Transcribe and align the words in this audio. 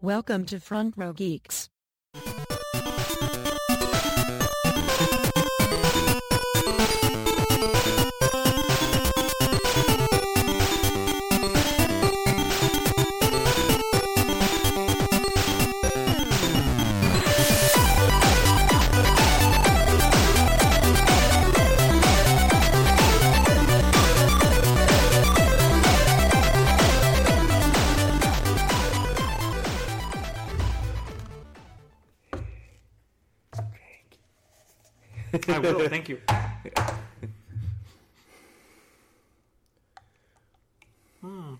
Welcome 0.00 0.44
to 0.44 0.60
Front 0.60 0.94
Row 0.96 1.12
Geeks. 1.12 1.70
I. 35.76 35.88
Thank 35.88 36.08
you. 36.08 36.20
Hmm. 41.20 41.54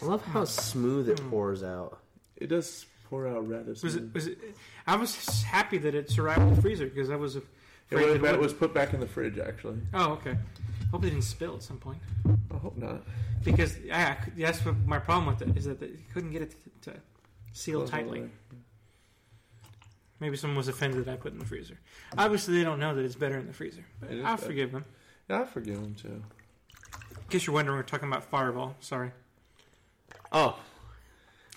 I 0.00 0.04
love 0.04 0.24
how 0.24 0.44
smooth 0.44 1.08
it 1.08 1.20
pours 1.30 1.62
out. 1.62 1.98
It 2.36 2.48
does 2.48 2.86
pour 3.08 3.26
out 3.28 3.48
rather 3.48 3.74
Was 3.82 3.96
it? 3.96 4.12
Was 4.14 4.26
it? 4.26 4.38
I 4.86 4.96
was 4.96 5.42
happy 5.42 5.78
that 5.78 5.94
it 5.94 6.10
survived 6.10 6.56
the 6.56 6.60
freezer 6.62 6.86
because 6.86 7.10
I 7.10 7.16
was 7.16 7.36
It 7.36 7.44
afraid 7.90 8.04
was, 8.06 8.12
that 8.14 8.22
that 8.22 8.34
it 8.34 8.40
was 8.40 8.52
put 8.52 8.72
back 8.74 8.94
in 8.94 9.00
the 9.00 9.06
fridge, 9.06 9.38
actually. 9.38 9.78
Oh, 9.94 10.12
okay. 10.12 10.36
Hope 10.90 11.04
it 11.04 11.10
didn't 11.10 11.22
spill 11.22 11.54
at 11.56 11.62
some 11.62 11.78
point 11.78 11.98
I 12.52 12.56
hope 12.58 12.76
not. 12.76 13.02
because 13.44 13.78
yeah, 13.78 14.16
I 14.18 14.22
could- 14.24 14.36
that's 14.36 14.64
what 14.64 14.76
my 14.86 14.98
problem 14.98 15.26
with 15.34 15.42
it 15.48 15.56
is 15.56 15.64
that 15.64 15.80
you 15.80 15.98
couldn't 16.12 16.32
get 16.32 16.42
it 16.42 16.54
to, 16.82 16.90
to 16.92 16.98
seal 17.52 17.78
Close 17.80 17.90
all 17.92 17.96
the 17.98 18.02
tightly. 18.04 18.20
way. 18.22 18.28
Maybe 20.22 20.36
someone 20.36 20.56
was 20.56 20.68
offended 20.68 21.04
that 21.06 21.12
I 21.14 21.16
put 21.16 21.32
it 21.32 21.34
in 21.34 21.40
the 21.40 21.44
freezer. 21.44 21.76
Obviously, 22.16 22.56
they 22.56 22.62
don't 22.62 22.78
know 22.78 22.94
that 22.94 23.04
it's 23.04 23.16
better 23.16 23.38
in 23.38 23.48
the 23.48 23.52
freezer. 23.52 23.84
But 24.00 24.12
It 24.12 24.18
is 24.18 24.24
I'll 24.24 24.36
better. 24.36 24.46
forgive 24.46 24.70
them. 24.70 24.84
Yeah, 25.28 25.40
I 25.40 25.44
forgive 25.46 25.78
him 25.78 25.96
too. 25.96 26.22
In 27.10 27.28
case 27.28 27.44
you're 27.44 27.54
wondering, 27.54 27.76
we're 27.76 27.82
talking 27.82 28.06
about 28.06 28.22
Fireball. 28.22 28.76
Sorry. 28.78 29.10
Oh, 30.30 30.60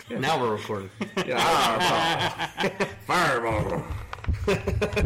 now 0.10 0.42
we're 0.42 0.56
recording. 0.56 0.90
Yeah, 1.28 2.48
fireball. 3.06 3.84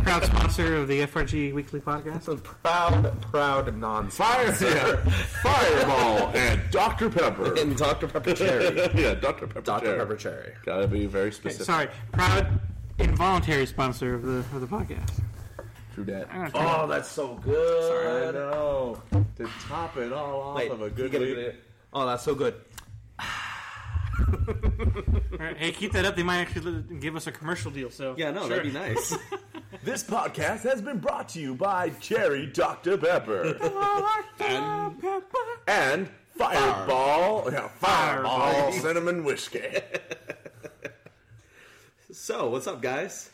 Proud 0.03 0.23
sponsor 0.23 0.77
of 0.77 0.87
the 0.87 1.01
FRG 1.01 1.53
Weekly 1.53 1.81
Podcast. 1.81 2.13
That's 2.13 2.27
a 2.29 2.35
proud, 2.37 3.21
proud 3.23 3.75
non 3.77 4.09
Fire, 4.09 4.45
yeah. 4.61 4.95
Fireball 5.43 6.29
and 6.33 6.61
Dr. 6.71 7.09
Pepper. 7.09 7.55
and 7.59 7.75
Dr. 7.77 8.07
Pepper 8.07 8.33
Cherry. 8.33 8.75
yeah, 8.95 9.15
Dr. 9.15 9.47
Pepper. 9.47 9.61
Dr. 9.61 9.85
cherry. 9.85 9.99
Pepper 9.99 10.15
Cherry. 10.15 10.53
Gotta 10.65 10.87
be 10.87 11.05
very 11.05 11.27
Okay, 11.27 11.35
specific. 11.35 11.65
sorry, 11.65 11.87
proud 12.13 12.59
involuntary 12.99 13.65
sponsor 13.65 14.13
of 14.15 14.23
the 14.23 14.37
of 14.55 14.61
the 14.61 14.67
podcast. 14.67 15.21
True 15.93 16.03
that. 16.05 16.27
I'm 16.31 16.37
gonna 16.39 16.51
try 16.51 16.81
Oh, 16.83 16.87
that's 16.87 17.09
so 17.09 17.35
good. 17.35 17.83
Sorry. 17.83 18.27
I 18.27 18.31
know. 18.31 19.01
To 19.37 19.49
top 19.67 19.97
it 19.97 20.11
all 20.13 20.41
off 20.41 20.57
Wait, 20.57 20.71
of 20.71 20.81
a 20.81 20.85
you 20.85 20.89
good 20.91 21.11
gotta 21.11 21.25
week. 21.25 21.35
get 21.35 21.43
it. 21.45 21.63
Oh, 21.93 22.05
that's 22.05 22.23
so 22.23 22.35
good. 22.35 22.55
All 24.29 25.37
right, 25.39 25.57
hey, 25.57 25.71
keep 25.71 25.93
that 25.93 26.05
up. 26.05 26.15
They 26.15 26.23
might 26.23 26.39
actually 26.39 26.71
li- 26.71 26.99
give 26.99 27.15
us 27.15 27.25
a 27.27 27.31
commercial 27.31 27.71
deal. 27.71 27.89
So 27.89 28.15
Yeah, 28.17 28.31
no, 28.31 28.41
Sure. 28.41 28.49
that'd 28.57 28.63
be 28.65 28.71
nice. 28.77 29.15
This 29.83 30.03
podcast 30.03 30.63
has 30.63 30.81
been 30.81 30.97
brought 30.97 31.29
to 31.29 31.39
you 31.39 31.55
by 31.55 31.89
Cherry 32.01 32.47
Dr. 32.47 32.97
Pepper 32.97 33.57
and, 34.39 35.01
and 35.67 36.09
Fireball, 36.35 37.49
yeah, 37.51 37.67
Fireball 37.69 38.71
Cinnamon 38.73 39.23
Whiskey. 39.23 39.61
So, 42.29 42.47
what's 42.51 42.67
up, 42.67 42.79
guys? 42.79 43.31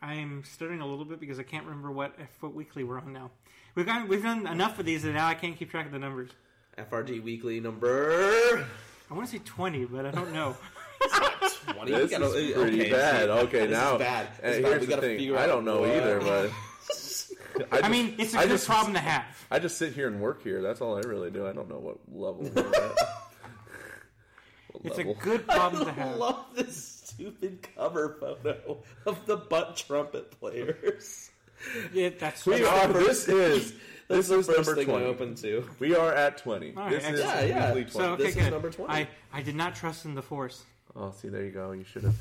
I'm 0.00 0.42
stuttering 0.44 0.80
a 0.80 0.86
little 0.86 1.04
bit 1.04 1.20
because 1.20 1.38
I 1.38 1.42
can't 1.42 1.66
remember 1.66 1.90
what 1.90 2.14
what 2.40 2.54
weekly 2.54 2.82
we're 2.82 2.98
on 2.98 3.12
now. 3.12 3.30
We've 3.74 3.84
got 3.84 4.08
we've 4.08 4.22
done 4.22 4.46
enough 4.46 4.78
of 4.78 4.86
these 4.86 5.02
that 5.02 5.12
now 5.12 5.26
I 5.26 5.34
can't 5.34 5.54
keep 5.54 5.70
track 5.70 5.84
of 5.84 5.92
the 5.92 5.98
numbers. 5.98 6.30
FRG 6.78 7.22
Weekly 7.22 7.60
number 7.60 8.66
I 9.10 9.14
want 9.14 9.26
to 9.28 9.32
say 9.36 9.42
20, 9.44 9.84
but 9.84 10.06
I 10.06 10.12
don't 10.12 10.32
know. 10.32 10.56
20. 11.74 11.90
This 11.92 12.10
gotta- 12.10 12.24
is 12.32 12.54
pretty 12.54 12.80
okay, 12.80 12.90
bad. 12.90 13.24
so- 13.26 13.38
Okay, 13.40 13.66
this 13.66 13.76
now 13.76 13.92
is 13.96 13.98
bad. 13.98 14.28
This 14.42 14.56
is 14.56 14.62
bad. 14.62 14.64
here's 14.64 14.80
We 14.80 14.86
the 14.86 14.90
gotta 14.90 15.02
thing. 15.02 15.18
figure 15.18 15.36
I 15.38 15.46
don't 15.46 15.64
know 15.66 15.80
what- 15.80 15.90
either, 15.90 16.20
but 16.20 16.50
I, 17.70 17.80
I 17.86 17.88
mean, 17.90 18.14
it's 18.18 18.32
a 18.34 18.38
I 18.38 18.42
good 18.44 18.52
just- 18.52 18.66
problem 18.66 18.94
to 18.94 19.00
have. 19.00 19.26
I 19.50 19.58
just 19.58 19.76
sit 19.76 19.92
here 19.92 20.06
and 20.06 20.22
work 20.22 20.42
here. 20.42 20.62
That's 20.62 20.80
all 20.80 20.96
I 20.96 21.00
really 21.06 21.30
do. 21.30 21.46
I 21.46 21.52
don't 21.52 21.68
know 21.68 21.76
what 21.78 21.98
level. 22.10 22.50
we're 22.54 22.74
at. 22.74 22.96
What 24.72 24.84
It's 24.86 24.96
level. 24.96 25.12
a 25.20 25.22
good 25.22 25.46
problem 25.46 25.84
to 25.84 25.90
I 25.90 25.94
have. 25.94 26.16
love 26.16 26.46
this 26.54 26.99
stupid 27.24 27.66
cover 27.76 28.16
photo 28.18 28.82
of 29.06 29.26
the 29.26 29.36
butt 29.36 29.76
trumpet 29.76 30.30
players. 30.40 31.30
Yeah, 31.92 32.08
that's 32.18 32.46
We 32.46 32.64
are. 32.64 32.88
This 32.88 33.28
is 33.28 33.74
That's 34.08 34.28
this 34.28 34.30
is 34.30 34.48
number 34.48 34.74
thing 34.74 34.88
I 34.88 34.92
twenty. 34.92 35.04
opened 35.04 35.36
to. 35.38 35.68
We 35.78 35.94
are 35.94 36.12
at 36.14 36.38
twenty. 36.38 36.74
All 36.74 36.84
right, 36.84 36.92
this 36.92 37.06
is. 37.08 37.20
Yeah, 37.20 37.40
yeah. 37.42 37.74
weekly 37.74 37.90
So 37.92 37.98
twenty. 37.98 38.12
okay, 38.14 38.22
This 38.24 38.36
is 38.36 38.50
number 38.50 38.70
20. 38.70 38.92
I 38.92 39.08
I 39.32 39.42
did 39.42 39.54
not 39.54 39.74
trust 39.74 40.06
in 40.06 40.14
the 40.14 40.22
force. 40.22 40.64
Oh, 40.96 41.12
see, 41.12 41.28
there 41.28 41.44
you 41.44 41.50
go. 41.50 41.72
You 41.72 41.84
should 41.84 42.04
have. 42.04 42.14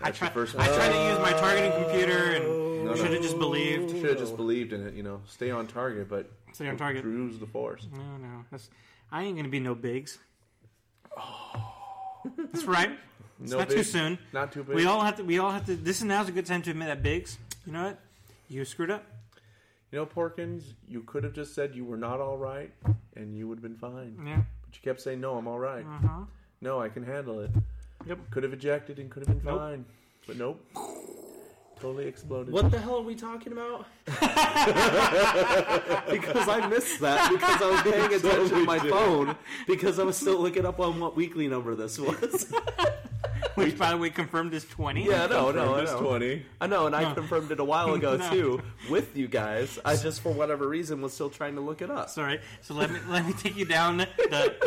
I 0.00 0.06
That's 0.06 0.20
your 0.20 0.28
tried. 0.30 0.34
first 0.34 0.56
I 0.58 0.66
tried 0.66 0.88
to 0.88 1.08
use 1.10 1.18
my 1.20 1.32
targeting 1.38 1.72
computer 1.84 2.32
and 2.32 2.84
No, 2.86 2.94
should 2.96 3.04
no. 3.06 3.12
have 3.12 3.22
just 3.22 3.38
believed. 3.38 3.90
Should 3.92 4.04
have 4.10 4.18
just 4.18 4.36
believed 4.36 4.72
in 4.72 4.84
it. 4.86 4.94
You 4.94 5.04
know, 5.04 5.20
stay 5.28 5.50
on 5.52 5.68
target, 5.68 6.08
but 6.08 6.28
Stay 6.52 6.66
on 6.68 6.76
target. 6.76 7.02
Cruise 7.02 7.38
the 7.38 7.46
force. 7.46 7.86
No, 7.92 8.16
no, 8.16 8.44
that's 8.50 8.68
I 9.12 9.22
ain't 9.22 9.36
gonna 9.36 9.48
be 9.48 9.60
no 9.60 9.74
Biggs. 9.76 10.18
Oh. 11.16 11.66
That's 12.52 12.64
right. 12.64 12.90
It's 13.42 13.52
No 13.52 13.58
not 13.58 13.70
too 13.70 13.82
soon. 13.82 14.18
Not 14.32 14.52
too 14.52 14.64
big. 14.64 14.76
We 14.76 14.86
all 14.86 15.00
have 15.00 15.16
to. 15.16 15.24
We 15.24 15.38
all 15.38 15.50
have 15.50 15.66
to. 15.66 15.76
This 15.76 15.98
is 15.98 16.04
now's 16.04 16.28
a 16.28 16.32
good 16.32 16.46
time 16.46 16.62
to 16.62 16.70
admit 16.70 16.88
that 16.88 17.02
Biggs. 17.02 17.38
You 17.66 17.72
know 17.72 17.84
what? 17.84 18.00
You 18.48 18.64
screwed 18.64 18.90
up. 18.90 19.04
You 19.92 19.98
know, 19.98 20.06
Porkins, 20.06 20.62
you 20.88 21.02
could 21.02 21.24
have 21.24 21.32
just 21.32 21.54
said 21.54 21.74
you 21.74 21.84
were 21.84 21.96
not 21.96 22.20
all 22.20 22.36
right, 22.36 22.70
and 23.16 23.36
you 23.36 23.48
would 23.48 23.56
have 23.56 23.62
been 23.62 23.76
fine. 23.76 24.16
Yeah. 24.24 24.42
But 24.64 24.76
you 24.76 24.82
kept 24.82 25.00
saying, 25.00 25.20
"No, 25.20 25.36
I'm 25.36 25.48
all 25.48 25.58
right. 25.58 25.84
Uh 25.84 26.06
huh. 26.06 26.24
No, 26.60 26.80
I 26.80 26.88
can 26.88 27.04
handle 27.04 27.40
it." 27.40 27.50
Yep. 28.06 28.18
Could 28.30 28.42
have 28.44 28.52
ejected 28.52 28.98
and 28.98 29.10
could 29.10 29.26
have 29.26 29.36
been 29.36 29.44
Nope. 29.44 29.58
fine, 29.58 29.84
but 30.26 30.36
nope. 30.36 30.64
Totally 31.80 32.06
exploded. 32.06 32.52
What 32.52 32.70
the 32.70 32.78
hell 32.78 32.98
are 32.98 33.02
we 33.02 33.14
talking 33.14 33.52
about? 33.52 33.86
because 36.10 36.48
I 36.48 36.66
missed 36.68 37.00
that 37.00 37.30
because 37.30 37.62
I 37.62 37.70
was 37.70 37.80
paying 37.82 38.14
attention 38.14 38.48
to 38.50 38.64
my 38.64 38.78
phone 38.78 39.34
because 39.66 39.98
I 39.98 40.04
was 40.04 40.16
still 40.18 40.38
looking 40.40 40.66
up 40.66 40.78
on 40.78 41.00
what 41.00 41.16
weekly 41.16 41.48
number 41.48 41.74
this 41.74 41.98
was. 41.98 42.52
Which, 43.56 43.76
by 43.78 43.90
the 43.90 43.96
way, 43.98 44.10
confirmed 44.10 44.54
is 44.54 44.64
twenty. 44.64 45.04
yeah, 45.06 45.26
no, 45.26 45.50
no, 45.50 45.74
I 45.74 45.82
It's 45.82 45.92
know. 45.92 46.00
twenty. 46.00 46.44
I 46.60 46.66
know, 46.66 46.86
and 46.86 46.94
I 46.96 47.02
No. 47.02 47.14
confirmed 47.14 47.50
it 47.52 47.60
a 47.60 47.64
while 47.64 47.94
ago 47.98 48.16
No. 48.16 48.30
too 48.30 48.62
with 48.88 49.16
you 49.16 49.28
guys. 49.28 49.78
I 49.84 49.96
just, 49.96 50.20
for 50.20 50.32
whatever 50.32 50.68
reason, 50.68 51.00
was 51.02 51.12
still 51.12 51.30
trying 51.30 51.54
to 51.56 51.60
look 51.60 51.82
it 51.82 51.90
up. 51.90 52.10
Sorry. 52.10 52.40
So 52.62 52.74
let 52.74 52.90
me 52.90 52.98
let 53.08 53.26
me 53.26 53.32
take 53.32 53.56
you 53.56 53.64
down 53.64 53.98
the 53.98 54.08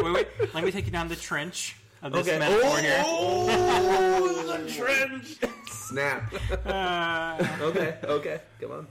wait 0.02 0.14
wait. 0.14 0.28
Let 0.54 0.64
me 0.64 0.72
take 0.72 0.86
you 0.86 0.92
down 0.92 1.08
the 1.08 1.16
trench 1.16 1.76
of 2.02 2.12
this 2.14 2.28
Okay. 2.28 2.40
metaphor 2.40 2.78
here. 2.80 3.04
Oh, 3.06 4.58
the 4.66 4.72
trench. 4.74 5.38
Snap. 5.72 6.34
Uh, 6.66 7.58
Okay, 7.62 7.98
okay, 8.04 8.42
come 8.60 8.72
on. 8.72 8.88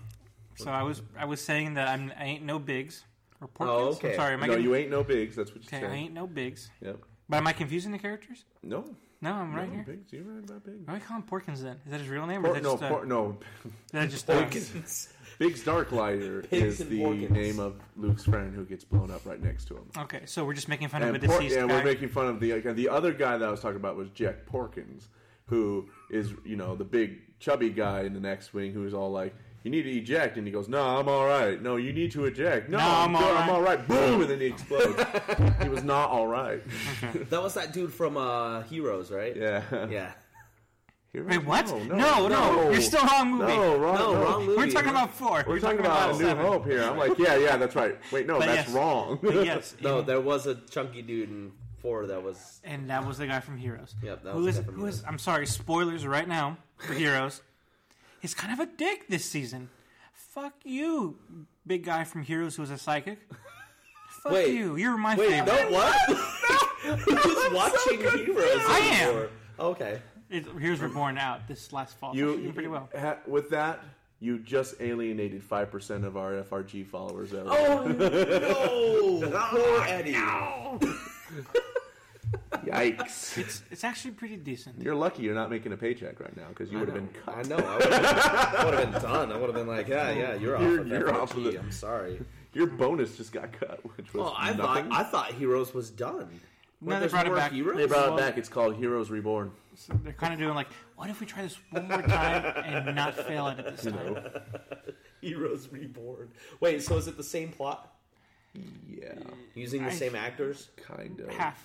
so 0.57 0.71
I 0.71 0.83
was 0.83 1.03
I 1.19 1.25
was 1.25 1.41
saying 1.41 1.75
that 1.75 1.89
I'm 1.89 2.13
I 2.19 2.25
ain't 2.25 2.45
no 2.45 2.59
Biggs 2.59 3.05
or 3.41 3.49
Porkins. 3.49 3.67
Oh, 3.69 3.89
okay. 3.95 4.11
I'm 4.11 4.15
sorry. 4.17 4.35
Am 4.35 4.43
I 4.43 4.47
no, 4.47 4.53
getting, 4.55 4.65
you 4.65 4.75
ain't 4.75 4.91
no 4.91 5.03
Biggs. 5.03 5.35
That's 5.37 5.51
what 5.53 5.63
you 5.65 5.69
said. 5.69 5.85
okay? 5.85 5.93
I 5.93 5.97
ain't 5.97 6.15
no 6.15 6.27
Biggs. 6.27 6.71
Yep. 6.81 6.99
But 7.29 7.37
am 7.39 7.47
I 7.47 7.53
confusing 7.53 7.93
the 7.93 7.99
characters? 7.99 8.45
No. 8.63 8.85
No, 9.23 9.33
I'm 9.35 9.55
right 9.55 9.69
no, 9.69 9.75
here. 9.77 9.85
Biggs. 9.85 10.13
You're 10.13 10.25
right 10.25 10.43
about 10.45 10.65
Biggs. 10.65 10.85
Why 10.85 10.95
do 10.95 10.99
we 11.01 11.07
call 11.07 11.17
him 11.19 11.23
Porkins 11.23 11.63
then? 11.63 11.77
Is 11.87 11.93
that 11.93 12.01
his 12.01 12.09
real 12.09 12.27
name, 12.27 12.45
or 12.45 12.49
is 12.49 12.55
that 12.55 12.63
no, 12.65 12.73
just, 12.73 12.83
uh, 12.83 12.89
por- 12.89 13.07
no. 13.07 13.39
is 13.65 13.73
that 13.93 14.11
just 14.11 14.29
uh, 14.31 14.41
Biggs 15.39 15.63
Darklighter 15.63 16.43
Pigs 16.51 16.75
is 16.75 16.81
and 16.81 16.91
the 16.91 17.01
Porkins. 17.01 17.31
name 17.31 17.59
of 17.61 17.81
Luke's 17.97 18.25
friend 18.25 18.53
who 18.55 18.65
gets 18.65 18.85
blown 18.85 19.11
up 19.13 19.25
right 19.25 19.41
next 19.43 19.67
to 19.69 19.77
him. 19.77 19.85
Okay, 19.97 20.23
so 20.27 20.45
we're 20.45 20.55
just 20.55 20.69
making 20.69 20.89
fun 20.89 21.03
of 21.03 21.11
a 21.11 21.15
And 21.15 21.23
Por- 21.23 21.39
deceased 21.39 21.55
yeah, 21.57 21.67
guy. 21.67 21.75
we're 21.75 21.85
making 21.85 22.09
fun 22.09 22.27
of 22.27 22.41
the 22.41 22.59
the 22.73 22.89
other 22.89 23.13
guy 23.13 23.39
that 23.39 23.47
I 23.49 23.51
was 23.51 23.61
talking 23.61 23.77
about 23.77 23.97
was 23.97 24.09
Jek 24.11 24.45
Porkins, 24.45 25.05
who 25.47 25.89
is 26.11 26.33
you 26.45 26.57
know 26.57 26.75
the 26.75 26.85
big 26.85 27.21
chubby 27.39 27.71
guy 27.71 28.03
in 28.03 28.21
the 28.21 28.29
X-wing 28.29 28.73
who's 28.73 28.93
all 28.93 29.11
like, 29.13 29.35
"You 29.63 29.71
need 29.71 29.83
to 29.83 29.91
eject," 29.91 30.37
and 30.37 30.47
he 30.47 30.53
goes, 30.53 30.69
"No, 30.69 30.83
I'm 30.83 31.09
all 31.09 31.27
right. 31.27 31.61
No, 31.61 31.77
you 31.77 31.93
need 31.93 32.13
to 32.13 32.25
eject. 32.27 32.69
No, 32.69 32.79
No, 32.79 32.85
I'm, 32.85 33.17
I'm 33.17 33.23
good. 33.23 33.31
I'm 33.31 33.37
right." 33.41 33.51
all 33.51 33.63
right." 33.63 33.89
Boom, 33.89 34.21
and 34.23 34.31
then 34.31 34.41
he 34.41 34.47
explodes. 34.47 35.03
he 35.63 35.69
was 35.69 35.85
not 35.85 36.11
all 36.11 36.27
right. 36.27 36.63
That 37.31 37.43
was 37.43 37.55
that 37.55 37.73
dude 37.73 37.93
from 37.93 38.17
uh, 38.17 38.63
Heroes, 38.63 39.11
right? 39.11 39.37
Yeah. 39.37 39.63
Yeah. 39.91 40.13
Heroes? 41.13 41.29
Wait, 41.31 41.45
what? 41.45 41.67
No, 41.69 41.79
No, 41.97 42.29
no, 42.29 42.55
no, 42.57 42.71
you're 42.71 42.81
still 42.81 43.05
wrong 43.07 43.33
movie. 43.33 43.55
No, 43.55 43.77
wrong. 43.77 43.95
No, 43.97 44.13
no. 44.15 44.23
wrong 44.25 44.47
movie. 44.47 44.57
We're 44.57 44.71
talking 44.71 44.89
about 44.91 45.13
four. 45.15 45.45
We're 45.47 45.61
talking 45.61 45.81
about, 45.81 46.11
a 46.11 46.13
New 46.15 46.25
seven. 46.25 46.47
Hope 46.47 46.65
here. 46.65 46.83
I'm 46.85 46.97
like, 46.97 47.19
yeah, 47.19 47.37
yeah, 47.37 47.57
that's 47.59 47.77
right. 47.77 47.99
Wait, 48.11 48.27
no, 48.27 48.39
But 48.39 48.47
that's 48.47 48.69
yes. 48.69 48.75
wrong. 48.75 49.19
But 49.23 49.45
yes, 49.45 49.77
No, 49.83 49.99
in- 49.99 50.07
there 50.07 50.21
was 50.23 50.47
a 50.47 50.55
chunky 50.71 51.03
dude 51.03 51.29
in 51.29 51.53
four 51.83 52.07
that 52.07 52.23
was. 52.23 52.61
and 52.65 52.89
that 52.89 53.07
was 53.07 53.19
the 53.19 53.27
guy 53.27 53.41
from 53.41 53.59
Heroes. 53.59 53.95
Yep, 54.03 54.25
that 54.25 54.33
who 54.33 54.39
was 54.45 54.47
is 54.49 54.57
the 54.57 54.63
guy 54.63 54.67
from 54.73 54.81
who 54.81 54.87
is? 54.87 55.05
I'm 55.07 55.19
sorry, 55.19 55.47
spoilers 55.47 56.07
right 56.07 56.27
now 56.27 56.57
for 56.79 56.95
Heroes. 56.95 57.43
He's 58.23 58.35
kind 58.35 58.53
of 58.53 58.61
a 58.61 58.67
dick 58.77 59.09
this 59.09 59.25
season. 59.25 59.69
Fuck 60.13 60.55
you, 60.65 61.19
big 61.67 61.85
guy 61.85 62.05
from 62.05 62.23
Heroes 62.23 62.57
who's 62.57 62.71
a 62.71 62.79
psychic. 62.79 63.19
Fuck 64.23 64.33
Wait. 64.33 64.55
you. 64.55 64.77
You're 64.77 64.97
my 64.97 65.15
Wait, 65.17 65.31
favorite. 65.31 65.71
no, 65.71 65.77
what? 65.77 65.97
Who's 66.83 67.53
watching 67.53 67.99
Heroes? 68.01 68.63
I 68.69 68.79
am. 68.79 69.09
anymore? 69.09 69.29
Okay. 69.59 69.99
It, 70.31 70.47
Heroes 70.59 70.81
Reborn 70.81 71.19
out 71.19 71.47
this 71.49 71.73
last 71.73 71.99
fall. 71.99 72.15
You 72.17 72.31
You 72.31 72.37
doing 72.39 72.53
pretty 72.55 72.69
well. 72.69 72.89
ha- 72.99 73.19
with 73.27 73.51
that. 73.51 73.81
You 74.21 74.39
just 74.39 74.77
alienated 74.81 75.43
five 75.43 75.71
percent 75.73 76.05
of 76.05 76.17
our 76.17 76.35
FRG 76.45 76.87
followers. 76.87 77.35
Ever. 77.35 77.49
Oh 77.51 79.21
no! 79.21 79.49
Poor 79.51 79.85
Eddie. 79.89 80.17
Yikes! 82.65 83.39
It's 83.39 83.63
it's 83.71 83.85
actually 83.85 84.13
pretty 84.13 84.37
decent. 84.37 84.81
You're 84.83 84.95
lucky 84.95 85.23
you're 85.23 85.35
not 85.35 85.51
making 85.51 85.73
a 85.73 85.77
paycheck 85.77 86.21
right 86.21 86.37
now 86.37 86.49
because 86.49 86.71
you 86.71 86.79
would 86.79 86.89
have 86.89 86.95
been 86.97 87.09
cut. 87.25 87.37
I 87.39 87.43
know. 87.43 87.57
I 87.57 87.75
would 87.77 87.93
have, 87.93 88.65
would 88.67 88.75
have 88.75 88.93
been 88.93 89.03
done. 89.03 89.33
I 89.33 89.37
would 89.37 89.47
have 89.47 89.55
been 89.55 89.67
like, 89.67 89.89
yeah, 89.89 90.11
yeah, 90.11 90.35
you're, 90.35 90.61
You're- 90.61 90.79
off 90.79 90.81
of 90.81 90.89
you're 90.89 91.15
off 91.15 91.37
of 91.37 91.45
the- 91.45 91.59
I'm 91.59 91.73
sorry. 91.73 92.21
Your 92.55 92.67
bonus 92.67 93.17
just 93.17 93.33
got 93.33 93.51
cut, 93.59 93.81
which 93.97 94.13
was 94.13 94.25
Well, 94.25 94.35
I 94.37 94.53
nothing. 94.53 94.91
thought 94.91 95.01
I 95.01 95.03
thought 95.05 95.33
Heroes 95.33 95.73
was 95.73 95.89
done. 95.91 96.29
No, 96.83 97.01
they 97.01 97.07
brought 97.07 97.27
it 97.27 97.35
back. 97.35 97.53
Heroes? 97.53 97.77
they 97.79 97.87
brought 97.87 98.13
it 98.13 98.19
back. 98.19 98.37
It's 98.37 98.49
called 98.51 98.75
Heroes 98.77 99.09
Reborn. 99.09 99.53
So 99.75 99.95
they're 100.05 100.13
kind 100.13 100.35
of 100.35 100.39
doing 100.41 100.55
like, 100.55 100.67
what 100.97 101.09
if 101.09 101.21
we 101.21 101.27
try 101.27 101.43
this 101.45 101.57
one 101.71 101.89
more 101.89 102.03
time 102.03 102.45
and 102.67 102.95
not 102.95 103.15
fail 103.15 103.47
at 103.47 103.59
it 103.61 103.77
this 103.77 103.91
time? 103.91 104.19
Heroes 105.23 105.69
Reborn. 105.73 106.29
Wait, 106.61 106.83
so 106.83 106.97
is 106.99 107.07
it 107.09 107.17
the 107.17 107.23
same 107.23 107.51
plot 107.51 107.95
Yeah, 108.55 109.15
using 109.55 109.83
the 109.85 109.91
I- 109.91 109.95
same 109.95 110.15
actors? 110.15 110.69
kind 110.77 111.21
of. 111.21 111.31
Half. 111.31 111.65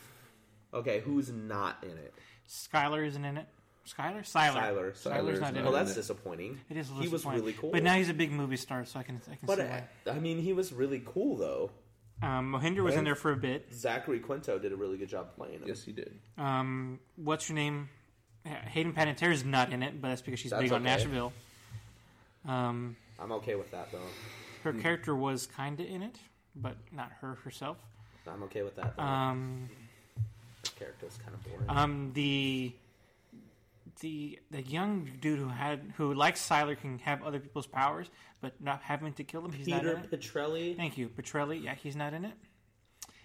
Okay, 0.74 1.00
who's 1.00 1.32
not 1.32 1.78
in 1.84 1.92
it? 1.92 2.14
Skylar 2.50 3.06
isn't 3.06 3.24
in 3.24 3.38
it. 3.38 3.48
Skylar? 3.88 4.20
Sylar. 4.20 4.52
Sylar. 4.54 4.92
Sylar's 4.92 5.04
Sylar's 5.04 5.40
not 5.40 5.56
in 5.56 5.64
Well, 5.64 5.72
not 5.72 5.86
that's 5.86 5.96
disappointing. 5.96 6.60
It 6.70 6.76
is. 6.78 6.90
a 6.90 6.94
He 6.94 7.00
was 7.02 7.12
disappointing. 7.12 7.42
really 7.42 7.54
cool. 7.54 7.72
but 7.72 7.84
now 7.84 7.94
he's 7.96 8.10
a 8.10 8.14
big 8.14 8.32
movie 8.32 8.58
star, 8.58 8.84
so 8.86 9.00
I 9.00 9.04
can 9.04 9.22
I 9.32 9.36
can 9.36 9.46
But 9.46 9.58
see 9.60 9.64
uh, 9.64 9.82
why. 10.06 10.12
I 10.14 10.20
mean, 10.20 10.40
he 10.40 10.52
was 10.54 10.74
really 10.74 11.02
cool 11.06 11.38
though. 11.38 11.72
Um, 12.22 12.52
Mohinder 12.52 12.84
was 12.84 12.96
in 12.96 13.04
there 13.04 13.16
for 13.16 13.32
a 13.32 13.38
bit. 13.38 13.68
Zachary 13.74 14.20
Quinto 14.20 14.58
did 14.58 14.72
a 14.72 14.76
really 14.76 14.98
good 14.98 15.08
job 15.08 15.36
playing 15.36 15.60
him. 15.60 15.64
Yes, 15.68 15.84
he 15.84 15.92
did. 15.92 16.18
Um, 16.38 17.00
what's 17.16 17.48
your 17.48 17.56
name? 17.56 17.90
Hayden 18.44 18.94
Panettiere 18.94 19.32
is 19.32 19.46
not 19.46 19.72
in 19.72 19.84
it, 19.84 20.02
but 20.02 20.08
that's 20.10 20.22
because 20.22 20.40
she's 20.40 20.52
That's 20.52 20.64
big 20.64 20.72
on 20.74 20.82
okay. 20.82 20.90
Nashville. 20.96 21.32
Um, 22.48 22.96
I'm 23.20 23.32
okay 23.34 23.56
with 23.56 23.70
that 23.72 23.92
though. 23.92 24.00
her 24.64 24.74
character 24.74 25.16
was 25.16 25.46
kind 25.48 25.80
of 25.80 25.86
in 25.86 26.02
it, 26.02 26.16
but 26.56 26.76
not 26.92 27.12
her 27.22 27.36
herself. 27.44 27.78
I'm 28.28 28.44
okay 28.44 28.64
with 28.64 28.76
that. 28.78 28.96
Though. 28.98 29.04
Um, 29.04 29.70
His 29.70 29.78
character 30.78 31.06
was 31.06 31.18
kind 31.18 31.34
of 31.34 31.44
boring. 31.44 31.66
um, 31.70 32.12
the 32.14 32.74
the 34.02 34.40
the 34.52 34.62
young 34.62 35.10
dude 35.22 35.40
who 35.40 35.48
had 35.50 35.94
who 35.98 36.14
like 36.14 36.36
Sylar 36.36 36.80
can 36.80 37.00
have 37.00 37.24
other 37.24 37.40
people's 37.40 37.68
powers, 37.68 38.08
but 38.42 38.54
not 38.62 38.82
having 38.84 39.14
to 39.14 39.24
kill 39.24 39.42
them. 39.42 39.52
He's 39.52 39.68
not 39.68 39.82
Peter 39.82 39.98
in 39.98 40.04
it. 40.04 40.12
Petrelli. 40.12 40.76
Thank 40.78 40.98
you, 40.98 41.10
Petrelli. 41.10 41.64
Yeah, 41.64 41.76
he's 41.76 41.96
not 41.96 42.14
in 42.14 42.26
it. 42.26 42.34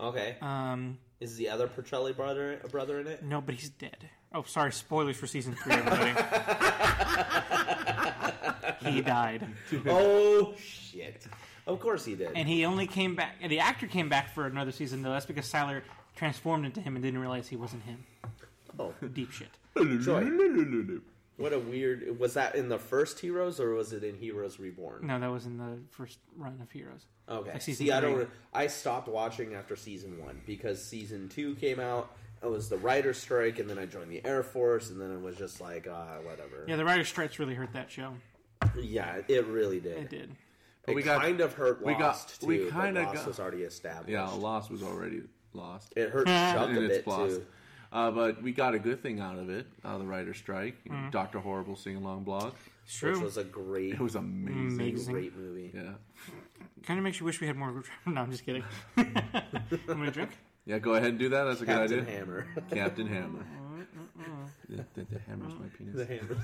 Okay. 0.00 0.36
Um, 0.40 0.98
Is 1.20 1.36
the 1.36 1.50
other 1.50 1.68
Petrelli 1.68 2.16
brother 2.16 2.58
a 2.64 2.68
brother 2.68 2.98
in 3.00 3.06
it? 3.06 3.22
no, 3.22 3.40
but 3.40 3.54
he's 3.54 3.70
dead. 3.70 4.08
Oh, 4.34 4.42
sorry, 4.44 4.72
spoilers 4.72 5.16
for 5.18 5.26
season 5.26 5.54
three. 5.54 5.74
Everybody. 5.74 6.12
he 8.90 9.00
died, 9.02 9.46
oh 9.86 10.54
shit! 10.58 11.26
Of 11.66 11.80
course 11.80 12.04
he 12.04 12.14
did. 12.14 12.32
and 12.34 12.48
he 12.48 12.64
only 12.64 12.86
came 12.86 13.14
back. 13.14 13.36
And 13.40 13.52
the 13.52 13.60
actor 13.60 13.86
came 13.86 14.08
back 14.08 14.34
for 14.34 14.46
another 14.46 14.72
season, 14.72 15.02
though. 15.02 15.12
That's 15.12 15.26
because 15.26 15.50
Sylar 15.52 15.82
transformed 16.16 16.64
into 16.66 16.80
him 16.80 16.96
and 16.96 17.02
didn't 17.04 17.20
realize 17.20 17.48
he 17.48 17.56
wasn't 17.56 17.82
him. 17.84 18.04
oh, 18.78 18.92
Deep 19.12 19.30
shit. 19.32 19.48
Joy. 20.02 20.24
what 21.36 21.52
a 21.52 21.58
weird. 21.58 22.18
Was 22.18 22.34
that 22.34 22.54
in 22.54 22.68
the 22.68 22.78
first 22.78 23.18
Heroes 23.20 23.58
or 23.60 23.70
was 23.74 23.92
it 23.92 24.04
in 24.04 24.16
Heroes 24.16 24.58
Reborn? 24.58 25.06
No, 25.06 25.18
that 25.18 25.30
was 25.30 25.46
in 25.46 25.56
the 25.58 25.78
first 25.90 26.18
run 26.36 26.58
of 26.62 26.70
Heroes. 26.70 27.06
Okay. 27.28 27.52
Like 27.52 27.62
season 27.62 27.86
See, 27.86 27.92
I 27.92 28.00
don't. 28.00 28.28
I 28.52 28.66
stopped 28.66 29.08
watching 29.08 29.54
after 29.54 29.76
season 29.76 30.22
one 30.22 30.40
because 30.46 30.84
season 30.84 31.28
two 31.28 31.54
came 31.56 31.80
out. 31.80 32.12
It 32.42 32.50
was 32.50 32.68
the 32.68 32.76
writer's 32.76 33.18
strike, 33.18 33.60
and 33.60 33.70
then 33.70 33.78
I 33.78 33.86
joined 33.86 34.10
the 34.10 34.20
Air 34.26 34.42
Force, 34.42 34.90
and 34.90 35.00
then 35.00 35.12
it 35.12 35.20
was 35.22 35.36
just 35.36 35.60
like, 35.60 35.86
ah, 35.90 36.16
whatever. 36.24 36.64
Yeah, 36.66 36.74
the 36.76 36.84
writer's 36.84 37.06
strikes 37.08 37.38
really 37.38 37.54
hurt 37.54 37.72
that 37.74 37.88
show. 37.90 38.14
Yeah, 38.76 39.20
it 39.28 39.46
really 39.46 39.78
did. 39.78 39.96
It 39.98 40.10
did. 40.10 40.30
It 40.88 40.94
we 40.96 41.02
got- 41.04 41.22
kind 41.22 41.40
of 41.40 41.54
hurt 41.54 41.80
we 41.84 41.94
got- 41.94 42.34
too. 42.40 42.46
we 42.46 42.64
but 42.64 42.72
kinda 42.82 43.02
Lost 43.02 43.14
got- 43.14 43.26
was 43.28 43.38
already 43.40 43.62
established. 43.62 44.10
Yeah, 44.10 44.28
Lost 44.28 44.70
was 44.72 44.82
already 44.82 45.22
lost. 45.54 45.92
It 45.96 46.10
hurt 46.10 46.26
Chuck 46.26 46.68
a 46.76 46.80
it's 46.82 46.96
bit 46.98 47.06
lost. 47.06 47.36
too. 47.36 47.46
Uh, 47.92 48.10
but 48.10 48.42
we 48.42 48.52
got 48.52 48.74
a 48.74 48.78
good 48.78 49.02
thing 49.02 49.20
out 49.20 49.38
of 49.38 49.50
it, 49.50 49.66
out 49.84 49.94
of 49.94 50.00
the 50.00 50.06
writer's 50.06 50.38
strike. 50.38 50.82
Mm-hmm. 50.88 51.10
Doctor 51.10 51.38
Horrible 51.40 51.76
sing 51.76 51.96
along 51.96 52.24
blog. 52.24 52.54
It's 52.86 52.96
true. 52.96 53.12
Which 53.12 53.20
was 53.22 53.36
a 53.36 53.44
great, 53.44 53.92
It 53.94 54.00
was 54.00 54.14
amazing. 54.14 54.80
Amazing. 54.80 55.12
great 55.12 55.36
movie. 55.36 55.70
Yeah. 55.74 55.92
Kind 56.84 56.98
of 56.98 57.04
makes 57.04 57.20
you 57.20 57.26
wish 57.26 57.40
we 57.40 57.46
had 57.46 57.56
more. 57.56 57.84
No, 58.06 58.22
I'm 58.22 58.30
just 58.30 58.44
kidding. 58.46 58.64
I'm 58.96 59.06
gonna 59.86 60.10
drink. 60.10 60.30
Yeah, 60.64 60.78
go 60.78 60.94
ahead 60.94 61.10
and 61.10 61.18
do 61.18 61.28
that. 61.28 61.44
That's 61.44 61.60
a 61.60 61.66
Captain 61.66 61.88
good 62.04 62.08
idea. 62.08 62.14
Captain 62.14 62.26
Hammer. 62.26 62.46
Captain 62.70 63.06
Hammer. 63.06 63.46
the, 64.68 64.84
the, 64.94 65.04
the 65.12 65.18
hammer's 65.26 65.52
my 65.54 65.66
penis. 65.76 65.94
The 65.94 66.06
Hammer. 66.06 66.36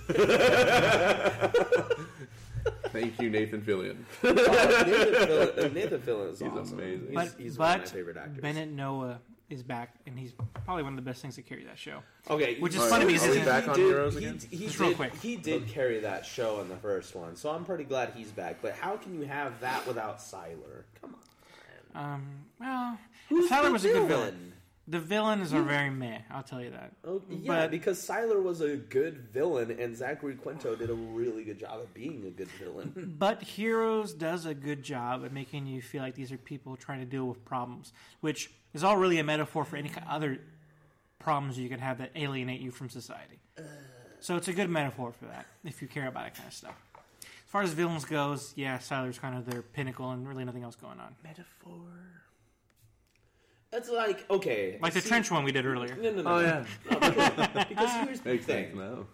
Thank 3.00 3.20
you, 3.20 3.30
Nathan 3.30 3.60
Fillion. 3.62 3.96
Nathan 4.22 4.36
Fillion, 4.36 5.72
Nathan 5.74 6.00
Fillion 6.00 6.32
is 6.32 6.38
He's 6.40 6.48
awesome. 6.48 6.78
amazing. 6.78 7.06
He's, 7.06 7.14
But 7.14 7.34
he's 7.38 7.58
one 7.58 7.74
of 7.74 7.80
my 7.80 7.86
favorite 7.86 8.16
actors. 8.16 8.40
Bennett 8.40 8.68
Noah 8.70 9.20
is 9.50 9.62
back, 9.62 9.94
and 10.06 10.18
he's 10.18 10.32
probably 10.64 10.82
one 10.82 10.92
of 10.92 10.96
the 10.96 11.08
best 11.08 11.22
things 11.22 11.36
to 11.36 11.42
carry 11.42 11.64
that 11.64 11.78
show. 11.78 12.00
Okay, 12.28 12.58
Which 12.60 12.74
is 12.74 12.80
All 12.82 12.88
funny 12.88 13.06
because 13.06 13.26
are 13.28 13.38
we 13.38 13.44
back 13.44 13.64
he 13.64 13.70
on 13.70 13.76
did, 13.76 13.86
Heroes 13.86 14.12
he, 14.14 14.18
again? 14.24 14.38
He, 14.50 14.56
Just 14.66 14.78
did, 14.78 14.86
real 14.86 14.94
quick. 14.94 15.14
he 15.16 15.36
did 15.36 15.68
carry 15.68 16.00
that 16.00 16.26
show 16.26 16.60
in 16.60 16.68
the 16.68 16.76
first 16.76 17.14
one, 17.14 17.36
so 17.36 17.50
I'm 17.50 17.64
pretty 17.64 17.84
glad 17.84 18.12
he's 18.14 18.30
back. 18.30 18.56
But 18.60 18.74
how 18.74 18.96
can 18.96 19.14
you 19.14 19.26
have 19.26 19.58
that 19.60 19.86
without 19.86 20.18
Sylar? 20.18 20.82
Come 21.00 21.14
on. 21.94 22.04
Um, 22.04 22.26
well, 22.60 22.98
Who's 23.28 23.48
Tyler 23.48 23.68
the 23.68 23.72
was 23.72 23.84
a 23.84 23.88
good 23.92 24.08
villain. 24.08 24.52
The 24.90 24.98
villains 24.98 25.52
are 25.52 25.62
very 25.62 25.90
meh. 25.90 26.20
I'll 26.30 26.42
tell 26.42 26.62
you 26.62 26.70
that. 26.70 26.92
Oh, 27.04 27.20
yeah, 27.28 27.36
But- 27.46 27.70
because 27.70 27.98
Sylar 28.04 28.42
was 28.42 28.62
a 28.62 28.76
good 28.76 29.18
villain, 29.18 29.70
and 29.70 29.94
Zachary 29.94 30.34
Quinto 30.34 30.74
did 30.74 30.88
a 30.88 30.94
really 30.94 31.44
good 31.44 31.58
job 31.60 31.80
of 31.80 31.92
being 31.92 32.24
a 32.26 32.30
good 32.30 32.48
villain. 32.58 33.14
But 33.18 33.42
Heroes 33.42 34.14
does 34.14 34.46
a 34.46 34.54
good 34.54 34.82
job 34.82 35.24
at 35.26 35.32
making 35.32 35.66
you 35.66 35.82
feel 35.82 36.02
like 36.02 36.14
these 36.14 36.32
are 36.32 36.38
people 36.38 36.74
trying 36.76 37.00
to 37.00 37.04
deal 37.06 37.26
with 37.26 37.44
problems, 37.44 37.92
which 38.22 38.50
is 38.72 38.82
all 38.82 38.96
really 38.96 39.18
a 39.18 39.24
metaphor 39.24 39.64
for 39.66 39.76
any 39.76 39.90
other 40.08 40.38
problems 41.18 41.58
you 41.58 41.68
can 41.68 41.80
have 41.80 41.98
that 41.98 42.10
alienate 42.16 42.60
you 42.60 42.70
from 42.70 42.88
society. 42.88 43.38
So 44.20 44.36
it's 44.36 44.48
a 44.48 44.52
good 44.54 44.70
metaphor 44.70 45.12
for 45.12 45.26
that 45.26 45.46
if 45.64 45.82
you 45.82 45.88
care 45.88 46.08
about 46.08 46.24
that 46.24 46.34
kind 46.34 46.48
of 46.48 46.54
stuff. 46.54 46.74
As 47.22 47.50
far 47.50 47.62
as 47.62 47.72
villains 47.72 48.04
goes, 48.04 48.52
yeah, 48.56 48.78
Sylar's 48.78 49.18
kind 49.18 49.36
of 49.36 49.44
their 49.44 49.62
pinnacle, 49.62 50.10
and 50.12 50.26
really 50.28 50.44
nothing 50.44 50.62
else 50.62 50.76
going 50.76 50.98
on. 51.00 51.14
Metaphor. 51.22 51.80
It's 53.72 53.88
like 53.90 54.28
okay, 54.30 54.78
Like 54.80 54.94
the 54.94 55.00
see- 55.00 55.08
trench 55.08 55.30
one 55.30 55.44
we 55.44 55.52
did 55.52 55.66
earlier. 55.66 55.94
No, 55.96 56.10
no, 56.12 56.22
no. 56.22 56.30
Oh, 56.30 56.38
no. 56.40 56.42
yeah. 56.42 56.64
No, 56.90 56.98
because, 57.00 57.66
because 57.68 57.92
here's 58.06 58.20
the 58.20 58.38
thing. 58.38 58.42
sense 58.42 58.74
now. 58.76 59.06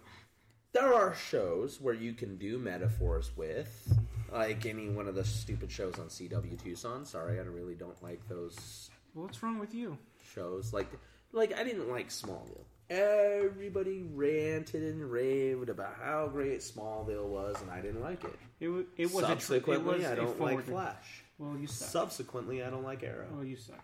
There 0.73 0.93
are 0.93 1.13
shows 1.15 1.79
where 1.79 1.93
you 1.93 2.13
can 2.13 2.37
do 2.37 2.57
metaphors 2.57 3.31
with, 3.37 3.97
like 4.31 4.65
any 4.65 4.89
one 4.89 5.07
of 5.07 5.15
the 5.15 5.23
stupid 5.23 5.71
shows 5.71 5.97
on 5.99 6.07
CW 6.07 6.61
Tucson. 6.61 7.05
Sorry, 7.05 7.39
I 7.39 7.43
really 7.43 7.75
don't 7.75 8.01
like 8.03 8.27
those 8.27 8.89
What's 9.13 9.41
wrong 9.41 9.57
with 9.59 9.73
you? 9.73 9.97
shows. 10.33 10.73
Like, 10.73 10.87
like 11.31 11.57
I 11.57 11.63
didn't 11.63 11.89
like 11.89 12.09
Smallville. 12.09 12.63
Everybody 12.89 14.03
ranted 14.13 14.83
and 14.83 15.09
raved 15.11 15.69
about 15.69 15.95
how 16.01 16.27
great 16.27 16.59
Smallville 16.59 17.25
was, 17.27 17.55
and 17.61 17.71
I 17.71 17.81
didn't 17.81 18.01
like 18.01 18.23
it. 18.23 18.35
It, 18.59 18.67
wa- 18.69 18.83
it 18.97 19.11
was 19.13 19.25
Subsequently, 19.25 19.87
a, 19.87 19.93
it 19.93 19.97
was 19.97 20.05
I 20.05 20.11
a 20.11 20.15
don't 20.17 20.39
like 20.41 20.65
Flash. 20.65 21.23
Well, 21.37 21.57
you 21.57 21.67
suck. 21.67 21.89
Subsequently, 21.89 22.63
I 22.63 22.69
don't 22.69 22.83
like 22.83 23.03
Arrow. 23.03 23.27
well, 23.33 23.43
you 23.45 23.55
suck. 23.55 23.83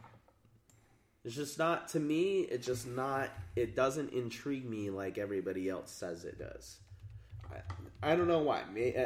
It's 1.24 1.36
just 1.36 1.60
not 1.60 1.88
to 1.90 2.00
me. 2.00 2.42
It's 2.42 2.66
just 2.66 2.88
not. 2.88 3.30
It 3.56 3.76
doesn't 3.76 4.12
intrigue 4.12 4.68
me 4.68 4.90
like 4.90 5.18
everybody 5.18 5.70
else 5.70 5.92
says 5.92 6.24
it 6.26 6.40
does. 6.40 6.78
I, 7.52 8.12
I 8.14 8.16
don't 8.16 8.28
know 8.28 8.40
why. 8.40 8.64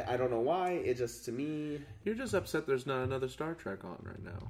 I 0.08 0.16
don't 0.16 0.30
know 0.30 0.40
why. 0.40 0.70
It 0.70 0.96
just 0.96 1.24
to 1.26 1.32
me. 1.32 1.80
You're 2.04 2.14
just 2.14 2.32
upset 2.32 2.66
there's 2.66 2.86
not 2.86 3.02
another 3.02 3.28
Star 3.28 3.54
Trek 3.54 3.84
on 3.84 3.98
right 4.02 4.22
now. 4.24 4.48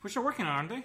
Which 0.00 0.14
they're 0.14 0.22
working 0.22 0.44
on, 0.46 0.52
aren't 0.52 0.68
they? 0.70 0.84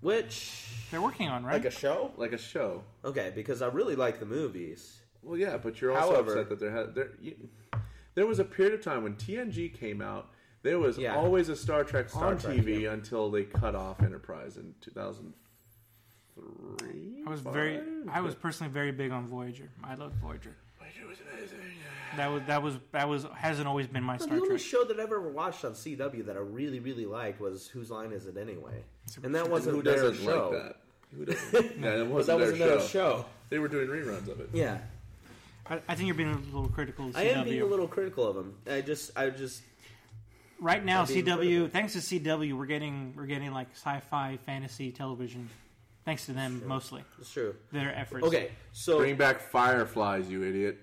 Which 0.00 0.64
They're 0.90 1.02
working 1.02 1.28
on, 1.28 1.44
right? 1.44 1.54
like 1.54 1.64
a 1.64 1.70
show? 1.70 2.12
Like 2.16 2.32
a 2.32 2.38
show. 2.38 2.82
Okay, 3.04 3.32
because 3.34 3.62
I 3.62 3.66
really 3.68 3.96
like 3.96 4.20
the 4.20 4.26
movies. 4.26 4.98
Well, 5.22 5.36
yeah, 5.36 5.56
but 5.56 5.80
you're 5.80 5.92
also 5.96 6.12
However- 6.14 6.32
upset 6.32 6.48
that 6.50 6.60
there 6.60 6.70
had 6.70 6.94
there. 6.94 7.10
You, 7.20 7.34
there 8.14 8.26
was 8.26 8.38
a 8.38 8.44
period 8.44 8.74
of 8.74 8.82
time 8.82 9.02
when 9.02 9.14
TNG 9.16 9.74
came 9.74 10.00
out. 10.00 10.30
There 10.66 10.78
was 10.80 10.98
Yeah. 10.98 11.14
always 11.14 11.48
a 11.48 11.54
Star 11.54 11.84
Trek 11.84 12.10
Star 12.10 12.26
on 12.26 12.38
Trek, 12.38 12.56
TV 12.56 12.82
yeah. 12.82 12.92
until 12.92 13.30
they 13.30 13.44
cut 13.44 13.76
off 13.76 14.02
Enterprise 14.02 14.56
in 14.56 14.74
2003. 14.80 17.22
I 17.24 17.30
was 17.30 17.40
very, 17.40 17.80
I 18.10 18.20
was 18.20 18.34
personally 18.34 18.72
very 18.72 18.90
big 18.90 19.12
on 19.12 19.28
Voyager. 19.28 19.70
I 19.84 19.94
loved 19.94 20.16
Voyager. 20.16 20.56
Voyager 20.80 21.06
was 21.08 21.18
amazing. 21.32 21.60
That 22.16 22.32
was 22.32 22.42
that 22.48 22.64
was 22.64 22.74
that 22.90 23.08
was 23.08 23.26
hasn't 23.36 23.68
always 23.68 23.86
been 23.86 24.02
my 24.02 24.16
Star 24.16 24.26
The 24.30 24.34
Star 24.34 24.38
only 24.38 24.48
Trek. 24.48 24.60
show 24.60 24.82
that 24.84 24.98
I 24.98 25.04
ever 25.04 25.20
watched 25.30 25.64
on 25.64 25.74
CW 25.74 26.26
that 26.26 26.36
I 26.36 26.40
really, 26.40 26.80
really 26.80 27.06
liked 27.06 27.40
was 27.40 27.68
Whose 27.68 27.92
Line 27.92 28.10
Is 28.10 28.26
It 28.26 28.36
Anyway? 28.36 28.82
And 29.22 29.32
that 29.36 29.48
wasn't 29.48 29.84
their 29.84 29.94
doesn't 29.94 30.24
show. 30.24 30.50
like 30.50 30.62
that? 30.62 30.80
Who 31.16 31.24
doesn't? 31.26 31.78
yeah, 31.80 32.00
it 32.00 32.06
wasn't 32.08 32.40
that 32.40 32.56
their 32.56 32.70
wasn't 32.72 32.90
show. 32.90 33.18
show. 33.18 33.24
They 33.50 33.60
were 33.60 33.68
doing 33.68 33.86
reruns 33.86 34.26
of 34.28 34.40
it. 34.40 34.50
Yeah, 34.52 34.78
I, 35.70 35.80
I 35.88 35.94
think 35.94 36.08
you're 36.08 36.16
being 36.16 36.32
a 36.32 36.38
little 36.56 36.68
critical. 36.68 37.06
Of 37.08 37.14
CW. 37.14 37.18
I 37.18 37.22
am 37.24 37.44
being 37.44 37.62
a 37.62 37.66
little 37.66 37.86
critical 37.86 38.26
of 38.26 38.34
them. 38.34 38.54
I 38.68 38.80
just, 38.80 39.16
I 39.16 39.30
just, 39.30 39.62
right 40.60 40.84
now. 40.84 41.00
I'm 41.02 41.06
CW, 41.06 41.70
thanks 41.70 41.92
to 41.94 41.98
CW, 41.98 42.52
we're 42.56 42.66
getting 42.66 43.14
we're 43.16 43.26
getting 43.26 43.52
like 43.52 43.68
sci-fi 43.74 44.38
fantasy 44.46 44.92
television 44.92 45.48
thanks 46.04 46.26
to 46.26 46.32
them 46.32 46.62
mostly 46.66 47.02
It's 47.20 47.32
true. 47.32 47.54
their 47.72 47.94
efforts. 47.94 48.24
Okay, 48.26 48.50
so 48.72 48.98
Bring 48.98 49.16
back 49.16 49.40
Fireflies, 49.40 50.28
you 50.28 50.42
idiot. 50.44 50.78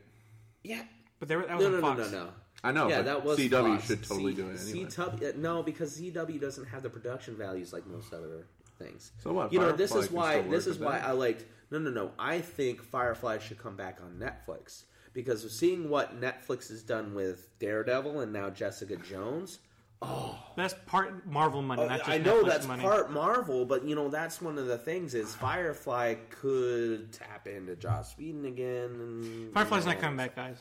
yeah, 0.63 0.82
but 1.20 1.27
there, 1.27 1.39
were, 1.39 1.46
that 1.46 1.58
was 1.58 1.65
no, 1.65 1.72
no, 1.72 1.75
on 1.88 1.98
no, 1.98 2.03
Fox. 2.03 2.12
no, 2.12 2.24
no. 2.25 2.30
I 2.65 2.72
know, 2.72 2.88
yeah, 2.88 2.98
but 2.98 3.06
that 3.06 3.25
was 3.25 3.39
CW 3.39 3.75
Fox. 3.75 3.88
should 3.88 4.03
totally 4.03 4.36
C- 4.36 4.42
do 4.42 4.50
it 4.50 4.60
anyway. 4.62 4.89
CW, 4.89 5.30
uh, 5.30 5.38
no, 5.38 5.63
because 5.63 6.00
CW 6.00 6.39
doesn't 6.39 6.65
have 6.65 6.82
the 6.84 6.89
production 6.89 7.36
values 7.36 7.74
like 7.74 7.86
most 7.88 8.13
other 8.13 8.46
things. 8.80 9.12
So 9.20 9.34
what, 9.34 9.51
You 9.51 9.60
know, 9.60 9.72
this 9.74 9.92
Firefly 9.92 10.00
is 10.03 10.08
can 10.08 10.15
why 10.18 10.39
still 10.39 10.51
this 10.51 10.68
is 10.68 10.80
with 10.80 10.88
why 10.88 11.00
that. 11.00 11.08
I 11.08 11.12
liked. 11.12 11.46
No, 11.72 11.80
no, 11.80 11.89
no. 11.89 12.12
I 12.20 12.39
think 12.39 12.82
Firefly 12.84 13.39
should 13.39 13.58
come 13.58 13.75
back 13.75 14.00
on 14.01 14.18
Netflix 14.20 14.84
because 15.13 15.43
of 15.46 15.51
seeing 15.51 15.89
what 15.89 16.20
Netflix 16.20 16.70
has 16.70 16.84
done 16.84 17.13
with 17.13 17.48
Daredevil 17.60 18.20
and 18.22 18.34
now 18.34 18.50
Jessica 18.50 18.96
Jones. 18.98 19.60
Oh, 20.01 20.38
that's 20.58 20.75
part 20.86 21.25
Marvel 21.25 21.62
money, 21.62 21.82
oh, 21.84 21.88
not 21.88 22.00
just 22.00 22.10
Oh, 22.10 22.13
I 22.13 22.17
know 22.17 22.43
Netflix 22.43 22.48
that's 22.48 22.67
money. 22.67 22.82
part 22.84 23.12
Marvel, 23.12 23.63
but 23.65 23.86
you 23.86 23.96
know 23.96 24.10
that's 24.10 24.41
one 24.41 24.58
of 24.58 24.65
the 24.67 24.77
things 24.77 25.13
is 25.13 25.34
Firefly 25.36 26.15
could 26.29 27.12
tap 27.13 27.48
into 27.48 27.75
Joss 27.77 28.17
Whedon 28.17 28.46
again. 28.46 28.89
And, 29.00 29.53
Firefly's 29.53 29.84
you 29.86 29.89
know, 29.89 29.93
not 29.93 30.01
coming 30.01 30.17
back, 30.17 30.36
guys. 30.36 30.58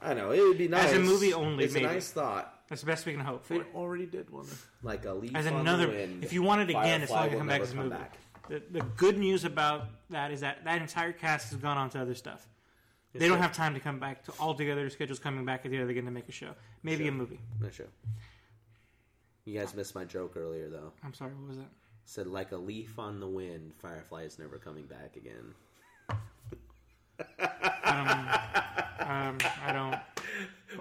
I 0.00 0.14
know 0.14 0.30
it 0.30 0.40
would 0.40 0.56
be 0.56 0.68
nice 0.68 0.92
As 0.92 0.96
a 0.96 1.00
movie 1.00 1.34
only, 1.34 1.64
It's 1.64 1.74
maybe. 1.74 1.84
a 1.86 1.88
nice 1.92 2.10
thought. 2.10 2.54
That's 2.68 2.80
the 2.82 2.86
best 2.86 3.04
we 3.04 3.12
can 3.12 3.20
hope 3.20 3.44
for. 3.44 3.54
They 3.54 3.64
already 3.74 4.06
did 4.06 4.30
one. 4.30 4.46
Like 4.84 5.04
a 5.04 5.12
leaf 5.12 5.34
As 5.34 5.46
on 5.48 5.54
another, 5.54 5.86
the 5.88 5.92
wind. 5.92 6.22
if 6.24 6.32
you 6.32 6.42
want 6.42 6.62
it 6.62 6.70
again, 6.70 7.02
it's 7.02 7.10
Firefly 7.10 7.16
not 7.20 7.20
going 7.22 7.32
to 7.32 7.38
come 7.38 7.48
back 7.48 7.60
as 7.60 7.72
a 7.72 7.76
movie. 7.76 7.88
back. 7.90 8.18
The, 8.48 8.62
the 8.70 8.80
good 8.96 9.18
news 9.18 9.44
about 9.44 9.88
that 10.10 10.30
is 10.30 10.40
that 10.40 10.64
that 10.64 10.80
entire 10.80 11.12
cast 11.12 11.50
has 11.50 11.58
gone 11.60 11.76
on 11.76 11.90
to 11.90 12.00
other 12.00 12.14
stuff. 12.14 12.46
They 13.12 13.28
don't 13.28 13.40
have 13.40 13.52
time 13.52 13.74
to 13.74 13.80
come 13.80 13.98
back 13.98 14.24
to 14.24 14.32
all 14.38 14.54
together. 14.54 14.80
Their 14.82 14.90
schedule's 14.90 15.18
coming 15.18 15.44
back 15.44 15.62
together. 15.62 15.84
They're 15.84 15.94
going 15.94 16.04
to 16.06 16.10
make 16.12 16.28
a 16.28 16.32
show, 16.32 16.50
maybe 16.82 17.04
Sure. 17.04 17.12
a 17.12 17.16
movie. 17.16 17.40
Not 17.60 17.74
sure. 17.74 17.86
You 19.44 19.58
guys 19.58 19.74
missed 19.74 19.94
my 19.94 20.04
joke 20.04 20.34
earlier, 20.36 20.68
though. 20.68 20.92
I'm 21.02 21.14
sorry, 21.14 21.32
what 21.34 21.48
was 21.48 21.58
that? 21.58 21.70
Said 22.04 22.26
like 22.26 22.52
a 22.52 22.56
leaf 22.56 22.98
on 22.98 23.20
the 23.20 23.26
wind, 23.26 23.72
Firefly 23.80 24.22
is 24.22 24.38
never 24.38 24.58
coming 24.58 24.84
back 24.84 25.16
again. 25.16 25.54
Um, 27.18 29.38
I 29.64 29.72
don't. 29.72 29.96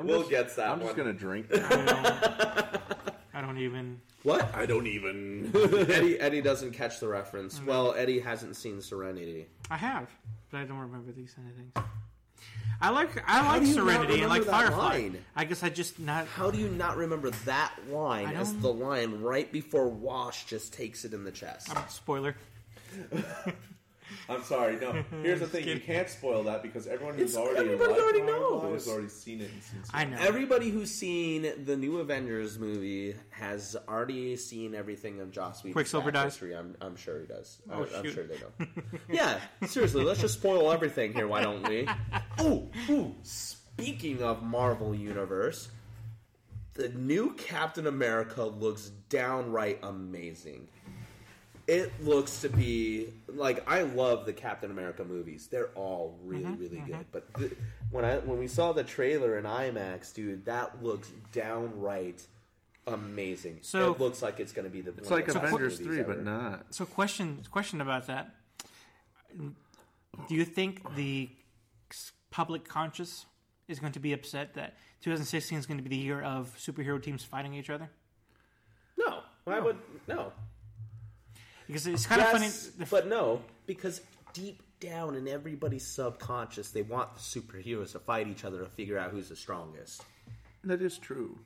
we'll 0.07 0.27
get 0.27 0.55
that 0.55 0.69
I'm 0.69 0.79
just 0.79 0.95
gonna 0.95 1.13
drink. 1.13 1.47
I 1.51 1.57
don't, 1.57 2.81
I 3.33 3.41
don't 3.41 3.57
even. 3.57 3.99
What? 4.23 4.53
I 4.55 4.65
don't 4.65 4.87
even. 4.87 5.51
Eddie 5.89 6.19
Eddie 6.19 6.41
doesn't 6.41 6.71
catch 6.71 6.99
the 6.99 7.07
reference. 7.07 7.61
Well, 7.63 7.93
Eddie 7.95 8.19
hasn't 8.19 8.55
seen 8.55 8.81
Serenity. 8.81 9.47
I 9.69 9.77
have, 9.77 10.09
but 10.51 10.59
I 10.59 10.63
don't 10.65 10.79
remember 10.79 11.11
these 11.11 11.33
kind 11.33 11.49
of 11.49 11.55
things. 11.55 11.73
I 12.81 12.89
like 12.91 13.09
I 13.27 13.45
like 13.45 13.61
do 13.63 13.67
you 13.69 13.75
not 13.75 13.83
Serenity 13.83 14.19
and 14.21 14.29
like 14.29 14.43
that 14.45 14.51
Firefly. 14.51 14.77
line? 14.89 15.25
I 15.35 15.43
guess 15.45 15.63
I 15.63 15.69
just 15.69 15.99
not. 15.99 16.27
How 16.27 16.49
do 16.49 16.57
you 16.57 16.69
not 16.69 16.95
remember 16.97 17.29
that 17.45 17.73
line 17.89 18.27
as 18.35 18.51
don't- 18.51 18.61
the 18.61 18.71
line 18.73 19.21
right 19.21 19.51
before 19.51 19.89
Wash 19.89 20.45
just 20.45 20.73
takes 20.73 21.03
it 21.05 21.13
in 21.13 21.23
the 21.25 21.31
chest? 21.31 21.69
Spoiler. 21.89 22.35
I'm 24.29 24.43
sorry. 24.43 24.75
No. 24.79 24.91
Here's 25.23 25.39
the 25.39 25.47
thing: 25.47 25.67
you 25.67 25.79
can't 25.79 26.07
spoil 26.07 26.43
that 26.43 26.61
because 26.61 26.85
everyone 26.87 27.15
who's 27.17 27.31
It's- 27.33 27.35
already 27.47 27.71
everybody 27.71 27.93
in 27.93 27.99
already 27.99 28.21
knows. 28.21 28.73
has 28.85 28.87
already 28.87 29.09
seen 29.09 29.41
it. 29.41 29.49
And 29.51 29.63
seen 29.63 29.81
I 29.91 30.05
know. 30.05 30.17
Everybody 30.19 30.69
who's 30.69 30.91
seen 30.91 31.51
the 31.65 31.75
new 31.75 31.97
Avengers 31.97 32.59
movie 32.59 33.15
has 33.31 33.75
already 33.87 34.35
seen 34.35 34.75
everything 34.75 35.19
of 35.19 35.31
Joss 35.31 35.63
Whedon's 35.63 35.73
Quicksilver 35.73 36.11
back 36.11 36.23
dies? 36.25 36.33
history. 36.33 36.55
I'm, 36.55 36.75
I'm 36.79 36.95
sure 36.95 37.19
he 37.21 37.25
does. 37.25 37.59
Oh, 37.71 37.83
I, 37.91 37.97
I'm 37.97 38.03
shoot. 38.05 38.13
sure 38.13 38.23
they 38.27 38.35
know. 38.37 38.67
yeah, 39.09 39.39
seriously, 39.65 40.03
let's 40.03 40.21
just 40.21 40.35
spoil 40.35 40.71
everything 40.71 41.13
here. 41.13 41.27
Why 41.27 41.41
don't 41.41 41.67
we? 41.67 41.87
Ooh, 42.41 42.69
ooh. 42.89 43.15
Speaking 43.23 44.21
of 44.21 44.43
Marvel 44.43 44.93
Universe, 44.93 45.69
the 46.75 46.89
new 46.89 47.33
Captain 47.33 47.87
America 47.87 48.43
looks 48.43 48.89
downright 49.09 49.79
amazing. 49.83 50.67
It 51.69 52.03
looks 52.03 52.41
to 52.41 52.49
be 52.49 53.09
like 53.27 53.63
I 53.69 53.83
love 53.83 54.25
the 54.25 54.33
Captain 54.33 54.71
America 54.71 55.03
movies. 55.03 55.47
They're 55.51 55.69
all 55.75 56.17
really, 56.23 56.45
Mm-hmm, 56.45 56.59
really 56.61 56.77
good. 56.79 57.05
But 57.11 57.31
the, 57.35 57.55
when 57.91 58.03
I 58.03 58.17
when 58.17 58.39
we 58.39 58.47
saw 58.47 58.71
the 58.73 58.83
trailer 58.83 59.37
in 59.37 59.43
IMAX, 59.45 60.11
dude, 60.13 60.45
that 60.45 60.83
looks 60.83 61.11
downright 61.31 62.25
amazing. 62.87 63.59
So- 63.61 63.91
it 63.93 63.99
looks 63.99 64.23
like 64.23 64.39
it's 64.39 64.51
going 64.51 64.65
to 64.65 64.71
be 64.71 64.81
the. 64.81 64.91
It's 64.97 65.11
like 65.11 65.27
one 65.27 65.29
of 65.29 65.33
the 65.35 65.39
best 65.41 65.53
Avengers 65.53 65.79
three, 65.79 65.99
ever. 65.99 66.15
but 66.15 66.23
not. 66.23 66.65
So 66.73 66.85
question 66.85 67.43
question 67.51 67.81
about 67.81 68.07
that. 68.07 68.33
Do 69.37 70.33
you 70.35 70.45
think 70.45 70.95
the 70.95 71.29
public 72.31 72.67
conscious 72.67 73.27
is 73.67 73.79
going 73.79 73.93
to 73.93 73.99
be 73.99 74.11
upset 74.13 74.55
that 74.55 74.73
2016 75.01 75.59
is 75.59 75.65
going 75.67 75.77
to 75.77 75.83
be 75.83 75.89
the 75.89 76.01
year 76.01 76.19
of 76.21 76.55
superhero 76.57 76.99
teams 77.01 77.23
fighting 77.23 77.53
each 77.53 77.69
other? 77.69 77.89
No, 78.97 79.19
why 79.43 79.59
would 79.59 79.77
no? 80.07 80.31
Because 81.69 81.85
it's 81.85 82.07
kind 82.07 82.19
of 82.19 82.29
funny. 82.29 82.45
Yes, 82.45 82.71
but 82.89 83.07
no, 83.07 83.43
because 83.67 84.01
deep 84.33 84.63
down 84.79 85.13
in 85.15 85.27
everybody's 85.27 85.85
subconscious, 85.85 86.71
they 86.71 86.81
want 86.81 87.13
the 87.13 87.19
superheroes 87.19 87.91
to 87.91 87.99
fight 87.99 88.27
each 88.27 88.43
other 88.43 88.57
to 88.57 88.65
figure 88.65 88.97
out 88.97 89.11
who's 89.11 89.29
the 89.29 89.35
strongest. 89.35 90.01
That 90.63 90.81
is 90.81 90.97
true. 90.97 91.37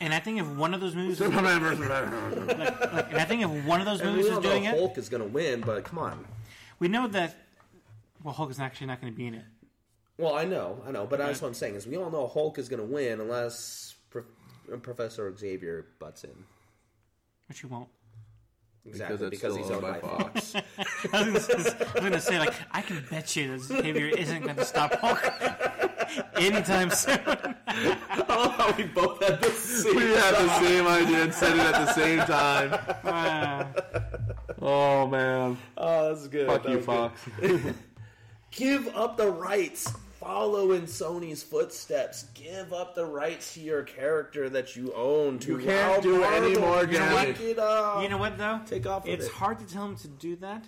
and 0.00 0.14
I 0.14 0.18
think 0.18 0.40
if 0.40 0.46
one 0.46 0.72
of 0.72 0.80
those 0.80 0.94
movies, 0.96 1.20
and 1.20 1.34
I 1.36 3.24
think 3.28 3.42
if 3.42 3.50
one 3.66 3.80
of 3.80 3.86
those 3.86 4.02
movies 4.02 4.24
is 4.24 4.32
all 4.32 4.40
know 4.40 4.48
doing 4.48 4.64
it, 4.64 4.78
Hulk 4.78 4.96
is 4.96 5.10
going 5.10 5.22
to 5.22 5.28
win, 5.28 5.60
but 5.60 5.84
come 5.84 5.98
on. 5.98 6.24
we 6.78 6.88
know 6.88 7.06
that. 7.08 7.36
Well, 8.24 8.32
Hulk 8.32 8.50
is 8.50 8.60
actually 8.60 8.86
not 8.86 9.02
going 9.02 9.12
to 9.12 9.16
be 9.16 9.26
in 9.26 9.34
it. 9.34 9.44
Well, 10.16 10.34
I 10.34 10.46
know, 10.46 10.82
I 10.86 10.90
know, 10.90 11.06
but 11.06 11.18
that's 11.18 11.42
what 11.42 11.48
I'm 11.48 11.54
saying 11.54 11.74
is 11.74 11.86
we 11.86 11.98
all 11.98 12.10
know 12.10 12.26
Hulk 12.28 12.58
is 12.58 12.70
going 12.70 12.80
to 12.80 12.86
win 12.86 13.20
unless 13.20 13.94
Pro- 14.08 14.24
Professor 14.80 15.34
Xavier 15.36 15.86
butts 15.98 16.24
in. 16.24 16.44
Which 17.48 17.62
you 17.62 17.68
won't. 17.68 17.88
Exactly 18.86 19.26
it's 19.26 19.30
because, 19.40 19.54
still 19.54 19.62
he's 19.62 19.70
owned 19.70 19.82
by 19.82 20.00
Fox. 20.00 20.54
I 21.12 21.30
was 21.30 21.46
going 21.94 22.12
to 22.12 22.20
say, 22.20 22.38
like, 22.38 22.54
I 22.72 22.80
can 22.80 23.04
bet 23.10 23.36
you 23.36 23.58
that 23.58 23.68
behavior 23.68 24.06
isn't 24.06 24.42
going 24.42 24.56
to 24.56 24.64
stop 24.64 24.94
Hulk 24.94 25.22
anytime 26.36 26.90
soon. 26.90 27.18
oh, 27.68 28.74
we 28.78 28.84
both 28.84 29.22
had 29.22 29.40
the 29.42 29.50
same. 29.50 29.96
we 29.96 30.02
had 30.02 30.34
the 30.34 30.60
same 30.60 30.86
idea 30.86 31.22
and 31.24 31.34
said 31.34 31.52
it 31.52 31.60
at 31.60 31.86
the 31.86 31.92
same 31.92 32.18
time. 32.20 32.78
Uh, 33.04 33.64
Oh 34.62 35.06
man! 35.06 35.56
Oh, 35.76 36.08
that's 36.08 36.28
good. 36.28 36.46
Fuck 36.46 36.64
That 36.64 36.72
you. 36.72 36.80
Fox. 36.82 37.20
Give 38.50 38.88
up 38.94 39.16
the 39.16 39.30
rights. 39.30 39.90
Follow 40.20 40.72
in 40.72 40.82
Sony's 40.82 41.42
footsteps. 41.42 42.24
Give 42.34 42.74
up 42.74 42.94
the 42.94 43.06
rights 43.06 43.54
to 43.54 43.60
your 43.60 43.82
character 43.84 44.50
that 44.50 44.76
you 44.76 44.92
own. 44.94 45.38
To 45.40 45.52
You 45.52 45.64
can't 45.64 46.04
allow 46.04 46.18
do 46.18 46.22
any 46.22 46.56
more 46.58 46.84
to 46.84 46.92
damage. 46.92 47.38
pick 47.38 47.46
it 47.46 47.58
up. 47.58 48.02
you 48.02 48.10
know 48.10 48.18
what, 48.18 48.36
though? 48.36 48.60
Take 48.66 48.86
off 48.86 49.04
with 49.04 49.14
It's 49.14 49.26
it. 49.26 49.32
hard 49.32 49.58
to 49.60 49.64
tell 49.64 49.86
him 49.86 49.96
to 49.96 50.08
do 50.08 50.36
that 50.36 50.66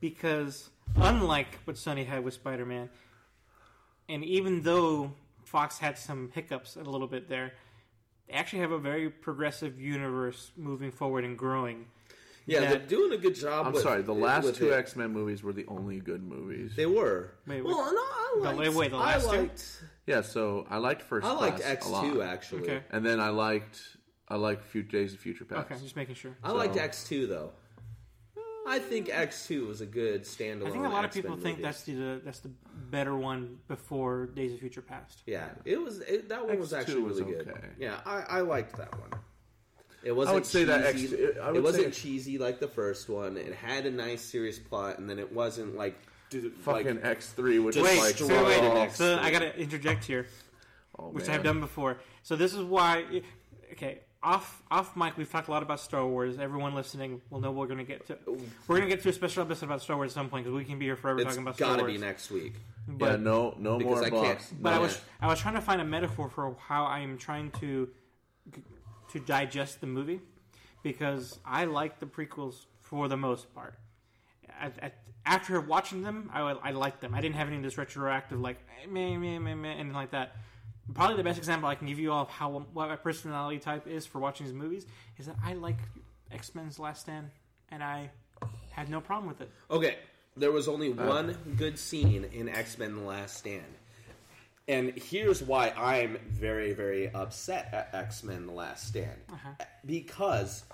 because, 0.00 0.68
unlike 0.96 1.60
what 1.64 1.76
Sony 1.76 2.04
had 2.04 2.24
with 2.24 2.34
Spider 2.34 2.66
Man, 2.66 2.90
and 4.08 4.24
even 4.24 4.62
though 4.62 5.12
Fox 5.44 5.78
had 5.78 5.96
some 5.96 6.30
hiccups 6.34 6.74
a 6.74 6.82
little 6.82 7.06
bit 7.06 7.28
there, 7.28 7.52
they 8.26 8.34
actually 8.34 8.58
have 8.62 8.72
a 8.72 8.78
very 8.78 9.08
progressive 9.10 9.80
universe 9.80 10.50
moving 10.56 10.90
forward 10.90 11.22
and 11.24 11.38
growing. 11.38 11.86
Yeah, 12.46 12.60
that- 12.60 12.68
they're 12.70 12.98
doing 12.98 13.12
a 13.12 13.16
good 13.18 13.34
job. 13.34 13.66
I'm 13.66 13.72
with- 13.72 13.82
sorry. 13.82 14.02
The 14.02 14.14
last 14.14 14.44
with 14.44 14.56
two 14.56 14.70
it. 14.70 14.74
X 14.74 14.96
Men 14.96 15.12
movies 15.12 15.42
were 15.42 15.52
the 15.52 15.66
only 15.68 16.00
good 16.00 16.22
movies. 16.22 16.72
They 16.76 16.86
were. 16.86 17.32
Wait, 17.46 17.62
well, 17.62 17.76
no, 17.92 18.00
I 18.00 18.32
The- 18.52 18.56
liked. 18.56 18.74
wait, 18.74 18.90
the 18.90 18.96
I 18.96 19.00
last 19.00 19.30
two? 19.30 19.36
liked. 19.36 19.84
yeah. 20.06 20.20
So 20.22 20.66
I 20.70 20.78
liked 20.78 21.02
First 21.02 21.26
I 21.26 21.32
liked 21.32 21.58
Class 21.58 21.70
X 21.70 21.86
a 21.86 21.88
lot. 21.90 22.04
two 22.04 22.22
actually. 22.22 22.62
Okay. 22.62 22.82
and 22.90 23.04
then 23.04 23.20
I 23.20 23.28
liked 23.30 23.80
I 24.28 24.36
liked 24.36 24.64
Few 24.64 24.82
Days 24.82 25.12
of 25.14 25.20
Future 25.20 25.44
Past. 25.44 25.70
Okay, 25.70 25.80
just 25.82 25.96
making 25.96 26.14
sure. 26.14 26.36
I 26.42 26.52
liked 26.52 26.76
X 26.76 27.06
two 27.08 27.26
though. 27.26 27.52
I 28.64 28.78
think 28.78 29.08
X 29.10 29.46
two 29.48 29.66
was 29.66 29.80
a 29.80 29.86
good 29.86 30.22
standalone. 30.22 30.68
I 30.68 30.70
think 30.70 30.86
a 30.86 30.88
lot 30.88 31.00
of 31.04 31.06
X-Men 31.06 31.22
people 31.24 31.36
think 31.36 31.58
movie. 31.58 31.62
that's 31.62 31.82
the 31.82 32.20
that's 32.24 32.38
the 32.38 32.50
better 32.90 33.16
one 33.16 33.58
before 33.66 34.26
Days 34.26 34.52
of 34.52 34.60
Future 34.60 34.80
Past. 34.82 35.22
Yeah, 35.26 35.48
it 35.64 35.82
was. 35.82 35.98
It, 36.00 36.28
that 36.28 36.46
one 36.46 36.58
was 36.60 36.72
X2 36.72 36.78
actually 36.78 37.02
was 37.02 37.20
really 37.20 37.32
good. 37.34 37.48
okay. 37.48 37.66
Yeah, 37.78 38.00
I, 38.06 38.20
I 38.28 38.40
liked 38.42 38.76
that 38.76 38.96
one. 39.00 39.10
It 40.04 40.12
wasn't. 40.12 40.34
would 40.34 40.46
say 40.46 40.64
that 40.64 40.92
cheesy. 40.94 41.24
X- 41.24 41.38
I 41.42 41.48
would 41.50 41.56
it 41.58 41.62
wasn't 41.62 41.94
say- 41.94 42.00
cheesy 42.02 42.38
like 42.38 42.58
the 42.60 42.68
first 42.68 43.08
one. 43.08 43.36
It 43.36 43.54
had 43.54 43.86
a 43.86 43.90
nice, 43.90 44.20
serious 44.22 44.58
plot, 44.58 44.98
and 44.98 45.08
then 45.08 45.18
it 45.18 45.32
wasn't 45.32 45.76
like 45.76 45.96
dude, 46.30 46.54
Fucking 46.58 46.96
like, 46.96 47.04
X 47.04 47.28
three, 47.30 47.58
which 47.58 47.76
Just 47.76 47.86
is 47.90 47.98
Wait, 47.98 48.04
like 48.04 48.16
so 48.16 48.26
destroy 48.28 48.46
wait, 48.46 48.60
the 48.62 48.74
next- 48.74 48.96
so 48.96 49.18
I 49.18 49.30
gotta 49.30 49.56
interject 49.58 50.04
here, 50.04 50.26
oh, 50.98 51.08
which 51.10 51.26
man. 51.28 51.36
I've 51.36 51.44
done 51.44 51.60
before. 51.60 51.98
So 52.22 52.36
this 52.36 52.52
is 52.54 52.62
why. 52.64 53.22
Okay, 53.72 54.00
off 54.22 54.62
off 54.70 54.96
mic, 54.96 55.16
we've 55.16 55.30
talked 55.30 55.48
a 55.48 55.50
lot 55.50 55.62
about 55.62 55.78
Star 55.80 56.06
Wars. 56.06 56.38
Everyone 56.38 56.74
listening 56.74 57.20
will 57.30 57.40
know 57.40 57.52
we're 57.52 57.66
gonna 57.66 57.84
get 57.84 58.06
to. 58.08 58.18
We're 58.66 58.78
gonna 58.78 58.88
get 58.88 59.02
to 59.02 59.08
a 59.08 59.12
special 59.12 59.42
episode 59.42 59.66
about 59.66 59.82
Star 59.82 59.96
Wars 59.96 60.10
at 60.10 60.14
some 60.14 60.28
point 60.28 60.44
because 60.44 60.56
we 60.56 60.64
can 60.64 60.78
be 60.78 60.84
here 60.86 60.96
forever 60.96 61.20
it's 61.20 61.28
talking 61.28 61.42
about 61.42 61.54
Star 61.56 61.68
gotta 61.70 61.82
Wars. 61.82 61.92
be 61.92 61.98
next 61.98 62.30
week. 62.30 62.54
But, 62.88 63.10
Yeah, 63.12 63.16
no, 63.16 63.54
no 63.58 63.78
more 63.78 64.04
I 64.04 64.10
blocks. 64.10 64.46
can't- 64.48 64.62
but 64.62 64.72
I 64.72 64.76
Yeah. 64.76 64.82
was 64.82 65.00
I 65.20 65.26
was 65.28 65.40
trying 65.40 65.54
to 65.54 65.60
find 65.60 65.80
a 65.80 65.84
metaphor 65.84 66.28
for 66.28 66.56
how 66.66 66.84
I 66.84 66.98
am 67.00 67.16
trying 67.18 67.50
to 67.60 67.88
to 69.12 69.20
digest 69.20 69.80
the 69.80 69.86
movie 69.86 70.20
because 70.82 71.38
I 71.44 71.64
like 71.64 72.00
the 72.00 72.06
prequels 72.06 72.66
for 72.80 73.08
the 73.08 73.16
most 73.16 73.54
part. 73.54 73.74
At, 74.60 74.78
at, 74.80 74.94
after 75.24 75.60
watching 75.60 76.02
them, 76.02 76.30
I, 76.32 76.40
I 76.40 76.70
liked 76.72 77.00
them. 77.00 77.14
I 77.14 77.20
didn't 77.20 77.36
have 77.36 77.48
any 77.48 77.56
of 77.56 77.62
this 77.62 77.78
retroactive 77.78 78.40
like 78.40 78.58
eh, 78.82 78.86
meh, 78.88 79.16
meh, 79.16 79.38
meh, 79.38 79.54
meh, 79.54 79.68
anything 79.70 79.92
like 79.92 80.10
that. 80.10 80.36
Probably 80.94 81.16
the 81.16 81.22
best 81.22 81.38
example 81.38 81.68
I 81.68 81.76
can 81.76 81.86
give 81.86 81.98
you 81.98 82.12
all 82.12 82.22
of 82.22 82.28
how 82.28 82.50
what 82.50 82.88
my 82.88 82.96
personality 82.96 83.58
type 83.58 83.86
is 83.86 84.04
for 84.04 84.18
watching 84.18 84.46
these 84.46 84.54
movies 84.54 84.84
is 85.16 85.26
that 85.26 85.36
I 85.44 85.54
like 85.54 85.78
X 86.30 86.54
Men's 86.54 86.78
Last 86.78 87.02
Stand 87.02 87.30
and 87.70 87.82
I 87.82 88.10
Had 88.70 88.88
no 88.88 89.00
problem 89.00 89.28
with 89.28 89.40
it. 89.40 89.50
Okay, 89.70 89.96
there 90.36 90.50
was 90.50 90.66
only 90.66 90.90
one 90.90 91.36
good 91.56 91.78
scene 91.78 92.24
in 92.32 92.48
X 92.48 92.78
Men: 92.78 92.96
The 92.96 93.02
Last 93.02 93.36
Stand, 93.36 93.62
and 94.72 94.92
here's 94.96 95.42
why 95.42 95.70
I'm 95.70 96.18
very, 96.30 96.72
very 96.72 97.12
upset 97.12 97.68
at 97.72 97.90
X 97.94 98.24
Men: 98.24 98.46
The 98.46 98.52
Last 98.52 98.88
Stand 98.88 99.20
uh-huh. 99.30 99.64
because 99.84 100.64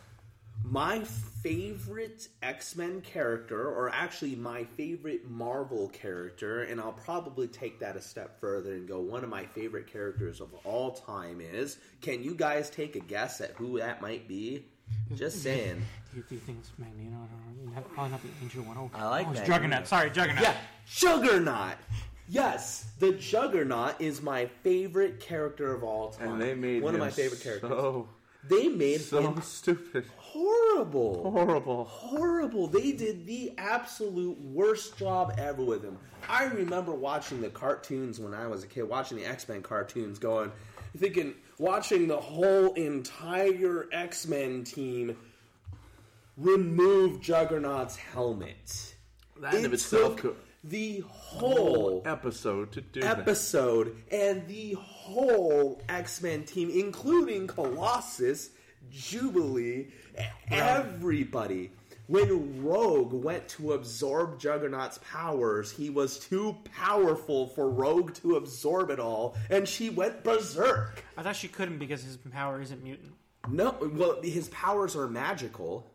my 0.65 1.01
favorite 1.01 2.29
X 2.43 2.77
Men 2.77 3.01
character, 3.01 3.69
or 3.69 3.91
actually 3.91 4.37
my 4.37 4.65
favorite 4.65 5.29
Marvel 5.29 5.89
character, 5.89 6.63
and 6.63 6.81
I'll 6.81 6.93
probably 6.93 7.49
take 7.49 7.81
that 7.81 7.97
a 7.97 8.01
step 8.03 8.41
further 8.41 8.73
and 8.75 8.87
go 8.87 9.01
one 9.01 9.25
of 9.25 9.31
my 9.31 9.45
favorite 9.45 9.87
characters 9.87 10.41
of 10.41 10.53
all 10.65 10.93
time 10.93 11.41
is. 11.41 11.79
Can 12.01 12.23
you 12.23 12.35
guys 12.35 12.71
take 12.71 12.97
a 12.97 13.01
guess 13.01 13.41
at 13.41 13.53
who 13.53 13.79
that 13.79 14.01
might 14.01 14.29
be? 14.29 14.65
Just 15.15 15.43
saying. 15.43 15.83
Do 16.13 16.19
you, 16.19 16.25
do 16.29 16.35
you 16.37 16.41
think 16.41 16.59
it's 16.61 16.71
Magneto? 16.79 17.17
I 17.17 17.55
don't 17.55 17.67
know. 17.67 17.73
Not- 17.75 17.95
Probably 17.95 18.11
not 18.13 18.23
the 18.23 18.29
Angel 18.43 18.63
one. 18.65 18.77
Oh, 18.79 18.91
I 18.95 19.09
like 19.09 19.27
oh, 19.29 19.33
it's 19.33 19.41
Juggernaut. 19.41 19.87
Sorry, 19.87 20.11
Juggernaut. 20.11 20.43
Yeah, 20.43 20.55
Juggernaut. 20.87 21.77
Yes, 22.29 22.87
the 22.99 23.13
Juggernaut 23.13 24.01
is 24.01 24.21
my 24.21 24.47
favorite 24.63 25.21
character 25.21 25.73
of 25.73 25.83
all 25.83 26.11
time. 26.11 26.33
And 26.33 26.43
they 26.43 26.55
made 26.55 26.83
one 26.83 26.95
of 26.95 27.01
my 27.01 27.11
favorite 27.11 27.41
characters. 27.41 27.71
So, 27.71 28.09
they 28.45 28.69
made 28.69 29.01
so 29.01 29.33
him 29.33 29.43
stupid. 29.43 30.05
horrible. 30.17 31.31
Horrible. 31.31 31.85
Horrible. 31.85 32.67
They 32.67 32.93
did 32.93 33.27
the 33.27 33.53
absolute 33.59 34.39
worst 34.41 34.97
job 34.99 35.35
ever 35.39 35.65
with 35.65 35.83
him. 35.83 35.99
I 36.29 36.45
remember 36.45 36.93
watching 36.93 37.41
the 37.41 37.49
cartoons 37.49 38.21
when 38.21 38.35
I 38.35 38.47
was 38.47 38.63
a 38.63 38.67
kid, 38.67 38.89
watching 38.89 39.19
the 39.19 39.27
X 39.27 39.49
Men 39.49 39.63
cartoons, 39.63 40.19
going, 40.19 40.53
thinking, 40.97 41.35
watching 41.59 42.07
the 42.07 42.17
whole 42.17 42.75
entire 42.75 43.89
X 43.93 44.27
Men 44.27 44.65
team 44.65 45.17
remove 46.37 47.21
Juggernaut's 47.21 47.97
helmet. 47.97 48.95
That 49.41 49.55
in 49.55 49.61
It 49.61 49.67
of 49.67 49.73
itself 49.73 50.17
took 50.17 50.37
could 50.37 50.37
the 50.69 51.03
whole 51.09 52.03
episode 52.05 52.73
to 52.73 52.81
do 52.81 53.01
that. 53.01 53.19
episode 53.21 53.97
and 54.11 54.47
the 54.47 54.75
whole 54.75 55.81
X 55.89 56.23
Men 56.23 56.45
team, 56.45 56.71
including 56.71 57.47
Colossus, 57.47 58.51
Jubilee, 58.91 59.89
everybody. 60.51 61.71
When 62.07 62.65
Rogue 62.65 63.13
went 63.13 63.49
to 63.51 63.75
absorb 63.75 64.41
Juggernaut's 64.41 64.99
powers, 65.13 65.71
he 65.71 65.91
was 65.91 66.19
too 66.19 66.57
powerful 66.75 67.49
for 67.49 67.69
Rogue 67.69 68.15
to 68.15 68.37
absorb 68.37 68.89
it 68.89 68.99
all, 68.99 69.37
and 69.51 69.69
she 69.69 69.91
went 69.91 70.25
berserk. 70.25 71.05
I 71.19 71.23
thought 71.23 71.37
she 71.37 71.49
couldn't 71.49 71.77
because 71.77 72.03
his 72.03 72.17
power 72.17 72.63
isn't 72.63 72.83
mutant. 72.83 73.13
No, 73.51 73.77
well, 73.93 74.23
his 74.23 74.49
powers 74.49 74.97
are 74.97 75.07
magical. 75.07 75.87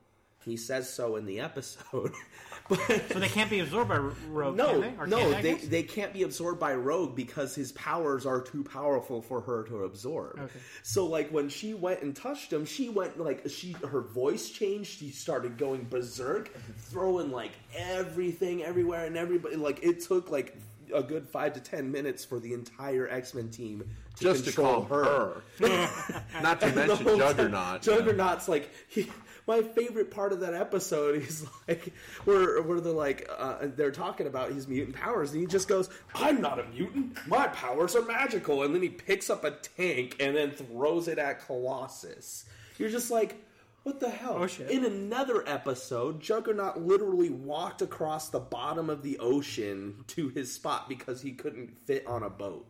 He 0.46 0.56
says 0.56 0.88
so 0.92 1.16
in 1.16 1.26
the 1.26 1.40
episode. 1.40 2.12
but 2.70 2.80
So 2.80 3.20
they 3.20 3.28
can't 3.28 3.50
be 3.50 3.60
absorbed 3.60 3.90
by 3.90 3.98
Rogue, 3.98 4.56
no, 4.56 4.82
can 4.82 4.82
they? 4.82 5.06
No, 5.08 5.32
can, 5.32 5.44
they, 5.44 5.54
they, 5.56 5.84
can't 5.84 6.14
be 6.14 6.24
absorbed 6.24 6.60
by 6.60 6.74
Rogue 6.74 7.16
because 7.16 7.54
his 7.56 7.72
powers 7.74 8.26
are 8.26 8.42
too 8.42 8.64
powerful 8.64 9.22
for 9.22 9.42
her 9.42 9.64
to 9.64 9.84
absorb. 9.84 10.40
Okay. 10.40 10.60
So 10.82 11.06
like 11.06 11.30
when 11.30 11.50
she 11.50 11.74
went 11.74 12.02
and 12.02 12.16
touched 12.16 12.52
him, 12.52 12.66
she 12.66 12.90
went 12.90 13.20
like 13.20 13.50
she 13.50 13.74
her 13.90 14.02
voice 14.02 14.50
changed. 14.50 15.00
She 15.00 15.10
started 15.10 15.58
going 15.58 15.88
berserk, 15.90 16.56
throwing 16.78 17.32
like 17.32 17.52
everything 17.76 18.64
everywhere 18.64 19.06
and 19.06 19.18
everybody. 19.18 19.56
Like 19.56 19.84
it 19.84 20.02
took 20.02 20.32
like 20.32 20.58
a 20.94 21.04
good 21.04 21.28
five 21.28 21.54
to 21.54 21.60
ten 21.60 21.92
minutes 21.92 22.24
for 22.24 22.40
the 22.40 22.54
entire 22.54 23.08
X 23.10 23.34
Men 23.34 23.50
team 23.50 23.84
to 24.18 24.24
Just 24.24 24.46
to 24.46 24.52
control 24.52 24.86
call 24.86 25.06
her. 25.06 25.42
Not 26.42 26.60
to 26.62 26.70
the 26.70 26.76
mention 26.76 27.06
whole 27.06 27.18
time, 27.18 27.36
Juggernaut. 27.36 27.82
Juggernaut's 27.82 28.48
like 28.48 28.70
he, 28.88 29.10
my 29.48 29.62
favorite 29.62 30.12
part 30.12 30.32
of 30.32 30.40
that 30.42 30.54
episode 30.54 31.22
is 31.22 31.46
like 31.68 31.94
where 32.26 32.62
where 32.62 32.80
they're 32.80 32.94
like 32.94 33.30
uh, 33.36 33.68
they're 33.76 33.92
talking 33.92 34.28
about 34.28 34.52
his 34.52 34.68
mutant 34.68 34.96
powers, 34.96 35.32
and 35.32 35.42
he 35.42 35.48
just 35.48 35.68
goes, 35.68 35.90
"I'm 36.16 36.42
not 36.42 36.60
a 36.60 36.64
mutant. 36.66 37.18
My 37.28 37.48
powers 37.48 37.96
are 37.96 38.04
magical." 38.04 38.64
And 38.64 38.74
then 38.74 38.82
he 38.82 38.90
picks 38.90 39.30
up 39.30 39.44
a 39.44 39.52
tank 39.52 40.18
and 40.20 40.36
then 40.36 40.52
throws 40.52 41.08
it 41.08 41.18
at 41.18 41.46
Colossus. 41.46 42.46
You're 42.78 42.90
just 42.90 43.12
like. 43.12 43.36
What 43.84 44.00
the 44.00 44.10
hell? 44.10 44.38
Oh. 44.40 44.64
In 44.70 44.86
another 44.86 45.44
episode, 45.46 46.22
Juggernaut 46.22 46.80
literally 46.80 47.30
walked 47.30 47.82
across 47.82 48.30
the 48.30 48.40
bottom 48.40 48.90
of 48.90 49.04
the 49.04 49.20
ocean 49.20 50.06
to 50.08 50.30
his 50.30 50.54
spot 50.54 50.88
because 50.88 51.22
he 51.22 51.34
couldn't 51.34 51.86
fit 51.86 52.08
on 52.08 52.24
a 52.24 52.30
boat. 52.30 52.66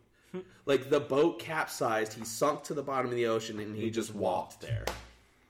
like 0.65 0.89
the 0.89 0.99
boat 0.99 1.37
capsized, 1.37 2.13
he 2.13 2.25
sunk 2.25 2.63
to 2.63 2.73
the 2.73 2.81
bottom 2.81 3.11
of 3.11 3.15
the 3.15 3.27
ocean, 3.27 3.59
and 3.59 3.75
he, 3.75 3.91
just 3.91 4.15
walked 4.15 4.61
there. 4.61 4.85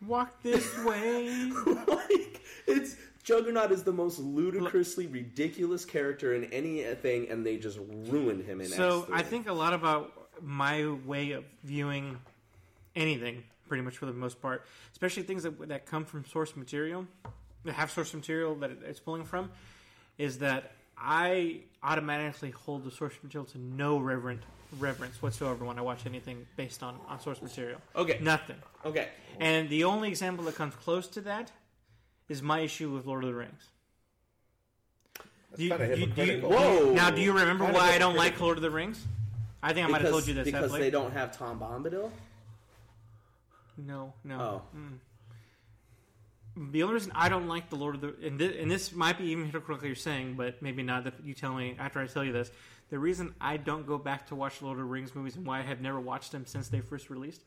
Walk 0.07 0.41
this 0.41 0.77
way. 0.85 1.51
like 1.87 2.41
it's 2.67 2.95
Juggernaut 3.23 3.71
is 3.71 3.83
the 3.83 3.93
most 3.93 4.19
ludicrously 4.19 5.07
ridiculous 5.07 5.85
character 5.85 6.33
in 6.33 6.45
anything, 6.45 7.29
and 7.29 7.45
they 7.45 7.57
just 7.57 7.79
ruined 8.09 8.43
him 8.43 8.59
in. 8.59 8.67
so 8.67 9.03
X3. 9.03 9.13
I 9.13 9.21
think 9.21 9.47
a 9.47 9.53
lot 9.53 9.73
about 9.73 10.11
my 10.41 10.89
way 11.05 11.31
of 11.31 11.45
viewing 11.63 12.17
anything, 12.95 13.43
pretty 13.67 13.81
much 13.83 13.97
for 13.97 14.05
the 14.05 14.13
most 14.13 14.41
part, 14.41 14.65
especially 14.91 15.23
things 15.23 15.43
that 15.43 15.67
that 15.69 15.85
come 15.85 16.03
from 16.03 16.25
source 16.25 16.55
material, 16.55 17.07
that 17.63 17.73
have 17.73 17.91
source 17.91 18.13
material 18.13 18.55
that 18.55 18.71
it's 18.85 18.99
pulling 18.99 19.23
from, 19.23 19.49
is 20.17 20.39
that 20.39 20.73
I 20.97 21.61
automatically 21.81 22.51
hold 22.51 22.83
the 22.83 22.91
source 22.91 23.13
material 23.23 23.45
to 23.51 23.57
no 23.57 23.99
reverent 23.99 24.41
reverence 24.79 25.21
whatsoever 25.21 25.65
when 25.65 25.77
I 25.77 25.81
watch 25.81 26.05
anything 26.05 26.45
based 26.55 26.83
on, 26.83 26.99
on 27.07 27.19
source 27.19 27.41
material. 27.41 27.79
Okay. 27.95 28.19
Nothing. 28.21 28.57
okay. 28.85 29.09
And 29.39 29.69
the 29.69 29.83
only 29.83 30.09
example 30.09 30.45
that 30.45 30.55
comes 30.55 30.75
close 30.75 31.07
to 31.09 31.21
that 31.21 31.51
is 32.29 32.41
my 32.41 32.59
issue 32.59 32.89
with 32.91 33.05
Lord 33.05 33.23
of 33.23 33.29
the 33.29 33.35
Rings. 33.35 33.63
Do 35.55 35.63
you- 35.63 35.69
kinda 35.69 35.95
do 35.95 36.01
you- 36.01 36.07
do 36.07 36.25
you- 36.25 36.41
Whoa. 36.41 36.93
Now, 36.93 37.09
do 37.11 37.21
you 37.21 37.31
remember 37.31 37.65
Kinda 37.65 37.79
why 37.79 37.91
I 37.93 37.97
don't 37.97 38.15
like 38.15 38.33
hypocritical. 38.33 38.45
Lord 38.47 38.57
of 38.57 38.61
the 38.63 38.71
Rings? 38.71 39.05
I 39.61 39.73
think 39.73 39.87
I 39.87 39.91
might 39.91 40.01
have 40.01 40.11
told 40.11 40.27
you 40.27 40.33
this. 40.33 40.45
because 40.45 40.63
haven't 40.63 40.79
they 40.81 40.89
don't 40.89 41.11
have 41.13 41.37
Tom 41.37 41.59
Bombadil. 41.59 42.11
No, 43.77 44.13
no. 44.23 44.39
Oh, 44.39 44.77
mm. 44.77 44.99
The 46.71 46.83
only 46.83 46.93
reason 46.95 47.11
I 47.15 47.29
don't 47.29 47.47
like 47.47 47.69
the 47.69 47.75
Lord 47.75 47.95
of 47.95 48.01
the 48.01 48.27
and 48.27 48.39
this, 48.39 48.55
and 48.59 48.69
this 48.69 48.91
might 48.93 49.17
be 49.17 49.25
even 49.25 49.45
hypocritical 49.45 49.87
you're 49.87 49.95
saying, 49.95 50.35
but 50.35 50.61
maybe 50.61 50.83
not. 50.83 51.05
That 51.05 51.15
you 51.23 51.33
tell 51.33 51.53
me 51.53 51.75
after 51.79 51.99
I 51.99 52.05
tell 52.05 52.23
you 52.23 52.31
this. 52.31 52.51
The 52.89 52.99
reason 52.99 53.33
I 53.41 53.57
don't 53.57 53.87
go 53.87 53.97
back 53.97 54.27
to 54.27 54.35
watch 54.35 54.61
Lord 54.61 54.77
of 54.77 54.85
the 54.85 54.89
Rings 54.91 55.15
movies 55.15 55.35
and 55.35 55.45
why 55.45 55.59
I 55.59 55.63
have 55.63 55.81
never 55.81 55.99
watched 55.99 56.31
them 56.31 56.45
since 56.45 56.67
they 56.69 56.81
first 56.81 57.09
released 57.09 57.41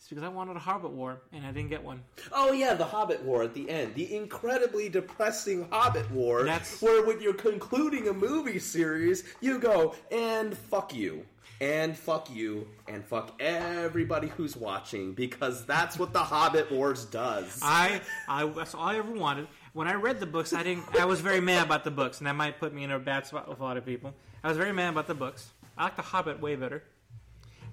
is 0.00 0.08
because 0.08 0.24
I 0.24 0.28
wanted 0.28 0.56
a 0.56 0.60
Hobbit 0.60 0.92
War 0.92 1.20
and 1.32 1.44
I 1.46 1.52
didn't 1.52 1.68
get 1.70 1.84
one. 1.84 2.02
oh 2.32 2.52
yeah, 2.52 2.74
the 2.74 2.84
Hobbit 2.84 3.22
War 3.22 3.42
at 3.42 3.52
the 3.54 3.68
end, 3.68 3.94
the 3.94 4.14
incredibly 4.16 4.88
depressing 4.88 5.68
Hobbit 5.70 6.10
War, 6.10 6.44
That's- 6.44 6.80
where 6.80 7.04
when 7.04 7.20
you're 7.20 7.34
concluding 7.34 8.08
a 8.08 8.12
movie 8.12 8.58
series, 8.58 9.24
you 9.40 9.58
go 9.58 9.94
and 10.10 10.56
fuck 10.56 10.94
you. 10.94 11.26
And 11.60 11.96
fuck 11.96 12.28
you, 12.28 12.66
and 12.88 13.04
fuck 13.04 13.40
everybody 13.40 14.26
who's 14.26 14.56
watching, 14.56 15.12
because 15.12 15.64
that's 15.64 15.96
what 15.96 16.12
the 16.12 16.18
Hobbit 16.18 16.72
Wars 16.72 17.04
does. 17.04 17.60
I, 17.62 18.00
I 18.28 18.46
that's 18.46 18.74
all 18.74 18.82
I 18.82 18.96
ever 18.96 19.12
wanted. 19.12 19.46
When 19.72 19.86
I 19.86 19.94
read 19.94 20.18
the 20.18 20.26
books, 20.26 20.52
I 20.52 20.64
didn't. 20.64 20.96
I 20.98 21.04
was 21.04 21.20
very 21.20 21.40
mad 21.40 21.66
about 21.66 21.84
the 21.84 21.92
books, 21.92 22.18
and 22.18 22.26
that 22.26 22.34
might 22.34 22.58
put 22.58 22.74
me 22.74 22.82
in 22.82 22.90
a 22.90 22.98
bad 22.98 23.26
spot 23.26 23.48
with 23.48 23.60
a 23.60 23.62
lot 23.62 23.76
of 23.76 23.86
people. 23.86 24.12
I 24.44 24.48
was 24.48 24.56
very 24.56 24.72
mad 24.72 24.90
about 24.90 25.06
the 25.06 25.14
books. 25.14 25.50
I 25.76 25.84
like 25.84 25.96
the 25.96 26.02
Hobbit 26.02 26.40
way 26.40 26.56
better, 26.56 26.82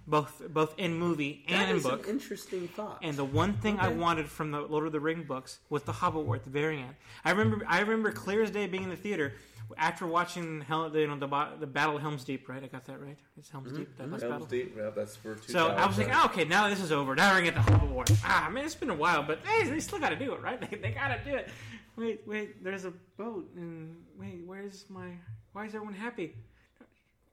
both 0.07 0.41
both 0.49 0.73
in 0.77 0.93
movie 0.95 1.43
and 1.47 1.61
That 1.61 1.75
in 1.75 1.81
book. 1.81 2.05
an 2.05 2.09
interesting 2.13 2.67
thought. 2.69 2.99
And 3.01 3.15
the 3.17 3.25
one 3.25 3.53
thing 3.53 3.79
I 3.79 3.89
wanted 3.89 4.29
from 4.29 4.51
the 4.51 4.61
Lord 4.61 4.85
of 4.85 4.91
the 4.91 4.99
Ring 4.99 5.23
books 5.23 5.59
was 5.69 5.83
the 5.83 5.91
Hobbit 5.91 6.25
War 6.25 6.35
at 6.35 6.43
the 6.43 6.49
very 6.49 6.79
end. 6.79 6.95
I 7.25 7.31
remember, 7.31 7.65
I 7.67 7.79
remember 7.81 8.11
clear 8.11 8.41
as 8.43 8.51
day 8.51 8.67
being 8.67 8.83
in 8.83 8.89
the 8.89 8.95
theater 8.95 9.33
after 9.77 10.07
watching 10.07 10.61
Hel- 10.61 10.89
the, 10.89 11.01
you 11.01 11.07
know, 11.07 11.17
the, 11.17 11.27
the 11.59 11.67
Battle 11.67 11.95
of 11.97 12.01
Helm's 12.01 12.23
Deep. 12.23 12.47
Right, 12.49 12.63
I 12.63 12.67
got 12.67 12.85
that 12.85 13.01
right. 13.01 13.17
It's 13.37 13.49
Helm's 13.49 13.71
Deep. 13.71 13.95
That 13.97 14.09
battle. 14.09 14.29
Helm's 14.31 14.45
Deep, 14.45 14.75
yeah, 14.77 14.89
that's 14.95 15.15
for 15.15 15.35
two 15.35 15.51
So 15.51 15.67
I 15.69 15.85
was 15.85 15.97
like, 15.97 16.09
oh, 16.11 16.25
okay, 16.25 16.45
now 16.45 16.69
this 16.69 16.81
is 16.81 16.91
over. 16.91 17.15
Now 17.15 17.33
we're 17.35 17.41
getting 17.41 17.63
the 17.63 17.71
Hobbit 17.71 17.89
War. 17.89 18.05
Ah, 18.23 18.47
I 18.47 18.49
mean, 18.49 18.65
it's 18.65 18.73
been 18.75 18.89
a 18.89 18.95
while, 18.95 19.21
but 19.23 19.39
hey, 19.45 19.69
they 19.69 19.79
still 19.79 19.99
got 19.99 20.09
to 20.09 20.15
do 20.15 20.33
it, 20.33 20.41
right? 20.41 20.59
They, 20.71 20.77
they 20.77 20.91
got 20.91 21.09
to 21.09 21.19
do 21.29 21.35
it. 21.35 21.49
Wait, 21.97 22.21
wait, 22.25 22.63
there's 22.63 22.85
a 22.85 22.93
boat, 23.17 23.49
and 23.57 23.93
wait, 24.17 24.41
where's 24.45 24.85
my? 24.89 25.09
Why 25.51 25.65
is 25.65 25.75
everyone 25.75 25.93
happy? 25.95 26.33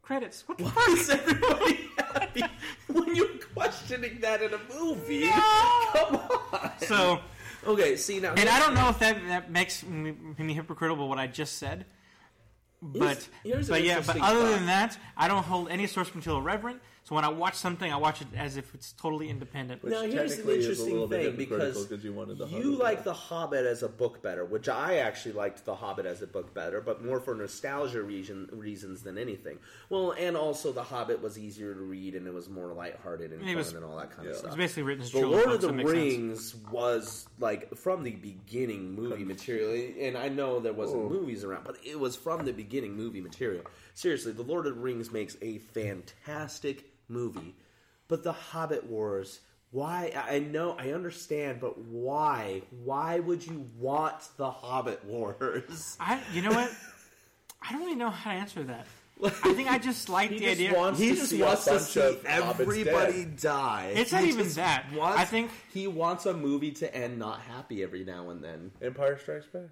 Credits. 0.06 0.44
What 0.46 0.58
the 0.58 0.64
Why 0.64 0.70
fuck? 0.70 0.88
is 0.90 1.10
everybody 1.10 1.90
happy 1.98 2.42
when 2.86 3.16
you're 3.16 3.26
questioning 3.54 4.20
that 4.20 4.40
in 4.40 4.52
a 4.54 4.60
movie? 4.78 5.28
Come 5.28 6.16
on. 6.52 6.70
So, 6.78 7.18
Okay, 7.66 7.96
see 7.96 8.20
now. 8.20 8.32
and 8.36 8.48
I 8.48 8.60
don't 8.60 8.74
know 8.74 8.88
if 8.88 9.00
that 9.00 9.16
that 9.26 9.50
makes 9.50 9.82
me, 9.82 10.14
me 10.38 10.54
hypocritical 10.54 11.08
what 11.08 11.18
I 11.18 11.26
just 11.26 11.58
said. 11.58 11.86
But 12.80 13.28
here's 13.42 13.68
an 13.68 13.74
but 13.74 13.82
yeah, 13.82 14.00
but 14.06 14.20
other 14.20 14.38
thought. 14.42 14.50
than 14.54 14.66
that, 14.66 14.96
I 15.16 15.26
don't 15.26 15.42
hold 15.44 15.70
any 15.70 15.88
source 15.88 16.14
material 16.14 16.40
reverent. 16.40 16.80
So 17.06 17.14
when 17.14 17.24
I 17.24 17.28
watch 17.28 17.54
something, 17.54 17.92
I 17.92 17.96
watch 17.98 18.20
it 18.20 18.26
as 18.36 18.56
if 18.56 18.74
it's 18.74 18.90
totally 18.90 19.30
independent. 19.30 19.84
Now 19.84 20.02
here's 20.02 20.32
an 20.32 20.38
technically 20.38 20.54
is 20.58 20.66
a 20.66 20.70
interesting 20.70 21.08
thing 21.08 21.36
because 21.36 21.88
you 22.02 22.34
The 22.34 22.46
you 22.48 22.74
like. 22.74 23.04
The 23.04 23.14
Hobbit 23.14 23.64
as 23.64 23.84
a 23.84 23.88
book 23.88 24.24
better, 24.24 24.44
which 24.44 24.68
I 24.68 24.96
actually 24.96 25.34
liked 25.34 25.64
The 25.64 25.76
Hobbit 25.76 26.04
as 26.04 26.22
a 26.22 26.26
book 26.26 26.52
better, 26.52 26.80
but 26.80 27.04
more 27.04 27.20
for 27.20 27.36
nostalgia 27.36 28.02
reason, 28.02 28.48
reasons 28.52 29.02
than 29.02 29.18
anything. 29.18 29.60
Well, 29.88 30.16
and 30.18 30.36
also 30.36 30.72
The 30.72 30.82
Hobbit 30.82 31.22
was 31.22 31.38
easier 31.38 31.74
to 31.74 31.80
read 31.80 32.16
and 32.16 32.26
it 32.26 32.34
was 32.34 32.48
more 32.48 32.72
lighthearted 32.72 33.30
and 33.30 33.40
It 33.42 33.46
fun 33.46 33.54
was- 33.54 33.72
and 33.72 33.84
all 33.84 33.96
that 33.98 34.10
kind 34.10 34.24
yeah. 34.24 34.30
of 34.30 34.30
It's 34.30 34.38
stuff. 34.40 34.50
It's 34.50 34.56
basically 34.56 34.82
written 34.82 35.04
as 35.04 35.12
The 35.12 35.20
Lord 35.20 35.46
of 35.46 35.60
the 35.60 35.68
that 35.68 35.76
sense. 35.76 35.88
Rings 35.88 36.56
was 36.72 37.28
like 37.38 37.72
from 37.76 38.02
the 38.02 38.16
beginning 38.16 38.96
movie 38.96 39.24
material, 39.24 39.92
and 40.00 40.18
I 40.18 40.28
know 40.28 40.58
there 40.58 40.72
wasn't 40.72 41.04
oh. 41.04 41.08
movies 41.08 41.44
around, 41.44 41.62
but 41.62 41.76
it 41.84 42.00
was 42.00 42.16
from 42.16 42.44
the 42.44 42.52
beginning 42.52 42.96
movie 42.96 43.20
material. 43.20 43.62
Seriously, 43.94 44.32
The 44.32 44.42
Lord 44.42 44.66
of 44.66 44.74
the 44.74 44.80
Rings 44.80 45.12
makes 45.12 45.36
a 45.40 45.58
fantastic 45.58 46.95
movie, 47.08 47.54
but 48.08 48.22
The 48.24 48.32
Hobbit 48.32 48.84
Wars. 48.86 49.40
Why? 49.72 50.12
I 50.16 50.36
I 50.36 50.38
know, 50.38 50.76
I 50.78 50.92
understand, 50.92 51.60
but 51.60 51.76
why? 51.78 52.62
Why 52.84 53.18
would 53.20 53.44
you 53.46 53.66
want 53.78 54.14
The 54.36 54.50
Hobbit 54.50 55.04
Wars? 55.04 55.96
I, 56.00 56.20
you 56.32 56.42
know 56.42 56.50
what? 56.52 56.70
I 57.60 57.72
don't 57.72 57.80
really 57.82 57.96
know 57.96 58.10
how 58.10 58.30
to 58.32 58.36
answer 58.38 58.62
that. 58.64 58.86
I 59.24 59.30
think 59.54 59.70
I 59.70 59.78
just 59.78 60.08
like 60.10 60.30
He 60.30 60.38
the 60.38 60.44
just 60.44 60.60
idea. 60.60 60.74
wants 60.78 61.00
He 61.00 61.08
to 61.08 61.14
just 61.16 61.30
see 61.30 61.40
a 61.40 61.44
wants 61.46 61.64
to 61.64 61.80
see 61.80 62.00
of 62.00 62.24
everybody 62.26 63.24
die. 63.24 63.92
It's 63.94 64.10
He 64.10 64.16
not 64.16 64.24
even 64.26 64.48
that. 64.52 64.92
wants- 64.94 65.18
I 65.18 65.24
think- 65.24 65.50
he 65.72 65.86
wants 65.88 66.26
a 66.26 66.34
movie 66.34 66.70
to 66.72 66.94
end 66.94 67.18
not 67.18 67.40
happy 67.40 67.82
every 67.82 68.04
now 68.04 68.28
and 68.30 68.44
then. 68.44 68.72
Empire 68.82 69.18
Strikes 69.18 69.46
Back. 69.46 69.62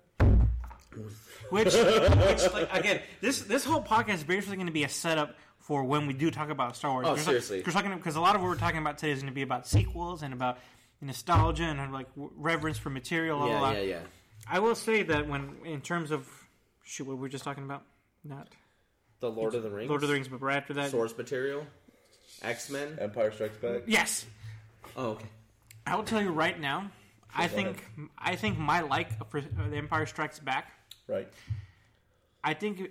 Which, 1.51 1.75
which 1.75 2.53
like, 2.53 2.69
again, 2.75 3.01
this 3.21 3.41
this 3.43 3.65
whole 3.65 3.83
podcast 3.83 4.15
is 4.17 4.25
basically 4.25 4.57
going 4.57 4.67
to 4.67 4.73
be 4.73 4.85
a 4.85 4.89
setup 4.89 5.37
for 5.59 5.85
when 5.85 6.07
we 6.07 6.13
do 6.13 6.31
talk 6.31 6.51
about 6.51 6.77
Star 6.77 6.93
Wars. 6.93 7.07
Oh, 7.07 7.11
Because, 7.13 7.25
seriously. 7.27 7.59
because 7.59 7.75
talking 7.75 7.95
because 7.95 8.17
a 8.17 8.21
lot 8.21 8.35
of 8.37 8.43
what 8.43 8.49
we're 8.49 8.57
talking 8.57 8.79
about 8.81 8.99
today 8.99 9.13
is 9.13 9.19
going 9.21 9.31
to 9.33 9.35
be 9.35 9.43
about 9.43 9.67
sequels 9.67 10.23
and 10.23 10.33
about 10.35 10.59
nostalgia 11.01 11.65
and 11.65 11.93
like 11.93 12.07
reverence 12.17 12.79
for 12.79 12.91
material. 12.91 13.39
Blah, 13.39 13.47
blah, 13.47 13.55
Yeah, 13.55 13.61
blah. 13.61 13.71
yeah, 13.73 13.83
yeah. 13.83 14.01
I 14.49 14.59
will 14.59 14.75
say 14.75 15.03
that 15.05 15.29
when 15.29 15.57
in 15.65 15.81
terms 15.81 16.11
of 16.11 16.29
shoot, 16.85 17.07
what 17.07 17.17
were 17.17 17.23
we 17.23 17.29
just 17.29 17.45
talking 17.45 17.65
about? 17.65 17.83
Not 18.25 18.49
The 19.21 19.31
Lord 19.31 19.55
of 19.55 19.63
the 19.63 19.71
Rings. 19.71 19.89
Lord 19.89 20.03
of 20.03 20.09
the 20.09 20.15
Rings, 20.15 20.29
but 20.29 20.41
right 20.43 20.57
after 20.57 20.75
that, 20.75 20.91
source 20.91 21.17
material. 21.17 21.67
X 22.43 22.69
Men. 22.71 22.99
Empire 23.01 23.31
Strikes 23.33 23.57
Back. 23.59 23.83
yes, 23.87 24.27
Oh, 24.97 25.11
okay. 25.11 25.27
I 25.87 25.97
will 25.97 26.05
tell 26.05 26.21
you 26.23 26.31
right 26.31 26.59
now. 26.59 26.91
I 27.35 27.49
Go 27.49 27.55
think 27.55 27.85
I 28.19 28.37
think 28.37 28.59
my 28.59 28.81
like 28.83 29.29
for 29.31 29.39
uh, 29.39 29.69
The 29.71 29.77
Empire 29.77 30.07
Strikes 30.07 30.39
Back. 30.39 30.71
Right. 31.07 31.29
I 32.43 32.55
think 32.55 32.91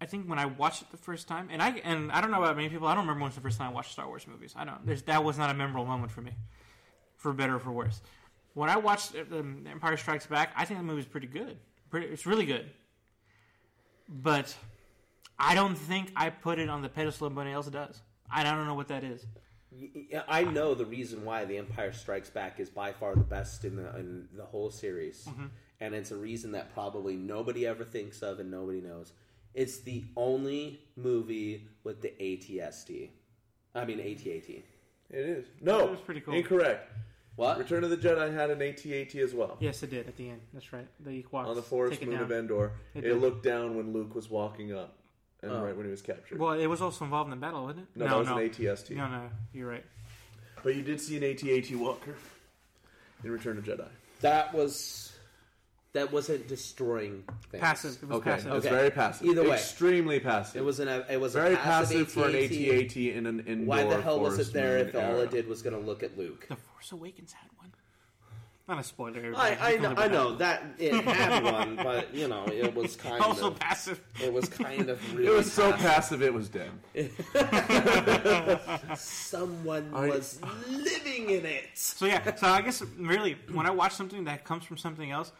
I 0.00 0.06
think 0.06 0.28
when 0.28 0.38
I 0.38 0.46
watched 0.46 0.82
it 0.82 0.90
the 0.90 0.96
first 0.96 1.28
time, 1.28 1.48
and 1.50 1.62
I 1.62 1.70
and 1.84 2.10
I 2.10 2.20
don't 2.20 2.30
know 2.30 2.42
about 2.42 2.56
many 2.56 2.68
people. 2.68 2.88
I 2.88 2.94
don't 2.94 3.04
remember 3.04 3.20
when 3.20 3.28
was 3.28 3.36
the 3.36 3.40
first 3.40 3.58
time 3.58 3.70
I 3.70 3.72
watched 3.72 3.92
Star 3.92 4.06
Wars 4.06 4.26
movies. 4.26 4.52
I 4.56 4.64
don't. 4.64 4.84
There's 4.84 5.02
that 5.02 5.22
was 5.22 5.38
not 5.38 5.50
a 5.50 5.54
memorable 5.54 5.86
moment 5.86 6.10
for 6.10 6.22
me, 6.22 6.32
for 7.16 7.32
better 7.32 7.56
or 7.56 7.60
for 7.60 7.70
worse. 7.70 8.00
When 8.54 8.68
I 8.68 8.76
watched 8.76 9.14
um, 9.32 9.64
Empire 9.70 9.96
Strikes 9.96 10.26
Back, 10.26 10.52
I 10.56 10.64
think 10.64 10.80
the 10.80 10.84
movie's 10.84 11.06
pretty 11.06 11.28
good. 11.28 11.56
Pretty, 11.90 12.08
it's 12.08 12.26
really 12.26 12.46
good. 12.46 12.70
But 14.08 14.54
I 15.38 15.54
don't 15.54 15.76
think 15.76 16.12
I 16.16 16.30
put 16.30 16.58
it 16.58 16.68
on 16.68 16.82
the 16.82 16.88
pedestal 16.88 17.28
anybody 17.28 17.52
else 17.52 17.68
does. 17.68 18.02
I 18.30 18.42
don't 18.42 18.66
know 18.66 18.74
what 18.74 18.88
that 18.88 19.04
is. 19.04 19.24
I 20.28 20.44
know 20.44 20.74
the 20.74 20.84
reason 20.84 21.24
why 21.24 21.44
The 21.46 21.56
Empire 21.56 21.92
Strikes 21.92 22.28
Back 22.28 22.60
is 22.60 22.68
by 22.68 22.92
far 22.92 23.14
the 23.14 23.22
best 23.22 23.64
in 23.64 23.76
the 23.76 23.96
in 23.96 24.28
the 24.36 24.44
whole 24.44 24.70
series, 24.70 25.24
Mm-hmm. 25.30 25.46
And 25.82 25.96
it's 25.96 26.12
a 26.12 26.16
reason 26.16 26.52
that 26.52 26.72
probably 26.72 27.16
nobody 27.16 27.66
ever 27.66 27.82
thinks 27.82 28.22
of 28.22 28.38
and 28.38 28.48
nobody 28.52 28.80
knows. 28.80 29.12
It's 29.52 29.80
the 29.80 30.04
only 30.16 30.80
movie 30.94 31.66
with 31.82 32.00
the 32.00 32.10
AT-ST. 32.22 33.10
I 33.74 33.84
mean 33.84 33.98
AT-AT. 33.98 34.48
It 34.48 34.64
is. 35.10 35.46
No. 35.60 35.80
It 35.80 35.90
was 35.90 36.00
pretty 36.00 36.20
cool. 36.20 36.34
Incorrect. 36.34 36.88
What? 37.34 37.58
Return 37.58 37.82
of 37.82 37.90
the 37.90 37.96
Jedi 37.96 38.32
had 38.32 38.50
an 38.50 38.62
AT-AT 38.62 39.16
as 39.16 39.34
well. 39.34 39.56
Yes, 39.58 39.82
it 39.82 39.90
did 39.90 40.06
at 40.06 40.16
the 40.16 40.30
end. 40.30 40.40
That's 40.52 40.72
right. 40.72 40.86
The 41.00 41.24
Ewoks 41.24 41.46
On 41.48 41.56
the 41.56 41.62
forest 41.62 42.00
moon 42.00 42.12
down. 42.14 42.22
of 42.22 42.30
Endor. 42.30 42.72
It 42.94 43.04
It, 43.04 43.14
looked 43.16 43.42
down 43.42 43.76
when 43.76 43.92
Luke 43.92 44.14
was 44.14 44.30
walking 44.30 44.72
up. 44.72 44.98
And 45.42 45.50
Oh. 45.50 45.64
right 45.64 45.76
when 45.76 45.84
he 45.86 45.90
was 45.90 46.02
captured. 46.02 46.38
Well, 46.38 46.52
it 46.52 46.68
was 46.68 46.80
also 46.80 47.04
involved 47.04 47.26
in 47.26 47.30
the 47.40 47.44
battle, 47.44 47.64
wasn't 47.64 47.88
it? 47.92 47.98
no, 47.98 48.04
no 48.06 48.10
that 48.10 48.18
was 48.20 48.28
an 48.28 48.68
AT-ST. 48.68 48.96
No, 48.96 49.08
no, 49.08 49.28
you're 49.52 49.68
right. 49.68 49.84
But 50.62 50.76
you 50.76 50.82
did 50.82 51.00
see 51.00 51.16
an 51.16 51.24
AT-AT 51.24 51.74
walker 51.74 52.14
in 53.24 53.32
Return 53.32 53.58
of 53.58 53.64
Jedi. 53.64 53.88
That 54.20 54.54
was 54.54 55.11
that 55.94 56.10
wasn't 56.10 56.48
destroying 56.48 57.22
things. 57.50 57.60
Passive. 57.60 57.98
It 58.02 58.08
was 58.08 58.16
Okay, 58.18 58.30
passive. 58.30 58.52
it's 58.54 58.66
Okay. 58.66 58.74
very 58.74 58.90
passive. 58.90 59.26
Either 59.26 59.42
way. 59.44 59.54
extremely 59.56 60.20
passive. 60.20 60.56
It 60.56 60.64
was 60.64 60.80
an 60.80 60.88
it 60.88 61.20
was 61.20 61.34
very 61.34 61.54
a 61.54 61.56
passive, 61.58 62.08
passive 62.08 62.12
for 62.12 62.28
an 62.28 62.34
AT-AT. 62.36 62.52
AT-AT 62.52 62.96
in 62.96 63.26
an 63.26 63.44
Endor 63.46 63.66
Why 63.66 63.84
the 63.84 64.00
hell 64.00 64.20
was 64.20 64.38
it 64.38 64.52
there 64.54 64.78
moon 64.78 64.88
if 64.88 64.94
all 64.94 65.20
it 65.20 65.30
did 65.30 65.46
was 65.48 65.60
going 65.62 65.78
to 65.78 65.84
look 65.86 66.02
at 66.02 66.16
Luke? 66.16 66.46
The 66.48 66.56
Force 66.56 66.92
Awakens 66.92 67.32
had 67.32 67.50
one. 67.58 67.72
Not 68.68 68.78
a 68.78 68.84
spoiler. 68.84 69.34
I. 69.36 69.56
I, 69.60 69.76
know, 69.76 69.94
I 69.96 70.06
know 70.08 70.36
that 70.36 70.62
it 70.78 70.94
had 71.04 71.42
one, 71.52 71.76
but 71.76 72.14
you 72.14 72.26
know 72.28 72.46
it 72.46 72.74
was 72.74 72.96
kind 72.96 73.20
Also 73.24 73.48
of 73.48 73.58
passive. 73.58 74.00
it 74.22 74.32
was 74.32 74.48
kind 74.48 74.88
of 74.88 75.14
really 75.14 75.26
It 75.30 75.34
was 75.36 75.52
so 75.52 75.72
passive. 75.72 76.20
passive 76.20 76.22
it 76.22 76.32
was 76.32 76.48
dead. 76.48 76.70
Someone 78.96 79.90
I- 79.94 80.08
was 80.08 80.40
living 80.68 81.30
in 81.30 81.44
it. 81.44 81.64
So 81.74 82.06
yeah. 82.06 82.34
So 82.36 82.46
I 82.46 82.62
guess 82.62 82.82
really, 82.98 83.36
when 83.52 83.66
I 83.66 83.70
watch 83.70 83.92
something 83.94 84.24
that 84.24 84.44
comes 84.44 84.64
from 84.64 84.76
something 84.78 85.10
else, 85.10 85.32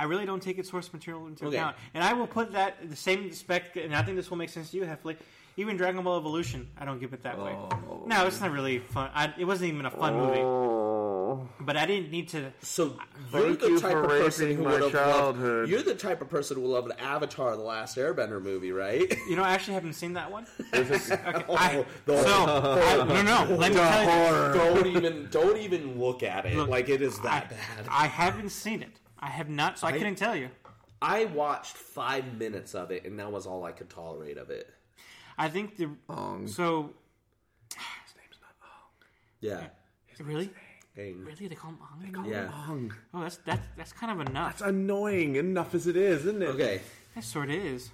I 0.00 0.04
really 0.04 0.24
don't 0.24 0.42
take 0.42 0.58
its 0.58 0.70
source 0.70 0.90
material 0.94 1.26
into 1.26 1.46
Okay. 1.46 1.56
account, 1.58 1.76
and 1.92 2.02
I 2.02 2.14
will 2.14 2.26
put 2.26 2.52
that 2.52 2.88
the 2.88 2.96
same 2.96 3.30
spec. 3.32 3.76
And 3.76 3.94
I 3.94 4.02
think 4.02 4.16
this 4.16 4.30
will 4.30 4.38
make 4.38 4.48
sense 4.48 4.70
to 4.70 4.78
you, 4.78 4.84
Heffley. 4.84 5.16
Even 5.56 5.76
Dragon 5.76 6.02
Ball 6.02 6.16
Evolution, 6.16 6.68
I 6.78 6.86
don't 6.86 7.00
give 7.00 7.12
it 7.12 7.22
that 7.24 7.38
way. 7.38 7.52
Oh. 7.54 8.04
No, 8.06 8.24
it's 8.26 8.40
not 8.40 8.50
really 8.50 8.78
fun. 8.78 9.10
I, 9.12 9.34
it 9.36 9.44
wasn't 9.44 9.72
even 9.74 9.84
a 9.84 9.90
fun 9.90 10.14
movie. 10.14 10.40
Oh. 10.40 11.46
But 11.60 11.76
I 11.76 11.84
didn't 11.84 12.10
need 12.10 12.28
to. 12.30 12.50
So 12.62 12.96
you're 13.32 13.54
the 13.56 13.66
you 13.68 13.78
type 13.78 13.94
of 13.96 14.08
person 14.08 14.56
who 14.56 14.64
would 14.64 14.80
have 14.80 14.94
loved. 14.94 15.68
You're 15.68 15.82
the 15.82 15.94
type 15.94 16.22
of 16.22 16.30
person 16.30 16.56
who 16.56 16.66
loved 16.66 16.92
Avatar: 16.98 17.56
The 17.56 17.62
Last 17.62 17.98
Airbender 17.98 18.40
movie, 18.42 18.72
right? 18.72 19.12
You 19.28 19.36
know, 19.36 19.42
I 19.42 19.52
actually 19.52 19.74
haven't 19.74 19.92
seen 19.92 20.14
that 20.14 20.30
one. 20.32 20.46
There's 20.72 21.10
a- 21.10 21.20
I, 21.28 21.44
oh, 21.76 21.86
the- 22.06 22.22
so 22.22 22.30
I, 22.30 23.04
no, 23.04 23.22
no. 23.22 23.56
Let 23.56 23.72
me 23.72 23.76
tell 23.76 24.48
you. 24.48 24.54
don't 24.82 24.86
even 24.96 25.28
don't 25.30 25.58
even 25.58 26.00
look 26.00 26.22
at 26.22 26.46
it 26.46 26.56
Look, 26.56 26.68
like 26.70 26.88
it 26.88 27.02
is 27.02 27.18
I, 27.20 27.22
that 27.24 27.50
bad. 27.50 27.86
I 27.88 28.06
haven't 28.06 28.48
seen 28.50 28.82
it. 28.82 28.99
I 29.20 29.28
have 29.28 29.48
not, 29.48 29.78
so 29.78 29.86
I, 29.86 29.90
I- 29.90 29.98
couldn't 29.98 30.16
tell 30.16 30.34
you. 30.36 30.50
I 31.02 31.24
watched 31.26 31.76
five 31.76 32.36
minutes 32.38 32.74
of 32.74 32.90
it, 32.90 33.04
and 33.06 33.18
that 33.20 33.32
was 33.32 33.46
all 33.46 33.64
I 33.64 33.72
could 33.72 33.88
tolerate 33.88 34.36
of 34.36 34.50
it. 34.50 34.68
I 35.38 35.48
think 35.48 35.76
the 35.78 35.88
Ong. 36.10 36.46
so 36.46 36.90
His 37.74 38.14
name's 38.16 38.36
not 38.42 38.54
Ong. 38.62 39.06
Yeah. 39.40 39.66
really, 40.22 40.50
Hey, 40.94 41.12
really 41.12 41.48
they 41.48 41.54
call 41.54 41.70
him 41.70 41.78
Ong. 41.80 42.04
in 42.06 42.12
the 42.12 42.18
movie? 42.18 42.30
yeah. 42.32 42.50
Ong. 42.68 42.92
Oh, 43.14 43.20
that's 43.22 43.38
that's 43.46 43.66
that's 43.78 43.92
kind 43.92 44.20
of 44.20 44.28
enough. 44.28 44.52
It's 44.52 44.60
annoying 44.60 45.36
enough 45.36 45.74
as 45.74 45.86
it 45.86 45.96
is, 45.96 46.26
isn't 46.26 46.42
it? 46.42 46.46
Okay. 46.48 46.82
That 47.14 47.24
sort 47.24 47.48
of 47.48 47.56
is. 47.56 47.90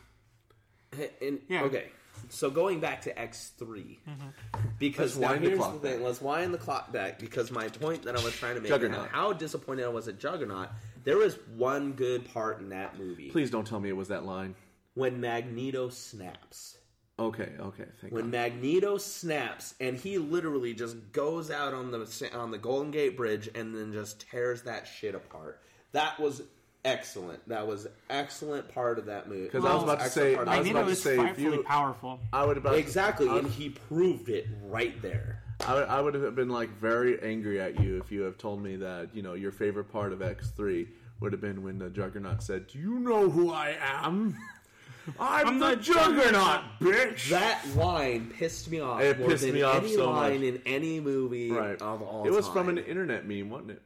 And, 1.23 1.39
Yeah. 1.49 1.63
Okay. 1.63 1.91
So 2.31 2.51
going 2.51 2.81
back 2.81 3.03
to 3.03 3.17
X 3.17 3.53
3 3.59 3.99
mm-hmm. 4.09 4.59
because 4.81 5.17
Let's 5.17 5.21
now 5.21 5.31
wind 5.33 5.45
the 5.45 5.49
here's 5.51 5.59
clock 5.61 5.73
the 5.75 5.79
thing. 5.89 5.99
back. 5.99 6.07
Let's 6.07 6.21
wind 6.21 6.55
the 6.55 6.59
clock 6.59 6.93
back 6.93 7.19
because 7.21 7.53
my 7.53 7.69
point 7.69 8.03
that 8.05 8.17
I 8.19 8.25
was 8.25 8.35
trying 8.35 8.57
to 8.57 8.61
make, 8.61 8.71
Juggernaut. 8.71 9.09
how 9.11 9.33
disappointed 9.33 9.85
I 9.85 9.89
was 9.89 10.09
at 10.09 10.19
Juggernaut. 10.19 10.71
There 11.07 11.17
was 11.17 11.39
one 11.57 11.93
good 11.93 12.31
part 12.35 12.61
in 12.61 12.69
that 12.71 12.99
movie 12.99 13.31
Please 13.31 13.51
don't 13.51 13.67
tell 13.67 13.81
me 13.81 13.89
it 13.89 13.97
was 13.97 14.09
that 14.09 14.27
line. 14.27 14.55
when 14.95 15.21
Magneto 15.21 15.89
snaps. 15.89 16.77
Okay, 17.19 17.51
okay, 17.59 17.85
thank 18.01 18.11
you. 18.11 18.15
When 18.15 18.25
God. 18.25 18.33
Magneto 18.33 18.99
snaps 18.99 19.75
and 19.81 19.97
he 19.97 20.19
literally 20.19 20.75
just 20.75 20.97
goes 21.13 21.51
out 21.51 21.73
on 21.73 21.91
the 21.91 22.31
on 22.35 22.51
the 22.51 22.59
Golden 22.59 22.91
Gate 22.91 23.17
Bridge 23.17 23.49
and 23.55 23.75
then 23.75 23.93
just 23.93 24.29
tears 24.31 24.63
that 24.63 24.87
shit 24.87 25.15
apart. 25.15 25.63
That 25.93 26.21
was 26.21 26.43
excellent. 26.85 27.49
That 27.49 27.67
was 27.67 27.87
excellent 28.11 28.69
part 28.69 28.99
of 28.99 29.07
that 29.07 29.29
movie. 29.31 29.49
'Cause 29.49 29.65
I 29.65 29.75
was 29.75 29.83
about 29.85 30.01
to 30.01 30.11
say- 30.11 30.35
part 30.35 30.47
I 30.49 30.59
was 30.59 30.67
Magneto 30.67 30.79
about 30.81 30.87
to 30.89 30.93
is 30.93 31.03
say, 31.03 31.11
if 31.15 31.17
frightfully 31.21 31.57
you- 31.57 31.63
powerful. 31.63 32.21
I 32.33 32.45
would 32.45 32.59
about 32.59 32.75
Exactly, 32.75 33.29
I 33.29 33.39
and 33.39 33.49
he 33.49 33.71
proved 33.71 34.29
it 34.29 34.47
right 34.65 35.01
there. 35.01 35.43
I 35.61 35.75
would, 35.75 35.89
I 35.89 36.01
would 36.01 36.15
have 36.15 36.35
been 36.35 36.49
like 36.51 36.69
very 36.79 37.21
angry 37.23 37.61
at 37.61 37.81
you 37.81 37.99
if 37.99 38.13
you 38.13 38.23
have 38.23 38.37
told 38.39 38.63
me 38.63 38.77
that 38.77 39.09
you 39.15 39.23
know 39.23 39.35
your 39.35 39.53
favorite 39.53 39.91
part 39.91 40.13
of 40.13 40.21
X 40.23 40.51
three 40.51 40.89
would 41.21 41.33
have 41.33 41.41
been 41.41 41.63
when 41.63 41.79
the 41.79 41.89
Juggernaut 41.91 42.43
said, 42.43 42.67
"Do 42.67 42.79
you 42.79 42.99
know 42.99 43.29
who 43.31 43.51
I 43.53 43.77
am? 43.81 44.37
I'm, 45.21 45.47
I'm 45.49 45.59
the, 45.59 45.71
the 45.71 45.77
Juggernaut, 45.77 46.61
bitch." 46.81 47.31
That 47.31 47.65
line 47.75 48.33
pissed 48.37 48.71
me 48.71 48.81
off 48.81 49.01
It 49.01 49.19
more 49.19 49.29
pissed 49.31 49.45
than 49.45 49.55
me 49.55 49.63
off 49.63 49.77
any 49.83 49.95
so 49.95 50.11
line 50.11 50.41
much. 50.41 50.43
in 50.43 50.63
any 50.67 51.01
movie 51.01 51.51
right. 51.51 51.81
of 51.81 52.03
all 52.03 52.27
it 52.27 52.31
was 52.31 52.45
time. 52.47 52.55
from 52.55 52.69
an 52.71 52.79
internet 52.79 53.27
meme, 53.27 53.49
wasn't 53.49 53.71
it? 53.73 53.83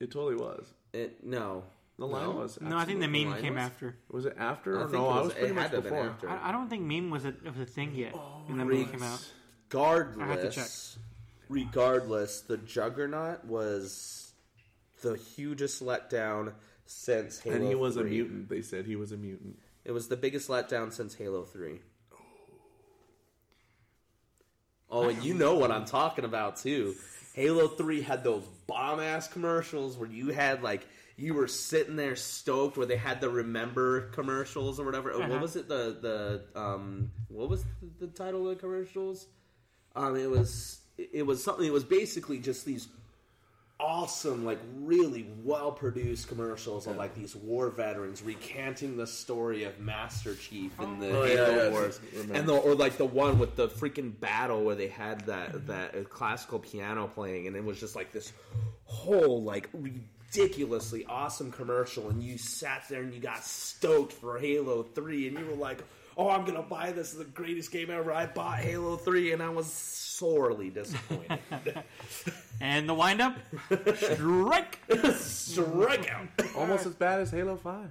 It 0.00 0.10
totally 0.10 0.34
was. 0.36 0.66
It, 0.92 1.24
no. 1.24 1.62
The 1.98 2.06
line 2.06 2.24
No? 2.24 2.30
was. 2.32 2.58
No, 2.60 2.76
I 2.76 2.84
think 2.84 2.98
the 3.00 3.06
meme 3.06 3.30
line 3.30 3.40
came 3.42 3.54
was? 3.54 3.62
after. 3.62 3.96
Was 4.10 4.26
it 4.26 4.34
after? 4.38 4.76
I 4.80 4.82
Or 4.82 4.88
think 4.88 4.92
no, 4.94 5.08
it 5.08 5.12
I 5.12 5.16
was- 5.18 5.24
was 5.26 5.32
pretty 5.34 5.48
it 5.50 5.54
much 5.54 5.62
had 5.62 5.70
to 5.70 5.76
been 5.82 5.82
before. 5.92 6.06
after. 6.08 6.28
I, 6.30 6.48
I 6.48 6.52
don't 6.52 6.68
think 6.68 6.82
meme 6.82 7.10
was 7.10 7.24
a 7.24 7.34
was 7.44 7.60
a 7.60 7.66
thing 7.66 7.94
yet 7.94 8.14
when 8.46 8.56
the 8.58 8.64
Oh, 8.64 8.66
movie 8.66 8.84
came 8.86 9.02
out. 9.04 9.24
Regardless, 9.74 10.98
regardless, 11.48 12.40
the 12.42 12.56
Juggernaut 12.58 13.44
was 13.44 14.32
the 15.02 15.16
hugest 15.16 15.84
letdown 15.84 16.52
since 16.86 17.40
Halo. 17.40 17.56
And 17.56 17.66
he 17.66 17.74
was 17.74 17.96
a 17.96 18.04
mutant. 18.04 18.48
They 18.48 18.62
said 18.62 18.86
he 18.86 18.96
was 18.96 19.12
a 19.12 19.16
mutant. 19.16 19.58
It 19.84 19.92
was 19.92 20.08
the 20.08 20.16
biggest 20.16 20.48
letdown 20.48 20.92
since 20.92 21.14
Halo 21.14 21.44
Three. 21.44 21.80
Oh, 24.90 25.08
and 25.08 25.22
you 25.24 25.34
know 25.34 25.56
what 25.56 25.72
I'm 25.72 25.86
talking 25.86 26.24
about 26.24 26.56
too. 26.56 26.94
Halo 27.34 27.66
3 27.66 28.02
had 28.02 28.22
those 28.22 28.44
bomb 28.68 29.00
ass 29.00 29.26
commercials 29.26 29.96
where 29.96 30.08
you 30.08 30.28
had 30.28 30.62
like 30.62 30.86
you 31.16 31.34
were 31.34 31.48
sitting 31.48 31.96
there 31.96 32.14
stoked 32.14 32.76
where 32.76 32.86
they 32.86 32.96
had 32.96 33.20
the 33.20 33.28
remember 33.28 34.08
commercials 34.10 34.78
or 34.78 34.84
whatever. 34.84 35.12
Uh-huh. 35.12 35.28
What 35.28 35.40
was 35.40 35.56
it? 35.56 35.68
The 35.68 35.98
the 36.54 36.60
um 36.60 37.10
what 37.28 37.48
was 37.48 37.64
the, 37.64 38.06
the 38.06 38.12
title 38.12 38.48
of 38.48 38.56
the 38.56 38.60
commercials? 38.60 39.26
Um 39.94 40.16
it 40.16 40.30
was 40.30 40.80
it 40.96 41.26
was 41.26 41.42
something 41.42 41.66
it 41.66 41.72
was 41.72 41.84
basically 41.84 42.38
just 42.38 42.64
these 42.64 42.88
awesome, 43.80 44.44
like 44.44 44.58
really 44.80 45.26
well 45.42 45.72
produced 45.72 46.28
commercials 46.28 46.86
of 46.86 46.96
like 46.96 47.14
these 47.14 47.34
war 47.34 47.70
veterans 47.70 48.22
recanting 48.22 48.96
the 48.96 49.06
story 49.06 49.64
of 49.64 49.78
Master 49.80 50.34
Chief 50.34 50.78
in 50.80 51.00
the 51.00 51.10
Oh, 51.10 51.24
yeah, 51.24 51.46
Halo 51.46 51.64
yeah, 51.64 51.70
Wars, 51.70 52.00
and 52.32 52.48
the, 52.48 52.54
or 52.54 52.74
like 52.74 52.96
the 52.96 53.04
one 53.04 53.38
with 53.38 53.56
the 53.56 53.68
freaking 53.68 54.18
battle 54.18 54.64
where 54.64 54.74
they 54.74 54.88
had 54.88 55.20
that 55.26 55.66
that 55.66 55.94
uh, 55.94 56.04
classical 56.04 56.58
piano 56.58 57.08
playing, 57.08 57.46
and 57.46 57.56
it 57.56 57.64
was 57.64 57.80
just 57.80 57.96
like 57.96 58.12
this 58.12 58.32
whole 58.84 59.42
like 59.42 59.68
ridiculously 59.72 61.04
awesome 61.06 61.50
commercial, 61.50 62.08
and 62.10 62.22
you 62.22 62.38
sat 62.38 62.84
there 62.88 63.02
and 63.02 63.12
you 63.12 63.20
got 63.20 63.44
stoked 63.44 64.12
for 64.12 64.38
Halo 64.38 64.82
Three, 64.82 65.28
and 65.28 65.38
you 65.38 65.46
were 65.46 65.56
like. 65.56 65.82
Oh, 66.16 66.28
I'm 66.30 66.44
gonna 66.44 66.62
buy 66.62 66.92
this! 66.92 67.10
This 67.10 67.12
is 67.12 67.18
the 67.18 67.24
greatest 67.24 67.70
game 67.72 67.90
ever. 67.90 68.12
I 68.12 68.26
bought 68.26 68.58
Halo 68.58 68.96
Three, 68.96 69.32
and 69.32 69.42
I 69.42 69.48
was 69.48 69.66
sorely 69.66 70.70
disappointed. 70.70 71.38
And 72.60 72.88
the 72.88 72.94
wind 72.94 73.20
up, 73.20 73.36
strike. 73.96 74.78
Strike 75.16 76.08
out. 76.10 76.28
Almost 76.56 76.86
as 76.86 76.94
bad 76.94 77.20
as 77.20 77.30
Halo 77.32 77.56
Five. 77.56 77.90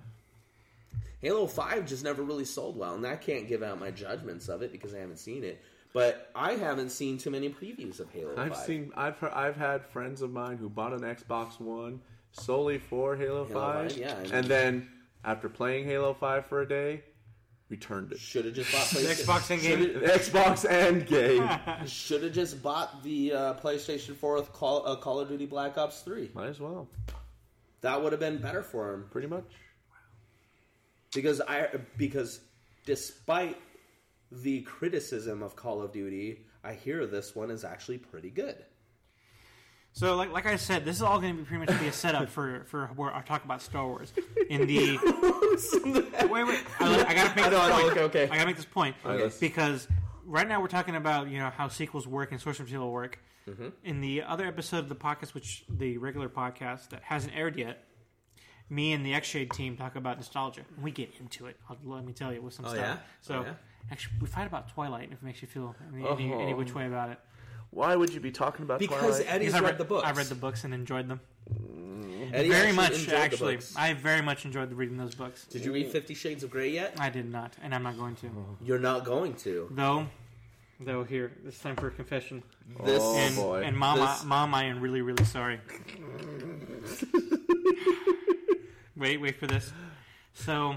Halo 1.21 1.47
5 1.47 1.85
just 1.85 2.03
never 2.03 2.21
really 2.23 2.43
sold 2.45 2.77
well, 2.77 2.95
and 2.95 3.05
I 3.05 3.15
can't 3.15 3.47
give 3.47 3.61
out 3.63 3.79
my 3.79 3.91
judgments 3.91 4.49
of 4.49 4.61
it 4.61 4.71
because 4.73 4.93
I 4.93 4.99
haven't 4.99 5.17
seen 5.19 5.43
it. 5.43 5.61
But 5.93 6.29
I 6.35 6.53
haven't 6.53 6.89
seen 6.89 7.17
too 7.17 7.29
many 7.29 7.49
previews 7.49 7.99
of 7.99 8.09
Halo 8.11 8.33
I've 8.37 8.55
5. 8.55 8.65
seen. 8.65 8.91
I've 8.97 9.17
heard, 9.19 9.31
I've 9.31 9.55
had 9.55 9.85
friends 9.85 10.21
of 10.21 10.31
mine 10.31 10.57
who 10.57 10.69
bought 10.69 10.91
an 10.93 11.01
Xbox 11.01 11.59
One 11.61 12.01
solely 12.31 12.77
for 12.77 13.15
Halo, 13.15 13.45
Halo 13.45 13.59
5, 13.83 13.91
5, 13.91 13.97
yeah, 13.97 14.15
I 14.17 14.23
mean- 14.23 14.31
and 14.33 14.47
then 14.47 14.89
after 15.23 15.47
playing 15.49 15.85
Halo 15.85 16.13
Five 16.13 16.45
for 16.47 16.61
a 16.61 16.67
day, 16.67 17.03
returned 17.73 18.11
it. 18.11 18.19
Should 18.19 18.45
have 18.45 18.53
just 18.53 18.71
bought 18.71 18.85
PlayStation. 18.85 19.25
Xbox 19.25 19.49
and 19.49 19.61
game. 19.61 20.01
Xbox 20.01 20.69
and 20.69 21.05
game. 21.07 21.85
Should 21.87 22.21
have 22.23 22.33
just 22.33 22.61
bought 22.61 23.01
the 23.03 23.33
uh, 23.33 23.53
PlayStation 23.55 24.15
4 24.15 24.35
with 24.35 24.53
Call, 24.53 24.87
uh, 24.87 24.95
Call 24.95 25.19
of 25.19 25.27
Duty 25.27 25.47
Black 25.47 25.77
Ops 25.77 26.01
3. 26.01 26.29
Might 26.35 26.47
as 26.49 26.59
well. 26.59 26.87
That 27.81 28.01
would 28.01 28.11
have 28.13 28.19
been 28.19 28.37
better 28.37 28.61
for 28.63 28.93
him 28.93 29.05
Pretty 29.11 29.27
much. 29.27 29.43
because 31.13 31.41
I 31.41 31.67
because 31.97 32.39
despite 32.85 33.57
the 34.31 34.61
criticism 34.61 35.41
of 35.43 35.55
Call 35.55 35.81
of 35.81 35.91
Duty, 35.91 36.45
I 36.63 36.73
hear 36.73 37.05
this 37.07 37.35
one 37.35 37.49
is 37.51 37.63
actually 37.65 37.97
pretty 37.97 38.29
good. 38.29 38.63
So, 39.95 40.15
like, 40.15 40.31
like 40.31 40.47
I 40.47 40.55
said, 40.55 40.85
this 40.85 40.95
is 40.95 41.01
all 41.03 41.19
going 41.19 41.35
to 41.35 41.39
be 41.43 41.45
pretty 41.47 41.65
much 41.71 41.79
be 41.79 41.87
a 41.87 41.91
setup 41.93 42.27
for 42.29 42.63
for 42.65 42.87
where 42.95 43.13
I 43.15 43.21
talk 43.21 43.45
about 43.45 43.61
Star 43.61 43.85
Wars. 43.87 44.11
In 44.49 44.65
the 44.65 44.97
wait, 46.29 46.47
wait, 46.47 46.59
I, 46.79 47.05
I 47.07 47.13
gotta 47.13 47.35
make 47.35 47.45
I 47.45 47.49
this 47.49 47.51
know, 47.51 47.61
I 47.61 47.69
know, 47.69 47.75
point. 47.75 47.91
okay, 47.91 48.01
okay. 48.01 48.23
I 48.23 48.35
gotta 48.35 48.45
make 48.47 48.55
this 48.55 48.65
point 48.65 48.95
let's- 49.05 49.37
because 49.37 49.87
right 50.25 50.47
now 50.47 50.59
we're 50.61 50.67
talking 50.67 50.95
about 50.95 51.27
you 51.29 51.37
know 51.37 51.49
how 51.55 51.67
sequels 51.67 52.07
work 52.07 52.31
and 52.31 52.41
source 52.41 52.59
material 52.59 52.91
work. 52.91 53.19
Mm-hmm. 53.47 53.67
In 53.83 54.01
the 54.01 54.23
other 54.23 54.45
episode 54.47 54.77
of 54.79 54.89
the 54.89 54.95
podcast, 54.95 55.33
which 55.33 55.65
the 55.69 55.97
regular 55.97 56.29
podcast 56.29 56.89
that 56.89 57.03
hasn't 57.03 57.35
aired 57.35 57.57
yet, 57.57 57.83
me 58.69 58.93
and 58.93 59.05
the 59.05 59.13
X 59.13 59.27
Shade 59.27 59.51
team 59.51 59.75
talk 59.77 59.95
about 59.97 60.17
nostalgia. 60.17 60.61
And 60.75 60.83
we 60.83 60.91
get 60.91 61.11
into 61.19 61.45
it. 61.47 61.57
I'll, 61.69 61.77
let 61.83 62.05
me 62.05 62.13
tell 62.13 62.33
you 62.33 62.41
with 62.41 62.53
some 62.53 62.65
Oh, 62.65 62.69
stuff. 62.69 62.79
yeah? 62.81 62.97
So. 63.21 63.35
Oh, 63.39 63.41
yeah? 63.43 63.53
Actually, 63.91 64.13
we 64.21 64.27
fight 64.27 64.47
about 64.47 64.69
Twilight 64.69 65.09
if 65.11 65.17
it 65.21 65.23
makes 65.23 65.41
you 65.41 65.49
feel 65.49 65.75
any, 65.93 66.07
any, 66.07 66.33
any 66.33 66.53
Oh. 66.53 66.55
which 66.55 66.73
way 66.73 66.87
about 66.87 67.09
it. 67.09 67.19
Why 67.73 67.95
would 67.95 68.13
you 68.13 68.19
be 68.19 68.31
talking 68.31 68.63
about 68.63 68.79
Because 68.79 68.99
Twilight? 69.17 69.25
Eddie's 69.27 69.47
Because 69.53 69.61
I 69.61 69.65
read, 69.65 69.77
the 69.79 69.85
books. 69.85 70.07
I 70.07 70.11
read 70.11 70.27
the 70.27 70.35
books 70.35 70.63
and 70.63 70.73
enjoyed 70.73 71.07
them. 71.07 71.19
Mm. 71.51 72.31
Eddie 72.33 72.49
very 72.49 72.69
actually 72.69 72.75
much, 72.75 73.09
actually. 73.09 73.59
I 73.75 73.93
very 73.93 74.21
much 74.21 74.45
enjoyed 74.45 74.71
reading 74.73 74.97
those 74.97 75.15
books. 75.15 75.45
Did 75.45 75.65
you 75.65 75.73
read 75.73 75.91
Fifty 75.91 76.13
Shades 76.13 76.43
of 76.43 76.51
Grey 76.51 76.69
yet? 76.69 76.95
I 76.99 77.09
did 77.09 77.29
not, 77.29 77.55
and 77.63 77.73
I'm 77.73 77.81
not 77.83 77.97
going 77.97 78.15
to. 78.17 78.27
Oh. 78.27 78.57
You're 78.63 78.77
not 78.79 79.05
going 79.05 79.33
to. 79.37 79.67
Though, 79.71 80.05
though, 80.79 81.03
here 81.03 81.31
it's 81.47 81.57
time 81.59 81.75
for 81.75 81.87
a 81.87 81.91
confession. 81.91 82.43
This 82.83 83.01
Oh, 83.01 83.17
and 83.17 83.35
boy. 83.35 83.63
and 83.63 83.75
mom, 83.75 83.99
This- 83.99 84.21
I, 84.21 84.25
mom, 84.25 84.53
I 84.53 84.65
am 84.65 84.79
really, 84.79 85.01
really 85.01 85.25
sorry. 85.25 85.59
wait, 88.95 89.19
wait 89.19 89.39
for 89.39 89.47
this. 89.47 89.73
So, 90.35 90.75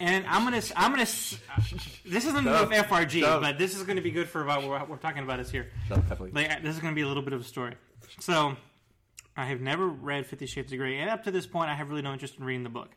and 0.00 0.26
I'm 0.26 0.44
gonna, 0.44 0.62
I'm 0.76 0.92
gonna. 0.92 1.04
This 1.04 2.24
isn't 2.24 2.44
with 2.44 2.70
FRG, 2.70 3.20
but 3.40 3.58
this 3.58 3.76
is 3.76 3.82
going 3.82 3.96
to 3.96 4.02
be 4.02 4.10
good 4.10 4.28
for 4.28 4.42
about 4.42 4.66
what 4.66 4.88
we're 4.88 4.96
talking 4.96 5.22
about 5.22 5.40
is 5.40 5.50
here. 5.50 5.68
Like, 6.32 6.62
this 6.62 6.74
is 6.74 6.80
going 6.80 6.92
to 6.92 6.96
be 6.96 7.02
a 7.02 7.06
little 7.06 7.22
bit 7.22 7.34
of 7.34 7.42
a 7.42 7.44
story. 7.44 7.74
So, 8.18 8.56
I 9.36 9.44
have 9.46 9.60
never 9.60 9.86
read 9.86 10.26
Fifty 10.26 10.46
Shades 10.46 10.72
of 10.72 10.78
Grey, 10.78 10.98
and 10.98 11.10
up 11.10 11.24
to 11.24 11.30
this 11.30 11.46
point, 11.46 11.68
I 11.70 11.74
have 11.74 11.90
really 11.90 12.02
no 12.02 12.12
interest 12.12 12.38
in 12.38 12.44
reading 12.44 12.64
the 12.64 12.70
book. 12.70 12.90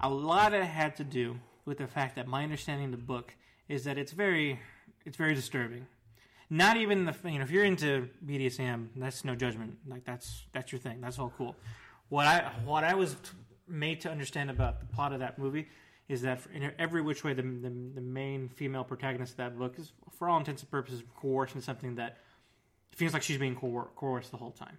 A 0.00 0.08
lot 0.08 0.54
of 0.54 0.62
it 0.62 0.66
had 0.66 0.96
to 0.96 1.04
do 1.04 1.38
with 1.66 1.76
the 1.78 1.86
fact 1.86 2.16
that 2.16 2.26
my 2.26 2.42
understanding 2.42 2.86
of 2.86 2.92
the 2.92 2.96
book 2.96 3.36
is 3.68 3.84
that 3.84 3.98
it's 3.98 4.12
very, 4.12 4.58
it's 5.04 5.18
very 5.18 5.34
disturbing. 5.34 5.86
Not 6.48 6.78
even 6.78 7.04
the 7.04 7.14
you 7.24 7.38
know 7.38 7.44
if 7.44 7.50
you're 7.50 7.64
into 7.64 8.08
BDSM, 8.26 8.88
that's 8.96 9.24
no 9.24 9.36
judgment. 9.36 9.76
Like 9.86 10.04
that's 10.04 10.46
that's 10.52 10.72
your 10.72 10.80
thing. 10.80 11.00
That's 11.02 11.18
all 11.18 11.32
cool. 11.36 11.54
What 12.08 12.26
I 12.26 12.50
what 12.64 12.84
I 12.84 12.94
was 12.94 13.14
t- 13.14 13.36
made 13.68 14.00
to 14.00 14.10
understand 14.10 14.50
about 14.50 14.80
the 14.80 14.86
plot 14.86 15.12
of 15.12 15.20
that 15.20 15.38
movie 15.38 15.68
is 16.10 16.22
that 16.22 16.40
in 16.52 16.72
every 16.76 17.00
which 17.00 17.22
way 17.22 17.32
the, 17.34 17.42
the 17.42 17.70
the 17.94 18.00
main 18.00 18.48
female 18.48 18.82
protagonist 18.82 19.34
of 19.34 19.36
that 19.36 19.56
book 19.56 19.78
is, 19.78 19.92
for 20.18 20.28
all 20.28 20.38
intents 20.38 20.62
and 20.62 20.70
purposes, 20.70 21.02
coerced 21.20 21.54
into 21.54 21.64
something 21.64 21.94
that 21.94 22.18
feels 22.90 23.12
like 23.12 23.22
she's 23.22 23.38
being 23.38 23.54
coer- 23.54 23.90
coerced 23.94 24.32
the 24.32 24.36
whole 24.36 24.50
time. 24.50 24.76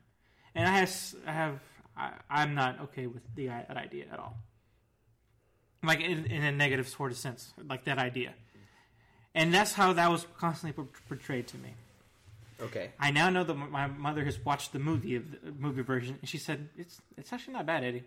And 0.53 0.67
I 0.67 0.71
have, 0.71 1.15
I 1.25 1.31
have 1.31 1.59
I, 1.95 2.11
I'm 2.29 2.53
not 2.53 2.81
okay 2.81 3.07
with 3.07 3.23
the 3.35 3.47
that 3.47 3.77
idea 3.77 4.05
at 4.11 4.19
all. 4.19 4.35
Like 5.81 6.01
in, 6.01 6.25
in 6.25 6.43
a 6.43 6.51
negative 6.51 6.89
sort 6.89 7.11
of 7.11 7.17
sense, 7.17 7.53
like 7.65 7.85
that 7.85 7.97
idea. 7.97 8.33
And 9.33 9.53
that's 9.53 9.71
how 9.71 9.93
that 9.93 10.11
was 10.11 10.27
constantly 10.37 10.85
portrayed 11.07 11.47
to 11.47 11.57
me. 11.57 11.69
Okay. 12.61 12.91
I 12.99 13.11
now 13.11 13.29
know 13.29 13.45
that 13.45 13.53
my 13.53 13.87
mother 13.87 14.25
has 14.25 14.37
watched 14.43 14.73
the 14.73 14.79
movie 14.79 15.15
of 15.15 15.31
the 15.31 15.53
movie 15.57 15.81
version, 15.81 16.17
and 16.19 16.29
she 16.29 16.37
said 16.37 16.67
it's 16.77 17.01
it's 17.17 17.31
actually 17.31 17.53
not 17.53 17.65
bad, 17.65 17.85
Eddie. 17.85 18.03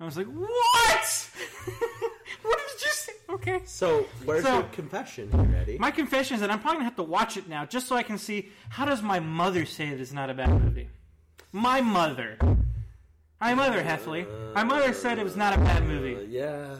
I 0.00 0.04
was 0.04 0.16
like, 0.16 0.26
what? 0.26 0.46
what 0.46 0.54
did 0.56 1.66
you 1.66 1.72
say? 1.72 2.05
Okay. 3.36 3.60
So, 3.64 4.06
where's 4.24 4.42
So- 4.44 4.54
your 4.54 4.62
confession 4.64 5.30
here, 5.30 5.58
Eddie? 5.60 5.78
My 5.78 5.90
confession 5.90 6.34
is 6.36 6.40
that 6.40 6.50
I'm 6.50 6.58
probably 6.60 6.76
gonna 6.78 6.84
have 6.86 6.96
to 6.96 7.02
watch 7.02 7.36
it 7.36 7.48
now, 7.48 7.64
just 7.66 7.86
so 7.86 7.94
I 7.96 8.02
can 8.02 8.18
see 8.18 8.48
how 8.70 8.84
does 8.86 9.02
my 9.02 9.20
mother 9.20 9.66
say 9.66 9.90
that 9.90 10.00
it's 10.00 10.12
not 10.12 10.30
a 10.30 10.34
bad 10.34 10.50
movie. 10.50 10.88
My 11.52 11.80
mother. 11.80 12.38
My 13.40 13.52
mother, 13.54 13.82
Heffley. 13.82 14.26
My 14.54 14.64
mother 14.64 14.92
said 14.94 15.18
it 15.18 15.24
was 15.24 15.36
not 15.36 15.52
a 15.54 15.58
bad 15.58 15.84
movie. 15.84 16.16
Uh, 16.16 16.20
yeah. 16.20 16.76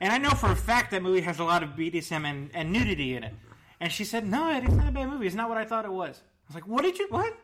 And 0.00 0.12
I 0.12 0.18
know 0.18 0.30
for 0.30 0.50
a 0.52 0.56
fact 0.56 0.92
that 0.92 1.02
movie 1.02 1.22
has 1.22 1.38
a 1.40 1.44
lot 1.44 1.62
of 1.64 1.70
BDSM 1.70 2.24
and, 2.24 2.50
and 2.54 2.72
nudity 2.72 3.16
in 3.16 3.24
it. 3.24 3.34
And 3.80 3.90
she 3.92 4.04
said, 4.04 4.26
no, 4.26 4.50
it's 4.56 4.72
not 4.74 4.88
a 4.88 4.92
bad 4.92 5.08
movie. 5.08 5.26
It's 5.26 5.34
not 5.34 5.48
what 5.48 5.58
I 5.58 5.64
thought 5.64 5.84
it 5.84 5.90
was. 5.92 6.20
I 6.20 6.48
was 6.48 6.54
like, 6.54 6.68
what 6.68 6.82
did 6.82 6.98
you, 6.98 7.08
what? 7.10 7.36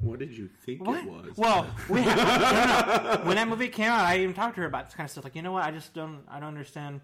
What 0.00 0.18
did 0.18 0.36
you 0.36 0.48
think 0.66 0.84
What? 0.86 0.98
it 1.04 1.10
was? 1.10 1.36
Well, 1.36 1.66
we 1.88 2.00
no, 2.02 2.14
no. 2.14 3.20
when 3.24 3.36
that 3.36 3.48
movie 3.48 3.68
came 3.68 3.90
out, 3.90 4.04
I 4.04 4.18
even 4.18 4.34
talked 4.34 4.56
to 4.56 4.60
her 4.60 4.66
about 4.66 4.86
this 4.86 4.94
kind 4.94 5.06
of 5.06 5.10
stuff. 5.10 5.24
Like, 5.24 5.34
you 5.36 5.42
know 5.42 5.52
what? 5.52 5.62
I 5.64 5.70
just 5.70 5.94
don't, 5.94 6.22
I 6.28 6.40
don't 6.40 6.48
understand 6.48 7.00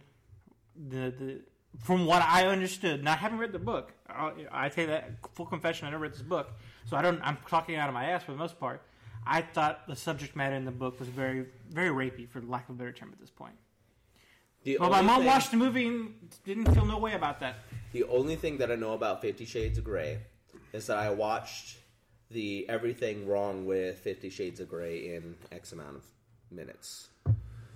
the 0.88 1.10
the 1.10 1.40
from 1.84 2.06
what 2.06 2.22
I 2.22 2.46
understood. 2.46 3.02
Not 3.04 3.18
having 3.18 3.38
read 3.38 3.52
the 3.52 3.58
book, 3.58 3.92
I, 4.08 4.32
I 4.50 4.68
tell 4.68 4.84
you 4.84 4.90
that 4.90 5.10
full 5.34 5.46
confession. 5.46 5.86
I 5.86 5.90
never 5.90 6.02
read 6.02 6.12
this 6.14 6.22
book, 6.22 6.50
so 6.86 6.96
I 6.96 7.02
don't. 7.02 7.20
I'm 7.22 7.38
talking 7.48 7.76
out 7.76 7.88
of 7.88 7.94
my 7.94 8.06
ass 8.06 8.22
for 8.24 8.32
the 8.32 8.38
most 8.38 8.58
part. 8.58 8.82
I 9.26 9.42
thought 9.42 9.86
the 9.86 9.94
subject 9.96 10.34
matter 10.34 10.56
in 10.56 10.64
the 10.64 10.70
book 10.70 10.98
was 10.98 11.08
very, 11.08 11.44
very 11.70 11.90
rapey, 11.90 12.26
for 12.28 12.40
lack 12.40 12.68
of 12.70 12.74
a 12.76 12.78
better 12.78 12.92
term, 12.92 13.10
at 13.12 13.20
this 13.20 13.28
point. 13.30 13.52
The 14.64 14.78
Well, 14.80 14.90
my 14.90 15.02
mom 15.02 15.18
thing- 15.18 15.26
watched 15.26 15.50
the 15.50 15.56
movie 15.58 15.86
and 15.86 16.14
didn't 16.44 16.72
feel 16.74 16.86
no 16.86 16.98
way 16.98 17.12
about 17.12 17.38
that. 17.40 17.56
The 17.92 18.04
only 18.04 18.36
thing 18.36 18.56
that 18.58 18.70
I 18.72 18.76
know 18.76 18.94
about 18.94 19.20
Fifty 19.20 19.44
Shades 19.44 19.78
of 19.78 19.84
Grey 19.84 20.18
is 20.72 20.86
that 20.86 20.96
I 20.98 21.10
watched 21.10 21.78
the 22.30 22.66
Everything 22.68 23.26
Wrong 23.28 23.66
with 23.66 23.98
Fifty 24.00 24.30
Shades 24.30 24.58
of 24.60 24.68
Grey 24.68 25.14
in 25.14 25.36
X 25.52 25.72
amount 25.72 25.96
of 25.96 26.04
minutes. 26.50 27.08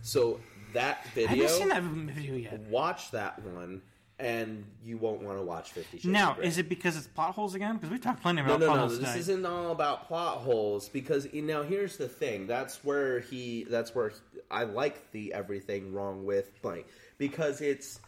So 0.02 0.40
that 0.74 0.98
I 1.04 1.08
video, 1.14 1.28
haven't 1.46 1.48
seen 1.50 1.68
that 1.68 1.82
video 1.82 2.34
yet. 2.36 2.60
watch 2.68 3.10
that 3.12 3.42
one, 3.42 3.82
and 4.18 4.64
you 4.84 4.96
won't 4.98 5.22
want 5.22 5.38
to 5.38 5.44
watch 5.44 5.72
Fifty 5.72 5.98
Shades. 5.98 6.04
Now, 6.06 6.36
is 6.40 6.58
it 6.58 6.68
because 6.68 6.96
it's 6.96 7.06
plot 7.06 7.34
holes 7.34 7.54
again? 7.54 7.76
Because 7.76 7.90
we 7.90 7.98
talked 7.98 8.22
plenty 8.22 8.42
No, 8.42 8.46
about 8.48 8.60
no, 8.60 8.66
plot 8.66 8.76
no. 8.76 8.80
holes 8.86 8.98
This 8.98 9.08
today. 9.08 9.20
isn't 9.20 9.46
all 9.46 9.72
about 9.72 10.06
plot 10.06 10.38
holes 10.38 10.88
because 10.88 11.26
you 11.32 11.42
know. 11.42 11.62
Here's 11.62 11.96
the 11.96 12.08
thing. 12.08 12.46
That's 12.46 12.84
where 12.84 13.20
he. 13.20 13.64
That's 13.64 13.94
where 13.94 14.12
I 14.50 14.64
like 14.64 15.10
the 15.12 15.32
everything 15.32 15.92
wrong 15.92 16.24
with 16.24 16.60
blank 16.62 16.86
because 17.18 17.60
it's 17.60 17.98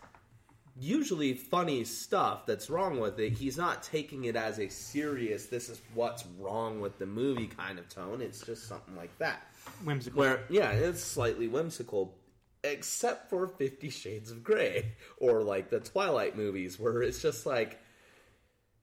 usually 0.79 1.33
funny 1.33 1.85
stuff 1.85 2.44
that's 2.44 2.68
wrong 2.68 3.00
with 3.00 3.18
it. 3.18 3.33
He's 3.33 3.57
not 3.57 3.83
taking 3.83 4.24
it 4.26 4.37
as 4.37 4.59
a 4.59 4.68
serious. 4.68 5.46
This 5.46 5.68
is 5.70 5.81
what's 5.94 6.24
wrong 6.38 6.81
with 6.81 6.98
the 6.98 7.07
movie 7.07 7.46
kind 7.46 7.79
of 7.79 7.88
tone. 7.88 8.20
It's 8.20 8.44
just 8.44 8.68
something 8.68 8.94
like 8.94 9.16
that. 9.18 9.42
whimsical. 9.85 10.20
Where 10.20 10.40
yeah, 10.50 10.70
it's 10.72 11.02
slightly 11.02 11.48
whimsical. 11.48 12.14
Except 12.64 13.30
for 13.30 13.46
Fifty 13.46 13.90
Shades 13.90 14.30
of 14.30 14.42
Grey 14.44 14.92
or 15.18 15.42
like 15.42 15.70
the 15.70 15.80
Twilight 15.80 16.36
movies, 16.36 16.78
where 16.78 17.02
it's 17.02 17.22
just 17.22 17.46
like, 17.46 17.80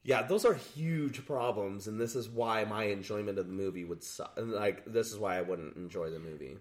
yeah, 0.02 0.22
those 0.22 0.44
are 0.44 0.54
huge 0.54 1.24
problems, 1.26 1.86
and 1.86 2.00
this 2.00 2.14
is 2.14 2.28
why 2.28 2.64
my 2.64 2.84
enjoyment 2.84 3.38
of 3.38 3.46
the 3.46 3.52
movie 3.52 3.84
would 3.84 4.02
suck. 4.02 4.34
and 4.36 4.52
Like, 4.52 4.84
this 4.84 5.12
is 5.12 5.18
why 5.18 5.38
I 5.38 5.42
wouldn't 5.42 5.76
enjoy 5.76 6.10
the 6.10 6.18
movie. 6.18 6.58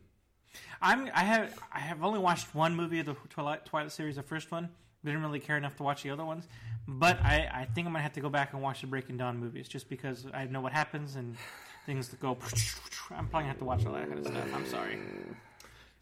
I'm 0.82 1.10
I 1.14 1.22
have 1.22 1.60
I 1.72 1.80
have 1.80 2.04
only 2.04 2.20
watched 2.20 2.54
one 2.54 2.76
movie 2.76 3.00
of 3.00 3.06
the 3.08 3.16
Twilight 3.30 3.66
Twilight 3.66 3.92
series, 3.92 4.16
the 4.18 4.24
first 4.24 4.52
one. 4.52 4.70
Didn't 5.04 5.22
really 5.22 5.40
care 5.40 5.58
enough 5.58 5.76
to 5.78 5.84
watch 5.84 6.04
the 6.04 6.12
other 6.12 6.24
ones, 6.24 6.48
but 6.88 7.20
I, 7.22 7.50
I 7.54 7.66
think 7.66 7.88
I'm 7.88 7.94
gonna 7.94 8.04
have 8.04 8.14
to 8.14 8.22
go 8.22 8.30
back 8.30 8.54
and 8.54 8.62
watch 8.62 8.82
the 8.82 8.88
Breaking 8.88 9.18
Dawn 9.18 9.38
movies 9.38 9.68
just 9.68 9.90
because 9.90 10.26
I 10.34 10.46
know 10.46 10.62
what 10.62 10.72
happens 10.72 11.18
and 11.18 11.36
things 11.86 12.08
that 12.10 12.22
go. 12.22 12.38
I'm 13.12 13.28
probably 13.28 13.32
gonna 13.32 13.48
have 13.48 13.58
to 13.58 13.66
watch 13.66 13.86
all 13.86 13.94
that 13.94 14.08
kind 14.08 14.20
of 14.20 14.28
stuff. 14.28 14.48
I'm 14.56 14.66
sorry. 14.66 15.00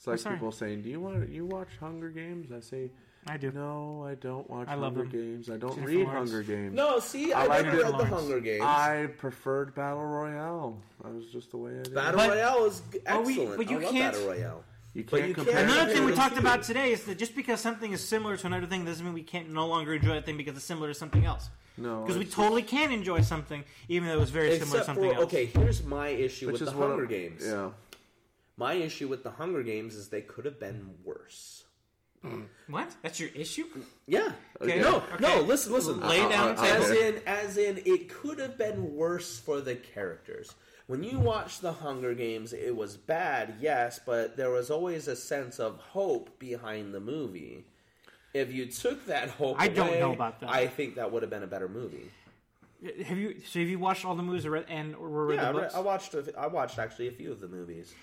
It's 0.02 0.08
like 0.08 0.16
oh, 0.16 0.18
sorry. 0.18 0.36
people 0.38 0.52
saying, 0.52 0.82
"Do 0.82 0.90
you 0.90 1.00
want 1.00 1.30
you 1.30 1.46
watch 1.46 1.68
Hunger 1.80 2.10
Games?" 2.10 2.52
I 2.52 2.60
say, 2.60 2.90
I 3.28 3.38
do. 3.38 3.52
"No, 3.52 4.04
I 4.04 4.16
don't 4.16 4.50
watch 4.50 4.68
I 4.68 4.72
Hunger 4.76 5.02
them. 5.04 5.10
Games. 5.12 5.48
I 5.48 5.58
don't 5.58 5.76
Jennifer 5.76 5.88
read 5.92 6.08
Lawrence. 6.08 6.32
Hunger 6.32 6.44
Games. 6.44 6.74
No, 6.76 6.98
see, 7.00 7.34
I 7.34 7.44
I, 7.44 7.46
like 7.46 7.66
never 7.66 7.78
it. 7.78 7.84
read 7.84 7.98
the 8.00 8.06
Hunger 8.06 8.40
Games. 8.40 8.64
I 8.64 9.10
preferred 9.20 9.76
Battle 9.76 10.04
Royale. 10.04 10.82
That 11.04 11.14
was 11.14 11.28
just 11.28 11.52
the 11.52 11.58
way 11.58 11.74
I 11.80 11.84
did. 11.84 11.94
Battle 11.94 12.18
But- 12.18 12.30
Royale 12.32 12.66
is 12.66 12.82
g- 12.92 12.98
But 13.06 13.24
we- 13.26 13.34
excellent. 13.34 13.58
but 13.58 13.70
you 13.70 13.78
I 13.78 13.82
love 13.84 13.92
can't- 13.94 14.14
Battle 14.16 14.28
Royale. 14.30 14.64
you 14.96 15.04
can't 15.04 15.28
you 15.28 15.34
compare. 15.36 15.54
can't- 15.54 15.70
Another 15.72 15.94
thing 15.94 16.04
we 16.06 16.14
talked 16.14 16.38
about 16.40 16.64
today 16.64 16.94
is 16.94 17.04
that 17.04 17.20
just 17.20 17.36
because 17.36 17.60
something 17.62 17.92
is 17.94 18.04
similar 18.04 18.38
to 18.38 18.48
another 18.48 18.66
thing 18.66 18.84
doesn't 18.86 19.06
mean 19.06 19.14
we 19.14 19.22
can't 19.22 19.52
no 19.52 19.68
longer 19.68 19.94
enjoy 19.94 20.16
that 20.16 20.26
thing 20.26 20.36
because 20.36 20.56
it's 20.58 20.66
similar 20.66 20.88
to 20.88 20.96
something 20.96 21.26
else. 21.26 21.52
No, 21.78 22.02
Because 22.02 22.18
we 22.18 22.26
it's 22.26 22.34
totally 22.34 22.64
can 22.64 22.92
enjoy 22.92 23.22
something 23.22 23.64
even 23.88 24.08
though 24.10 24.20
it's 24.24 24.32
very 24.32 24.58
similar 24.58 24.80
to 24.80 24.84
something 24.86 25.10
for 25.12 25.16
else. 25.16 25.24
okay, 25.26 25.46
here's 25.46 25.84
my 25.84 26.08
issue 26.08 26.48
which 26.48 26.54
with 26.54 26.64
is 26.64 26.74
the 26.74 26.80
Hunger 26.80 27.04
I'm- 27.04 27.08
Games. 27.08 27.44
Yeah, 27.46 27.70
My 28.62 28.74
issue 28.74 29.08
with 29.08 29.24
the 29.24 29.32
Hunger 29.32 29.63
Games 29.63 29.95
is 29.95 30.10
they 30.10 30.21
could 30.21 30.45
have 30.45 30.60
been 30.60 30.91
worse. 31.04 31.63
What? 32.67 32.95
That's 33.02 33.19
your 33.19 33.32
issue? 33.34 33.65
Yeah. 34.06 34.34
Okay. 34.62 34.80
No, 34.80 34.97
Okay. 34.97 35.15
no. 35.19 35.41
Listen, 35.41 35.74
listen. 35.74 36.00
Lay 36.02 36.19
down 36.30 36.56
uh, 36.56 36.62
As 36.62 36.91
okay. 36.91 37.08
in, 37.08 37.21
as 37.26 37.58
in, 37.58 37.82
it 37.88 38.08
could 38.10 38.38
have 38.38 38.60
been 38.60 38.93
worse 38.95 39.39
for 39.39 39.62
the 39.62 39.74
characters. 39.74 40.54
When 40.86 41.04
you 41.04 41.17
watch 41.17 41.60
the 41.62 41.74
Hunger 41.74 42.13
Games, 42.13 42.54
it 42.54 42.76
was 42.76 42.97
bad, 42.97 43.56
yes, 43.60 44.00
but 44.06 44.38
there 44.38 44.52
was 44.52 44.69
always 44.69 45.08
a 45.08 45.15
sense 45.15 45.60
of 45.60 45.78
hope 45.80 46.38
behind 46.38 46.93
the 46.93 47.00
movie. 47.00 47.65
If 48.36 48.54
you 48.54 48.67
took 48.67 49.08
that 49.08 49.30
hope, 49.30 49.56
I 49.60 49.69
don't 49.69 49.88
away, 49.89 50.00
know 50.02 50.13
about 50.13 50.39
that. 50.41 50.52
I 50.52 50.67
think 50.67 50.95
that 50.97 51.12
would 51.12 51.24
have 51.24 51.32
been 51.32 51.41
a 51.41 51.47
better 51.47 51.67
movie. 51.67 52.12
Have 53.06 53.17
you? 53.17 53.41
So 53.43 53.60
have 53.60 53.69
you 53.69 53.80
watched 53.80 54.06
all 54.06 54.13
the 54.13 54.21
movies 54.24 54.45
or 54.45 54.52
read, 54.52 54.65
and 54.69 54.95
or 54.95 55.08
read 55.26 55.36
Yeah, 55.38 55.50
I, 55.50 55.52
the 55.52 55.58
re- 55.58 55.63
books? 55.63 55.76
I 55.76 55.80
watched. 55.80 56.13
A, 56.13 56.34
I 56.38 56.45
watched 56.45 56.78
actually 56.78 57.08
a 57.08 57.12
few 57.12 57.32
of 57.32 57.39
the 57.41 57.47
movies. 57.47 57.95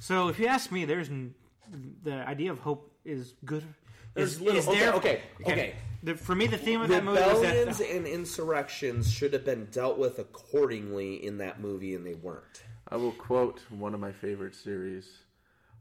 So 0.00 0.28
if 0.28 0.38
you 0.38 0.46
ask 0.46 0.70
me, 0.70 0.84
there's 0.84 1.08
n- 1.08 1.34
the 2.02 2.14
idea 2.26 2.50
of 2.52 2.60
hope 2.60 2.92
is 3.04 3.34
good. 3.44 3.64
Is, 4.14 4.40
little- 4.40 4.58
is 4.58 4.66
there, 4.66 4.92
okay, 4.94 5.22
okay, 5.42 5.52
okay. 5.52 5.74
The, 6.02 6.14
for 6.14 6.34
me, 6.34 6.46
the 6.46 6.56
theme 6.58 6.80
of 6.80 6.88
that 6.88 7.04
movie 7.04 7.20
was 7.20 7.40
Rebellions 7.40 7.78
that 7.78 7.90
and 7.90 8.06
insurrections 8.06 9.10
should 9.12 9.32
have 9.32 9.44
been 9.44 9.66
dealt 9.66 9.98
with 9.98 10.18
accordingly 10.18 11.24
in 11.24 11.38
that 11.38 11.60
movie, 11.60 11.94
and 11.94 12.06
they 12.06 12.14
weren't. 12.14 12.62
I 12.88 12.96
will 12.96 13.12
quote 13.12 13.60
one 13.70 13.92
of 13.94 14.00
my 14.00 14.12
favorite 14.12 14.54
series: 14.54 15.08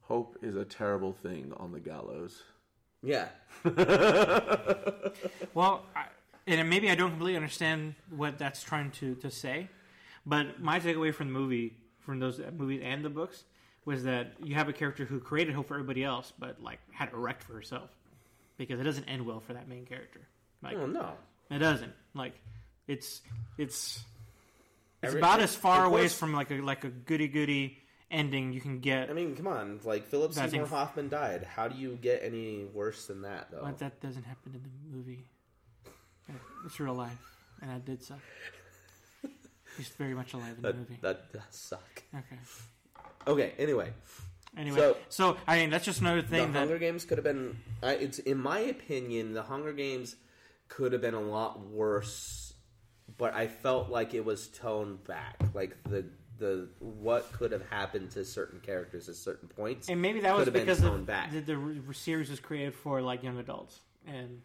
"Hope 0.02 0.38
is 0.42 0.56
a 0.56 0.66
terrible 0.66 1.14
thing 1.14 1.54
on 1.58 1.72
the 1.72 1.80
gallows." 1.80 2.42
Yeah, 3.04 3.28
well, 5.54 5.84
I, 5.96 6.06
and 6.48 6.68
maybe 6.70 6.90
I 6.90 6.96
don't 6.96 7.12
completely 7.12 7.36
understand 7.36 7.96
what 8.10 8.40
that's 8.40 8.64
trying 8.64 8.92
to, 8.92 9.14
to 9.16 9.30
say, 9.30 9.70
but 10.26 10.60
my 10.60 10.80
takeaway 10.80 11.14
from 11.14 11.28
the 11.28 11.34
movie, 11.40 11.78
from 12.00 12.20
those 12.20 12.42
movies 12.58 12.82
and 12.84 13.06
the 13.06 13.10
books, 13.10 13.44
was 13.86 14.04
that 14.04 14.34
you 14.44 14.56
have 14.56 14.68
a 14.70 14.74
character 14.74 15.06
who 15.06 15.20
created 15.20 15.54
hope 15.56 15.68
for 15.68 15.76
everybody 15.76 16.04
else, 16.04 16.34
but 16.40 16.62
like 16.62 16.80
had 16.92 17.10
it 17.10 17.16
wrecked 17.16 17.44
for 17.44 17.54
herself 17.54 17.90
because 18.58 18.80
it 18.80 18.84
doesn't 18.84 19.06
end 19.06 19.26
well 19.26 19.40
for 19.40 19.54
that 19.54 19.68
main 19.68 19.86
character. 19.86 20.22
Like, 20.64 20.76
oh 20.78 20.86
no. 20.88 21.12
It 21.52 21.60
doesn't. 21.60 21.94
Like 22.16 22.34
it's 22.88 23.22
it's 23.58 24.00
it's 25.04 25.10
Every- 25.10 25.20
about 25.20 25.40
as 25.42 25.54
far 25.56 25.86
away 25.86 26.08
from 26.08 26.34
like 26.34 26.50
a 26.52 26.56
like 26.56 26.84
a 26.84 26.90
goody 26.90 27.28
goody 27.28 27.78
ending 28.10 28.54
you 28.54 28.62
can 28.62 28.80
get. 28.80 29.10
I 29.10 29.14
mean, 29.14 29.36
come 29.36 29.46
on. 29.48 29.80
Like 29.84 30.08
Philip 30.08 30.34
Seymour 30.34 30.50
thing- 30.50 30.66
Hoffman 30.66 31.10
died. 31.10 31.44
How 31.44 31.68
do 31.68 31.78
you 31.78 31.98
get 32.02 32.22
any 32.24 32.66
worse 32.74 33.06
than 33.06 33.22
that, 33.22 33.52
though? 33.52 33.62
but 33.64 33.78
that 33.80 34.02
doesn't 34.02 34.24
happen 34.24 34.54
in 34.56 34.62
the 34.64 34.96
movie. 34.98 35.26
It's 36.66 36.80
real 36.80 36.96
life, 36.96 37.36
and 37.62 37.70
that 37.70 37.86
did 37.86 38.02
suck. 38.04 38.18
He's 39.78 39.90
very 39.90 40.16
much 40.16 40.34
alive 40.34 40.56
in 40.58 40.62
the 40.64 40.68
That, 40.70 40.78
movie. 40.78 40.98
that 41.02 41.32
does 41.34 41.44
suck. 41.52 42.04
Okay. 42.16 42.40
Okay. 43.28 43.54
Anyway, 43.58 43.92
Anyway, 44.58 44.78
so, 44.78 44.98
So- 45.10 45.38
I 45.48 45.58
mean 45.58 45.70
that's 45.70 45.86
just 45.86 46.02
another 46.02 46.22
the 46.22 46.28
thing 46.30 46.54
that 46.54 46.60
Hunger 46.60 46.80
Games 46.80 47.06
could 47.06 47.18
have 47.18 47.26
been. 47.26 47.58
I, 47.84 47.94
it's 47.94 48.20
in 48.20 48.38
my 48.38 48.60
opinion, 48.60 49.34
the 49.34 49.44
Hunger 49.44 49.74
Games 49.74 50.16
could 50.70 50.94
have 50.94 51.02
been 51.02 51.14
a 51.14 51.22
lot 51.22 51.60
worse, 51.60 52.54
but 53.18 53.34
I 53.34 53.48
felt 53.48 53.90
like 53.90 54.14
it 54.14 54.24
was 54.24 54.48
toned 54.48 55.04
back. 55.04 55.38
Like 55.54 55.76
the 55.84 56.06
the 56.38 56.70
what 56.80 57.32
could 57.34 57.52
have 57.52 57.68
happened 57.70 58.12
to 58.12 58.24
certain 58.26 58.60
characters 58.60 59.10
at 59.10 59.16
certain 59.16 59.50
points, 59.50 59.90
and 59.90 60.02
maybe 60.02 60.22
that 60.22 60.36
was 60.36 60.50
because 60.50 60.82
of 60.84 61.06
back. 61.06 61.32
the, 61.32 61.42
the 61.42 61.94
series 61.94 62.30
was 62.30 62.40
created 62.40 62.74
for 62.74 63.02
like 63.02 63.24
young 63.24 63.38
adults, 63.38 63.82
and 64.08 64.42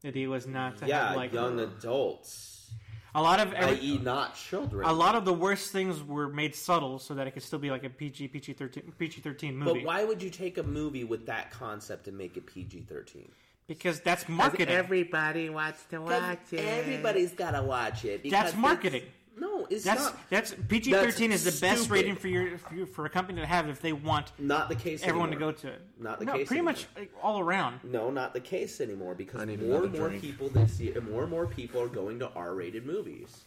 the 0.00 0.08
idea 0.08 0.28
was 0.28 0.46
not 0.46 0.78
to 0.78 0.86
yeah, 0.86 1.08
have 1.08 1.16
like 1.16 1.32
young 1.32 1.60
adults, 1.60 2.72
a 3.14 3.22
lot 3.22 3.40
of 3.40 3.52
every, 3.52 3.76
i.e., 3.78 3.98
not 4.02 4.34
children. 4.36 4.86
a 4.88 4.92
lot 4.92 5.14
of 5.14 5.24
the 5.24 5.32
worst 5.32 5.70
things 5.70 6.02
were 6.02 6.28
made 6.28 6.54
subtle 6.54 6.98
so 6.98 7.14
that 7.14 7.26
it 7.26 7.30
could 7.32 7.42
still 7.42 7.58
be 7.58 7.70
like 7.70 7.84
a 7.84 7.90
PG 7.90 8.28
PG 8.28 8.54
thirteen 8.54 8.92
PG 8.98 9.20
thirteen 9.20 9.56
movie. 9.56 9.80
But 9.80 9.86
why 9.86 10.04
would 10.04 10.22
you 10.22 10.30
take 10.30 10.58
a 10.58 10.62
movie 10.62 11.04
with 11.04 11.26
that 11.26 11.50
concept 11.50 12.08
and 12.08 12.18
make 12.18 12.36
it 12.36 12.46
PG 12.46 12.86
thirteen? 12.88 13.30
Because 13.66 14.00
that's 14.00 14.28
marketing. 14.28 14.68
Everybody 14.68 15.48
wants 15.48 15.82
to 15.90 15.98
watch 15.98 16.52
it. 16.52 16.60
Everybody's 16.60 17.32
gotta 17.32 17.62
watch 17.62 18.04
it. 18.04 18.22
because 18.22 18.38
that's 18.38 18.48
it's- 18.50 18.60
marketing. 18.60 19.02
No, 19.36 19.66
it's 19.68 19.84
That's 19.84 20.02
not. 20.02 20.30
that's 20.30 20.54
PG 20.68 20.92
thirteen 20.92 21.32
is 21.32 21.44
the 21.44 21.60
best 21.66 21.90
rating 21.90 22.14
for 22.14 22.28
your, 22.28 22.56
for 22.58 22.74
your 22.74 22.86
for 22.86 23.04
a 23.04 23.08
company 23.10 23.40
to 23.40 23.46
have 23.46 23.68
if 23.68 23.80
they 23.80 23.92
want 23.92 24.30
Not 24.38 24.68
the 24.68 24.76
case. 24.76 25.02
everyone 25.02 25.30
anymore. 25.32 25.52
to 25.52 25.62
go 25.62 25.68
to 25.70 25.74
it. 25.74 25.82
Not 25.98 26.18
the 26.20 26.24
no, 26.26 26.32
case 26.34 26.46
pretty 26.48 26.58
anymore. 26.60 26.72
much 26.74 26.86
like, 26.96 27.12
all 27.22 27.40
around. 27.40 27.80
No, 27.82 28.10
not 28.10 28.32
the 28.32 28.40
case 28.40 28.80
anymore 28.80 29.14
because 29.14 29.44
more 29.46 29.84
and 29.84 29.92
more 29.92 30.08
drink. 30.08 30.20
people 30.22 30.48
this 30.50 30.78
year, 30.80 31.00
more 31.00 31.22
and 31.22 31.30
more 31.30 31.46
people 31.46 31.80
are 31.80 31.88
going 31.88 32.18
to 32.20 32.30
R-rated 32.34 32.86
movies. 32.86 33.42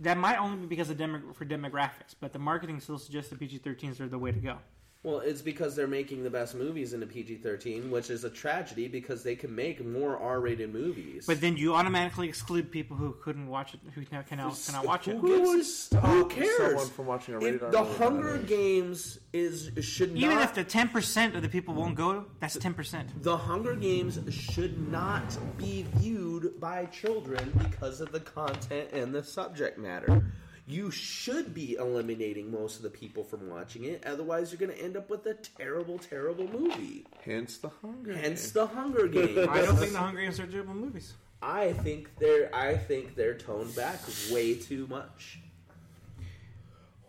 That 0.00 0.18
might 0.18 0.36
only 0.38 0.58
be 0.58 0.66
because 0.66 0.90
of 0.90 0.98
demo, 0.98 1.22
for 1.32 1.46
demographics, 1.46 2.14
but 2.20 2.34
the 2.34 2.38
marketing 2.38 2.80
still 2.80 2.98
suggests 2.98 3.30
that 3.30 3.38
PG 3.40 3.60
13s 3.60 3.98
are 4.00 4.08
the 4.08 4.18
way 4.18 4.30
to 4.30 4.38
go. 4.38 4.58
Well, 5.06 5.20
it's 5.20 5.40
because 5.40 5.76
they're 5.76 5.86
making 5.86 6.24
the 6.24 6.30
best 6.30 6.56
movies 6.56 6.92
into 6.92 7.06
PG-13, 7.06 7.90
which 7.90 8.10
is 8.10 8.24
a 8.24 8.28
tragedy 8.28 8.88
because 8.88 9.22
they 9.22 9.36
can 9.36 9.54
make 9.54 9.86
more 9.86 10.18
R-rated 10.18 10.72
movies. 10.72 11.26
But 11.28 11.40
then 11.40 11.56
you 11.56 11.74
automatically 11.76 12.28
exclude 12.28 12.72
people 12.72 12.96
who 12.96 13.12
couldn't 13.22 13.46
watch 13.46 13.74
it, 13.74 13.80
who 13.94 14.04
cannot, 14.04 14.26
cannot, 14.26 14.60
cannot 14.66 14.84
watch 14.84 15.06
it. 15.06 15.16
Who 15.18 15.28
gives- 15.28 15.90
would 15.92 16.02
Who 16.02 16.26
cares? 16.26 16.56
someone 16.56 16.88
from 16.88 17.06
watching 17.06 17.34
a 17.34 17.38
rated 17.38 17.54
If 17.54 17.62
R 17.62 17.70
the 17.70 17.84
Hunger 17.84 18.30
nowadays? 18.30 18.48
Games 18.48 19.18
is 19.32 19.70
should 19.80 20.18
Even 20.18 20.38
if 20.38 20.54
the 20.54 20.64
ten 20.64 20.88
percent 20.88 21.36
of 21.36 21.42
the 21.42 21.48
people 21.48 21.74
won't 21.74 21.94
go, 21.94 22.24
that's 22.40 22.58
ten 22.58 22.74
percent. 22.74 23.22
The 23.22 23.36
Hunger 23.36 23.76
Games 23.76 24.18
should 24.34 24.90
not 24.90 25.38
be 25.56 25.86
viewed 25.98 26.58
by 26.58 26.86
children 26.86 27.52
because 27.62 28.00
of 28.00 28.10
the 28.10 28.18
content 28.18 28.90
and 28.92 29.14
the 29.14 29.22
subject 29.22 29.78
matter. 29.78 30.24
You 30.68 30.90
should 30.90 31.54
be 31.54 31.74
eliminating 31.76 32.50
most 32.50 32.76
of 32.76 32.82
the 32.82 32.90
people 32.90 33.22
from 33.22 33.48
watching 33.48 33.84
it, 33.84 34.02
otherwise, 34.04 34.50
you're 34.50 34.58
going 34.58 34.76
to 34.76 34.84
end 34.84 34.96
up 34.96 35.08
with 35.08 35.24
a 35.26 35.34
terrible, 35.34 35.96
terrible 35.98 36.48
movie. 36.48 37.04
Hence 37.24 37.58
the 37.58 37.68
hunger. 37.68 38.14
Hence 38.16 38.50
the 38.50 38.66
Hunger 38.66 39.06
Games. 39.16 39.38
I 39.48 39.62
don't 39.62 39.76
think 39.76 39.92
the 39.92 39.98
Hunger 39.98 40.20
Games 40.22 40.40
are 40.40 40.46
doable 40.46 40.74
movies. 40.74 41.14
I 41.40 41.72
think 41.74 42.10
they're 42.18 42.52
I 42.54 42.76
think 42.76 43.14
they're 43.14 43.34
toned 43.36 43.76
back 43.76 44.00
way 44.32 44.54
too 44.54 44.86
much. 44.88 45.38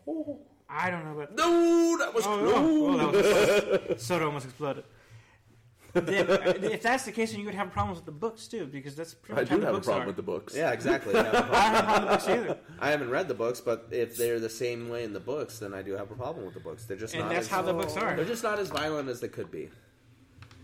Oh, 0.07 0.37
I 0.69 0.89
don't 0.91 1.05
know 1.05 1.19
about. 1.19 1.35
no, 1.35 1.97
that 1.99 2.13
was 2.13 2.25
Oh, 2.27 2.37
close. 2.37 2.53
oh, 2.55 2.89
oh, 2.89 2.97
that 2.97 3.13
was 3.71 3.81
close. 3.87 4.03
Soda 4.03 4.25
almost 4.25 4.45
exploded. 4.45 4.83
Then, 6.05 6.29
uh, 6.29 6.53
if 6.63 6.81
that's 6.83 7.05
the 7.05 7.11
case, 7.11 7.31
then 7.31 7.39
you 7.39 7.45
would 7.45 7.55
have 7.55 7.71
problems 7.71 7.97
with 7.99 8.05
the 8.05 8.11
books 8.11 8.47
too, 8.47 8.65
because 8.65 8.95
that's 8.95 9.13
pretty 9.13 9.39
I 9.39 9.41
much 9.43 9.49
how 9.49 9.55
do 9.55 9.61
the 9.61 9.65
have 9.67 9.75
a 9.75 9.77
books 9.77 9.85
problem 9.87 10.03
are. 10.03 10.07
with 10.07 10.15
the 10.15 10.21
books. 10.21 10.55
Yeah, 10.55 10.71
exactly. 10.71 11.15
I 11.15 11.23
have 11.23 11.35
I 11.35 11.41
don't 11.41 11.45
have 11.45 11.49
a 11.49 11.83
problem 11.83 11.93
with 11.93 12.01
the 12.01 12.07
books 12.09 12.27
either. 12.49 12.57
I 12.79 12.89
haven't 12.91 13.09
read 13.09 13.27
the 13.27 13.33
books, 13.33 13.61
but 13.61 13.87
if 13.91 14.15
they're 14.17 14.39
the 14.39 14.49
same 14.49 14.89
way 14.89 15.03
in 15.03 15.13
the 15.13 15.19
books, 15.19 15.59
then 15.59 15.73
I 15.73 15.81
do 15.81 15.93
have 15.93 16.11
a 16.11 16.15
problem 16.15 16.45
with 16.45 16.53
the 16.53 16.59
books. 16.59 16.85
They're 16.85 16.97
just 16.97 17.13
And 17.13 17.23
not. 17.23 17.29
that's 17.33 17.45
as, 17.47 17.51
how 17.51 17.61
the 17.61 17.73
books 17.73 17.95
are. 17.97 18.15
They're 18.15 18.25
just 18.25 18.43
not 18.43 18.59
as 18.59 18.69
violent 18.69 19.09
as 19.09 19.19
they 19.19 19.27
could 19.29 19.51
be. 19.51 19.69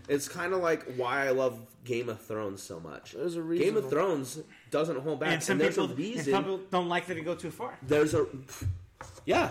It's 0.06 0.28
kind 0.28 0.52
of 0.52 0.60
like 0.60 0.84
why 0.96 1.26
I 1.26 1.30
love 1.30 1.58
Game 1.84 2.10
of 2.10 2.20
Thrones 2.20 2.62
so 2.62 2.78
much. 2.78 3.12
There's 3.12 3.36
a 3.36 3.42
reason 3.42 3.64
Game 3.66 3.74
reason- 3.76 3.84
of 3.86 3.90
Thrones 3.90 4.40
doesn't 4.70 5.00
hold 5.00 5.20
back, 5.20 5.28
And 5.28 5.34
and, 5.36 5.42
some 5.42 5.58
there's 5.58 5.74
people, 5.76 5.86
a 5.86 5.88
and 5.90 5.98
reason. 5.98 6.32
some 6.32 6.44
people 6.44 6.60
don't 6.70 6.88
like 6.90 7.06
that 7.06 7.16
it 7.16 7.22
go 7.24 7.34
too 7.34 7.50
far. 7.50 7.78
there's 7.82 8.12
a 8.12 8.26
yeah, 9.24 9.50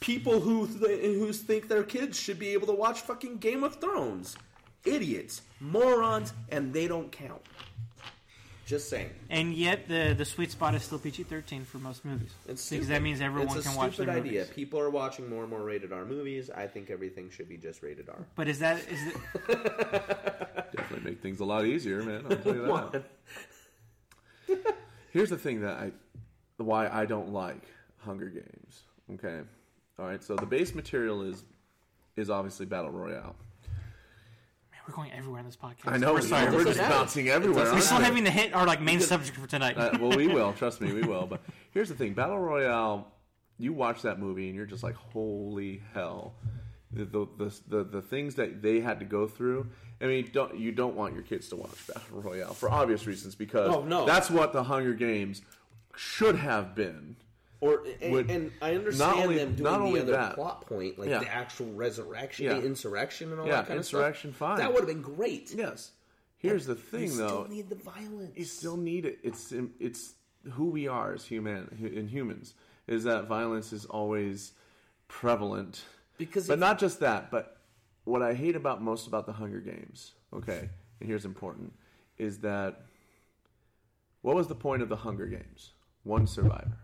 people 0.00 0.40
who 0.40 0.66
th- 0.66 1.00
who 1.18 1.32
think 1.34 1.68
their 1.68 1.82
kids 1.82 2.18
should 2.18 2.38
be 2.38 2.48
able 2.48 2.66
to 2.68 2.72
watch 2.72 3.00
fucking 3.02 3.38
Game 3.38 3.62
of 3.62 3.76
Thrones. 3.76 4.36
Idiots, 4.84 5.42
morons, 5.60 6.32
and 6.50 6.72
they 6.72 6.86
don't 6.86 7.10
count. 7.10 7.42
Just 8.66 8.88
saying. 8.88 9.10
And 9.28 9.52
yet, 9.52 9.88
the 9.88 10.14
the 10.16 10.24
sweet 10.24 10.50
spot 10.50 10.74
is 10.74 10.82
still 10.82 10.98
PG 10.98 11.24
thirteen 11.24 11.64
for 11.64 11.78
most 11.78 12.02
movies. 12.04 12.30
It's 12.48 12.68
because 12.70 12.88
that 12.88 13.02
means 13.02 13.20
everyone 13.20 13.56
it's 13.58 13.66
a 13.66 13.68
can 13.68 13.76
watch 13.76 13.94
stupid 13.94 14.08
their 14.08 14.16
idea. 14.22 14.40
movies. 14.40 14.54
People 14.54 14.80
are 14.80 14.88
watching 14.88 15.28
more 15.28 15.42
and 15.42 15.50
more 15.50 15.62
rated 15.62 15.92
R 15.92 16.06
movies. 16.06 16.48
I 16.48 16.66
think 16.66 16.90
everything 16.90 17.28
should 17.28 17.48
be 17.48 17.58
just 17.58 17.82
rated 17.82 18.08
R. 18.08 18.24
But 18.36 18.48
is 18.48 18.58
that 18.60 18.78
is 18.88 19.06
it? 19.06 19.16
Definitely 20.74 21.10
make 21.10 21.20
things 21.20 21.40
a 21.40 21.44
lot 21.44 21.66
easier, 21.66 22.02
man. 22.02 22.24
I'll 22.30 22.36
tell 22.36 22.54
you 22.54 23.02
that. 24.48 24.74
Here's 25.10 25.30
the 25.30 25.38
thing 25.38 25.60
that 25.60 25.74
I, 25.74 25.92
why 26.56 26.88
I 26.88 27.04
don't 27.04 27.32
like 27.32 27.62
Hunger 27.98 28.28
Games. 28.28 28.82
Okay, 29.12 29.40
all 29.98 30.06
right. 30.06 30.24
So 30.24 30.36
the 30.36 30.46
base 30.46 30.74
material 30.74 31.22
is, 31.22 31.44
is 32.16 32.30
obviously 32.30 32.64
battle 32.64 32.90
royale. 32.90 33.36
Man, 34.86 34.94
we're 34.96 35.02
going 35.02 35.12
everywhere 35.12 35.40
in 35.40 35.46
this 35.46 35.56
podcast. 35.56 35.92
I 35.92 35.96
know 35.96 36.14
We're 36.14 36.20
sorry. 36.20 36.50
we're 36.50 36.58
We're, 36.58 36.64
just 36.64 36.78
bouncing 36.78 37.28
everywhere. 37.28 37.64
we're 37.64 37.70
aren't 37.72 37.82
still 37.84 37.98
having 38.00 38.24
to 38.24 38.30
hit 38.30 38.54
our 38.54 38.66
like 38.66 38.80
main 38.80 39.00
subject 39.00 39.36
for 39.36 39.46
tonight. 39.46 39.76
Uh, 39.76 39.96
well, 40.00 40.16
we 40.16 40.26
will. 40.28 40.52
Trust 40.56 40.80
me, 40.80 40.92
we 40.92 41.02
will. 41.02 41.26
But 41.26 41.40
here's 41.72 41.88
the 41.88 41.94
thing: 41.94 42.14
Battle 42.14 42.38
Royale. 42.38 43.08
You 43.58 43.72
watch 43.72 44.02
that 44.02 44.18
movie 44.18 44.46
and 44.48 44.56
you're 44.56 44.66
just 44.66 44.82
like, 44.82 44.96
holy 44.96 45.82
hell! 45.94 46.34
The 46.92 47.04
the 47.04 47.26
the, 47.38 47.60
the, 47.68 47.84
the 47.84 48.02
things 48.02 48.34
that 48.36 48.62
they 48.62 48.80
had 48.80 48.98
to 49.00 49.04
go 49.04 49.26
through. 49.26 49.68
I 50.00 50.06
mean, 50.06 50.28
don't 50.32 50.58
you 50.58 50.72
don't 50.72 50.96
want 50.96 51.14
your 51.14 51.22
kids 51.22 51.48
to 51.50 51.56
watch 51.56 51.86
Battle 51.86 52.20
Royale 52.20 52.52
for 52.52 52.70
obvious 52.70 53.06
reasons 53.06 53.34
because 53.34 53.68
Oh, 53.74 53.84
no. 53.84 54.04
that's 54.04 54.30
what 54.30 54.52
the 54.52 54.64
Hunger 54.64 54.92
Games 54.92 55.40
should 55.96 56.36
have 56.36 56.74
been. 56.74 57.16
Or 57.64 57.82
and, 58.02 58.12
Would- 58.12 58.30
and 58.30 58.52
I 58.60 58.74
understand 58.74 59.20
only- 59.20 59.36
them 59.36 59.54
doing 59.54 59.94
the 59.94 60.00
other 60.02 60.12
that. 60.12 60.34
plot 60.34 60.66
point, 60.66 60.98
like 60.98 61.08
Yeah. 61.08 61.20
the 61.20 61.32
actual 61.34 61.72
resurrection, 61.72 62.44
Yeah. 62.44 62.60
the 62.60 62.66
insurrection, 62.66 63.30
and 63.32 63.40
all 63.40 63.46
Yeah, 63.46 63.56
that 63.62 63.68
kind 63.68 63.78
insurrection, 63.78 64.30
of 64.30 64.36
stuff. 64.36 64.48
fine. 64.50 64.58
That 64.58 64.72
would 64.72 64.80
have 64.80 64.88
been 64.88 65.00
great. 65.00 65.54
Yes. 65.54 65.92
Here's 66.36 66.66
the 66.66 66.74
thing, 66.74 67.16
though. 67.16 67.22
You 67.22 67.28
still 67.28 67.48
need 67.48 67.68
the 67.70 67.74
violence. 67.76 68.36
you 68.36 68.44
still 68.44 68.76
need 68.76 69.06
it. 69.06 69.18
It's 69.22 69.50
it's 69.80 70.14
who 70.52 70.66
we 70.66 70.86
are 70.88 71.14
as 71.14 71.24
human 71.24 71.74
in 71.94 72.06
humans 72.08 72.52
is 72.86 73.04
that 73.04 73.26
violence 73.28 73.72
is 73.72 73.86
always 73.86 74.52
prevalent. 75.08 75.86
Because 76.18 76.46
but 76.46 76.58
not 76.58 76.78
just 76.78 77.00
that. 77.00 77.30
But 77.30 77.56
what 78.04 78.20
I 78.22 78.34
hate 78.34 78.56
about 78.56 78.82
most 78.82 79.06
about 79.06 79.24
the 79.24 79.32
Hunger 79.32 79.60
Games, 79.60 80.12
okay, 80.34 80.68
and 81.00 81.08
here's 81.08 81.24
important, 81.24 81.72
is 82.18 82.40
that 82.40 82.82
what 84.20 84.36
was 84.36 84.48
the 84.48 84.54
point 84.54 84.82
of 84.82 84.90
the 84.90 84.96
Hunger 84.96 85.26
Games? 85.26 85.72
One 86.02 86.26
survivor, 86.26 86.76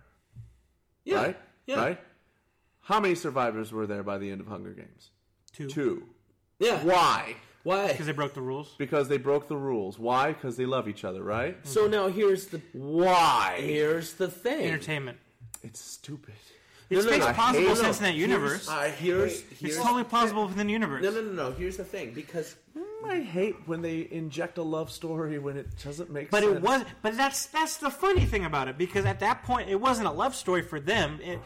yeah, 1.11 1.22
right? 1.22 1.38
yeah, 1.66 1.76
Right. 1.76 2.00
How 2.82 2.98
many 3.00 3.14
survivors 3.14 3.72
were 3.72 3.86
there 3.86 4.02
by 4.02 4.18
the 4.18 4.30
end 4.30 4.40
of 4.40 4.46
Hunger 4.48 4.72
Games? 4.72 5.11
Two. 5.52 5.68
Two. 5.68 6.04
yeah. 6.58 6.82
Why? 6.82 7.36
Why? 7.62 7.88
Because 7.88 8.06
they 8.06 8.12
broke 8.12 8.32
the 8.34 8.40
rules. 8.40 8.74
Because 8.78 9.08
they 9.08 9.18
broke 9.18 9.46
the 9.48 9.56
rules. 9.56 9.98
Why? 9.98 10.32
Because 10.32 10.56
they 10.56 10.64
love 10.66 10.88
each 10.88 11.04
other, 11.04 11.22
right? 11.22 11.56
Mm-hmm. 11.58 11.68
So 11.68 11.86
now 11.86 12.08
here's 12.08 12.46
the 12.46 12.61
Why? 12.72 13.56
here's 13.61 14.14
the 14.14 14.28
thing. 14.28 14.64
Entertainment. 14.66 15.18
It's 15.62 15.80
stupid. 15.80 16.34
It 16.88 16.96
no, 17.04 17.11
makes 17.11 17.18
no, 17.18 17.26
I 17.28 17.32
plausible 17.34 17.68
hate- 17.68 17.76
sense 17.76 17.98
in 17.98 18.04
that 18.04 18.14
Here's- 18.14 18.28
universe. 18.30 18.68
I 18.68 18.88
here's 18.88 19.44
it's 19.61 19.76
totally 19.76 20.04
plausible 20.04 20.46
within 20.46 20.66
the 20.66 20.72
universe. 20.72 21.02
no 21.04 21.11
no 21.11 21.20
no 21.20 21.32
no. 21.32 21.52
Here's 21.52 21.76
the 21.76 21.84
thing 21.84 22.12
because 22.14 22.56
hmm? 22.72 22.82
I 23.09 23.20
hate 23.20 23.57
when 23.66 23.82
they 23.82 24.09
inject 24.11 24.59
a 24.59 24.62
love 24.62 24.90
story 24.90 25.38
when 25.38 25.57
it 25.57 25.68
doesn't 25.82 26.11
make 26.11 26.30
But 26.30 26.42
sense. 26.42 26.53
But 26.53 26.57
it 26.59 26.62
was. 26.62 26.84
But 27.03 27.16
that's 27.16 27.46
that's 27.46 27.76
the 27.78 27.90
funny 27.90 28.24
thing 28.26 28.44
about 28.44 28.68
it 28.68 28.76
because 28.78 29.05
at 29.05 29.20
that 29.20 29.42
point 29.42 29.68
it 29.68 29.80
wasn't 29.80 30.07
a 30.09 30.12
love 30.12 30.34
story 30.34 30.62
for 30.62 30.80
them. 30.80 31.18
It, 31.22 31.38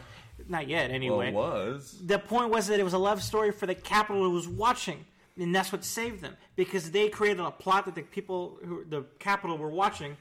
not 0.49 0.67
yet, 0.67 0.87
Well, 0.89 0.95
anyway. 0.95 1.27
it 1.29 1.33
was. 1.33 1.97
the 2.05 2.19
point 2.19 2.49
was 2.51 2.67
that 2.67 2.79
it 2.79 2.83
was 2.83 2.93
a 2.93 2.97
love 2.97 3.23
story 3.23 3.51
for 3.51 3.65
the 3.65 3.73
Capitol 3.75 4.21
who 4.23 4.31
was 4.31 4.47
watching, 4.47 5.05
and 5.39 5.55
that's 5.55 5.71
what 5.71 5.83
saved 5.85 6.21
them 6.21 6.35
because 6.55 6.91
they 6.91 7.07
created 7.09 7.39
a 7.39 7.51
plot 7.51 7.85
that 7.85 7.95
the 7.95 8.01
people 8.03 8.59
who 8.63 8.83
the 8.83 9.03
Capitol 9.19 9.57
were 9.57 9.69
watching 9.69 10.17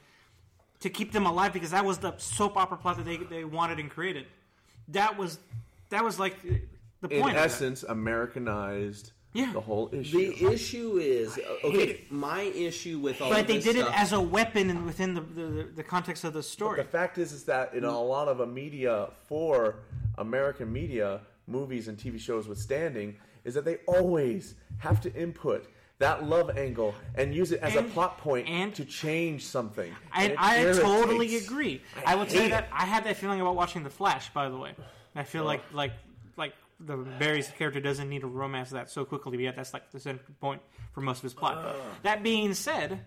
to 0.81 0.89
keep 0.89 1.13
them 1.13 1.27
alive 1.27 1.53
because 1.53 1.73
that 1.73 1.85
was 1.85 1.99
the 1.99 2.15
soap 2.19 2.57
opera 2.57 2.77
plot 2.79 2.97
that 2.97 3.05
they 3.05 3.17
they 3.17 3.45
wanted 3.45 3.79
and 3.81 3.91
created. 3.91 4.27
That 4.89 5.19
was 5.19 5.39
that 5.91 6.05
was 6.05 6.19
like 6.19 6.41
the 6.43 7.09
In 7.11 7.21
point. 7.23 7.37
of 7.37 7.43
it. 7.43 7.47
essence, 7.47 7.83
Americanized 7.83 9.13
Yeah. 9.35 9.53
the 9.53 9.61
whole 9.61 9.91
issue. 9.93 10.17
the 10.33 10.47
issue 10.53 10.99
is 10.99 11.37
uh, 11.39 11.67
okay. 11.67 12.05
My 12.09 12.43
issue 12.43 13.01
with 13.01 13.21
all 13.21 13.31
but 13.31 13.41
of 13.41 13.47
they 13.49 13.57
this 13.57 13.65
did 13.65 13.77
it 13.77 13.87
as 13.93 14.13
a 14.13 14.21
weapon 14.21 14.71
in, 14.71 14.87
within 14.87 15.15
the, 15.15 15.21
the 15.23 15.69
the 15.75 15.83
context 15.83 16.23
of 16.23 16.33
the 16.33 16.43
story. 16.43 16.77
the 16.81 16.89
fact 16.89 17.19
is, 17.19 17.33
is 17.33 17.43
that 17.45 17.75
in 17.75 17.85
a 17.85 18.01
lot 18.01 18.29
of 18.29 18.39
a 18.41 18.47
media 18.47 19.09
for 19.27 19.81
American 20.19 20.73
media, 20.73 21.21
movies 21.49 21.89
and 21.89 21.99
TV 21.99 22.19
shows 22.21 22.47
withstanding, 22.47 23.17
is 23.45 23.55
that 23.55 23.65
they 23.65 23.79
always 23.89 24.55
have 24.79 25.01
to 25.01 25.13
input 25.15 25.67
that 25.99 26.25
love 26.25 26.57
angle 26.57 26.95
and 27.17 27.35
use 27.35 27.53
it 27.53 27.61
as 27.61 27.75
And- 27.77 27.87
a 27.87 27.91
plot 27.91 28.19
point 28.19 28.49
and- 28.49 28.75
to 28.75 28.85
change 28.85 29.45
something. 29.45 29.93
I, 30.13 30.25
And 30.25 30.33
it 30.33 30.39
I 30.41 30.63
totally 30.73 31.37
agree. 31.37 31.83
I, 32.07 32.15
would 32.15 32.31
say 32.31 32.43
hate 32.43 32.51
that 32.51 32.65
it. 32.65 32.71
I 32.73 32.85
had 32.85 33.05
that 33.05 33.17
feeling 33.17 33.41
about 33.41 33.55
watching 33.57 33.85
The 33.85 33.91
Flash. 33.91 34.33
By 34.33 34.49
the 34.49 34.57
way, 34.57 34.75
I 35.15 35.23
feel 35.25 35.43
oh. 35.43 35.47
like 35.47 35.63
like 35.73 35.93
like 36.37 36.53
the 36.81 36.97
Barry's 36.97 37.49
character 37.49 37.81
doesn't 37.81 38.09
need 38.09 38.21
to 38.23 38.27
romance 38.27 38.71
that 38.71 38.91
so 38.91 39.05
quickly. 39.05 39.37
But 39.37 39.43
yet 39.43 39.57
that's 39.57 39.73
like 39.73 39.91
the 39.91 40.01
center 40.01 40.21
point 40.41 40.61
for 40.93 41.01
most 41.01 41.19
of 41.19 41.23
his 41.25 41.35
plot. 41.35 41.77
That 42.03 42.23
being 42.23 42.55
said. 42.55 43.01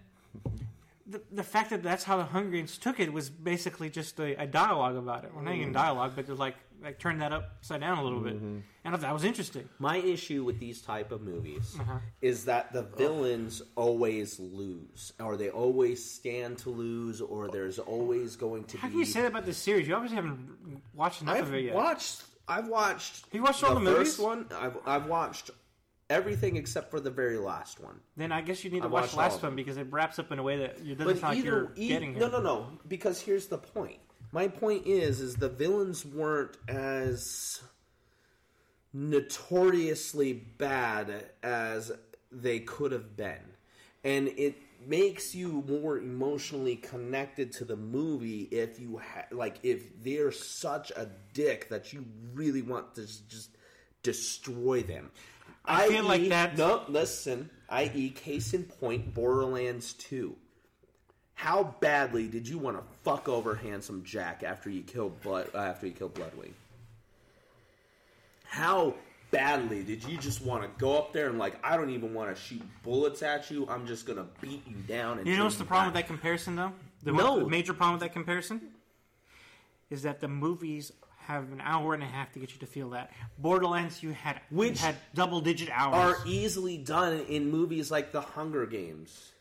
The, 1.09 1.21
the 1.31 1.43
fact 1.43 1.69
that 1.69 1.83
that's 1.83 2.03
how 2.03 2.17
the 2.17 2.25
Hunger 2.25 2.49
Games 2.57 2.77
took 2.77 2.99
it 2.99 3.13
was 3.13 3.29
basically 3.29 3.89
just 3.89 4.19
a, 4.19 4.41
a 4.41 4.45
dialogue 4.45 4.97
about 4.97 5.23
it. 5.23 5.33
Well, 5.33 5.41
not 5.41 5.55
even 5.55 5.71
dialogue, 5.71 6.11
but 6.17 6.27
just 6.27 6.37
like 6.37 6.55
like 6.83 6.99
turn 6.99 7.19
that 7.19 7.31
upside 7.31 7.79
down 7.79 7.97
a 7.97 8.03
little 8.03 8.19
bit, 8.19 8.33
and 8.33 8.61
I 8.85 8.91
thought 8.91 8.99
that 9.01 9.13
was 9.13 9.23
interesting. 9.23 9.67
My 9.79 9.97
issue 9.97 10.43
with 10.43 10.59
these 10.59 10.79
type 10.81 11.11
of 11.13 11.21
movies 11.21 11.75
Uh-huh. 11.79 11.97
is 12.21 12.45
that 12.45 12.71
the 12.73 12.83
villains 12.83 13.61
always 13.75 14.37
lose, 14.39 15.11
or 15.19 15.37
they 15.37 15.49
always 15.49 16.03
stand 16.03 16.57
to 16.59 16.69
lose, 16.69 17.19
or 17.21 17.47
there's 17.47 17.79
always 17.79 18.35
going 18.35 18.65
to 18.65 18.77
How 18.77 18.87
be. 18.89 18.91
can 18.91 18.99
you 18.99 19.05
say 19.05 19.21
that 19.21 19.29
about 19.29 19.45
this 19.45 19.57
series? 19.57 19.87
You 19.87 19.95
obviously 19.95 20.17
haven't 20.17 20.81
watched 20.93 21.21
enough 21.23 21.37
I've 21.37 21.47
of 21.47 21.53
it 21.55 21.63
yet. 21.63 21.73
watched. 21.73 22.25
I've 22.47 22.67
watched. 22.67 23.25
You 23.33 23.43
watched 23.43 23.63
all 23.63 23.73
the 23.73 23.79
movies? 23.79 24.15
first 24.15 24.19
one. 24.19 24.47
I've 24.57 24.77
I've 24.85 25.05
watched 25.07 25.51
everything 26.09 26.55
except 26.55 26.89
for 26.89 26.99
the 27.01 27.11
very 27.11 27.37
last 27.37 27.79
one. 27.81 27.99
Then 28.15 28.31
I 28.31 28.41
guess 28.41 28.63
you 28.63 28.69
need 28.71 28.79
to 28.79 28.85
I 28.85 28.89
watch 28.89 29.11
the 29.11 29.17
last 29.17 29.43
one 29.43 29.55
because 29.55 29.75
it 29.77 29.87
wraps 29.91 30.19
up 30.19 30.31
in 30.31 30.39
a 30.39 30.43
way 30.43 30.57
that 30.59 30.79
it 30.79 30.97
doesn't 30.97 31.05
But 31.05 31.17
sound 31.19 31.23
like 31.23 31.37
either, 31.39 31.49
you're 31.49 31.71
e- 31.75 31.87
getting 31.89 32.11
here. 32.13 32.21
no, 32.21 32.29
no, 32.29 32.41
no. 32.41 32.67
Because 32.87 33.19
here's 33.19 33.47
the 33.47 33.57
point. 33.57 33.99
My 34.31 34.47
point 34.47 34.87
is, 34.87 35.19
is 35.19 35.35
the 35.35 35.49
villains 35.49 36.05
weren't 36.05 36.57
as 36.67 37.61
notoriously 38.93 40.33
bad 40.33 41.25
as 41.43 41.91
they 42.31 42.59
could 42.59 42.91
have 42.91 43.15
been, 43.15 43.39
and 44.03 44.27
it 44.29 44.55
makes 44.85 45.33
you 45.35 45.63
more 45.67 45.97
emotionally 45.97 46.75
connected 46.75 47.51
to 47.53 47.65
the 47.65 47.75
movie 47.75 48.43
if 48.51 48.79
you 48.79 48.97
ha- 48.97 49.25
like 49.31 49.59
if 49.63 50.03
they're 50.03 50.31
such 50.31 50.91
a 50.91 51.09
dick 51.33 51.69
that 51.69 51.93
you 51.93 52.05
really 52.33 52.61
want 52.61 52.95
to 52.95 53.01
just 53.27 53.55
destroy 54.03 54.81
them. 54.83 55.11
I 55.65 55.87
feel 55.89 56.05
like 56.05 56.29
that. 56.29 56.57
no. 56.57 56.83
Listen, 56.87 57.49
i.e., 57.69 58.09
case 58.09 58.53
in 58.53 58.63
point, 58.63 59.13
Borderlands 59.13 59.93
Two. 59.93 60.35
How 61.33 61.75
badly 61.81 62.27
did 62.27 62.47
you 62.47 62.57
want 62.57 62.77
to 62.77 62.83
fuck 63.03 63.29
over 63.29 63.53
Handsome 63.53 64.03
Jack 64.03 64.41
after 64.43 64.69
you 64.69 64.81
killed 64.81 65.21
Blood 65.21 65.49
uh, 65.53 65.59
after 65.59 65.85
you 65.85 65.93
killed 65.93 66.15
Bloodwing? 66.15 66.53
How 68.45 68.95
badly 69.31 69.83
did 69.83 70.03
you 70.03 70.17
just 70.17 70.41
want 70.41 70.63
to 70.63 70.69
go 70.79 70.97
up 70.97 71.11
there 71.13 71.29
and 71.29 71.37
like 71.37 71.57
I 71.63 71.75
don't 71.77 71.89
even 71.89 72.13
want 72.13 72.33
to 72.35 72.41
shoot 72.41 72.61
bullets 72.83 73.21
at 73.23 73.49
you. 73.51 73.67
I'm 73.69 73.85
just 73.85 74.05
gonna 74.05 74.25
beat 74.41 74.65
you 74.67 74.75
down. 74.87 75.19
And 75.19 75.27
You 75.27 75.37
know 75.37 75.43
what's 75.45 75.57
the 75.57 75.65
problem 75.65 75.87
with 75.87 75.95
that? 75.95 76.07
comparison, 76.07 76.55
though? 76.55 76.71
The, 77.03 77.11
No. 77.11 77.39
the 77.41 77.47
major 77.49 77.73
problem 77.73 77.93
with 77.95 78.01
that 78.01 78.13
comparison 78.13 78.61
is 79.89 80.03
that 80.03 80.19
the 80.19 80.27
movies 80.27 80.91
have 81.19 81.51
an 81.51 81.61
hour 81.61 81.93
and 81.93 82.01
a 82.01 82.05
half 82.05 82.31
to 82.33 82.39
get 82.39 82.53
you 82.53 82.59
to 82.59 82.65
feel 82.65 82.89
that. 82.91 83.11
Borderlands, 83.37 84.01
you 84.01 84.11
had 84.13 84.39
Which 84.49 84.79
you 84.79 84.85
had 84.85 84.95
double 85.13 85.41
digit 85.41 85.69
hours. 85.71 86.15
Are 86.15 86.25
easily 86.25 86.77
done 86.77 87.19
in 87.27 87.51
movies 87.51 87.91
like 87.91 88.11
The 88.13 88.21
Hunger 88.21 88.65
Games. 88.65 89.31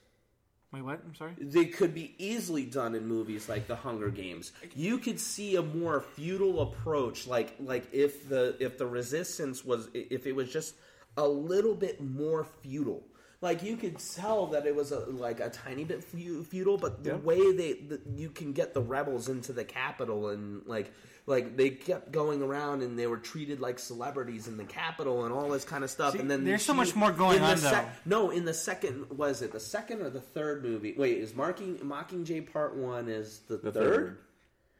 Wait, 0.72 0.82
what? 0.82 1.00
I'm 1.06 1.14
sorry. 1.14 1.32
They 1.40 1.66
could 1.66 1.94
be 1.94 2.14
easily 2.18 2.64
done 2.64 2.94
in 2.94 3.06
movies 3.06 3.48
like 3.48 3.66
The 3.66 3.76
Hunger 3.76 4.10
Games. 4.10 4.52
You 4.74 4.98
could 4.98 5.20
see 5.20 5.56
a 5.56 5.62
more 5.62 6.00
feudal 6.00 6.60
approach, 6.60 7.26
like 7.26 7.54
like 7.60 7.86
if 7.92 8.28
the 8.28 8.56
if 8.58 8.76
the 8.76 8.86
resistance 8.86 9.64
was 9.64 9.88
if 9.94 10.26
it 10.26 10.34
was 10.34 10.52
just 10.52 10.74
a 11.16 11.26
little 11.26 11.74
bit 11.74 12.00
more 12.00 12.44
feudal. 12.44 13.04
Like 13.46 13.62
you 13.62 13.76
could 13.76 13.98
tell 13.98 14.46
that 14.48 14.66
it 14.66 14.74
was 14.74 14.90
a, 14.92 14.98
like 15.00 15.40
a 15.40 15.48
tiny 15.50 15.84
bit 15.84 16.02
feu- 16.02 16.42
feudal, 16.44 16.76
but 16.78 17.04
the 17.04 17.10
Yeah. 17.10 17.16
way 17.16 17.52
they 17.56 17.72
the, 17.74 18.00
you 18.14 18.28
can 18.30 18.52
get 18.52 18.74
the 18.74 18.80
rebels 18.80 19.28
into 19.28 19.52
the 19.52 19.64
Capitol 19.64 20.28
and 20.30 20.62
like 20.66 20.92
like 21.26 21.56
they 21.56 21.70
kept 21.70 22.12
going 22.12 22.42
around 22.42 22.82
and 22.82 22.98
they 22.98 23.06
were 23.06 23.16
treated 23.18 23.60
like 23.60 23.78
celebrities 23.78 24.46
in 24.48 24.56
the 24.56 24.64
Capitol 24.64 25.24
and 25.24 25.32
all 25.32 25.48
this 25.48 25.64
kind 25.64 25.82
of 25.84 25.90
stuff. 25.90 26.12
See, 26.14 26.18
and 26.18 26.30
then 26.30 26.44
there's 26.44 26.64
so 26.64 26.74
much 26.74 26.94
more 26.96 27.12
going 27.12 27.36
in 27.38 27.42
the 27.42 27.48
on, 27.48 27.60
though. 27.60 27.86
no, 28.04 28.30
in 28.30 28.44
the 28.44 28.54
second 28.54 29.10
was 29.16 29.42
it 29.42 29.52
the 29.52 29.60
second 29.60 30.02
or 30.02 30.10
the 30.10 30.20
third 30.20 30.64
movie? 30.64 30.94
Wait, 30.96 31.18
is 31.18 31.34
Marking 31.34 31.76
Mockingjay 31.78 32.52
Part 32.52 32.76
One 32.76 33.08
is 33.08 33.40
the, 33.48 33.56
The 33.58 33.70
third? 33.72 33.94
third. 33.94 34.18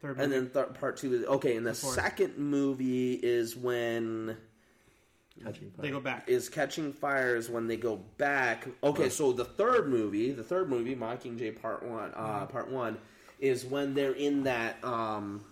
Third 0.02 0.20
and 0.20 0.30
then 0.32 0.50
th- 0.50 0.74
Part 0.74 0.98
Two 0.98 1.14
is 1.14 1.24
okay. 1.24 1.56
And 1.56 1.66
the 1.66 1.72
fourth. 1.74 1.94
second 1.94 2.36
movie 2.36 3.14
is 3.14 3.56
when 3.56 4.36
Catching 5.44 5.70
fire. 5.70 5.82
They 5.82 5.90
go 5.90 6.00
back. 6.00 6.28
is 6.28 6.48
Catching 6.48 6.92
Fire 6.92 7.36
is 7.36 7.50
when 7.50 7.66
they 7.66 7.76
go 7.76 7.96
back. 8.18 8.66
Okay, 8.82 9.08
so 9.08 9.32
the 9.32 9.44
third 9.44 9.88
movie, 9.88 10.32
the 10.32 10.42
third 10.42 10.68
movie, 10.70 10.96
Mockingjay 10.96 11.60
Part 11.60 11.82
One, 11.82 12.12
uh, 12.14 12.40
Mm-hmm. 12.40 12.46
Part 12.52 12.70
One, 12.70 12.98
is 13.38 13.64
when 13.64 13.94
they're 13.94 14.12
in 14.12 14.44
that 14.44 14.82
um, 14.82 15.44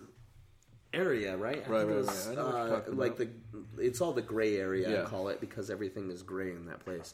area, 0.93 1.37
right? 1.37 1.63
I 1.65 1.69
Right, 1.69 1.85
right, 1.87 1.95
was, 1.95 2.27
right. 2.27 2.37
I 2.37 2.41
know 2.41 2.45
what 2.47 2.85
you're 2.87 2.95
uh, 2.95 2.97
like 2.97 3.17
the, 3.17 3.29
it's 3.77 4.01
all 4.01 4.11
the 4.11 4.21
gray 4.21 4.57
area. 4.57 4.89
Yeah. 4.89 5.01
I 5.03 5.05
call 5.05 5.29
it 5.29 5.39
because 5.39 5.69
everything 5.69 6.09
is 6.09 6.23
gray 6.23 6.51
in 6.51 6.65
that 6.65 6.83
place. 6.83 7.13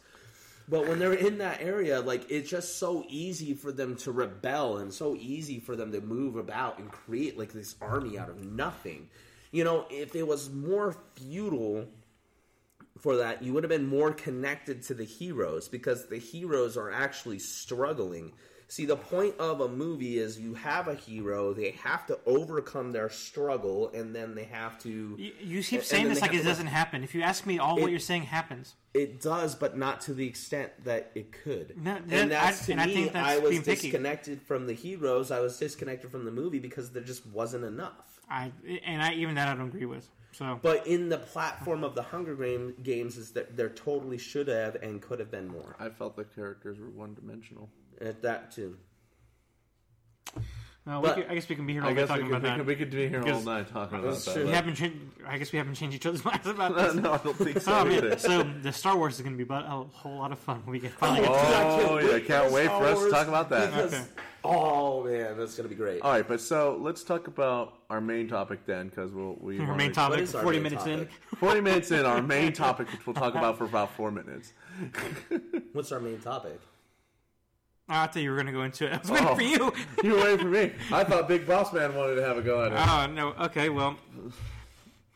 But 0.70 0.88
when 0.88 1.00
they're 1.00 1.14
in 1.14 1.40
that 1.40 1.62
area, 1.62 2.00
like 2.00 2.32
it's 2.32 2.50
just 2.50 2.78
so 2.78 3.04
easy 3.10 3.54
for 3.54 3.72
them 3.74 3.96
to 3.98 4.12
rebel 4.12 4.78
and 4.78 4.94
so 4.94 5.16
easy 5.16 5.60
for 5.60 5.76
them 5.76 5.92
to 5.92 6.00
move 6.00 6.38
about 6.38 6.80
and 6.80 6.90
create 6.90 7.38
like 7.38 7.52
this 7.52 7.76
army 7.82 8.18
out 8.18 8.30
of 8.30 8.46
nothing. 8.46 9.10
You 9.52 9.66
know, 9.66 9.86
if 9.90 10.16
it 10.16 10.26
was 10.26 10.50
more 10.50 10.96
feudal 11.16 11.88
for 13.02 13.18
that, 13.18 13.42
you 13.44 13.52
would 13.54 13.64
have 13.64 13.70
been 13.70 13.88
more 13.88 14.12
connected 14.14 14.84
to 14.84 14.94
the 14.94 15.04
heroes 15.04 15.68
because 15.68 16.08
the 16.08 16.18
heroes 16.20 16.78
are 16.78 16.92
actually 16.92 17.40
struggling. 17.40 18.32
See, 18.68 18.86
the 18.86 18.96
point 18.96 19.36
of 19.38 19.60
a 19.60 19.68
movie 19.68 20.18
is 20.18 20.40
you 20.40 20.54
have 20.54 20.88
a 20.88 20.96
hero, 20.96 21.54
they 21.54 21.72
have 21.72 22.06
to 22.08 22.18
overcome 22.26 22.94
their 22.94 23.10
struggle, 23.10 23.92
and 23.94 24.16
then 24.16 24.34
they 24.34 24.46
have 24.46 24.80
to. 24.84 24.90
You, 25.20 25.32
you 25.42 25.62
keep 25.64 25.84
saying 25.84 26.08
this 26.08 26.22
like 26.22 26.34
it 26.34 26.44
doesn't 26.46 26.68
happen. 26.68 27.04
If 27.04 27.14
you 27.14 27.22
ask 27.22 27.46
me, 27.46 27.60
all 27.60 27.78
It- 27.78 27.82
what 27.82 27.92
you're 27.92 28.00
saying 28.00 28.24
happens. 28.24 28.76
It 28.94 29.20
does, 29.20 29.56
but 29.56 29.78
not 29.78 30.00
to 30.02 30.14
the 30.14 30.26
extent 30.26 30.72
that 30.86 31.12
it 31.16 31.34
could. 31.34 31.74
No, 31.84 31.96
that- 31.96 32.14
and 32.22 32.32
that's 32.32 32.62
I- 32.62 32.66
to 32.68 32.72
and 32.74 32.82
I 32.82 32.86
me. 32.86 32.94
think 32.94 33.12
that's 33.14 33.28
I 33.28 33.40
was 33.40 33.50
being 33.50 33.64
picky. 33.64 33.82
disconnected 33.90 34.42
from 34.42 34.68
the 34.68 34.74
heroes. 34.74 35.32
I 35.32 35.42
was 35.42 35.58
disconnected 35.58 36.10
from 36.10 36.24
the 36.24 36.32
movie 36.32 36.60
because 36.60 36.92
there 36.92 37.04
just 37.04 37.26
wasn't 37.26 37.66
enough. 37.66 38.22
I 38.30 38.54
and 38.86 39.02
I 39.02 39.14
even 39.16 39.36
that 39.36 39.50
I 39.50 39.56
don't 39.56 39.68
agree 39.68 39.86
with. 39.86 40.08
So 40.32 40.60
But 40.62 40.88
in 40.88 41.10
the 41.10 41.18
platform 41.18 41.84
of 41.84 41.96
the 41.96 42.04
Hunger 42.04 42.36
Game, 42.36 42.74
Games, 42.84 43.18
is 43.18 43.32
that 43.32 43.58
there 43.58 43.70
totally 43.70 44.18
should 44.18 44.48
have 44.48 44.76
and 44.76 45.02
could 45.02 45.20
have 45.20 45.30
been 45.30 45.48
more. 45.48 45.76
I 45.80 45.90
felt 45.90 46.16
the 46.16 46.24
characters 46.24 46.80
were 46.80 46.90
one 46.90 47.14
dimensional. 47.14 47.70
At 48.00 48.22
that 48.22 48.52
too. 48.52 48.78
No, 50.86 51.00
we 51.00 51.10
could, 51.10 51.28
I 51.28 51.36
guess 51.36 51.48
we 51.48 51.56
can 51.56 51.68
be 51.68 51.74
here 51.74 51.84
all 51.84 51.90
I 51.90 51.94
day 51.94 52.06
talking 52.08 52.24
could, 52.28 52.32
about 52.38 52.42
we, 52.42 52.50
that. 52.50 52.58
could, 52.58 52.68
we 52.68 52.76
could 52.76 52.90
be 52.90 53.08
here 53.08 53.22
all 53.22 53.42
night 53.42 53.72
talking 53.72 54.00
about 54.00 54.18
that. 54.18 54.46
we 54.46 54.50
haven't. 54.52 54.76
Changed, 54.76 54.98
I 55.28 55.38
guess 55.38 55.52
we 55.52 55.58
haven't 55.58 55.76
changed 55.76 55.96
each 55.96 56.06
other's 56.06 56.26
minds 56.26 56.48
about 56.48 56.76
this. 56.78 56.96
no, 56.96 57.02
this. 57.02 57.22
I 57.22 57.24
don't 57.24 57.38
think 57.38 57.62
so 57.62 57.74
Oh, 57.78 57.88
either. 57.90 58.10
man. 58.10 58.20
So 58.20 58.44
the 58.44 58.74
Star 58.74 58.98
Wars 58.98 59.16
is 59.16 59.22
going 59.22 59.34
to 59.34 59.38
be 59.38 59.44
bu- 59.44 59.54
a 59.54 59.86
whole 59.94 60.18
lot 60.18 60.32
of 60.32 60.40
fun 60.40 60.62
when 60.66 60.72
we 60.74 60.80
get 60.80 60.92
finally 60.94 61.28
oh, 61.28 61.34
get 61.34 61.42
to 61.46 61.52
that. 61.52 61.90
Oh, 61.90 62.00
yeah, 62.00 62.20
can't 62.20 62.52
wait 62.52 62.68
for 62.68 62.84
us 62.86 63.04
to 63.04 63.10
talk 63.12 63.28
about 63.28 63.50
that. 63.50 63.72
Because, 63.74 63.94
Okay. 63.94 64.04
Oh 64.44 65.04
man, 65.04 65.38
that's 65.38 65.56
gonna 65.56 65.70
be 65.70 65.76
great. 65.76 66.02
All 66.02 66.12
right, 66.12 66.28
but 66.28 66.42
so 66.42 66.76
let's 66.82 67.04
talk 67.04 67.28
about 67.28 67.76
our 67.92 68.02
main 68.02 68.28
topic 68.28 68.66
then, 68.66 68.88
because 68.90 69.12
we'll 69.12 69.38
we 69.40 69.60
Our 69.60 69.76
main 69.76 69.92
topic, 69.92 70.22
our 70.34 70.42
forty 70.42 70.58
main 70.58 70.64
minutes 70.74 70.84
topic? 70.84 71.10
Forty 71.38 71.62
minutes 71.62 71.92
in, 71.92 72.06
our 72.08 72.24
main 72.24 72.52
topic, 72.52 72.92
which 72.92 73.06
we'll 73.06 73.14
talk 73.14 73.36
about 73.36 73.60
for 73.60 73.66
about 73.66 73.96
four 73.96 74.10
minutes. 74.10 74.54
What's 75.74 75.92
our 75.92 76.00
main 76.00 76.20
topic? 76.22 76.60
I 77.92 78.08
thought 78.08 78.16
you 78.22 78.30
were 78.32 78.36
going 78.38 78.48
to 78.48 78.52
go 78.54 78.64
into 78.64 78.86
it. 78.86 78.94
I 78.94 78.98
was 78.98 79.10
waiting 79.12 79.28
Oh. 79.28 79.36
for 79.36 79.42
you. 79.42 79.74
You 80.04 80.14
were 80.16 80.24
waiting 80.24 80.40
for 80.40 80.46
me. 80.52 80.72
I 80.92 81.04
thought 81.04 81.28
Big 81.28 81.46
Boss 81.48 81.72
Man 81.74 81.94
wanted 81.96 82.16
to 82.16 82.24
have 82.24 82.38
a 82.38 82.42
go 82.42 82.64
at 82.66 82.72
it. 82.72 82.76
Oh 82.78 83.06
no. 83.12 83.30
Okay. 83.46 83.70
Well. 83.70 83.98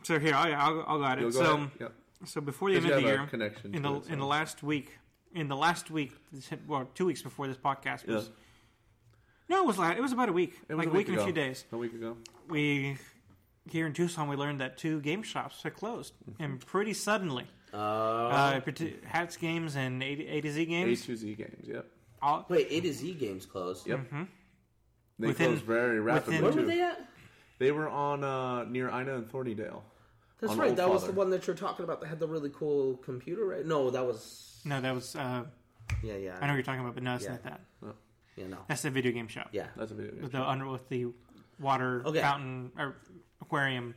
So 0.02 0.18
here, 0.18 0.34
I'll, 0.34 0.54
I'll, 0.54 0.84
I'll 0.86 0.98
go 0.98 1.04
at 1.04 1.18
it. 1.18 1.22
go 1.22 1.30
So, 1.30 1.54
ahead. 1.56 1.70
Yep. 1.80 1.92
so 2.26 2.40
before 2.40 2.70
the 2.70 2.76
end 2.76 2.86
of 2.88 2.94
the 2.96 3.02
year, 3.02 3.26
connection 3.28 3.74
in 3.74 3.82
the 3.82 3.94
it, 3.94 4.04
so. 4.06 4.12
in 4.12 4.18
the 4.20 4.26
last 4.26 4.62
week, 4.62 4.96
in 5.34 5.48
the 5.48 5.56
last 5.56 5.90
week, 5.90 6.12
well, 6.68 6.88
two 6.94 7.06
weeks 7.06 7.22
before 7.22 7.48
this 7.48 7.56
podcast 7.56 8.06
was. 8.06 8.26
Yeah. 8.26 8.30
No, 9.48 9.62
it 9.62 9.66
was 9.66 9.78
it 9.96 10.00
was 10.02 10.12
about 10.12 10.28
a 10.28 10.32
week, 10.32 10.54
It 10.68 10.76
like 10.76 10.86
a 10.86 10.90
week 10.90 11.06
week 11.06 11.08
and 11.08 11.18
a 11.18 11.24
few 11.24 11.32
days. 11.32 11.64
A 11.72 11.76
week 11.76 11.92
ago. 11.94 12.16
We 12.48 12.98
here 13.70 13.86
in 13.86 13.92
Tucson, 13.92 14.28
we 14.28 14.36
learned 14.36 14.60
that 14.60 14.76
two 14.78 15.00
game 15.00 15.22
shops 15.24 15.62
had 15.62 15.74
closed, 15.74 16.14
and 16.38 16.64
pretty 16.64 16.92
suddenly. 16.94 17.46
Uh, 17.74 17.76
Uh, 17.76 18.60
Hats 19.04 19.36
Games 19.36 19.74
and 19.76 20.02
A, 20.02 20.06
A 20.06 20.40
to 20.40 20.50
Z 20.52 20.66
Games. 20.66 21.02
A 21.02 21.06
to 21.06 21.16
Z 21.16 21.34
games. 21.34 21.66
Yep. 21.68 21.86
All, 22.22 22.46
wait, 22.48 22.68
A 22.70 22.80
to 22.80 22.92
Z 22.92 23.14
games 23.14 23.46
closed. 23.46 23.86
Yep. 23.86 24.00
They 25.18 25.26
Within- 25.28 25.46
closed 25.52 25.64
very 25.64 26.00
rapidly 26.00 26.40
within- 26.40 26.54
Where 26.56 26.64
were 26.64 26.70
they 26.70 26.80
at? 26.82 27.08
They 27.58 27.72
were 27.72 27.88
on 27.88 28.22
uh, 28.22 28.64
near 28.64 28.88
Ina 28.90 29.14
and 29.16 29.30
Thornydale. 29.30 29.82
That's 30.40 30.54
right. 30.54 30.68
Old 30.68 30.76
That 30.76 30.90
was 30.90 31.06
the 31.06 31.12
one 31.12 31.30
that 31.30 31.46
you're 31.46 31.56
talking 31.56 31.84
about 31.84 32.00
that 32.02 32.08
had 32.08 32.18
the 32.20 32.28
really 32.28 32.50
cool 32.50 32.98
computer, 32.98 33.46
right? 33.46 33.64
No, 33.64 33.88
that 33.90 34.04
was. 34.04 34.60
no, 34.64 34.80
that 34.80 34.94
was. 34.94 35.16
Uh, 35.16 35.44
Yeah, 36.02 36.16
yeah. 36.16 36.36
I 36.38 36.40
know 36.42 36.48
what 36.52 36.54
you're 36.56 36.62
talking 36.64 36.80
about, 36.80 36.94
but 36.94 37.02
no, 37.02 37.14
it's 37.14 37.24
Yeah. 37.24 37.30
not 37.32 37.42
that. 37.44 37.60
Yeah, 38.36 38.48
no. 38.48 38.58
That's 38.68 38.82
the 38.82 38.90
video 38.90 39.12
game 39.12 39.28
shop. 39.28 39.48
Yeah. 39.52 39.68
That's 39.76 39.92
a 39.92 39.94
video 39.94 40.12
game. 40.12 40.22
with 40.22 40.32
the 40.32 40.42
under 40.46 40.66
with 40.66 40.86
the 40.90 41.06
water 41.58 42.02
Okay. 42.04 42.20
fountain 42.20 42.70
or 42.76 42.96
aquarium 43.40 43.94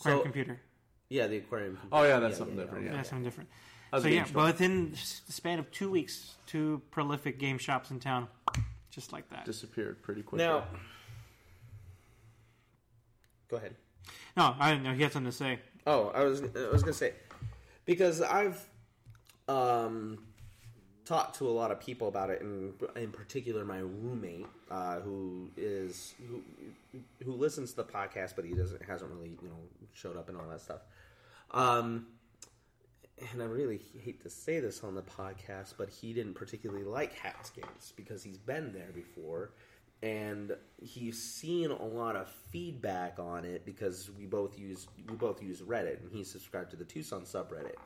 aquarium 0.00 0.18
So- 0.18 0.22
computer. 0.24 0.60
Yeah, 1.10 1.28
the 1.28 1.36
aquarium. 1.36 1.78
Oh 1.92 2.02
yeah, 2.02 2.18
that's 2.18 2.32
Yeah, 2.32 2.38
something 2.38 2.56
yeah, 2.58 2.64
different. 2.64 2.84
Yeah, 2.86 2.92
Yeah. 2.94 3.02
something 3.02 3.22
different. 3.24 3.48
That's 3.90 4.04
so 4.04 4.08
a 4.08 4.12
yeah, 4.12 4.24
store. 4.24 4.34
but 4.42 4.46
within 4.54 4.90
the 4.90 5.32
span 5.32 5.58
of 5.58 5.70
two 5.70 5.90
weeks, 5.90 6.34
two 6.46 6.82
prolific 6.90 7.38
game 7.38 7.58
shops 7.58 7.90
in 7.90 8.00
town, 8.00 8.28
just 8.90 9.12
like 9.12 9.28
that. 9.30 9.44
disappeared 9.44 10.02
pretty 10.02 10.22
quickly. 10.22 10.46
Now, 10.46 10.64
go 13.48 13.56
ahead. 13.56 13.74
no, 14.36 14.54
I 14.58 14.70
didn't 14.70 14.84
know 14.84 14.92
he 14.92 15.02
had 15.02 15.12
something 15.12 15.30
to 15.30 15.36
say. 15.36 15.58
Oh, 15.86 16.08
I 16.14 16.24
was 16.24 16.42
I 16.42 16.68
was 16.70 16.82
gonna 16.82 16.92
say 16.92 17.14
because 17.86 18.20
I've 18.20 18.62
um, 19.48 20.18
talked 21.06 21.38
to 21.38 21.48
a 21.48 21.50
lot 21.50 21.70
of 21.70 21.80
people 21.80 22.08
about 22.08 22.28
it, 22.28 22.42
and 22.42 22.74
in 22.96 23.10
particular 23.10 23.64
my 23.64 23.78
roommate 23.78 24.46
uh, 24.70 25.00
who 25.00 25.48
is 25.56 26.14
who, 26.28 26.42
who 27.24 27.32
listens 27.32 27.70
to 27.70 27.76
the 27.78 27.84
podcast, 27.84 28.34
but 28.36 28.44
he 28.44 28.52
doesn't 28.52 28.82
hasn't 28.82 29.10
really 29.10 29.30
you 29.42 29.48
know 29.48 29.56
showed 29.94 30.16
up 30.18 30.28
and 30.28 30.36
all 30.36 30.46
that 30.48 30.60
stuff. 30.60 30.80
Um, 31.52 32.08
and 33.32 33.42
I 33.42 33.46
really 33.46 33.80
hate 34.02 34.22
to 34.22 34.30
say 34.30 34.60
this 34.60 34.82
on 34.82 34.94
the 34.94 35.02
podcast, 35.02 35.74
but 35.76 35.88
he 35.88 36.12
didn't 36.12 36.34
particularly 36.34 36.84
like 36.84 37.14
Hats 37.14 37.50
games 37.50 37.92
because 37.96 38.22
he's 38.22 38.38
been 38.38 38.72
there 38.72 38.90
before, 38.94 39.50
and 40.02 40.52
he's 40.80 41.20
seen 41.22 41.70
a 41.70 41.84
lot 41.84 42.16
of 42.16 42.28
feedback 42.50 43.18
on 43.18 43.44
it 43.44 43.64
because 43.64 44.10
we 44.18 44.26
both 44.26 44.58
use 44.58 44.88
we 45.08 45.16
both 45.16 45.42
use 45.42 45.60
Reddit, 45.60 46.00
and 46.00 46.12
he 46.12 46.24
subscribed 46.24 46.70
to 46.70 46.76
the 46.76 46.84
Tucson 46.84 47.22
subreddit. 47.22 47.76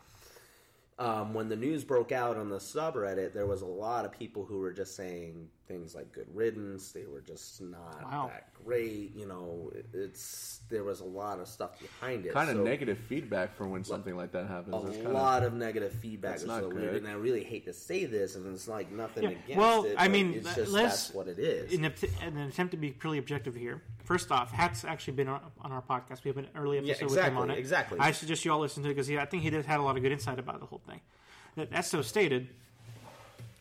Um, 0.99 1.35
when 1.35 1.49
the 1.49 1.57
news 1.57 1.85
broke 1.85 2.12
out 2.12 2.37
on 2.37 2.49
the 2.49 2.59
subreddit, 2.59 3.33
there 3.33 3.47
was 3.47 3.62
a 3.62 3.66
lot 3.66 4.05
of 4.05 4.12
people 4.12 4.45
who 4.45 4.59
were 4.59 4.72
just 4.72 4.95
saying 4.95 5.49
things 5.69 5.95
like 5.95 6.13
"good 6.13 6.27
riddance." 6.35 6.93
They 6.93 7.05
were 7.07 7.21
just 7.21 7.61
not 7.61 8.03
Wow. 8.05 8.31
that 8.33 8.53
great. 8.65 9.15
You 9.15 9.27
know, 9.27 9.71
it- 9.75 9.87
it's 9.93 10.61
there 10.69 10.85
was 10.85 11.01
a 11.01 11.05
lot 11.05 11.39
of 11.41 11.49
stuff 11.49 11.79
behind 11.81 12.27
it. 12.27 12.33
kind 12.33 12.49
of 12.51 12.57
So- 12.57 12.63
negative 12.65 12.99
feedback 12.99 13.55
for 13.55 13.67
when 13.69 13.85
something 13.85 14.17
like 14.17 14.33
that 14.33 14.47
happens. 14.47 14.75
a 14.75 14.87
It's 14.89 14.97
kinda- 14.97 15.13
lot 15.13 15.43
of 15.43 15.53
negative 15.55 15.93
feedback. 15.93 16.33
That's 16.33 16.45
not 16.45 16.63
so 16.63 16.69
weird, 16.69 16.93
good. 16.93 17.03
and 17.03 17.09
I 17.09 17.15
really 17.15 17.45
hate 17.45 17.65
to 17.67 17.73
say 17.73 18.05
this, 18.07 18.35
and 18.37 18.47
it's 18.55 18.69
like 18.69 18.91
nothing 18.91 19.25
Yeah, 19.25 19.31
against 19.31 19.57
well, 19.57 19.85
it. 19.85 19.95
I 19.99 20.09
mean, 20.09 20.35
it's 20.35 20.55
just 20.55 20.73
let's- 20.73 21.07
that's 21.07 21.15
what 21.15 21.29
it 21.29 21.39
is. 21.39 21.73
In, 21.73 21.85
a, 21.85 21.93
in 22.27 22.37
an 22.37 22.49
attempt 22.49 22.71
to 22.73 22.77
be 22.77 22.91
purely 22.91 23.19
objective 23.19 23.55
here, 23.55 23.83
first 24.05 24.31
off, 24.33 24.51
Hat's 24.53 24.85
actually 24.85 25.15
been 25.15 25.29
on, 25.29 25.41
on 25.61 25.73
our 25.73 25.83
podcast. 25.83 26.25
We 26.25 26.29
have 26.29 26.39
an 26.39 26.49
early 26.55 26.79
episode 26.79 27.01
Yeah, 27.01 27.07
with 27.17 27.25
him 27.25 27.37
on 27.39 27.51
it. 27.51 27.59
exactly. 27.59 27.99
I 28.01 28.13
suggest 28.13 28.45
you 28.45 28.53
all 28.53 28.61
listen 28.61 28.83
to 28.85 28.89
it 28.89 28.93
because 28.95 29.09
yeah, 29.11 29.23
I 29.23 29.27
think 29.27 29.43
he 29.43 29.51
does 29.51 29.67
had 29.67 29.81
a 29.81 29.83
lot 29.83 29.97
of 29.97 30.03
good 30.03 30.13
insight 30.13 30.39
about 30.39 30.61
the 30.61 30.67
whole 30.67 30.83
thing. 30.87 31.01
That, 31.57 31.71
that's 31.71 31.89
so 31.89 32.01
stated. 32.03 32.49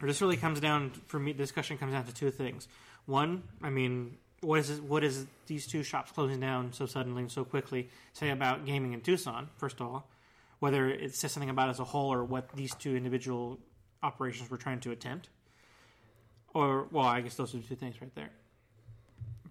This 0.01 0.21
really 0.21 0.37
comes 0.37 0.59
down 0.59 0.91
for 1.07 1.19
me. 1.19 1.33
Discussion 1.33 1.77
comes 1.77 1.93
down 1.93 2.05
to 2.05 2.13
two 2.13 2.31
things. 2.31 2.67
One, 3.05 3.43
I 3.61 3.69
mean, 3.69 4.17
what 4.41 4.59
is 4.59 4.69
it, 4.69 4.83
what 4.83 5.03
is 5.03 5.25
these 5.47 5.67
two 5.67 5.83
shops 5.83 6.11
closing 6.11 6.39
down 6.39 6.73
so 6.73 6.85
suddenly 6.85 7.23
and 7.23 7.31
so 7.31 7.43
quickly 7.43 7.89
say 8.13 8.29
about 8.29 8.65
gaming 8.65 8.93
in 8.93 9.01
Tucson? 9.01 9.49
First 9.57 9.79
of 9.79 9.87
all, 9.87 10.09
whether 10.59 10.89
it 10.89 11.15
says 11.15 11.31
something 11.31 11.49
about 11.49 11.69
as 11.69 11.79
a 11.79 11.83
whole 11.83 12.13
or 12.13 12.23
what 12.23 12.51
these 12.55 12.73
two 12.75 12.95
individual 12.95 13.59
operations 14.03 14.49
were 14.49 14.57
trying 14.57 14.79
to 14.79 14.91
attempt. 14.91 15.29
Or 16.53 16.87
well, 16.91 17.05
I 17.05 17.21
guess 17.21 17.35
those 17.35 17.53
are 17.55 17.59
the 17.59 17.63
two 17.63 17.75
things 17.75 18.01
right 18.01 18.13
there. 18.15 18.31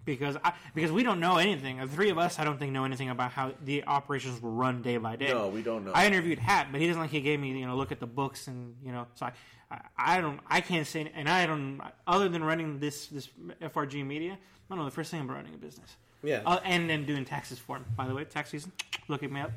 Because 0.03 0.35
I, 0.43 0.53
because 0.73 0.91
we 0.91 1.03
don't 1.03 1.19
know 1.19 1.37
anything. 1.37 1.77
The 1.77 1.87
three 1.87 2.09
of 2.09 2.17
us, 2.17 2.39
I 2.39 2.43
don't 2.43 2.57
think 2.57 2.71
know 2.71 2.85
anything 2.85 3.09
about 3.09 3.31
how 3.31 3.51
the 3.63 3.83
operations 3.85 4.41
were 4.41 4.49
run 4.49 4.81
day 4.81 4.97
by 4.97 5.15
day. 5.15 5.27
No, 5.29 5.47
we 5.49 5.61
don't 5.61 5.85
know. 5.85 5.91
I 5.93 6.07
interviewed 6.07 6.39
Hat, 6.39 6.69
but 6.71 6.81
he 6.81 6.87
doesn't 6.87 6.99
like 7.01 7.11
he 7.11 7.21
gave 7.21 7.39
me 7.39 7.49
you 7.57 7.67
know 7.67 7.75
look 7.75 7.91
at 7.91 7.99
the 7.99 8.07
books 8.07 8.47
and 8.47 8.75
you 8.83 8.91
know 8.91 9.05
so 9.13 9.27
I, 9.27 9.31
I, 9.69 9.81
I 10.17 10.21
don't 10.21 10.39
I 10.47 10.59
can't 10.61 10.87
say 10.87 11.11
and 11.13 11.29
I 11.29 11.45
don't 11.45 11.79
other 12.07 12.29
than 12.29 12.43
running 12.43 12.79
this 12.79 13.07
this 13.07 13.29
FRG 13.61 14.03
media 14.05 14.33
I 14.33 14.37
don't 14.69 14.79
know 14.79 14.85
the 14.85 14.91
first 14.91 15.11
thing 15.11 15.19
I'm 15.19 15.29
running 15.29 15.53
a 15.53 15.57
business 15.57 15.95
Yeah. 16.23 16.41
uh, 16.47 16.59
and 16.63 16.89
then 16.89 17.05
doing 17.05 17.23
taxes 17.23 17.59
for 17.59 17.77
him 17.77 17.85
by 17.95 18.07
the 18.07 18.15
way 18.15 18.23
tax 18.25 18.49
season 18.49 18.71
look 19.07 19.21
at 19.23 19.31
me 19.31 19.41
up 19.41 19.51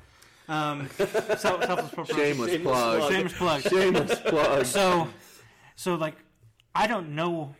um, 0.46 0.88
self, 0.90 1.38
selfless 1.64 1.90
promotion. 1.90 2.16
Shameless 2.16 2.50
Shameless 2.50 2.62
plug. 2.62 2.98
plug. 3.00 3.12
shameless 3.12 3.32
plug 3.32 3.62
Shameless 3.62 4.20
plug. 4.20 4.66
so 4.66 5.08
so 5.74 5.94
like 5.94 6.16
I 6.74 6.86
don't 6.86 7.14
know 7.14 7.54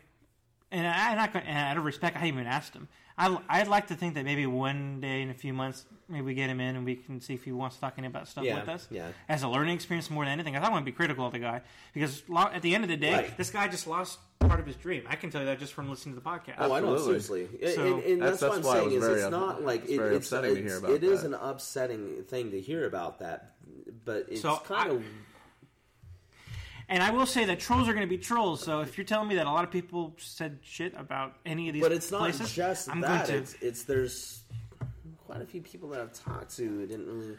and 0.71 0.85
I, 0.87 1.11
I'm 1.11 1.17
not 1.17 1.33
gonna, 1.33 1.45
and 1.45 1.57
out 1.57 1.77
of 1.77 1.85
respect 1.85 2.15
I 2.15 2.19
haven't 2.19 2.35
even 2.35 2.47
asked 2.47 2.73
him 2.73 2.87
I, 3.17 3.37
I'd 3.47 3.67
like 3.69 3.87
to 3.87 3.95
think 3.95 4.15
that 4.15 4.25
maybe 4.25 4.45
one 4.45 4.99
day 4.99 5.21
in 5.21 5.29
a 5.29 5.33
few 5.33 5.53
months 5.53 5.85
maybe 6.09 6.23
we 6.23 6.33
get 6.33 6.49
him 6.49 6.59
in 6.59 6.75
and 6.75 6.83
we 6.85 6.95
can 6.97 7.21
see 7.21 7.33
if 7.33 7.43
he 7.45 7.51
wants 7.53 7.75
to 7.77 7.81
talk 7.81 7.93
any 7.97 8.07
about 8.07 8.27
stuff 8.27 8.43
Yeah, 8.43 8.59
with 8.59 8.67
us 8.69 8.87
yeah. 8.91 9.07
as 9.29 9.43
a 9.43 9.47
learning 9.47 9.75
experience 9.75 10.09
more 10.09 10.25
than 10.25 10.33
anything. 10.33 10.53
'cause 10.53 10.59
I 10.61 10.65
don't 10.65 10.73
want 10.73 10.85
to 10.85 10.91
be 10.91 10.95
critical 10.95 11.25
of 11.25 11.31
the 11.31 11.39
guy 11.39 11.61
because 11.93 12.23
lo- 12.27 12.49
at 12.53 12.61
the 12.61 12.75
end 12.75 12.83
of 12.83 12.89
the 12.89 12.97
day, 12.97 13.13
Right. 13.13 13.37
this 13.37 13.49
guy 13.51 13.67
just 13.69 13.87
lost 13.87 14.19
part 14.39 14.59
of 14.59 14.65
his 14.65 14.75
dream. 14.75 15.03
I 15.09 15.15
can 15.15 15.29
tell 15.31 15.41
you 15.41 15.47
that 15.47 15.59
just 15.59 15.73
from 15.73 15.89
listening 15.89 16.13
to 16.15 16.21
the 16.21 16.29
podcast. 16.29 16.55
Oh, 16.59 16.73
I 16.73 16.81
know 16.81 16.93
Absolutely. 16.93 17.47
seriously, 17.47 17.75
So- 17.75 17.95
and, 17.95 18.03
and 18.03 18.21
That's- 18.21 18.39
that's, 18.41 18.49
what 18.51 18.57
I'm 18.57 18.63
why 18.63 18.73
saying 18.79 18.91
is 18.91 19.07
it's 19.07 19.23
up- 19.23 19.31
not 19.31 19.63
like 19.63 19.83
it's 19.83 19.91
it, 19.91 19.97
very 19.97 20.15
it's, 20.17 20.29
to 20.29 20.37
it's- 20.43 20.57
hear 20.57 20.77
about 20.77 20.91
it 20.91 21.03
is 21.05 21.21
that. 21.21 21.27
an 21.29 21.33
upsetting 21.35 22.23
thing 22.25 22.51
to 22.51 22.59
hear 22.61 22.85
about 22.85 23.19
that, 23.19 23.55
but 24.03 24.25
it's 24.29 24.41
So, 24.41 24.57
kind 24.57 24.91
I- 24.91 24.93
of 24.95 25.03
And 26.87 27.01
I 27.01 27.11
will 27.11 27.25
say 27.25 27.45
that 27.45 27.59
trolls 27.59 27.87
are 27.89 27.93
going 27.93 28.05
to 28.07 28.09
be 28.09 28.17
trolls. 28.17 28.63
So 28.63 28.81
if 28.81 28.97
you're 28.97 29.05
telling 29.05 29.27
me 29.27 29.35
that 29.35 29.47
a 29.47 29.51
lot 29.51 29.63
of 29.63 29.71
people 29.71 30.13
said 30.17 30.59
shit 30.61 30.93
about 30.95 31.33
any 31.45 31.67
of 31.67 31.73
these 31.73 31.81
but 31.83 31.91
it's 31.91 32.11
not 32.11 32.19
places, 32.19 32.53
just 32.53 32.89
I'm 32.89 33.01
that. 33.01 33.27
going 33.27 33.27
to. 33.27 33.37
It's, 33.37 33.55
it's 33.61 33.83
there's 33.83 34.43
quite 35.25 35.41
a 35.41 35.45
few 35.45 35.61
people 35.61 35.89
that 35.89 36.01
I've 36.01 36.13
talked 36.13 36.55
to 36.57 36.63
who 36.63 36.85
didn't 36.85 37.07
really. 37.07 37.37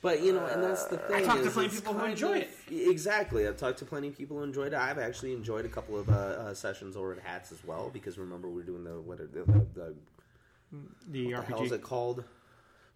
But 0.00 0.22
you 0.22 0.32
know, 0.32 0.46
and 0.46 0.62
that's 0.62 0.84
the 0.86 0.96
thing. 0.98 1.16
I 1.16 1.22
talked 1.22 1.42
to 1.44 1.50
plenty 1.50 1.68
of 1.68 1.74
people 1.74 1.92
who 1.92 1.98
kind 2.00 2.12
enjoy 2.12 2.40
of- 2.42 2.48
Exactly, 2.70 3.46
I've 3.48 3.56
talked 3.56 3.78
to 3.80 3.84
plenty 3.84 4.08
of 4.08 4.16
people 4.16 4.36
who 4.38 4.44
enjoyed 4.44 4.72
it. 4.72 4.78
I've 4.78 4.98
actually 4.98 5.32
enjoyed 5.32 5.64
a 5.64 5.68
couple 5.68 5.98
of 5.98 6.08
uh, 6.08 6.12
uh, 6.12 6.54
sessions 6.54 6.96
over 6.96 7.12
at 7.12 7.18
Hats 7.20 7.50
as 7.50 7.64
well 7.64 7.90
because 7.92 8.16
remember 8.18 8.48
we 8.48 8.62
are 8.62 8.64
doing 8.64 8.84
the 8.84 9.00
what 9.00 9.20
are 9.20 9.26
the, 9.26 9.44
the, 9.44 9.66
the, 9.74 9.94
the 11.10 11.30
the 11.30 11.42
hell 11.42 11.62
is 11.62 11.72
it 11.72 11.82
called? 11.82 12.22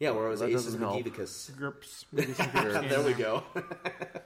Yeah, 0.03 0.11
where 0.11 0.27
it 0.27 0.31
was 0.31 0.41
That 0.41 0.49
Aces 0.49 0.65
doesn't 0.65 0.81
help. 0.81 1.05
Magivicus. 1.05 1.57
groups. 1.57 2.07
maybe 2.11 2.33
some 2.33 2.51
groups 2.51 2.75
there 2.89 3.03
we 3.05 3.13
go. 3.13 3.45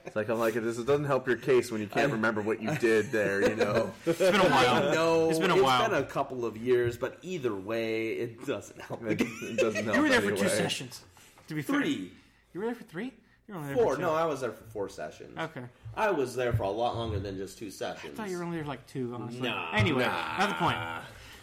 It's 0.07 0.15
like 0.15 0.27
I'm 0.27 0.39
like 0.39 0.55
this. 0.55 0.79
It 0.79 0.87
doesn't 0.87 1.05
help 1.05 1.27
your 1.27 1.37
case 1.37 1.71
when 1.71 1.81
you 1.81 1.85
can't 1.87 2.11
remember 2.11 2.41
what 2.41 2.59
you 2.59 2.75
did 2.79 3.11
there. 3.11 3.47
You 3.47 3.55
know. 3.55 3.91
It's 4.07 4.17
been 4.17 4.33
a 4.41 4.49
while. 4.49 4.91
no, 4.91 5.29
It's 5.29 5.37
been 5.37 5.51
a 5.51 5.61
while. 5.61 5.87
been 5.87 6.01
a 6.01 6.03
couple 6.03 6.45
of 6.45 6.57
years, 6.57 6.97
but 6.97 7.19
either 7.21 7.53
way, 7.53 8.13
it 8.13 8.43
doesn't 8.47 8.81
help. 8.81 9.05
It, 9.05 9.21
it 9.21 9.57
doesn't 9.57 9.83
help. 9.85 9.95
You 9.97 10.01
were 10.01 10.09
there 10.09 10.21
for 10.21 10.31
two 10.31 10.49
sessions. 10.49 11.03
To 11.47 11.53
be 11.53 11.61
fair. 11.61 11.79
Three, 11.79 12.11
You 12.55 12.59
were 12.61 12.65
there 12.65 12.73
for 12.75 12.83
three. 12.85 13.13
You 13.47 13.53
were 13.53 13.59
only 13.59 13.75
there 13.75 13.83
four. 13.83 13.91
For 13.93 13.97
two. 13.97 14.01
No, 14.01 14.15
I 14.15 14.25
was 14.25 14.41
there 14.41 14.53
for 14.53 14.63
four 14.63 14.89
sessions. 14.89 15.37
Okay. 15.37 15.61
I 15.95 16.09
was 16.09 16.35
there 16.35 16.53
for 16.53 16.63
a 16.63 16.71
lot 16.71 16.95
longer 16.95 17.19
than 17.19 17.37
just 17.37 17.59
two 17.59 17.69
sessions. 17.69 18.19
I 18.19 18.23
thought 18.23 18.31
you 18.31 18.37
were 18.39 18.43
only 18.43 18.57
there 18.57 18.63
for 18.63 18.69
like 18.71 18.87
two. 18.87 19.13
Honestly. 19.13 19.41
Nah. 19.47 19.69
Anyway, 19.73 20.05
not 20.05 20.49
the 20.49 20.55
point. 20.55 20.77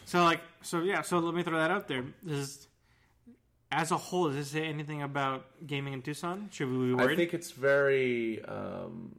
So 0.06 0.24
like, 0.24 0.40
so 0.62 0.80
yeah. 0.82 1.02
So 1.02 1.20
let 1.20 1.34
me 1.36 1.44
throw 1.44 1.56
that 1.56 1.70
out 1.70 1.86
there. 1.86 2.04
This 2.24 2.38
is, 2.38 2.66
as 3.74 3.90
a 3.90 3.96
whole, 3.96 4.28
does 4.28 4.36
this 4.36 4.48
say 4.48 4.64
anything 4.64 5.02
about 5.02 5.46
gaming 5.66 5.92
in 5.94 6.02
Tucson? 6.02 6.48
Should 6.52 6.70
we 6.70 6.88
be 6.88 6.94
worried? 6.94 7.12
I 7.12 7.16
think 7.16 7.34
it's 7.34 7.50
very, 7.50 8.44
um, 8.44 9.16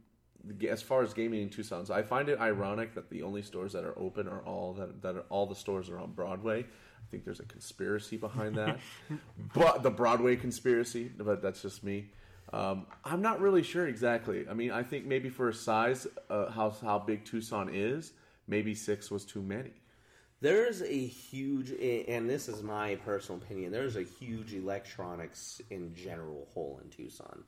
as 0.68 0.80
far 0.80 1.02
as 1.02 1.12
gaming 1.12 1.42
in 1.42 1.50
Tucson, 1.50 1.84
so 1.84 1.94
I 1.94 2.02
find 2.02 2.28
it 2.28 2.40
ironic 2.40 2.94
that 2.94 3.10
the 3.10 3.22
only 3.22 3.42
stores 3.42 3.72
that 3.74 3.84
are 3.84 3.98
open 3.98 4.26
are 4.28 4.40
all 4.40 4.72
that 4.74 5.02
that 5.02 5.16
are, 5.16 5.24
all 5.28 5.46
the 5.46 5.54
stores 5.54 5.90
are 5.90 5.98
on 5.98 6.12
Broadway. 6.12 6.60
I 6.60 7.10
think 7.10 7.24
there's 7.24 7.40
a 7.40 7.44
conspiracy 7.44 8.16
behind 8.16 8.54
that, 8.56 8.78
but 9.54 9.82
the 9.82 9.90
Broadway 9.90 10.36
conspiracy. 10.36 11.10
But 11.16 11.42
that's 11.42 11.62
just 11.62 11.84
me. 11.84 12.10
Um, 12.52 12.86
I'm 13.04 13.20
not 13.20 13.40
really 13.40 13.62
sure 13.62 13.86
exactly. 13.86 14.46
I 14.48 14.54
mean, 14.54 14.70
I 14.70 14.82
think 14.82 15.04
maybe 15.04 15.28
for 15.28 15.48
a 15.48 15.54
size, 15.54 16.06
uh, 16.30 16.50
how 16.50 16.70
how 16.70 16.98
big 16.98 17.24
Tucson 17.24 17.68
is, 17.72 18.12
maybe 18.46 18.74
six 18.74 19.10
was 19.10 19.24
too 19.24 19.42
many. 19.42 19.72
There's 20.46 20.80
a 20.80 21.06
huge, 21.06 21.72
and 21.72 22.30
this 22.30 22.46
is 22.48 22.62
my 22.62 22.94
personal 23.04 23.42
opinion. 23.42 23.72
There's 23.72 23.96
a 23.96 24.04
huge 24.04 24.54
electronics 24.54 25.60
in 25.70 25.92
general 25.92 26.46
hole 26.54 26.80
in 26.84 26.88
Tucson. 26.88 27.42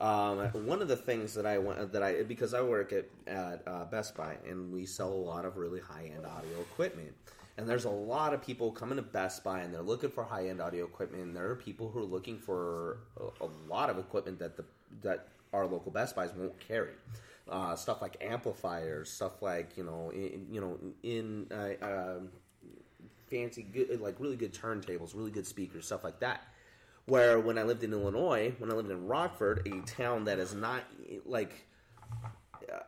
Um, 0.00 0.38
one 0.64 0.80
of 0.80 0.86
the 0.86 0.94
things 0.94 1.34
that 1.34 1.46
I 1.46 1.58
want 1.58 1.90
that 1.90 2.00
I 2.04 2.22
because 2.22 2.54
I 2.54 2.62
work 2.62 2.92
at 2.92 3.06
at 3.26 3.66
uh, 3.66 3.86
Best 3.86 4.16
Buy 4.16 4.36
and 4.48 4.72
we 4.72 4.86
sell 4.86 5.12
a 5.12 5.24
lot 5.32 5.46
of 5.46 5.56
really 5.56 5.80
high 5.80 6.12
end 6.14 6.26
audio 6.26 6.60
equipment. 6.60 7.12
And 7.56 7.68
there's 7.68 7.86
a 7.86 7.90
lot 7.90 8.32
of 8.32 8.40
people 8.40 8.70
coming 8.70 8.94
to 8.98 9.02
Best 9.02 9.42
Buy 9.42 9.62
and 9.62 9.74
they're 9.74 9.82
looking 9.82 10.10
for 10.10 10.22
high 10.22 10.46
end 10.46 10.60
audio 10.60 10.84
equipment. 10.84 11.24
And 11.24 11.34
there 11.34 11.50
are 11.50 11.56
people 11.56 11.90
who 11.90 11.98
are 11.98 12.04
looking 12.04 12.38
for 12.38 12.98
a, 13.20 13.46
a 13.46 13.48
lot 13.68 13.90
of 13.90 13.98
equipment 13.98 14.38
that 14.38 14.56
the 14.56 14.64
that 15.02 15.26
our 15.52 15.66
local 15.66 15.90
Best 15.90 16.14
Buys 16.14 16.30
won't 16.36 16.56
carry. 16.60 16.92
Uh, 17.50 17.74
stuff 17.74 18.02
like 18.02 18.16
amplifiers, 18.20 19.10
stuff 19.10 19.40
like 19.40 19.76
you 19.76 19.84
know, 19.84 20.10
in, 20.10 20.46
you 20.50 20.60
know, 20.60 20.78
in 21.02 21.46
uh, 21.50 21.84
um 21.84 22.28
fancy, 23.28 23.62
good, 23.62 24.00
like 24.00 24.16
really 24.18 24.36
good 24.36 24.52
turntables, 24.52 25.14
really 25.14 25.30
good 25.30 25.46
speakers, 25.46 25.86
stuff 25.86 26.04
like 26.04 26.20
that. 26.20 26.42
Where 27.06 27.40
when 27.40 27.56
I 27.56 27.62
lived 27.62 27.84
in 27.84 27.92
Illinois, 27.92 28.54
when 28.58 28.70
I 28.70 28.74
lived 28.74 28.90
in 28.90 29.06
Rockford, 29.06 29.66
a 29.66 29.80
town 29.86 30.24
that 30.24 30.38
is 30.38 30.54
not 30.54 30.82
like 31.24 31.66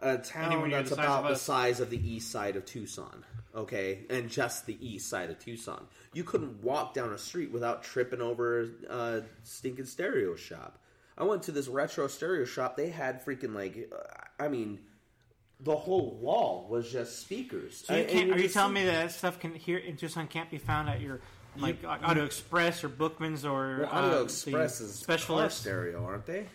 a 0.03 0.19
town 0.19 0.71
that's 0.71 0.91
the 0.91 0.97
about 0.97 1.29
the 1.29 1.37
size 1.37 1.81
of 1.81 1.91
the 1.91 1.97
east 1.97 2.31
side 2.31 2.57
of 2.57 2.65
Tucson, 2.67 3.25
okay, 3.55 4.01
and 4.11 4.29
just 4.29 4.67
the 4.67 4.77
east 4.87 5.09
side 5.09 5.31
of 5.31 5.39
Tucson. 5.39 5.87
You 6.13 6.25
couldn't 6.25 6.63
walk 6.63 6.93
down 6.93 7.13
a 7.13 7.19
street 7.19 7.51
without 7.51 7.83
tripping 7.83 8.21
over 8.21 8.69
a 8.89 9.23
stinking 9.43 9.87
stereo 9.87 10.37
shop. 10.37 10.79
I 11.21 11.25
went 11.25 11.43
to 11.45 11.53
this 11.53 11.69
retro 11.69 12.07
stereo 12.09 12.47
shop. 12.47 12.77
They 12.77 12.89
had 12.89 13.25
freaking 13.25 13.55
like, 13.55 13.93
uh, 13.93 14.43
I 14.43 14.49
mean, 14.49 14.81
the 15.61 15.77
whole 15.77 16.17
wall 16.17 16.67
was 16.71 16.91
just 16.91 17.21
speakers. 17.21 17.85
So 17.87 17.95
you 17.95 18.05
can't, 18.05 18.31
and 18.31 18.33
are 18.33 18.41
you 18.41 18.49
telling 18.49 18.73
me 18.73 18.85
that, 18.87 19.09
that 19.09 19.13
stuff 19.13 19.39
can 19.39 19.55
here 19.55 19.77
in 19.77 19.97
Tucson 19.97 20.27
can't 20.27 20.51
be 20.51 20.57
found 20.57 20.89
at 20.89 21.03
your 21.03 21.21
like 21.59 21.85
Audio 21.85 22.25
Express 22.25 22.83
or 22.83 22.89
Bookman's 22.89 23.45
or 23.45 23.81
Well, 23.81 23.91
Audio 23.91 24.21
uh, 24.21 24.25
Express 24.25 24.81
is 24.81 24.95
specialist? 24.95 25.61
stereo, 25.61 26.03
aren't 26.03 26.25
they? 26.25 26.47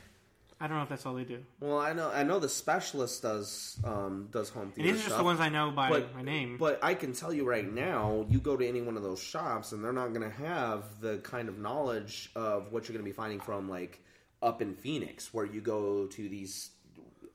I 0.59 0.68
don't 0.68 0.78
know 0.78 0.84
if 0.84 0.89
that's 0.89 1.05
all 1.05 1.13
they 1.13 1.26
do. 1.26 1.43
Well, 1.59 1.78
I 1.78 1.93
know 1.93 2.09
I 2.09 2.24
know 2.24 2.39
the 2.39 2.49
specialist 2.49 3.22
does 3.22 3.78
um, 3.84 4.30
does 4.32 4.49
home 4.49 4.63
And 4.63 4.74
theater 4.74 4.93
these 4.93 5.01
are 5.01 5.05
just 5.09 5.18
the 5.18 5.24
ones 5.24 5.41
I 5.41 5.49
know 5.49 5.70
by 5.70 5.89
but, 5.89 6.16
my 6.16 6.24
name. 6.24 6.57
But 6.57 6.80
I 6.82 6.93
can 6.95 7.13
tell 7.13 7.34
you 7.34 7.45
right 7.45 7.72
now, 7.72 8.26
you 8.30 8.39
go 8.39 8.55
to 8.55 8.66
any 8.66 8.82
one 8.82 8.97
of 8.97 9.03
those 9.03 9.22
shops, 9.22 9.74
and 9.74 9.84
they're 9.84 9.93
not 9.93 10.13
going 10.13 10.28
to 10.28 10.36
have 10.38 10.86
the 11.01 11.18
kind 11.18 11.49
of 11.49 11.59
knowledge 11.59 12.32
of 12.36 12.72
what 12.72 12.88
you're 12.88 12.93
going 12.93 13.05
to 13.05 13.09
be 13.09 13.16
finding 13.16 13.41
from 13.41 13.70
like 13.70 14.01
up 14.45 14.61
in 14.61 14.75
Phoenix, 14.75 15.33
where 15.33 15.45
you 15.45 15.59
go 15.59 16.05
to 16.05 16.29
these. 16.29 16.69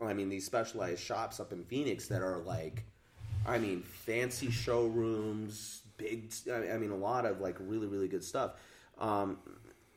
I 0.00 0.14
mean, 0.14 0.30
these 0.30 0.46
specialized 0.46 1.02
shops 1.02 1.40
up 1.40 1.52
in 1.52 1.64
Phoenix 1.64 2.06
that 2.08 2.22
are 2.22 2.38
like, 2.38 2.84
I 3.46 3.58
mean, 3.58 3.82
fancy 3.82 4.50
showrooms, 4.50 5.82
big. 5.98 6.32
I 6.50 6.78
mean, 6.78 6.90
a 6.90 6.96
lot 6.96 7.26
of 7.26 7.40
like 7.40 7.56
really 7.58 7.86
really 7.86 8.08
good 8.08 8.24
stuff. 8.24 8.52
Um, 8.98 9.38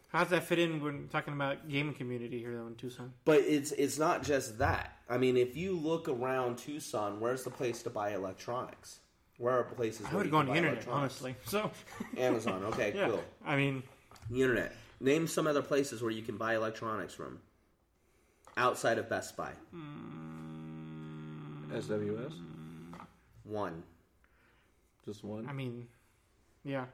How 0.09 0.20
does 0.20 0.30
that 0.32 0.43
fit 0.43 0.59
in 0.59 0.84
when 0.84 1.07
talking 1.07 1.34
about 1.34 1.70
gaming 1.70 1.93
community 1.93 2.39
here 2.39 2.55
though 2.57 2.68
in 2.68 2.76
Tucson? 2.76 3.14
But 3.24 3.41
it's 3.41 3.72
it's 3.74 3.97
not 3.97 4.24
just 4.24 4.57
that. 4.57 4.97
I 5.09 5.18
mean, 5.18 5.38
if 5.38 5.55
you 5.55 5.78
look 5.78 6.09
around 6.09 6.57
Tucson, 6.57 7.20
where's 7.20 7.43
the 7.43 7.51
place 7.51 7.84
to 7.84 7.89
buy 7.89 8.14
electronics? 8.14 8.99
Where 9.38 9.53
are 9.59 9.64
places? 9.64 10.05
I 10.11 10.16
would 10.16 10.32
go 10.32 10.38
on 10.38 10.47
the 10.47 10.55
internet, 10.55 10.88
honestly. 10.88 11.36
So 11.45 11.72
Amazon. 12.18 12.64
Okay, 12.66 12.93
yeah, 12.95 13.09
cool. 13.09 13.24
I 13.45 13.55
mean, 13.55 13.84
The 14.30 14.41
internet. 14.41 14.76
Name 15.04 15.28
some 15.28 15.47
other 15.47 15.62
places 15.62 16.01
where 16.01 16.12
you 16.12 16.22
can 16.22 16.38
buy 16.38 16.56
electronics 16.56 17.14
from 17.14 17.39
outside 18.56 18.97
of 18.97 19.10
Best 19.10 19.36
Buy. 19.36 19.51
SWS, 21.74 22.34
One. 23.43 23.84
just 25.06 25.22
one. 25.26 25.49
I 25.49 25.51
mean, 25.51 25.88
yeah, 26.64 26.86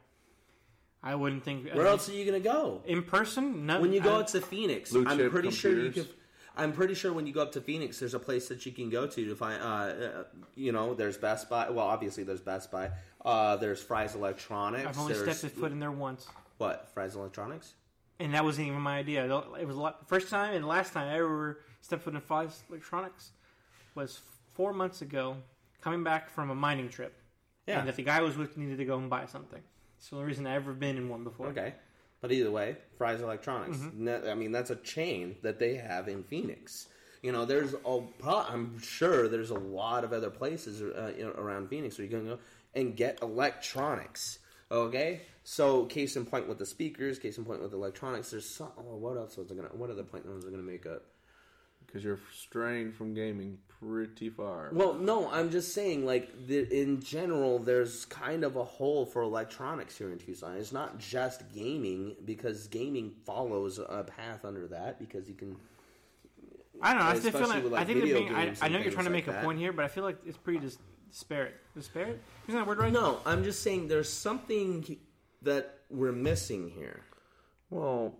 I 1.03 1.13
wouldn't 1.13 1.43
think. 1.43 1.71
Where 1.71 1.85
else 1.85 2.09
are 2.09 2.13
you 2.13 2.25
gonna 2.25 2.39
go? 2.39 2.81
in 2.87 3.03
person? 3.03 3.67
No, 3.67 3.79
When 3.79 3.93
you 3.93 4.01
go 4.01 4.17
I, 4.17 4.21
up 4.21 4.27
to 4.27 4.41
Phoenix, 4.41 4.95
I'm 4.95 5.05
chip 5.17 5.31
pretty 5.31 5.51
sure 5.51 5.79
you 5.79 5.91
can. 5.91 6.07
I'm 6.57 6.73
pretty 6.73 6.95
sure 6.95 7.13
when 7.13 7.27
you 7.27 7.33
go 7.33 7.43
up 7.43 7.51
to 7.51 7.61
Phoenix, 7.61 7.99
there's 7.99 8.15
a 8.15 8.19
place 8.19 8.47
that 8.47 8.65
you 8.65 8.71
can 8.71 8.89
go 8.89 9.05
to 9.05 9.25
to 9.25 9.35
find. 9.35 9.61
Uh, 9.61 9.65
uh, 9.65 10.23
you 10.55 10.71
know, 10.71 10.95
there's 10.95 11.17
Best 11.17 11.47
Buy. 11.47 11.69
Well, 11.69 11.85
obviously 11.85 12.23
there's 12.23 12.41
Best 12.41 12.71
Buy. 12.71 12.89
Uh, 13.23 13.57
there's 13.57 13.83
Fry's 13.83 14.15
Electronics. 14.15 14.87
I've 14.87 14.97
only 14.97 15.13
there's, 15.13 15.37
stepped 15.37 15.53
a 15.53 15.55
foot 15.55 15.71
in 15.71 15.79
there 15.79 15.91
once. 15.91 16.27
What 16.57 16.89
Fry's 16.93 17.15
Electronics? 17.15 17.75
And 18.19 18.33
that 18.33 18.43
wasn't 18.43 18.67
even 18.67 18.81
my 18.81 18.97
idea. 18.97 19.25
It 19.59 19.65
was 19.67 19.75
the 19.75 19.93
first 20.07 20.29
time 20.29 20.53
and 20.53 20.67
last 20.67 20.93
time 20.93 21.07
I 21.07 21.17
ever 21.17 21.61
stepped 21.81 22.03
foot 22.03 22.13
in 22.15 22.21
Fry's 22.21 22.63
Electronics 22.69 23.31
was 23.95 24.19
four 24.53 24.73
months 24.73 25.01
ago, 25.01 25.37
coming 25.81 26.03
back 26.03 26.29
from 26.29 26.49
a 26.49 26.55
mining 26.55 26.89
trip. 26.89 27.15
Yeah. 27.67 27.79
and 27.79 27.87
that 27.87 27.95
the 27.95 28.03
guy 28.03 28.17
I 28.17 28.21
was 28.21 28.35
with 28.35 28.57
needed 28.57 28.79
to 28.79 28.85
go 28.85 28.97
and 28.97 29.09
buy 29.09 29.27
something. 29.27 29.61
It's 29.97 30.09
the 30.09 30.15
only 30.15 30.27
reason 30.27 30.47
I 30.47 30.55
ever 30.55 30.73
been 30.73 30.97
in 30.97 31.07
one 31.07 31.23
before. 31.23 31.47
Okay. 31.47 31.75
But 32.21 32.31
either 32.31 32.51
way, 32.51 32.77
Fry's 32.97 33.21
Electronics. 33.21 33.77
Mm-hmm. 33.77 34.05
No- 34.05 34.23
I 34.29 34.33
mean, 34.33 34.51
that's 34.51 34.71
a 34.71 34.75
chain 34.75 35.35
that 35.43 35.59
they 35.59 35.75
have 35.75 36.07
in 36.07 36.23
Phoenix. 36.23 36.87
You 37.21 37.31
know, 37.31 37.45
there's 37.45 37.73
a. 37.73 38.01
I'm 38.25 38.79
sure 38.79 39.27
there's 39.27 39.49
a 39.51 39.59
lot 39.59 40.03
of 40.03 40.13
other 40.13 40.29
places 40.29 40.81
uh, 40.81 41.13
you 41.17 41.25
know, 41.25 41.31
around 41.31 41.69
Phoenix 41.69 41.97
where 41.97 42.05
you 42.05 42.09
can 42.11 42.25
go 42.25 42.39
and 42.73 42.95
get 42.95 43.21
electronics. 43.21 44.39
Okay, 44.71 45.21
so 45.51 45.85
case 45.85 46.15
in 46.15 46.27
point 46.27 46.47
with 46.47 46.59
the 46.59 46.65
speakers, 46.65 47.17
case 47.17 47.39
in 47.39 47.43
point 47.43 47.59
with 47.59 47.73
electronics. 47.73 48.29
There's 48.29 48.47
some. 48.47 48.69
Oh, 48.77 48.97
what 48.97 49.17
else 49.17 49.35
was 49.35 49.51
I 49.51 49.55
gonna? 49.55 49.69
What 49.69 49.89
other 49.89 50.03
point 50.03 50.31
was 50.31 50.45
I 50.45 50.51
gonna 50.51 50.61
make 50.61 50.85
up? 50.85 51.01
Because 51.83 52.03
you're 52.03 52.19
straying 52.31 52.91
from 52.91 53.15
gaming 53.15 53.57
pretty 53.79 54.29
far. 54.29 54.69
Well, 54.71 54.93
no, 54.93 55.27
I'm 55.27 55.49
just 55.49 55.73
saying, 55.73 56.05
like, 56.05 56.45
the, 56.45 56.71
in 56.71 57.01
general, 57.01 57.57
there's 57.57 58.05
kind 58.05 58.43
of 58.43 58.57
a 58.57 58.63
hole 58.63 59.07
for 59.07 59.23
electronics 59.23 59.97
here 59.97 60.11
in 60.11 60.19
Tucson. 60.19 60.55
It's 60.55 60.71
not 60.71 60.99
just 60.99 61.51
gaming, 61.51 62.15
because 62.25 62.67
gaming 62.67 63.11
follows 63.25 63.79
a 63.79 64.03
path 64.03 64.45
under 64.45 64.67
that, 64.67 64.99
because 64.99 65.27
you 65.27 65.33
can. 65.33 65.55
I 66.79 66.93
don't 66.93 66.99
know. 66.99 67.09
I 67.09 67.17
still 67.17 67.31
feel 67.31 67.47
like, 67.47 67.63
like, 67.63 67.81
I 67.81 67.85
think 67.85 68.01
video 68.01 68.19
being, 68.19 68.35
I, 68.35 68.45
games 68.45 68.61
I 68.61 68.65
and 68.65 68.75
know 68.75 68.81
you're 68.81 68.91
trying 68.91 69.05
to 69.05 69.11
like 69.11 69.25
make 69.25 69.27
a 69.27 69.31
that. 69.31 69.43
point 69.43 69.57
here, 69.57 69.73
but 69.73 69.83
I 69.83 69.87
feel 69.87 70.03
like 70.03 70.19
it's 70.27 70.37
pretty 70.37 70.59
dis- 70.59 70.77
disparate. 71.09 71.55
Disparate? 71.75 72.21
Isn't 72.47 72.59
that 72.59 72.67
word 72.67 72.77
right? 72.77 72.93
No, 72.93 73.17
I'm 73.25 73.43
just 73.43 73.63
saying 73.63 73.87
there's 73.87 74.13
something 74.13 74.99
that 75.41 75.79
we're 75.89 76.11
missing 76.11 76.69
here. 76.69 77.01
well, 77.69 78.15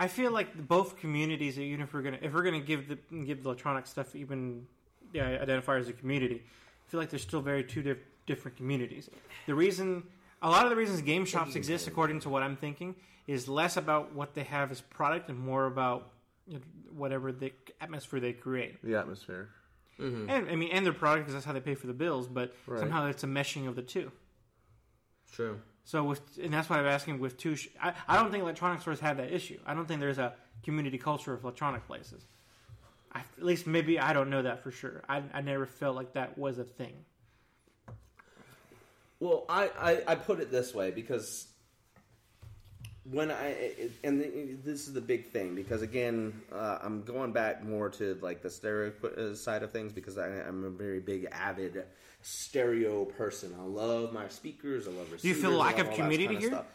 I 0.00 0.06
feel 0.06 0.30
like 0.30 0.68
both 0.68 0.96
communities, 0.96 1.58
even 1.58 1.80
if 1.80 1.92
we're 1.92 2.02
gonna 2.02 2.18
if 2.22 2.32
we're 2.32 2.44
gonna 2.44 2.60
give 2.60 2.88
the 2.88 2.96
give 3.24 3.42
the 3.42 3.48
electronic 3.48 3.86
stuff 3.86 4.14
even 4.14 4.66
yeah, 5.12 5.26
identify 5.42 5.76
as 5.78 5.88
a 5.88 5.92
community, 5.92 6.36
I 6.44 6.90
feel 6.90 7.00
like 7.00 7.10
they're 7.10 7.18
still 7.18 7.40
very 7.40 7.64
two 7.64 7.82
diff- 7.82 8.04
different 8.26 8.56
communities. 8.56 9.10
The 9.46 9.54
reason, 9.54 10.04
a 10.40 10.48
lot 10.48 10.64
of 10.64 10.70
the 10.70 10.76
reasons 10.76 11.00
game 11.02 11.24
shops 11.24 11.56
exist, 11.56 11.88
according 11.88 12.20
to 12.20 12.28
what 12.28 12.42
I'm 12.44 12.56
thinking, 12.56 12.94
is 13.26 13.48
less 13.48 13.76
about 13.76 14.14
what 14.14 14.34
they 14.34 14.44
have 14.44 14.70
as 14.70 14.80
product 14.82 15.30
and 15.30 15.38
more 15.38 15.66
about 15.66 16.12
whatever 16.94 17.32
the 17.32 17.52
atmosphere 17.80 18.20
they 18.20 18.32
create. 18.32 18.80
the 18.84 18.94
atmosphere. 18.96 19.48
Mm-hmm. 19.98 20.30
And 20.30 20.48
I 20.48 20.54
mean, 20.54 20.70
and 20.70 20.86
their 20.86 20.92
product 20.92 21.24
because 21.24 21.34
that's 21.34 21.44
how 21.44 21.52
they 21.52 21.60
pay 21.60 21.74
for 21.74 21.88
the 21.88 21.92
bills. 21.92 22.28
But 22.28 22.54
Right. 22.68 22.78
somehow 22.78 23.06
it's 23.06 23.24
a 23.24 23.26
meshing 23.26 23.66
of 23.66 23.74
the 23.74 23.82
two. 23.82 24.12
True. 25.32 25.60
So 25.88 26.04
with 26.04 26.20
and 26.42 26.52
that's 26.52 26.68
why 26.68 26.78
I'm 26.78 26.86
asking 26.86 27.18
with 27.18 27.38
two. 27.38 27.56
Sh- 27.56 27.68
I, 27.82 27.94
I 28.06 28.16
don't 28.16 28.30
think 28.30 28.42
electronic 28.42 28.82
stores 28.82 29.00
have 29.00 29.16
that 29.16 29.32
issue. 29.32 29.58
I 29.64 29.72
don't 29.72 29.88
think 29.88 30.00
there's 30.00 30.18
a 30.18 30.34
community 30.62 30.98
culture 30.98 31.32
of 31.32 31.42
electronic 31.42 31.86
places. 31.86 32.26
I, 33.10 33.20
at 33.20 33.42
least 33.42 33.66
maybe 33.66 33.98
I 33.98 34.12
don't 34.12 34.28
know 34.28 34.42
that 34.42 34.62
for 34.62 34.70
sure. 34.70 35.02
I, 35.08 35.22
I 35.32 35.40
never 35.40 35.64
felt 35.64 35.96
like 35.96 36.12
that 36.12 36.36
was 36.36 36.58
a 36.58 36.64
thing. 36.64 36.92
Well, 39.18 39.46
I, 39.48 39.70
I, 39.80 40.02
I 40.08 40.14
put 40.14 40.40
it 40.40 40.50
this 40.50 40.74
way 40.74 40.90
because 40.90 41.46
when 43.04 43.30
I 43.30 43.72
and 44.04 44.60
this 44.62 44.88
is 44.88 44.92
the 44.92 45.00
big 45.00 45.30
thing 45.30 45.54
because 45.54 45.80
again 45.80 46.38
uh, 46.52 46.80
I'm 46.82 47.02
going 47.02 47.32
back 47.32 47.64
more 47.64 47.88
to 47.88 48.18
like 48.20 48.42
the 48.42 48.50
stereo 48.50 48.92
uh, 49.04 49.34
side 49.34 49.62
of 49.62 49.72
things 49.72 49.94
because 49.94 50.18
I, 50.18 50.26
I'm 50.26 50.64
a 50.64 50.70
very 50.70 51.00
big 51.00 51.28
avid 51.32 51.84
stereo 52.28 53.04
person. 53.06 53.54
I 53.58 53.62
love 53.64 54.12
my 54.12 54.28
speakers. 54.28 54.86
I 54.86 54.90
love 54.90 55.10
receivers. 55.10 55.22
Do 55.22 55.28
you 55.28 55.34
feel 55.34 55.50
lack 55.52 55.78
of 55.78 55.90
community 55.92 56.26
kind 56.26 56.36
of 56.36 56.42
here? 56.42 56.50
stuff. 56.50 56.66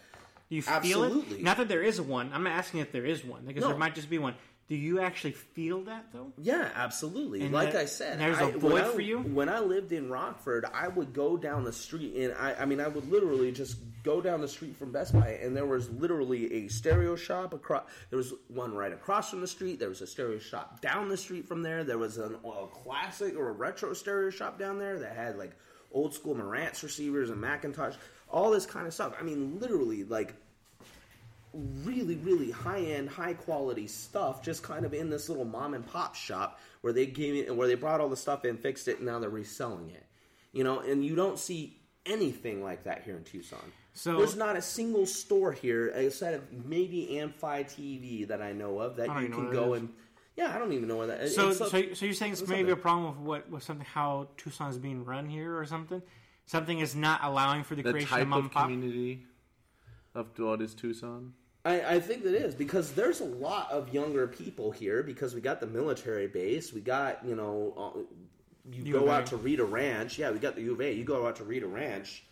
Do 0.49 0.56
you 0.56 0.62
feel 0.62 0.74
Absolutely. 1.04 1.38
it? 1.38 1.43
Not 1.43 1.58
that 1.58 1.68
there 1.68 1.84
is 1.84 2.01
one. 2.01 2.32
I'm 2.34 2.47
asking 2.47 2.80
if 2.82 2.91
there 2.91 3.06
is 3.06 3.24
one 3.24 3.43
because 3.45 3.62
No. 3.62 3.70
there 3.70 3.78
might 3.78 3.95
just 3.95 4.10
be 4.10 4.18
one. 4.18 4.36
Do 4.70 4.76
you 4.76 5.01
actually 5.01 5.34
feel 5.34 5.82
that 5.84 6.05
though? 6.14 6.32
Yeah, 6.38 6.70
absolutely. 6.74 7.41
And 7.41 7.51
like 7.53 7.74
that- 7.74 7.82
I 7.82 7.86
said, 7.86 8.20
there's 8.20 8.39
a 8.39 8.57
void 8.57 8.82
I- 8.82 8.88
for 8.93 9.01
you? 9.01 9.20
When 9.20 9.49
I 9.49 9.59
lived 9.59 9.91
in 9.91 10.09
Rockford, 10.09 10.66
I 10.74 10.88
would 10.88 11.14
go 11.14 11.36
down 11.38 11.64
the 11.66 11.74
street, 11.74 12.16
and 12.16 12.34
I, 12.39 12.55
I 12.61 12.66
mean, 12.66 12.80
I 12.80 12.88
would 12.88 13.09
literally 13.11 13.51
just 13.51 13.78
go 14.03 14.22
down 14.22 14.39
the 14.41 14.47
street 14.47 14.78
from 14.78 14.91
Best 14.91 15.14
Buy, 15.14 15.39
and 15.41 15.55
there 15.55 15.66
was 15.66 15.89
literally 15.89 16.51
a 16.53 16.68
stereo 16.70 17.16
shop 17.16 17.53
across. 17.53 17.84
There 18.09 18.18
was 18.18 18.34
one 18.47 18.74
right 18.74 18.93
across 18.93 19.30
from 19.30 19.41
the 19.41 19.47
street. 19.47 19.80
There 19.80 19.89
was 19.89 20.01
a 20.01 20.07
stereo 20.07 20.39
shop 20.39 20.82
down 20.82 21.09
the 21.09 21.18
street 21.18 21.45
from 21.47 21.61
there. 21.61 21.84
There 21.84 21.97
was 21.97 22.18
an, 22.18 22.36
a 22.43 22.68
classic 22.68 23.36
or 23.36 23.49
a 23.49 23.53
retro 23.53 23.93
stereo 23.93 24.30
shop 24.30 24.57
down 24.57 24.80
there 24.80 24.97
that 24.99 25.16
had 25.16 25.38
like 25.38 25.51
old 25.91 26.14
school 26.14 26.36
Marantz 26.36 26.84
receivers 26.84 27.30
and 27.30 27.41
McIntosh, 27.41 27.95
all 28.30 28.49
this 28.49 28.66
kind 28.66 28.88
of 28.88 28.93
stuff. 28.93 29.14
I 29.20 29.24
mean, 29.24 29.59
literally, 29.59 30.03
like 30.05 30.36
really, 31.54 32.16
really 32.16 32.51
high 32.51 32.80
end, 32.82 33.10
high 33.10 33.34
quality 33.34 33.88
stuff, 33.88 34.41
just 34.43 34.64
kind 34.64 34.86
of 34.86 34.93
in 34.93 35.10
this 35.10 35.30
little 35.30 35.45
mom 35.45 35.74
and 35.74 35.86
pop 35.86 36.16
shop 36.16 36.60
where 36.82 36.93
they 36.93 37.06
gave 37.06 37.36
it, 37.47 37.56
where 37.56 37.68
they 37.68 37.76
brought 37.76 38.01
all 38.01 38.10
the 38.10 38.18
stuff 38.18 38.43
in, 38.45 38.58
fixed 38.58 38.88
it, 38.88 38.97
and 38.97 39.06
now 39.06 39.20
they're 39.20 39.30
reselling 39.30 39.89
it. 39.91 40.06
You 40.51 40.64
know, 40.64 40.80
and 40.80 41.04
you 41.06 41.16
don't 41.16 41.39
see 41.39 41.80
anything 42.06 42.64
like 42.64 42.84
that 42.84 43.04
here 43.04 43.16
in 43.16 43.24
Tucson. 43.24 43.60
So- 43.93 44.18
there's 44.18 44.36
not 44.36 44.56
a 44.56 44.62
single 44.62 45.06
store 45.06 45.51
here, 45.51 45.88
except 45.89 46.36
of 46.36 46.66
maybe 46.66 47.20
Amphi 47.20 47.64
TV 47.64 48.28
that 48.28 48.41
I 48.41 48.51
know 48.51 48.80
of 48.80 48.95
that 48.97 49.08
you 49.22 49.30
can 49.30 49.51
go 49.51 49.74
and. 49.74 49.89
Yeah, 50.36 50.51
I 50.56 50.58
don't 50.58 50.74
even 50.74 50.88
know 50.88 50.97
where 50.97 51.08
that. 51.08 51.30
So, 51.30 51.49
it's 51.49 51.60
so, 51.60 51.66
up- 51.66 51.72
so 51.72 52.06
you're 52.06 52.16
saying 52.16 52.32
it's 52.32 52.41
it's 52.41 52.49
maybe 52.49 52.72
up 52.72 52.80
a 52.80 52.82
problem 52.82 53.06
with 53.10 53.18
what 53.20 53.49
with 53.51 53.62
something 53.62 53.86
how 53.86 54.30
Tucson 54.36 54.72
is 54.72 54.80
being 54.80 55.06
run 55.06 55.30
here 55.30 55.56
or 55.56 55.64
something? 55.68 56.01
Something 56.47 56.80
is 56.80 56.95
not 56.95 57.20
allowing 57.24 57.64
for 57.64 57.76
the, 57.76 57.84
The 57.84 57.91
creation 57.91 58.10
type 58.10 58.22
of 58.24 58.28
mom 58.30 58.39
of 58.39 58.45
and 58.45 58.51
pop. 58.51 58.64
community 58.64 59.26
of 60.16 60.28
what 60.39 60.60
is 60.62 60.74
Tucson. 60.74 61.34
I, 61.66 61.95
I 61.95 61.99
think 61.99 62.24
that 62.24 62.36
is 62.36 62.55
because 62.55 62.91
there's 62.91 63.22
a 63.22 63.26
lot 63.26 63.72
of 63.72 63.93
younger 63.93 64.28
people 64.28 64.72
here 64.72 65.01
because 65.01 65.34
we 65.34 65.41
got 65.41 65.59
the 65.59 65.68
military 65.68 66.28
base. 66.28 66.74
We 66.74 66.82
got 66.82 67.26
you 67.26 67.36
know, 67.36 67.74
uh, 67.78 67.99
you 68.72 68.84
U 68.84 68.93
go 68.93 69.09
out 69.09 69.26
to 69.28 69.38
Rita 69.38 69.64
Ranch. 69.64 70.20
Yeah, 70.20 70.32
we 70.32 70.39
got 70.39 70.55
the 70.55 70.61
U 70.61 70.74
of 70.74 70.82
A. 70.82 70.91
You 70.91 71.03
go 71.03 71.26
out 71.26 71.38
to 71.38 71.43
Rita 71.43 71.68
Ranch. 71.68 72.24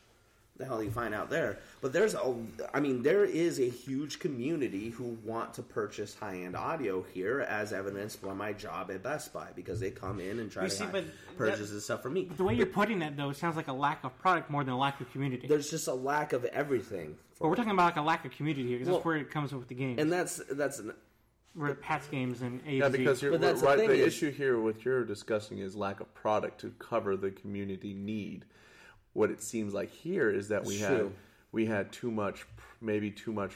The 0.61 0.67
hell 0.67 0.83
you 0.83 0.91
find 0.91 1.15
out 1.15 1.31
there? 1.31 1.57
But 1.81 1.91
there's 1.91 2.13
a, 2.13 2.35
I 2.71 2.79
mean, 2.79 3.01
there 3.01 3.25
is 3.25 3.59
a 3.59 3.67
huge 3.67 4.19
community 4.19 4.91
who 4.91 5.17
want 5.25 5.55
to 5.55 5.63
purchase 5.63 6.13
high 6.15 6.35
end 6.35 6.55
audio 6.55 7.01
here, 7.01 7.39
as 7.41 7.73
evidenced 7.73 8.21
by 8.21 8.33
my 8.33 8.53
job 8.53 8.91
at 8.91 9.01
Best 9.01 9.33
Buy 9.33 9.47
because 9.55 9.79
they 9.79 9.89
come 9.89 10.19
in 10.19 10.37
and 10.37 10.51
try 10.51 10.63
You 10.65 10.69
to 10.69 10.75
see, 10.75 10.83
hi- 10.83 10.91
but 10.91 11.05
purchase 11.35 11.69
that- 11.69 11.73
this 11.73 11.85
stuff 11.85 12.03
for 12.03 12.11
me. 12.11 12.29
The 12.37 12.43
way 12.43 12.53
you're 12.53 12.67
putting 12.67 13.01
it, 13.01 13.17
though, 13.17 13.31
it 13.31 13.37
sounds 13.37 13.55
like 13.55 13.69
a 13.69 13.73
lack 13.73 14.03
of 14.03 14.15
product 14.19 14.51
more 14.51 14.63
than 14.63 14.75
a 14.75 14.77
lack 14.77 15.01
of 15.01 15.11
community. 15.11 15.47
There's 15.47 15.71
just 15.71 15.87
a 15.87 15.95
lack 15.95 16.31
of 16.31 16.45
everything, 16.45 17.15
But 17.39 17.47
we're 17.49 17.55
talking 17.55 17.71
about 17.71 17.85
like 17.85 17.95
a 17.97 18.01
lack 18.03 18.23
of 18.23 18.33
community 18.33 18.67
here 18.67 18.77
because 18.77 18.89
Well, 18.89 18.97
that's 18.97 19.05
where 19.07 19.17
it 19.17 19.31
comes 19.31 19.51
with 19.51 19.67
the 19.67 19.73
game. 19.73 19.97
and 19.97 20.11
that's 20.11 20.39
that's 20.51 20.77
an, 20.77 20.93
we're 21.55 21.69
at 21.71 21.81
Pat's 21.81 22.07
games 22.07 22.43
and 22.43 22.61
A 22.67 22.73
Yeah, 22.73 22.89
because 22.89 23.19
you're 23.23 23.31
But 23.31 23.41
that's 23.41 23.61
the 23.61 23.65
right. 23.67 23.79
thing 23.79 23.87
The, 23.89 23.95
is- 23.95 24.13
issue 24.13 24.29
here 24.31 24.59
with 24.59 24.85
you're 24.85 25.03
discussing 25.05 25.57
is 25.57 25.75
lack 25.75 26.01
of 26.01 26.13
product 26.13 26.61
to 26.61 26.69
cover 26.77 27.17
the 27.17 27.31
community 27.31 27.95
need. 27.95 28.45
What 29.13 29.29
it 29.29 29.41
seems 29.41 29.73
like 29.73 29.91
here 29.91 30.29
is 30.29 30.49
that 30.49 30.63
we 30.65 30.75
It's 30.75 30.83
had 30.83 30.97
true. 30.97 31.13
we 31.51 31.65
had 31.65 31.91
too 31.91 32.11
much, 32.11 32.45
maybe 32.79 33.11
too 33.11 33.33
much 33.33 33.53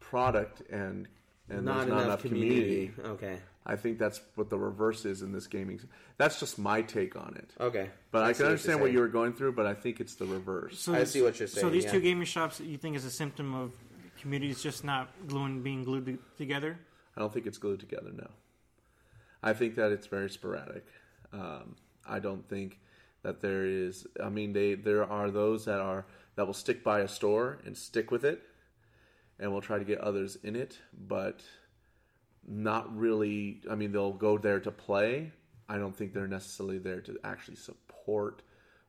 product 0.00 0.62
and 0.70 1.08
and 1.50 1.64
not, 1.64 1.78
there's 1.78 1.86
enough, 1.86 1.98
not 1.98 2.04
enough 2.04 2.22
community. 2.22 2.92
Okay, 2.98 3.38
I 3.66 3.76
think 3.76 3.98
that's 3.98 4.20
what 4.34 4.48
the 4.48 4.58
reverse 4.58 5.04
is 5.04 5.22
in 5.22 5.32
this 5.32 5.46
gaming. 5.46 5.80
That's 6.16 6.40
just 6.40 6.58
my 6.58 6.82
take 6.82 7.16
on 7.16 7.36
it. 7.36 7.50
okay. 7.60 7.90
But 8.10 8.22
I, 8.24 8.32
see 8.32 8.38
can 8.38 8.46
understand 8.46 8.80
what 8.80 8.86
saying. 8.86 8.94
you 8.94 9.00
were 9.00 9.08
going 9.08 9.34
through, 9.34 9.52
but 9.52 9.66
I 9.66 9.74
think 9.74 10.00
it's 10.00 10.14
the 10.14 10.24
reverse. 10.26 10.78
So 10.78 10.94
I 10.94 11.04
see 11.04 11.22
what 11.22 11.38
you're 11.38 11.48
saying. 11.48 11.66
So 11.66 11.70
these 11.70 11.84
yeah. 11.84 11.92
two 11.92 12.00
gaming 12.00 12.24
shops, 12.24 12.60
you 12.60 12.78
think 12.78 12.96
is 12.96 13.04
a 13.04 13.10
symptom 13.10 13.54
of 13.54 13.72
communities 14.20 14.62
just 14.62 14.84
not 14.84 15.10
gluing, 15.26 15.62
being 15.62 15.84
glued 15.84 16.06
to- 16.06 16.18
together? 16.38 16.78
I 17.16 17.20
don't 17.20 17.32
think 17.32 17.46
it's 17.46 17.58
glued 17.58 17.80
together. 17.80 18.10
No, 18.14 18.28
I 19.42 19.52
think 19.52 19.76
that 19.76 19.92
it's 19.92 20.06
very 20.06 20.30
sporadic. 20.30 20.86
Um, 21.32 21.76
I 22.06 22.20
don't 22.20 22.48
think 22.48 22.78
that 23.28 23.40
there 23.42 23.66
is. 23.66 24.06
I 24.22 24.30
mean, 24.30 24.52
they 24.54 24.74
there 24.74 25.04
are 25.04 25.30
those 25.30 25.66
that 25.66 25.80
are 25.80 26.06
that 26.36 26.46
will 26.46 26.54
stick 26.54 26.82
by 26.82 27.00
a 27.00 27.08
store 27.08 27.58
and 27.66 27.76
stick 27.76 28.10
with 28.10 28.24
it, 28.24 28.42
and 29.38 29.52
will 29.52 29.60
try 29.60 29.78
to 29.78 29.84
get 29.84 29.98
others 30.00 30.36
in 30.42 30.56
it, 30.56 30.78
but 30.98 31.42
not 32.46 32.94
really. 32.96 33.60
I 33.70 33.74
mean, 33.74 33.92
they'll 33.92 34.12
go 34.12 34.38
there 34.38 34.60
to 34.60 34.70
play. 34.70 35.32
I 35.68 35.76
don't 35.76 35.94
think 35.94 36.14
they're 36.14 36.26
necessarily 36.26 36.78
there 36.78 37.02
to 37.02 37.18
actually 37.22 37.56
support 37.56 38.42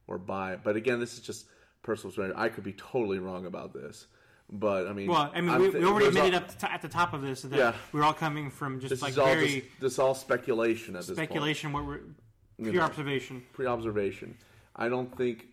or 0.07 0.17
buy. 0.17 0.55
But 0.55 0.77
again, 0.77 0.99
this 1.01 1.13
is 1.15 1.19
just 1.19 1.45
personal. 1.83 2.09
experience. 2.11 2.35
I 2.37 2.47
could 2.47 2.63
be 2.63 2.73
totally 2.73 3.19
wrong 3.19 3.45
about 3.45 3.73
this. 3.73 4.07
But 4.51 4.87
I 4.87 4.93
mean, 4.93 5.09
Well, 5.09 5.29
I 5.33 5.41
mean, 5.41 5.49
I'm 5.51 5.61
we, 5.61 5.83
already 5.85 6.07
admitted 6.07 6.33
al- 6.33 6.39
up 6.41 6.57
to, 6.59 6.71
at 6.71 6.81
the 6.81 6.87
top 6.87 7.13
of 7.13 7.21
this 7.21 7.41
that 7.43 7.55
Yeah. 7.55 7.75
we're 7.91 8.03
all 8.03 8.13
coming 8.15 8.49
from 8.49 8.79
just 8.79 8.89
this 8.89 9.01
like 9.01 9.11
is 9.11 9.17
all 9.19 9.25
very 9.25 9.47
just, 9.61 9.79
this 9.81 9.93
is 9.93 9.99
all 9.99 10.15
speculation 10.15 10.95
at 10.95 11.01
this 11.05 11.09
point. 11.17 11.27
speculation, 11.29 11.71
what 11.71 11.85
we're 11.85 11.99
pure 12.63 12.73
know. 12.73 12.81
observation. 12.81 13.43
Pre-observation. 13.53 14.35
I 14.75 14.89
don't 14.89 15.15
think. 15.17 15.45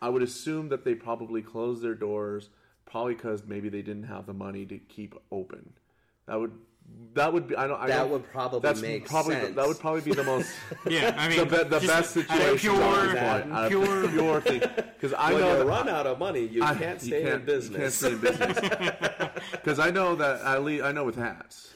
I 0.00 0.08
would 0.08 0.22
assume 0.22 0.68
that 0.70 0.84
they 0.84 0.94
probably 0.94 1.42
closed 1.42 1.82
their 1.82 1.94
doors, 1.94 2.48
probably 2.86 3.14
because 3.14 3.44
maybe 3.46 3.68
they 3.68 3.82
didn't 3.82 4.04
have 4.04 4.26
the 4.26 4.34
money 4.34 4.66
to 4.66 4.78
keep 4.78 5.14
open. 5.30 5.72
That 6.26 6.40
would. 6.40 6.52
That 7.14 7.32
would 7.32 7.46
be. 7.46 7.54
I 7.56 7.68
don't. 7.68 7.80
I 7.80 7.86
That 7.86 7.98
don't- 7.98 8.10
would 8.10 8.24
probably 8.32 8.60
that's 8.60 8.82
make 8.82 9.06
probably, 9.08 9.36
sense. 9.36 9.54
That 9.54 9.68
would 9.68 9.78
probably 9.78 10.00
be 10.00 10.12
the 10.14 10.24
most. 10.24 10.50
Yeah, 10.88 11.14
I 11.16 11.28
mean, 11.30 11.38
the, 11.38 11.44
be, 11.46 11.56
the 11.78 11.86
best 11.86 12.10
situation. 12.12 12.58
Pure, 12.58 12.74
point, 13.06 13.18
out 13.18 13.42
of 13.64 13.68
pure, 13.68 14.08
pure 14.08 14.40
thing. 14.48 14.60
Because 14.60 15.12
I 15.14 15.32
when 15.32 15.42
know 15.42 15.52
you 15.52 15.58
that 15.58 15.66
run 15.66 15.88
out 15.88 16.06
of 16.08 16.18
money, 16.18 16.44
you 16.46 16.62
I- 16.64 16.74
can't 16.74 17.00
you 17.02 17.06
stay 17.08 17.20
in 17.22 17.26
can't- 17.28 17.46
business. 17.46 17.72
You 17.72 17.78
can't 17.78 17.92
stay 17.92 18.12
in 18.12 18.18
business. 18.58 19.30
Because 19.52 19.78
I 19.78 19.90
know 19.92 20.16
that 20.16 20.44
I, 20.44 20.56
le- 20.58 20.82
I 20.82 20.90
know 20.90 21.04
with 21.04 21.14
hats, 21.16 21.72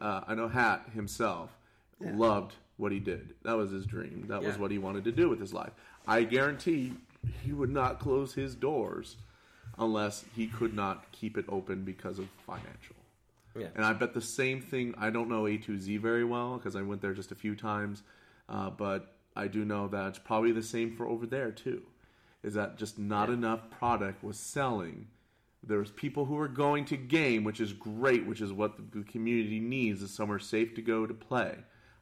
uh, 0.00 0.22
I 0.26 0.34
know 0.34 0.48
Hat 0.48 0.86
himself 0.94 1.50
loved 2.00 2.54
what 2.76 2.92
he 2.92 2.98
did. 2.98 3.34
That 3.42 3.56
was 3.56 3.70
his 3.70 3.86
dream. 3.86 4.26
That 4.28 4.42
was 4.42 4.58
what 4.58 4.70
he 4.70 4.78
wanted 4.78 5.04
to 5.04 5.12
do 5.12 5.28
with 5.28 5.40
his 5.40 5.52
life. 5.52 5.72
I 6.06 6.24
guarantee 6.24 6.92
he 7.42 7.52
would 7.52 7.70
not 7.70 7.98
close 7.98 8.34
his 8.34 8.54
doors 8.54 9.16
unless 9.78 10.24
he 10.34 10.46
could 10.46 10.74
not 10.74 11.10
keep 11.12 11.36
it 11.36 11.44
open 11.48 11.84
because 11.84 12.18
of 12.18 12.28
financial. 12.46 12.96
Yeah. 13.58 13.68
And 13.74 13.84
I 13.84 13.92
bet 13.94 14.12
the 14.12 14.20
same 14.20 14.60
thing. 14.60 14.94
I 14.98 15.10
don't 15.10 15.28
know 15.28 15.44
A2Z 15.44 16.00
very 16.00 16.24
well 16.24 16.56
because 16.56 16.76
I 16.76 16.82
went 16.82 17.00
there 17.00 17.14
just 17.14 17.32
a 17.32 17.34
few 17.34 17.54
times, 17.54 18.02
uh, 18.48 18.70
but 18.70 19.16
I 19.34 19.48
do 19.48 19.64
know 19.64 19.88
that 19.88 20.08
it's 20.08 20.18
probably 20.18 20.52
the 20.52 20.62
same 20.62 20.94
for 20.94 21.06
over 21.06 21.26
there 21.26 21.50
too. 21.50 21.82
Is 22.42 22.54
that 22.54 22.76
just 22.76 22.98
not 22.98 23.30
enough 23.30 23.70
product 23.70 24.22
was 24.22 24.38
selling? 24.38 25.08
There 25.66 25.78
was 25.78 25.90
people 25.90 26.26
who 26.26 26.34
were 26.34 26.48
going 26.48 26.84
to 26.86 26.96
game, 26.96 27.42
which 27.42 27.60
is 27.60 27.72
great, 27.72 28.26
which 28.26 28.40
is 28.40 28.52
what 28.52 28.92
the 28.92 29.02
community 29.02 29.58
needs, 29.58 30.02
is 30.02 30.14
somewhere 30.14 30.38
safe 30.38 30.74
to 30.74 30.82
go 30.82 31.06
to 31.06 31.14
play. 31.14 31.56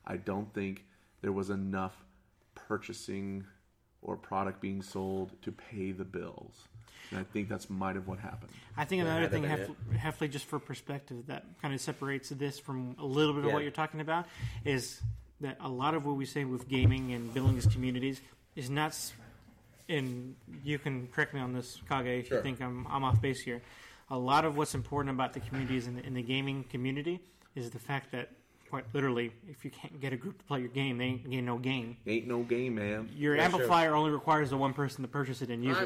I 0.07 0.17
don't 0.17 0.53
think 0.55 0.85
there 1.23 1.33
was 1.33 1.51
enough 1.51 1.97
purchasing 2.55 3.45
or 4.03 4.17
product 4.17 4.61
being 4.61 4.83
sold 4.83 5.31
to 5.43 5.53
pay 5.53 5.93
the 5.93 6.05
bills. 6.05 6.55
And 7.11 7.21
I 7.21 7.23
think 7.25 7.49
that's 7.49 7.69
might 7.71 7.97
have 7.97 8.07
what 8.07 8.19
happened. 8.19 8.51
I 8.77 8.85
think 8.85 9.03
another 9.03 9.29
thing, 9.29 9.43
been 9.43 9.51
hef- 9.51 9.71
Heffley, 10.19 10.31
just 10.31 10.47
for 10.47 10.59
perspective, 10.59 11.27
that 11.27 11.45
kind 11.61 11.75
of 11.75 11.81
separates 11.81 12.29
this 12.31 12.59
from 12.59 12.97
a 12.99 13.05
little 13.05 13.33
bit 13.35 13.41
of 13.45 13.49
Yeah. 13.49 13.55
what 13.55 13.63
you're 13.63 13.71
talking 13.73 14.01
about 14.01 14.27
is 14.65 15.01
that 15.41 15.57
a 15.61 15.69
lot 15.69 15.95
of 15.95 16.07
what 16.07 16.17
we 16.17 16.25
say 16.25 16.45
with 16.45 16.69
gaming 16.69 17.13
and 17.13 17.33
building 17.33 17.55
these 17.55 17.67
communities 17.67 18.21
is 18.57 18.71
not. 18.71 18.89
s- 18.89 19.13
And 19.89 20.35
you 20.65 20.79
can 20.79 21.09
correct 21.09 21.35
me 21.35 21.41
on 21.41 21.53
this, 21.53 21.79
Kage, 21.89 22.07
if 22.07 22.29
Sure. 22.29 22.39
you 22.39 22.43
think 22.43 22.63
I'm, 22.63 22.87
I'm 22.87 23.05
off 23.05 23.21
base 23.21 23.43
here. 23.43 23.61
A 24.11 24.17
lot 24.19 24.47
of 24.47 24.57
what's 24.57 24.75
important 24.75 25.15
about 25.15 25.35
the 25.35 25.41
communities 25.41 25.87
in 25.87 25.97
the, 25.97 26.07
in 26.07 26.15
the 26.15 26.23
gaming 26.23 26.65
community 26.65 27.21
is 27.55 27.71
the 27.71 27.79
fact 27.79 28.11
that, 28.13 28.31
quite 28.71 28.85
literally, 28.93 29.33
if 29.49 29.65
you 29.65 29.71
can't 29.71 30.01
get 30.01 30.13
a 30.13 30.17
group 30.17 30.39
to 30.39 30.45
play 30.45 30.61
your 30.61 30.69
game, 30.69 30.99
they 30.99 31.05
ain't 31.05 31.25
getting 31.31 31.45
no 31.45 31.59
game. 31.59 31.97
Ain't 32.07 32.27
no 32.27 32.43
game, 32.43 32.75
man. 32.77 33.09
Your 33.17 33.37
Yeah, 33.37 33.49
sure. 33.49 33.61
amplifier 33.61 33.95
only 33.95 34.11
requires 34.11 34.51
the 34.51 34.57
one 34.57 34.73
person 34.75 35.03
to 35.03 35.09
purchase 35.09 35.43
it 35.43 35.51
and 35.51 35.65
use 35.65 35.77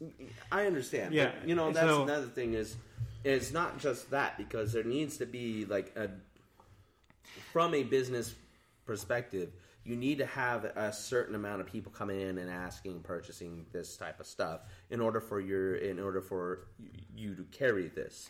I'm 0.00 0.06
it. 0.08 0.30
I 0.52 0.66
understand. 0.66 1.14
Yeah, 1.14 1.32
But, 1.40 1.48
you 1.48 1.54
know, 1.54 1.72
that's 1.72 1.86
so- 1.88 2.02
another 2.04 2.26
thing 2.26 2.54
is 2.54 2.76
it's 3.24 3.52
not 3.52 3.78
just 3.78 4.10
that 4.10 4.38
because 4.38 4.72
there 4.72 4.84
needs 4.84 5.16
to 5.18 5.26
be 5.26 5.64
like 5.64 5.92
a 5.96 6.10
from 7.52 7.74
a 7.74 7.82
business 7.82 8.34
perspective, 8.84 9.50
you 9.84 9.96
need 9.96 10.18
to 10.18 10.26
have 10.26 10.64
a 10.64 10.92
certain 10.92 11.34
amount 11.34 11.60
of 11.60 11.66
people 11.66 11.90
coming 11.92 12.20
in 12.20 12.38
and 12.38 12.50
asking, 12.50 13.00
purchasing 13.00 13.66
this 13.72 13.96
type 13.96 14.20
of 14.20 14.26
stuff 14.26 14.60
in 14.90 15.00
order 15.00 15.20
for 15.20 15.40
your 15.40 15.76
in 15.76 15.98
order 15.98 16.20
for 16.20 16.66
you 17.16 17.34
to 17.34 17.44
carry 17.50 17.88
this. 17.88 18.28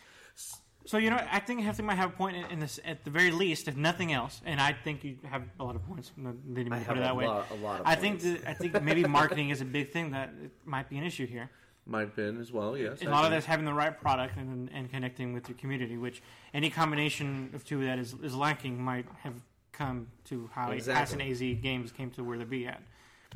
So 0.87 0.97
you 0.97 1.09
know, 1.09 1.19
I 1.29 1.39
think 1.39 1.61
Hefty 1.63 1.83
might 1.83 1.95
have 1.95 2.11
a 2.11 2.13
point 2.13 2.37
in, 2.37 2.45
in 2.45 2.59
this 2.59 2.79
at 2.85 3.03
the 3.03 3.09
very 3.09 3.29
least, 3.31 3.67
if 3.67 3.75
nothing 3.75 4.13
else. 4.13 4.39
And 4.45 4.61
I 4.61 4.71
think 4.71 5.03
you 5.03 5.17
have 5.29 5.43
a 5.59 5.63
lot 5.63 5.75
of 5.75 5.85
points. 5.85 6.11
No, 6.15 6.33
They 6.47 6.63
didn't 6.63 6.73
I 6.73 6.83
put 6.83 6.97
it 6.97 7.01
that 7.01 7.11
a 7.11 7.15
way. 7.15 7.27
lot- 7.27 7.51
a 7.51 7.55
lot 7.55 7.81
of 7.81 7.85
I 7.87 7.95
think 7.95 8.21
that, 8.21 8.47
I 8.47 8.53
think 8.53 8.81
maybe 8.81 9.03
marketing 9.19 9.49
is 9.49 9.59
a 9.59 9.65
big 9.65 9.91
thing 9.91 10.11
that 10.11 10.29
it 10.41 10.51
might 10.65 10.89
be 10.89 10.97
an 10.97 11.03
issue 11.03 11.27
here. 11.27 11.49
Might 11.85 12.01
have 12.01 12.15
been 12.15 12.39
as 12.39 12.53
well. 12.53 12.77
Yes, 12.77 12.99
And 13.01 13.09
a 13.09 13.11
lot 13.11 13.25
of 13.25 13.31
that's 13.31 13.45
having 13.45 13.65
the 13.65 13.73
right 13.73 13.99
product 13.99 14.37
and, 14.37 14.69
and 14.73 14.89
connecting 14.89 15.33
with 15.33 15.49
your 15.49 15.57
community, 15.57 15.97
which 15.97 16.21
any 16.53 16.69
combination 16.69 17.49
of 17.53 17.65
two 17.65 17.83
that 17.85 17.99
is, 17.99 18.13
is 18.23 18.33
lacking 18.33 18.81
might 18.81 19.05
have 19.23 19.35
come 19.73 20.07
to 20.25 20.49
how 20.53 20.71
Exactly. 20.71 21.21
And 21.21 21.31
AZ 21.31 21.39
games 21.61 21.91
came 21.91 22.11
to 22.11 22.23
where 22.23 22.37
they 22.37 22.43
be 22.45 22.65
at. 22.65 22.81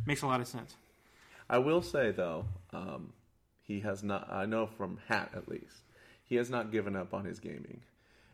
Makes 0.05 0.21
a 0.21 0.27
lot 0.27 0.39
of 0.39 0.47
sense. 0.47 0.75
I 1.49 1.57
will 1.57 1.81
say 1.81 2.11
though, 2.11 2.45
um, 2.71 3.11
he 3.61 3.81
has 3.81 4.03
not. 4.03 4.31
I 4.31 4.45
know 4.45 4.67
from 4.67 4.99
Hat 5.07 5.31
at 5.35 5.47
least, 5.49 5.83
he 6.31 6.37
has 6.37 6.49
not 6.49 6.71
given 6.71 6.95
up 6.95 7.13
on 7.13 7.25
his 7.25 7.39
gaming 7.41 7.81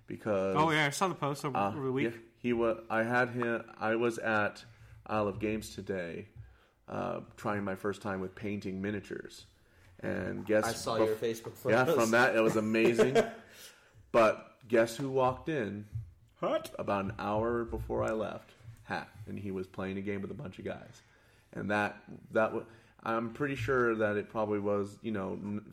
because. 0.06 0.56
Oh 0.56 0.70
yeah, 0.70 0.86
I 0.86 0.92
saw 0.92 1.08
the 1.08 1.16
post 1.16 1.44
over, 1.44 1.58
Uh, 1.58 1.70
over 1.74 1.86
the 1.88 1.92
week. 1.92 2.12
yeah, 2.14 2.20
he 2.38 2.54
was. 2.54 2.78
I 2.92 3.02
had 3.02 3.30
him. 3.32 3.64
I 3.80 3.96
was 3.96 4.20
at 4.20 4.64
Isle 5.08 5.28
of 5.28 5.40
Games 5.40 5.74
today, 5.74 6.28
uh, 6.88 7.22
trying 7.38 7.64
my 7.64 7.74
first 7.74 8.04
time 8.04 8.22
with 8.22 8.36
painting 8.36 8.84
miniatures, 8.84 9.46
and 10.02 10.46
guess 10.46 10.64
I 10.66 10.74
saw 10.74 10.98
bef- 11.00 11.08
your 11.08 11.16
Facebook 11.16 11.54
Yeah, 11.68 11.86
from 11.86 12.12
that 12.12 12.36
it 12.36 12.42
was 12.42 12.56
amazing. 12.56 13.18
but 14.12 14.58
guess 14.68 14.96
who 14.96 15.10
walked 15.10 15.50
in? 15.50 15.86
Hat. 16.40 16.70
About 16.78 17.06
an 17.06 17.14
hour 17.18 17.66
before 17.66 18.04
I 18.04 18.12
left, 18.12 18.52
Hat, 18.84 19.10
and 19.28 19.40
he 19.40 19.50
was 19.50 19.66
playing 19.66 19.98
a 19.98 20.02
game 20.02 20.22
with 20.22 20.30
a 20.30 20.36
bunch 20.36 20.60
of 20.60 20.66
guys, 20.66 21.02
and 21.54 21.72
that 21.72 21.98
that 22.32 22.54
was. 22.54 22.64
I'm 23.08 23.32
pretty 23.32 23.56
sure 23.56 23.96
that 23.96 24.18
it 24.18 24.30
probably 24.30 24.60
was, 24.60 24.98
you 25.02 25.12
know, 25.12 25.40
n- 25.42 25.66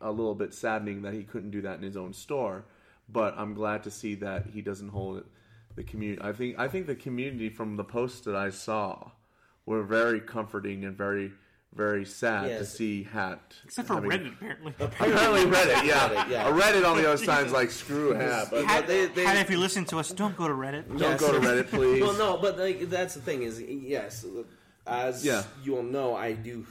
a 0.00 0.10
little 0.10 0.34
bit 0.34 0.54
saddening 0.54 1.02
that 1.02 1.12
he 1.14 1.22
couldn't 1.22 1.50
do 1.50 1.60
that 1.62 1.76
in 1.76 1.82
his 1.82 1.96
own 1.96 2.12
store. 2.12 2.64
But 3.10 3.34
I'm 3.38 3.54
glad 3.54 3.82
to 3.84 3.90
see 3.90 4.14
that 4.16 4.46
he 4.52 4.60
doesn't 4.62 4.88
hold 4.88 5.18
it, 5.18 5.26
the 5.76 5.82
community. 5.82 6.20
I 6.22 6.32
think 6.32 6.58
I 6.58 6.68
think 6.68 6.86
the 6.86 6.94
community 6.94 7.48
from 7.50 7.76
the 7.76 7.84
posts 7.84 8.20
that 8.22 8.34
I 8.36 8.50
saw 8.50 9.10
were 9.66 9.82
very 9.82 10.20
comforting 10.20 10.84
and 10.84 10.96
very 10.96 11.32
very 11.74 12.04
sad 12.06 12.48
to 12.58 12.64
see 12.64 13.02
Hat. 13.04 13.54
Except 13.64 13.88
for 13.88 13.94
having- 13.94 14.10
Reddit, 14.10 14.32
apparently. 14.32 14.74
Apparently 14.80 15.40
Reddit, 15.44 15.84
yeah. 15.84 16.08
Reddit, 16.08 16.30
yeah. 16.30 16.48
A 16.48 16.52
Reddit 16.52 16.90
on 16.90 16.96
the 16.96 17.06
other 17.06 17.22
side's 17.24 17.52
like 17.52 17.70
screw 17.70 18.14
Hat, 18.14 18.48
but 18.50 18.64
Hat, 18.64 18.86
they- 18.86 19.06
they- 19.06 19.24
Hat, 19.24 19.36
if 19.36 19.50
you 19.50 19.58
listen 19.58 19.84
to 19.86 19.98
us, 19.98 20.10
don't 20.10 20.34
go 20.36 20.48
to 20.48 20.54
Reddit. 20.54 20.88
don't 20.88 20.98
Yes. 20.98 21.20
go 21.20 21.32
to 21.32 21.38
Reddit, 21.38 21.68
please. 21.68 22.00
Well, 22.08 22.14
no, 22.14 22.38
but 22.38 22.58
like, 22.58 22.88
that's 22.88 23.12
the 23.14 23.20
thing 23.20 23.42
is, 23.42 23.60
yes, 23.60 24.24
as 24.88 25.24
Yeah. 25.24 25.44
you 25.64 25.76
all 25.76 25.82
know, 25.82 26.14
I 26.16 26.32
do. 26.32 26.66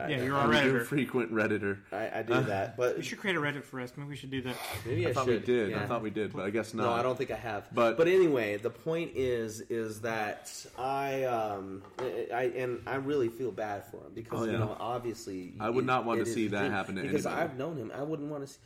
I, 0.00 0.08
Yeah, 0.08 0.22
you're 0.22 0.34
I, 0.36 0.40
a 0.40 0.44
I'm 0.44 0.50
a 0.50 0.54
Redditor. 0.54 0.84
frequent 0.86 1.32
Redditor. 1.32 1.78
I, 1.92 2.20
I 2.20 2.22
do 2.22 2.40
that, 2.44 2.76
but 2.78 2.96
We 2.96 3.02
should 3.02 3.18
create 3.18 3.36
a 3.36 3.40
Reddit 3.40 3.62
for 3.62 3.78
us. 3.80 3.92
Maybe 3.96 4.08
we 4.08 4.16
should 4.16 4.30
do 4.30 4.40
that. 4.42 4.56
maybe 4.86 5.06
I, 5.06 5.10
I 5.10 5.12
thought 5.12 5.26
should. 5.26 5.40
we 5.42 5.46
did. 5.46 5.70
yeah. 5.70 5.82
I 5.82 5.86
thought 5.86 6.02
we 6.02 6.10
did, 6.10 6.32
but 6.32 6.44
I 6.44 6.50
guess 6.50 6.72
not. 6.74 6.84
No, 6.84 6.92
I 6.92 7.02
don't 7.02 7.16
think 7.16 7.30
I 7.30 7.36
have. 7.36 7.68
But- 7.72 7.96
but 7.98 8.08
anyway, 8.08 8.56
the 8.56 8.70
point 8.70 9.12
is 9.14 9.60
is 9.62 10.00
that 10.00 10.50
I 10.78 11.24
um 11.24 11.82
I 11.98 12.52
and 12.56 12.80
I 12.86 12.96
really 12.96 13.28
feel 13.28 13.52
bad 13.52 13.84
for 13.90 13.98
him 13.98 14.12
because 14.14 14.40
Oh, 14.40 14.44
you 14.46 14.52
know 14.58 14.76
obviously 14.80 15.52
I 15.60 15.68
would 15.70 15.84
it- 15.84 15.86
not 15.86 16.04
want 16.04 16.20
to 16.20 16.26
see 16.26 16.48
that 16.48 16.70
happen 16.70 16.96
to 16.96 17.02
because 17.02 17.26
anybody. 17.26 17.50
I've 17.50 17.58
known 17.58 17.76
him. 17.76 17.92
I 17.94 18.02
wouldn't 18.02 18.28
want 18.30 18.46
to. 18.46 18.52
see 18.52 18.58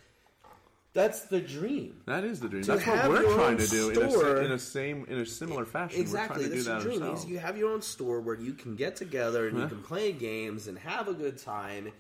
That's 0.97 1.21
the 1.27 1.41
dream. 1.43 2.01
That 2.07 2.25
is 2.25 2.41
the 2.41 2.49
dream. 2.49 2.63
To 2.63 2.73
That's 2.77 2.87
what 2.87 3.09
we're 3.11 3.35
trying 3.35 3.59
to 3.59 3.67
do 3.69 3.91
in 3.91 3.99
a, 3.99 4.37
in 4.47 4.53
a 4.53 4.59
same 4.59 5.05
in 5.09 5.19
a 5.19 5.27
similar 5.27 5.67
fashion. 5.67 6.01
Exactly, 6.01 6.45
we're 6.45 6.49
trying 6.49 6.65
to 6.65 6.71
that's 6.73 6.85
do 6.85 6.91
the 6.91 6.99
that 6.99 7.01
dream. 7.05 7.15
Is 7.15 7.27
you 7.27 7.39
have 7.39 7.59
your 7.59 7.71
own 7.71 7.83
store 7.83 8.21
where 8.23 8.35
you 8.35 8.55
can 8.55 8.77
get 8.77 8.97
together 8.97 9.47
and 9.47 9.53
Huh? 9.53 9.59
you 9.59 9.65
uh-huh. 9.67 9.75
can 9.75 9.85
play 9.85 10.13
games 10.13 10.69
and 10.69 10.79
have 10.79 11.07
a 11.09 11.13
good 11.13 11.37
time. 11.37 11.93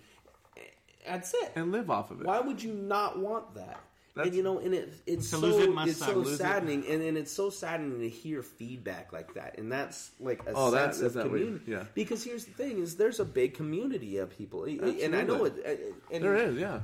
That's 1.06 1.34
it. 1.34 1.52
and 1.54 1.70
live 1.72 1.90
off 1.90 2.10
of 2.10 2.20
it. 2.22 2.26
Why 2.26 2.40
would 2.40 2.60
you 2.62 2.72
not 2.72 3.18
want 3.18 3.54
that? 3.54 3.80
That's- 4.14 4.28
and 4.28 4.34
you 4.34 4.42
know, 4.42 4.58
and 4.60 4.72
it, 4.74 4.94
it's 5.06 5.28
so 5.28 5.38
lose 5.40 5.62
it 5.62 5.88
it's 5.90 5.98
so 5.98 6.14
Lose 6.14 6.32
it. 6.32 6.36
saddening, 6.38 6.86
and, 6.88 7.02
and 7.02 7.18
it's 7.18 7.30
so 7.30 7.50
saddening 7.50 8.00
to 8.00 8.08
hear 8.08 8.42
feedback 8.42 9.12
like 9.12 9.34
that, 9.34 9.58
and 9.58 9.70
that's 9.70 10.10
like 10.18 10.40
a 10.46 10.52
Oh, 10.54 10.70
that- 10.70 10.94
sense 10.94 10.96
is 10.96 11.02
of 11.02 11.12
that 11.12 11.30
what- 11.30 11.38
community. 11.38 11.70
yeah. 11.70 11.84
Because 11.94 12.24
here's 12.24 12.46
the 12.46 12.52
thing: 12.52 12.78
is 12.78 12.96
there's 12.96 13.20
a 13.20 13.26
big 13.26 13.52
community 13.52 14.16
of 14.16 14.30
people, 14.30 14.64
and 14.64 15.14
I 15.14 15.22
know 15.22 15.44
it. 15.44 15.54
Uh, 15.64 16.14
and 16.14 16.24
There 16.24 16.34
is, 16.34 16.56
yeah. 16.56 16.80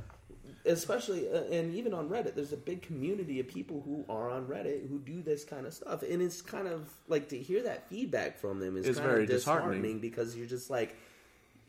Especially 0.66 1.28
uh, 1.30 1.42
and 1.50 1.74
even 1.74 1.92
on 1.94 2.08
Reddit, 2.08 2.34
there's 2.34 2.52
a 2.52 2.56
big 2.56 2.82
community 2.82 3.40
of 3.40 3.48
people 3.48 3.82
who 3.84 4.04
are 4.12 4.30
on 4.30 4.46
Reddit 4.46 4.88
who 4.88 4.98
do 4.98 5.22
this 5.22 5.44
kind 5.44 5.66
of 5.66 5.74
stuff, 5.74 6.02
and 6.02 6.22
it's 6.22 6.40
kind 6.42 6.68
of 6.68 6.88
like 7.08 7.28
to 7.30 7.38
hear 7.38 7.62
that 7.64 7.88
feedback 7.88 8.38
from 8.38 8.60
them 8.60 8.76
is 8.76 8.86
It's 8.86 8.98
kind 8.98 9.10
very 9.10 9.22
of 9.24 9.28
disheartening. 9.30 9.70
disheartening 9.82 9.98
because 10.00 10.36
you're 10.36 10.46
just 10.46 10.70
like. 10.70 10.96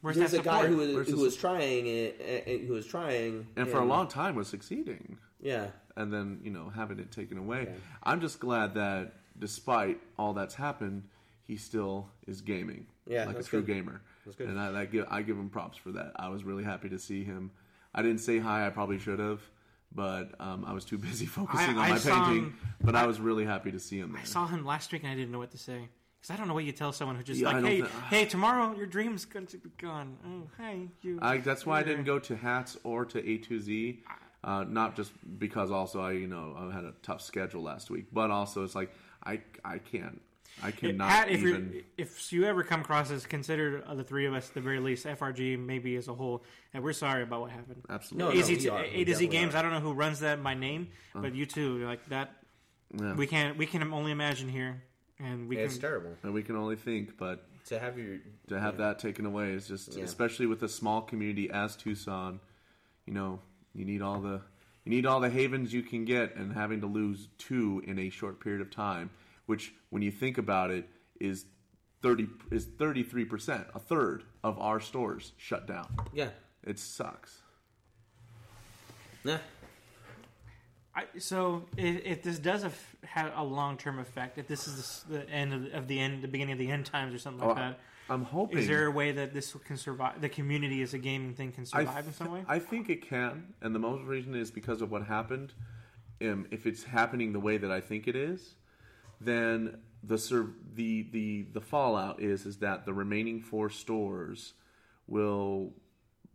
Where's 0.02 0.18
There's 0.18 0.32
that 0.32 0.42
a 0.42 0.44
guy 0.44 0.64
support? 0.64 0.70
who 0.90 0.96
was, 0.98 1.08
who 1.08 1.18
was 1.22 1.36
trying 1.38 1.88
it, 1.88 2.44
and 2.46 2.68
who 2.68 2.74
was 2.74 2.86
trying, 2.86 3.48
And 3.56 3.70
for 3.70 3.78
a 3.78 3.86
long 3.86 4.10
time 4.10 4.36
was 4.36 4.50
succeeding. 4.50 5.18
yeah, 5.42 5.68
and 5.96 6.12
then 6.12 6.42
you 6.44 6.52
know 6.52 6.70
having 6.76 7.00
it 7.00 7.10
taken 7.12 7.38
away. 7.38 7.68
Yeah. 7.70 7.76
I'm 8.04 8.20
just 8.20 8.42
glad 8.42 8.74
that 8.74 9.14
despite 9.40 10.02
all 10.20 10.34
that's 10.34 10.56
happened, 10.56 11.04
he 11.48 11.56
still 11.56 12.10
is 12.28 12.42
gaming. 12.42 12.86
Yeah, 13.08 13.28
like 13.28 13.40
a 13.40 13.44
true 13.44 13.62
good. 13.62 13.74
gamer. 13.76 14.02
That's 14.26 14.36
good. 14.36 14.50
And 14.50 14.60
I, 14.60 14.82
I 14.82 14.86
give 14.86 15.06
I 15.10 15.22
give 15.22 15.38
him 15.38 15.50
props 15.50 15.78
for 15.78 15.94
that. 15.94 16.12
I 16.18 16.28
was 16.28 16.44
really 16.44 16.66
happy 16.66 16.90
to 16.90 17.00
see 17.00 17.24
him. 17.24 17.52
I 17.94 18.02
didn't 18.02 18.20
say 18.20 18.40
hi. 18.40 18.66
I 18.66 18.70
probably 18.70 19.00
should 19.00 19.20
have, 19.20 19.42
but 19.94 20.32
um, 20.40 20.66
I 20.66 20.74
was 20.74 20.86
too 20.86 20.98
busy 21.10 21.26
focusing 21.26 21.78
I 21.78 21.84
on 21.86 21.90
my 21.92 21.98
saw 21.98 22.26
painting. 22.26 22.44
him- 22.46 22.58
but 22.82 22.96
I 22.96 23.06
was 23.06 23.20
really 23.20 23.46
happy 23.46 23.72
to 23.72 23.80
see 23.80 24.00
him 24.00 24.12
there. 24.12 24.22
I 24.22 24.26
saw 24.26 24.46
him 24.48 24.66
last 24.66 24.92
week 24.92 25.04
and 25.04 25.12
I 25.12 25.16
didn't 25.16 25.32
know 25.32 25.40
what 25.40 25.52
to 25.52 25.58
say. 25.58 25.88
Because 26.20 26.34
I 26.34 26.38
don't 26.38 26.48
know 26.48 26.54
what 26.54 26.64
you 26.64 26.72
tell 26.72 26.94
someone 26.94 27.18
who 27.18 27.24
just 27.24 27.40
Yeah, 27.42 27.50
I 27.50 27.54
like, 27.54 27.62
don't 27.64 27.72
hey, 27.72 27.82
thi- 27.82 27.88
hey, 28.10 28.26
tomorrow 28.26 28.76
your 28.78 28.86
dream's 28.86 29.26
going 29.26 29.46
to 29.48 29.58
be 29.58 29.70
gone. 29.78 30.18
Oh, 30.26 30.48
hi, 30.58 30.88
you. 31.02 31.20
I, 31.22 31.38
that's 31.40 31.66
why 31.66 31.80
I 31.80 31.84
didn't 31.84 32.06
go 32.06 32.18
to 32.20 32.36
hats 32.38 32.78
or 32.86 33.04
to 33.06 33.30
A 33.30 33.38
to 33.40 33.60
Z. 33.60 34.00
Uh, 34.44 34.64
not 34.68 34.96
just 34.96 35.12
because 35.40 35.72
also 35.72 36.02
I 36.02 36.12
you 36.14 36.28
know 36.28 36.54
I 36.58 36.74
had 36.74 36.84
a 36.84 36.94
tough 37.02 37.22
schedule 37.22 37.62
last 37.64 37.90
week, 37.90 38.08
but 38.12 38.30
also 38.32 38.64
it's 38.66 38.76
like 38.76 38.92
I 39.26 39.40
I 39.64 39.78
can't 39.78 40.22
I 40.62 40.72
cannot 40.72 41.10
Pat, 41.10 41.30
if 41.30 41.40
even. 41.42 41.72
you 41.74 41.84
if 41.98 42.32
you 42.32 42.46
ever 42.46 42.64
come 42.64 42.82
across 42.82 43.10
this, 43.10 43.26
consider 43.26 43.84
uh, 43.88 43.96
the 43.96 44.04
three 44.04 44.26
of 44.26 44.34
us 44.34 44.48
at 44.50 44.54
the 44.54 44.62
very 44.62 44.80
least, 44.80 45.06
FRG 45.06 45.58
maybe 45.60 45.96
as 45.96 46.08
a 46.08 46.14
whole, 46.14 46.44
and 46.74 46.84
we're 46.84 46.94
sorry 46.94 47.24
about 47.24 47.42
what 47.42 47.52
happened. 47.52 47.84
Absolutely. 47.90 48.36
No, 48.36 48.40
AZ 48.42 48.50
we 48.50 48.58
to, 48.58 48.70
are. 48.70 48.84
A 48.84 49.04
to 49.04 49.16
Z 49.16 49.28
Games. 49.28 49.56
are. 49.56 49.58
I 49.58 49.62
don't 49.62 49.72
know 49.72 49.80
who 49.80 49.94
runs 49.94 50.20
that 50.20 50.42
by 50.44 50.54
name, 50.54 50.90
but 51.16 51.34
you 51.34 51.46
too, 51.46 51.84
like 51.86 52.06
that. 52.10 52.32
Yeah. 52.98 53.16
We 53.16 53.26
can 53.28 53.58
we 53.58 53.66
can 53.66 53.92
only 53.92 54.12
imagine 54.12 54.48
here, 54.50 54.84
and 55.20 55.50
we 55.50 55.58
it's 55.58 55.74
can. 55.74 55.82
terrible 55.82 56.16
and 56.22 56.34
we 56.34 56.44
can 56.44 56.56
only 56.56 56.76
think, 56.76 57.18
but 57.18 57.44
to 57.68 57.80
have 57.80 57.98
your 57.98 58.18
to 58.50 58.60
have 58.60 58.78
that 58.78 59.00
taken 59.00 59.26
away 59.26 59.52
is 59.54 59.68
just 59.68 59.96
Yeah. 59.98 60.04
especially 60.04 60.46
with 60.46 60.62
a 60.64 60.70
small 60.70 61.02
community 61.02 61.50
as 61.50 61.76
Tucson, 61.76 62.40
you 63.08 63.14
know, 63.14 63.40
you 63.74 63.86
need 63.86 64.02
all 64.04 64.20
the 64.22 64.42
you 64.86 64.92
need 64.92 65.06
all 65.08 65.20
the 65.20 65.30
havens 65.30 65.74
you 65.74 65.82
can 65.82 66.06
get 66.06 66.36
and 66.36 66.54
having 66.54 66.82
to 66.82 66.88
lose 66.88 67.30
two 67.38 67.82
in 67.88 67.98
a 67.98 68.10
short 68.10 68.40
period 68.40 68.62
of 68.62 68.70
time, 68.70 69.10
which 69.46 69.74
when 69.90 70.02
you 70.02 70.12
think 70.12 70.38
about 70.38 70.72
it 70.72 70.88
is 71.20 71.46
30 72.02 72.28
is 72.52 72.66
33%, 72.68 73.66
a 73.76 73.80
third 73.80 74.24
of 74.44 74.60
our 74.60 74.80
stores 74.80 75.32
shut 75.38 75.66
down. 75.68 75.88
yeah 76.14 76.30
It 76.64 76.78
sucks. 76.80 77.40
yeah 79.24 79.38
I, 80.96 81.06
so 81.18 81.66
if, 81.76 82.06
if 82.06 82.24
this 82.24 82.38
does 82.38 82.64
af- 82.64 82.96
have 83.04 83.32
a 83.36 83.44
long 83.44 83.78
term 83.78 83.98
effect, 84.00 84.38
if 84.38 84.48
this 84.48 84.68
is 84.68 85.04
the, 85.10 85.20
the 85.20 85.30
end 85.30 85.52
of 85.54 85.64
the, 85.64 85.72
of 85.78 85.88
the 85.88 86.00
end, 86.00 86.22
the 86.22 86.28
beginning 86.28 86.54
of 86.54 86.60
the 86.60 86.70
end 86.70 86.86
times 86.86 87.16
or 87.16 87.18
something 87.18 87.48
like 87.48 87.58
Oh, 87.58 87.60
that, 87.60 87.80
I'm 88.12 88.24
hoping 88.24 88.60
is 88.60 88.68
there 88.68 88.86
a 88.86 88.92
way 88.92 89.12
that 89.12 89.34
this 89.34 89.56
can 89.66 89.76
survive? 89.78 90.22
The 90.22 90.30
community 90.30 90.84
as 90.84 90.94
a 90.94 91.00
gaming 91.00 91.34
thing 91.34 91.52
can 91.52 91.64
I 91.74 91.80
survive 91.86 92.06
in 92.06 92.14
some 92.14 92.32
way. 92.32 92.44
I 92.48 92.60
think 92.60 92.90
it 92.90 93.02
can, 93.08 93.54
and 93.62 93.74
the 93.74 93.80
most 93.80 94.04
reason 94.04 94.36
is 94.36 94.52
because 94.52 94.82
of 94.84 94.92
what 94.92 95.04
happened. 95.04 95.54
Um, 96.22 96.46
if 96.52 96.68
it's 96.68 96.84
happening 96.84 97.34
the 97.34 97.40
way 97.40 97.58
that 97.58 97.72
I 97.72 97.82
think 97.82 98.08
it 98.08 98.16
is, 98.16 98.54
then 99.26 99.80
the 100.04 100.18
the 100.76 101.08
the 101.12 101.46
the 101.54 101.62
fallout 101.62 102.22
is 102.22 102.46
is 102.46 102.58
that 102.58 102.86
the 102.86 102.94
remaining 102.94 103.42
four 103.42 103.70
stores 103.70 104.54
will 105.08 105.72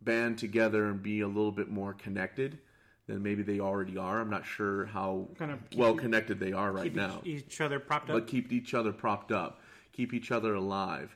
band 0.01 0.37
together 0.37 0.85
and 0.87 1.03
be 1.03 1.21
a 1.21 1.27
little 1.27 1.51
bit 1.51 1.69
more 1.69 1.93
connected 1.93 2.59
than 3.07 3.21
maybe 3.21 3.41
they 3.43 3.59
already 3.59 3.97
are. 3.97 4.19
I'm 4.19 4.29
not 4.29 4.45
sure 4.45 4.85
how 4.85 5.27
Kind 5.37 5.51
of 5.51 5.59
well 5.75 5.95
connected 5.95 6.39
they 6.39 6.53
are 6.53 6.71
right 6.71 6.93
now 6.93 7.21
each, 7.23 7.43
each 7.45 7.61
other 7.61 7.79
propped 7.79 8.09
up. 8.09 8.15
but 8.15 8.27
keep 8.27 8.51
each 8.51 8.73
other 8.73 8.91
propped 8.93 9.31
up, 9.31 9.61
keep 9.91 10.13
each 10.13 10.31
other 10.31 10.53
alive, 10.53 11.15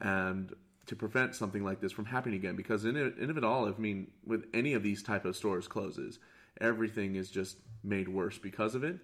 and 0.00 0.54
to 0.86 0.96
prevent 0.96 1.34
something 1.34 1.64
like 1.64 1.80
this 1.80 1.92
from 1.92 2.06
happening 2.06 2.38
again. 2.38 2.56
Because 2.56 2.84
in 2.84 2.96
it, 2.96 3.16
in 3.18 3.30
of 3.30 3.38
it 3.38 3.44
all, 3.44 3.66
I 3.66 3.72
mean, 3.78 4.10
with 4.26 4.46
any 4.52 4.74
of 4.74 4.82
these 4.82 5.02
type 5.02 5.24
of 5.24 5.36
stores 5.36 5.68
closes, 5.68 6.18
everything 6.60 7.16
is 7.16 7.30
just 7.30 7.56
made 7.82 8.08
worse 8.08 8.38
because 8.38 8.74
of 8.74 8.84
it. 8.84 8.98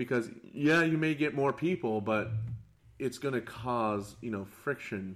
Because 0.00 0.30
yeah, 0.54 0.82
you 0.82 0.96
may 0.96 1.14
get 1.14 1.34
more 1.34 1.52
people, 1.52 2.00
but 2.00 2.30
it's 2.98 3.18
going 3.18 3.34
to 3.34 3.42
cause 3.42 4.16
you 4.22 4.30
know 4.30 4.46
friction. 4.46 5.14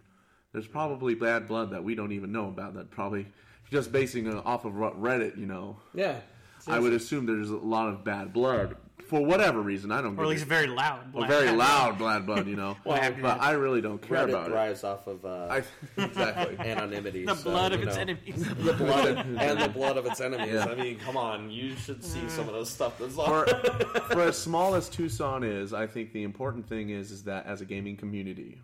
There's 0.53 0.66
probably 0.66 1.14
bad 1.14 1.49
blood 1.49 1.70
that 1.70 1.82
we 1.82 1.95
don't 1.95 2.12
even 2.12 2.32
know 2.32 2.49
about. 2.49 2.74
That 2.74 2.91
probably 2.91 3.26
just 3.70 3.91
basing 3.91 4.30
off 4.30 4.66
of 4.66 4.74
Reddit, 4.74 5.39
you 5.39 5.47
know. 5.47 5.78
yeah 5.95 6.20
I 6.68 6.78
would 6.78 6.92
assume 6.92 7.26
there's 7.26 7.50
a 7.50 7.56
lot 7.56 7.88
of 7.88 8.04
bad 8.04 8.32
blood 8.32 8.76
for 9.06 9.24
whatever 9.24 9.60
reason. 9.60 9.92
I 9.92 10.00
don't. 10.00 10.18
or 10.18 10.22
at 10.22 10.28
least 10.28 10.46
very 10.46 10.66
loud. 10.66 11.14
or 11.14 11.26
very 11.26 11.50
loud 11.50 11.98
bad 11.98 12.26
blood, 12.26 12.46
you 12.46 12.56
know. 12.56 12.76
Well, 12.84 13.14
but 13.20 13.40
I 13.40 13.52
really 13.52 13.80
don't 13.80 14.00
care 14.00 14.18
Reddit 14.18 14.30
about 14.30 14.46
it. 14.46 14.50
thrives 14.50 14.84
off 14.84 15.06
of 15.06 15.24
uh, 15.24 15.46
I, 15.50 15.62
exactly. 16.02 16.58
anonymity. 16.66 17.24
The 17.24 17.34
so, 17.34 17.50
blood 17.50 17.72
of 17.72 17.80
you 17.80 17.88
its 17.88 17.96
enemies. 17.96 18.48
the 18.54 18.72
blood 18.72 19.08
of, 19.08 19.18
and 19.36 19.60
the 19.60 19.68
blood 19.68 19.96
of 19.96 20.06
its 20.06 20.20
enemies. 20.20 20.52
Yeah. 20.52 20.66
I 20.66 20.74
mean, 20.74 20.98
come 20.98 21.16
on, 21.16 21.50
you 21.50 21.76
should 21.76 22.04
see 22.04 22.28
some 22.28 22.48
of 22.48 22.54
those 22.54 22.70
stuff 22.70 22.98
that's 22.98 23.14
for, 23.14 23.48
on. 23.48 24.10
for 24.10 24.22
as 24.22 24.38
small 24.38 24.74
as 24.74 24.88
Tucson 24.88 25.44
is, 25.44 25.72
I 25.72 25.86
think 25.86 26.12
the 26.12 26.22
important 26.22 26.68
thing 26.68 26.90
is 26.90 27.10
is 27.10 27.24
that 27.24 27.46
as 27.46 27.60
a 27.60 27.64
gaming 27.64 27.96
community, 27.96 28.60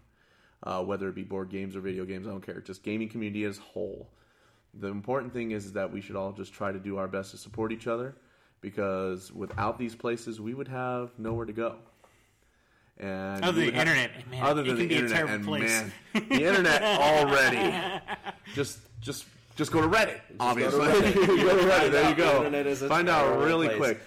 uh, 0.62 0.82
whether 0.82 1.09
it 1.09 1.14
be 1.14 1.22
board 1.22 1.51
games 1.51 1.76
or 1.76 1.80
video 1.80 2.05
games, 2.05 2.26
I 2.26 2.30
don't 2.30 2.44
care. 2.44 2.61
Just 2.61 2.82
gaming 2.82 3.09
community 3.09 3.44
as 3.44 3.59
a 3.59 3.62
whole. 3.62 4.09
The 4.75 4.87
important 4.89 5.33
thing 5.33 5.51
is 5.51 5.73
that 5.73 5.93
we 5.93 6.01
should 6.01 6.16
all 6.16 6.33
just 6.33 6.53
try 6.53 6.71
to 6.73 6.79
do 6.79 6.97
our 6.99 7.09
best 7.09 7.33
to 7.33 7.37
support 7.37 7.73
each 7.73 7.87
other, 7.87 8.14
because 8.61 9.33
without 9.33 9.79
these 9.79 9.95
places, 9.95 10.41
we 10.41 10.55
would 10.55 10.68
have 10.68 11.11
nowhere 11.18 11.47
to 11.47 11.53
go. 11.53 11.77
And 12.99 13.43
Other 13.45 13.61
than 13.62 13.71
the 13.71 13.73
have- 13.73 13.87
internet, 13.89 14.11
and 14.16 14.31
man, 14.31 14.43
other 14.43 14.61
it 14.62 14.66
than 14.66 14.77
can 14.77 14.83
the 14.83 14.89
be 14.89 14.95
a 14.95 14.99
internet, 14.99 15.16
terrible 15.16 15.35
and 15.35 15.45
place. 15.45 15.83
man, 16.12 16.29
the 16.29 16.45
internet 16.45 16.83
already. 17.01 18.01
Just, 18.55 18.79
just, 19.01 19.25
just 19.57 19.73
go 19.73 19.81
to 19.81 19.89
Reddit. 19.89 20.21
obviously, 20.39 20.81
Reddit. 20.87 21.14
go 21.14 21.27
to 21.59 21.64
Reddit. 21.64 21.93
Find 21.93 21.93
There 21.95 22.03
you 22.03 22.09
out 22.11 22.16
the 22.16 22.23
go. 22.23 22.37
internet 22.39 22.66
is 22.66 22.83
a 22.83 22.89
Find 22.89 23.09
out 23.09 23.41
really 23.43 23.68
place. 23.68 23.79
quick. 23.79 24.01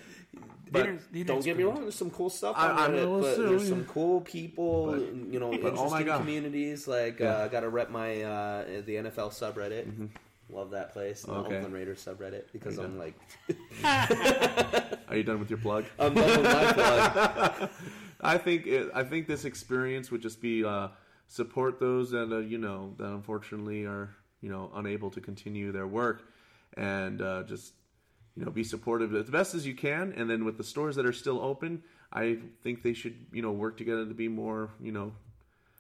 But 0.72 1.26
Don't 1.28 1.44
get 1.44 1.56
me 1.58 1.64
wrong. 1.64 1.82
There's 1.82 1.94
some 1.96 2.10
cool 2.10 2.30
stuff 2.32 2.56
on 2.58 2.72
I 2.72 2.88
Reddit, 2.88 3.22
but 3.22 3.36
too, 3.36 3.48
there's 3.50 3.68
some 3.68 3.86
cool 3.86 4.22
people. 4.22 4.98
you 5.30 5.40
know, 5.40 5.52
but 5.52 5.62
oh 5.62 5.86
interesting 5.86 5.90
my 5.92 6.04
God. 6.04 6.20
communities. 6.20 6.88
Like 6.88 7.20
Yeah. 7.20 7.38
uh, 7.38 7.46
I 7.46 7.48
got 7.48 7.60
to 7.62 7.70
rep 7.70 7.90
my 7.92 8.22
uh, 8.24 8.66
the 8.86 8.96
NFL 8.96 9.30
subreddit. 9.34 10.10
Love 10.54 10.72
that 10.72 10.94
place. 10.94 11.24
And. 11.24 11.36
Okay. 11.38 11.50
The 11.50 11.56
Oakland 11.58 11.74
Raiders 11.74 12.06
subreddit 12.06 12.52
because 12.52 12.78
I'm 12.78 12.98
go. 12.98 13.00
like 13.00 13.16
Are 15.10 15.16
you 15.16 15.24
done 15.24 15.40
with 15.40 15.50
your 15.50 15.60
plug? 15.60 15.86
I'm 15.98 16.14
done 16.14 16.42
with 16.42 16.44
my 16.44 16.74
plug. 16.74 17.70
I 18.22 18.38
think 18.38 18.68
it, 18.68 18.92
I 18.94 19.04
think 19.04 19.28
this 19.28 19.46
experience 19.46 20.12
would 20.12 20.22
just 20.22 20.42
be 20.42 20.64
uh, 20.64 20.90
support 21.28 21.80
those 21.80 22.12
that 22.12 22.32
uh, 22.32 22.38
you 22.38 22.58
know 22.58 22.94
that 22.98 23.08
unfortunately 23.08 23.86
are 23.86 24.16
you 24.42 24.50
know 24.50 24.72
unable 24.76 25.10
to 25.12 25.22
continue 25.22 25.72
their 25.72 25.88
work, 25.88 26.30
and 26.78 27.22
uh, 27.22 27.44
just 27.44 27.74
you 28.36 28.46
know 28.46 28.52
be 28.52 28.64
supportive 28.64 29.14
as 29.16 29.30
best 29.30 29.56
as 29.56 29.66
you 29.66 29.76
can. 29.76 30.14
And 30.16 30.30
then 30.30 30.46
with 30.46 30.58
the 30.58 30.64
stores 30.64 30.96
that 30.96 31.06
are 31.06 31.14
still 31.14 31.42
open, 31.42 31.84
I 32.12 32.38
think 32.62 32.84
they 32.84 32.94
should 32.94 33.16
you 33.32 33.42
know 33.42 33.52
work 33.52 33.78
together 33.78 34.06
to 34.06 34.14
be 34.14 34.28
more 34.28 34.70
you 34.80 34.92
know 34.92 35.14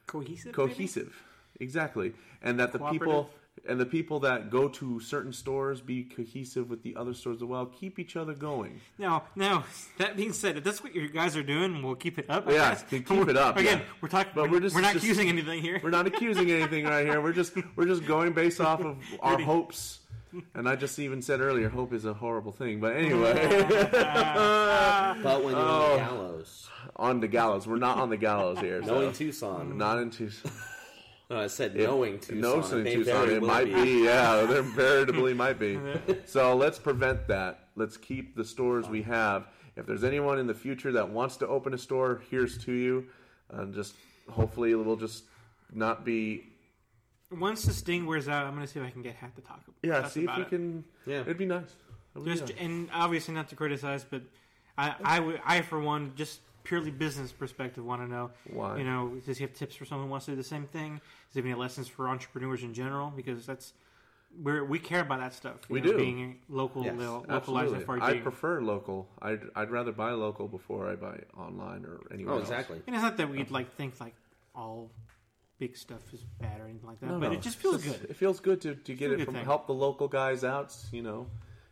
cohesive. 0.07 0.45
maybe? 0.47 0.53
cohesive. 0.53 1.23
Exactly, 1.59 2.13
and 2.41 2.59
that 2.59 2.71
the 2.71 2.79
people 2.79 3.07
Cooperative. 3.07 3.42
And 3.67 3.79
the 3.79 3.85
people 3.85 4.19
that 4.21 4.49
go 4.49 4.67
to 4.67 4.99
certain 4.99 5.31
stores 5.31 5.79
be 5.79 6.03
cohesive 6.03 6.69
with 6.69 6.83
the 6.83 6.95
other 6.95 7.13
stores 7.13 7.37
as 7.37 7.43
well. 7.43 7.65
Keep 7.65 7.97
each 7.99 8.15
other 8.17 8.33
going. 8.33 8.81
Now, 8.97 9.23
now 9.35 9.63
that 9.99 10.17
being 10.17 10.33
said, 10.33 10.57
if 10.57 10.63
that's 10.63 10.83
what 10.83 10.93
you 10.95 11.07
guys 11.07 11.37
are 11.37 11.43
doing, 11.43 11.81
we'll 11.81 11.95
keep 11.95 12.19
it 12.19 12.25
up. 12.29 12.47
I 12.47 12.51
Yeah, 12.53 12.69
guess. 12.71 12.83
keep 12.89 13.09
it 13.09 13.37
up, 13.37 13.55
Again, 13.57 13.79
yeah. 13.79 13.85
we're 14.01 14.09
talking, 14.09 14.33
But 14.35 14.45
we're, 14.45 14.53
we're 14.57 14.59
just- 14.61 14.75
we're 14.75 14.81
not 14.81 14.93
just- 14.93 15.05
accusing 15.05 15.29
anything 15.29 15.61
here. 15.61 15.79
We're 15.83 15.91
not 15.91 16.07
accusing 16.07 16.51
anything 16.51 16.85
right 16.85 17.05
here. 17.05 17.21
We're 17.21 17.31
just 17.33 17.53
we're 17.75 17.85
just 17.85 18.05
going 18.05 18.33
based 18.33 18.59
off 18.59 18.81
of 18.81 18.97
our 19.21 19.39
hopes. 19.39 19.99
And 20.55 20.67
I 20.67 20.75
just 20.75 20.97
even 20.97 21.21
said 21.21 21.41
earlier, 21.41 21.69
hope 21.69 21.93
is 21.93 22.05
a 22.05 22.13
horrible 22.15 22.51
thing. 22.51 22.79
But 22.79 22.95
anyway, 22.95 23.33
But 25.23 25.43
when 25.43 25.53
you're 25.55 25.61
on 25.61 25.81
Oh. 25.81 25.91
the 25.91 25.97
gallows, 26.03 26.69
on 26.95 27.19
the 27.19 27.27
gallows. 27.27 27.67
We're 27.67 27.77
not 27.77 27.97
on 27.99 28.09
the 28.09 28.17
gallows 28.17 28.59
here. 28.59 28.81
so- 28.85 29.01
in 29.01 29.13
Tucson. 29.13 29.77
Not 29.77 29.99
in 29.99 30.09
Tucson. 30.09 30.51
No, 31.33 31.39
I 31.39 31.47
said 31.47 31.75
knowing 31.75 32.19
Tucson. 32.19 32.41
No, 32.41 32.59
it 32.59 32.71
in 32.71 32.83
may 32.83 32.93
Tucson. 32.95 33.29
It 33.29 33.41
might 33.41 33.65
be. 33.73 34.03
Yeah, 34.03 34.45
there 34.45 34.61
veritably 34.61 35.33
might 35.33 35.57
be. 35.59 35.79
So 36.25 36.55
let's 36.55 36.77
prevent 36.77 37.27
that. 37.27 37.69
Let's 37.75 37.97
keep 37.97 38.35
the 38.35 38.45
stores 38.45 38.87
we 38.87 39.01
have. 39.03 39.47
If 39.75 39.87
there's 39.87 40.03
anyone 40.03 40.37
in 40.37 40.45
the 40.45 40.53
future 40.53 40.91
that 40.91 41.09
wants 41.09 41.37
to 41.37 41.47
open 41.47 41.73
a 41.73 41.77
store, 41.77 42.21
here's 42.29 42.57
to 42.65 42.71
you. 42.71 43.07
And 43.49 43.73
just 43.73 43.95
hopefully 44.29 44.71
it 44.71 44.75
will 44.75 44.95
just 44.95 45.23
not 45.73 46.05
be. 46.05 46.43
Once 47.31 47.63
this 47.63 47.81
thing 47.81 48.05
wears 48.05 48.27
out, 48.27 48.45
I'm 48.45 48.53
going 48.53 48.65
to 48.65 48.71
see 48.71 48.79
if 48.79 48.85
I 48.85 48.91
can 48.91 49.01
get 49.01 49.15
Hat 49.15 49.35
to 49.35 49.41
talk. 49.41 49.61
Yeah, 49.81 50.01
talk 50.01 50.11
see 50.11 50.19
if 50.21 50.23
about 50.25 50.37
we 50.37 50.43
it. 50.43 50.49
can. 50.49 50.83
Yeah. 51.07 51.21
it'd 51.21 51.37
be 51.39 51.45
nice. 51.45 51.73
It'd 52.15 52.25
be 52.25 52.31
Just 52.31 52.49
nice. 52.49 52.57
and 52.59 52.89
obviously 52.93 53.33
not 53.33 53.49
to 53.49 53.55
criticize, 53.55 54.03
but 54.03 54.21
I, 54.77 54.93
I, 55.03 55.39
I 55.57 55.61
for 55.63 55.79
one, 55.79 56.13
just 56.15 56.41
purely 56.63 56.91
business 56.91 57.31
perspective, 57.31 57.83
want 57.85 58.01
to 58.01 58.07
know 58.07 58.31
Why? 58.51 58.77
You 58.77 58.83
know, 58.83 59.15
does 59.25 59.37
he 59.37 59.43
have 59.43 59.53
tips 59.53 59.75
for 59.75 59.85
someone 59.85 60.07
who 60.07 60.11
wants 60.11 60.25
to 60.27 60.31
do 60.31 60.37
the 60.37 60.43
same 60.43 60.65
thing? 60.65 60.93
Does 60.93 61.33
he 61.33 61.39
have 61.39 61.45
any 61.45 61.55
lessons 61.55 61.87
for 61.87 62.07
entrepreneurs 62.09 62.63
in 62.63 62.73
general? 62.73 63.11
Because 63.15 63.45
that's 63.45 63.73
we 64.41 64.61
we 64.61 64.79
care 64.79 65.01
about 65.01 65.19
that 65.19 65.33
stuff. 65.33 65.57
We 65.69 65.79
know, 65.81 65.91
do. 65.91 65.97
being 65.97 66.39
local, 66.49 66.83
Yes, 66.83 66.97
localized 66.97 67.29
Absolutely. 67.75 67.85
FRG. 67.85 68.01
I 68.01 68.17
prefer 68.19 68.61
local. 68.61 69.07
I'd, 69.21 69.41
I'd 69.55 69.69
rather 69.69 69.91
buy 69.91 70.11
local 70.11 70.47
before 70.47 70.89
I 70.89 70.95
buy 70.95 71.19
online 71.37 71.85
or 71.85 71.99
anywhere 72.11 72.33
Oh, 72.35 72.37
else. 72.39 72.49
exactly. 72.49 72.81
and 72.87 72.95
it's 72.95 73.03
not 73.03 73.17
that 73.17 73.29
we'd 73.29 73.51
like 73.51 73.75
think 73.75 73.99
like 73.99 74.15
all 74.55 74.89
big 75.59 75.77
stuff 75.77 76.01
is 76.13 76.21
bad 76.41 76.59
or 76.59 76.65
anything 76.65 76.87
like 76.87 76.99
that, 76.99 77.09
No, 77.11 77.19
but 77.19 77.27
no. 77.27 77.33
it 77.33 77.41
just 77.41 77.57
feels 77.57 77.75
It's 77.75 77.85
good. 77.99 78.09
It 78.09 78.15
feels 78.15 78.39
good 78.39 78.59
to, 78.61 78.73
to 78.75 78.95
get 78.95 79.11
it 79.11 79.23
from 79.23 79.35
thing. 79.35 79.45
help 79.45 79.67
the 79.67 79.73
local 79.73 80.07
guys 80.07 80.43
out, 80.43 80.75
you 80.91 81.03
know, 81.03 81.27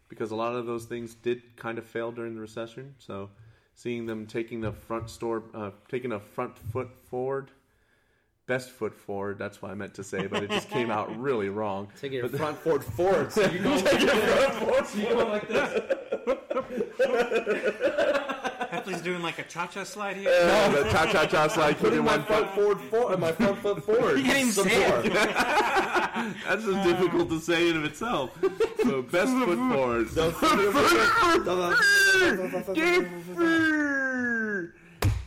because 0.07 0.29
a 0.31 0.35
lot 0.35 0.53
of 0.55 0.65
those 0.67 0.85
things 0.85 1.15
did 1.15 1.41
kind 1.57 1.77
of 1.79 1.85
fail 1.85 2.11
during 2.11 2.35
the 2.35 2.41
recession. 2.41 2.93
So 2.99 3.31
seeing 3.73 4.05
them 4.05 4.25
taking 4.27 4.61
the 4.61 4.71
front 4.71 5.09
store, 5.09 5.43
uh, 5.53 5.71
taking 5.89 6.11
a 6.11 6.19
front 6.19 6.57
foot 6.57 6.89
forward, 7.09 7.51
best 8.47 8.69
foot 8.71 8.93
forward. 8.93 9.37
That's 9.37 9.61
what 9.61 9.71
I 9.71 9.75
meant 9.75 9.93
to 9.95 10.03
say, 10.03 10.27
but 10.27 10.43
it 10.43 10.49
just 10.49 10.69
came 10.69 10.91
out 10.91 11.17
really 11.19 11.49
wrong. 11.49 11.89
Taking 11.99 12.19
your 12.19 12.29
front 12.29 12.57
forward 12.57 12.83
forward. 12.83 13.31
So 13.31 13.49
you 13.49 13.59
go 13.59 13.79
take 13.81 14.01
your 14.01 14.09
front 14.15 14.53
forward. 14.55 14.87
So 14.87 14.97
you 14.99 15.09
go 15.09 15.25
like 15.27 15.47
this. 15.47 15.97
Heffley's 18.71 19.01
doing 19.01 19.21
like 19.21 19.37
a 19.37 19.43
cha-cha 19.43 19.83
slide 19.83 20.15
here. 20.15 20.29
Oh, 20.31 20.71
the 20.71 20.89
cha 20.89 21.05
cha 21.05 21.25
cha 21.25 21.47
slide, 21.47 21.77
Putting 21.77 21.99
keeping 21.99 22.05
my 22.05 22.17
one 22.17 22.25
front 22.25 22.45
foot. 22.47 22.55
forward 22.55 22.81
forward. 22.81 23.19
My 23.19 23.31
front 23.33 23.57
foot 23.57 23.83
forward. 23.83 24.17
You 24.17 24.23
can't 24.23 24.39
even 24.39 24.51
Some 24.53 24.69
say 24.69 24.85
it. 25.05 25.13
That's 25.13 26.63
just 26.63 26.83
difficult 26.87 27.29
to 27.29 27.39
say 27.39 27.69
in 27.69 27.77
of 27.77 27.83
itself. 27.83 28.37
So 28.83 29.01
best 29.01 29.33
foot 29.33 29.57
forward. 29.57 30.07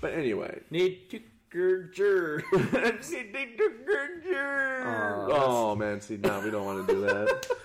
But 0.04 0.12
anyway, 0.12 0.60
Need 0.70 1.08
to 1.12 1.20
gurger. 1.50 2.42
oh 5.32 5.74
man, 5.74 6.02
see 6.02 6.18
now 6.18 6.44
we 6.44 6.50
don't 6.50 6.66
want 6.66 6.86
to 6.86 6.92
do 6.92 7.00
that. 7.00 7.46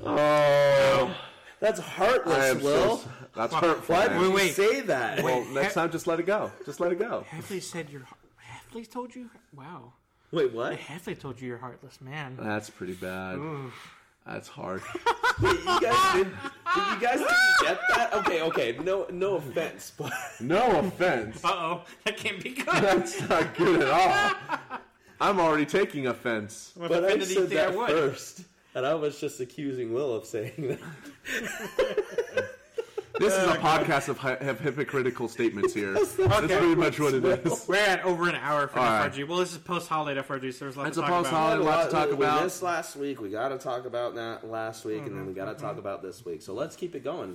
Oh, 0.00 1.12
That's 1.58 1.80
heartless, 1.80 2.38
am 2.38 2.62
Will. 2.62 2.98
so. 2.98 3.10
That's 3.34 3.52
hurtful. 3.52 3.96
Why 3.96 4.06
man. 4.06 4.20
did 4.20 4.28
you 4.28 4.32
wait. 4.32 4.54
say 4.54 4.80
that? 4.82 5.24
Well, 5.24 5.44
next 5.46 5.74
time, 5.74 5.90
just 5.90 6.06
let 6.06 6.20
it 6.20 6.26
go. 6.26 6.52
Just 6.64 6.78
let 6.78 6.92
it 6.92 7.00
go. 7.00 7.26
Heffley 7.28 7.60
said 7.60 7.90
you're. 7.90 8.06
Heffley 8.40 8.88
told 8.88 9.16
you. 9.16 9.28
Wow. 9.52 9.94
Wait, 10.30 10.52
what? 10.52 10.78
Heffley 10.78 11.18
told 11.18 11.40
you 11.40 11.48
you're 11.48 11.58
heartless 11.58 12.00
man. 12.00 12.36
That's 12.40 12.70
pretty 12.70 12.94
bad. 12.94 13.40
That's 14.28 14.48
hard. 14.48 14.82
Wait, 15.42 15.58
you 15.58 15.80
guys 15.80 16.12
did, 16.14 16.26
did 16.26 16.84
you 16.92 17.00
guys 17.00 17.18
didn't 17.18 17.36
get 17.62 17.80
that? 17.94 18.12
Okay, 18.12 18.42
okay. 18.42 18.76
No, 18.84 19.06
no 19.10 19.36
offense, 19.36 19.92
but 19.96 20.12
No 20.40 20.80
offense. 20.80 21.42
Uh 21.44 21.48
oh, 21.48 21.84
that 22.04 22.16
can't 22.18 22.42
be 22.42 22.50
good. 22.50 22.66
That's 22.74 23.26
not 23.28 23.56
good 23.56 23.82
at 23.82 23.88
all. 23.88 24.78
I'm 25.20 25.40
already 25.40 25.64
taking 25.66 26.06
offense. 26.08 26.72
What 26.76 26.90
but 26.90 27.04
I 27.04 27.06
offended 27.08 27.28
you 27.30 27.34
said 27.36 27.48
think 27.48 27.60
I 27.60 27.64
that 27.70 27.76
would? 27.76 27.88
first, 27.88 28.42
and 28.74 28.84
I 28.86 28.94
was 28.94 29.18
just 29.18 29.40
accusing 29.40 29.92
Will 29.94 30.14
of 30.14 30.26
saying 30.26 30.78
that. 31.26 32.50
This 33.18 33.34
is 33.34 33.42
a 33.48 33.56
podcast 33.56 34.08
of, 34.08 34.18
hy- 34.18 34.34
of 34.36 34.60
hypocritical 34.60 35.28
statements 35.28 35.74
here. 35.74 35.92
That's 35.92 36.14
pretty 36.14 36.74
much 36.74 37.00
what 37.00 37.14
it 37.14 37.24
is. 37.24 37.66
We're 37.68 37.76
at 37.76 38.04
over 38.04 38.28
an 38.28 38.36
hour 38.36 38.68
for 38.68 38.78
All 38.78 38.84
right. 38.86 39.12
FRG. 39.12 39.26
Well, 39.26 39.38
this 39.38 39.52
is 39.52 39.58
post-holiday 39.58 40.20
FRG, 40.20 40.52
so 40.54 40.64
there's 40.64 40.76
a 40.76 40.78
lot 40.78 40.88
It's 40.88 40.96
to 40.96 41.02
a 41.02 41.06
talk 41.06 41.10
about. 41.20 41.22
post-holiday- 41.24 41.64
lot 41.64 41.84
to 41.86 41.90
talk 41.90 42.08
we 42.10 42.14
about. 42.14 42.44
missed 42.44 42.62
last 42.62 42.96
week. 42.96 43.20
We 43.20 43.30
got 43.30 43.48
to 43.48 43.58
talk 43.58 43.86
about 43.86 44.14
that 44.14 44.48
last 44.48 44.84
week, 44.84 45.04
and 45.06 45.16
then 45.16 45.26
we 45.26 45.32
got 45.32 45.46
to 45.56 45.60
talk 45.60 45.78
about 45.78 46.02
this 46.02 46.24
week. 46.24 46.42
So 46.42 46.54
let's 46.54 46.76
keep 46.76 46.94
it 46.94 47.02
going. 47.04 47.34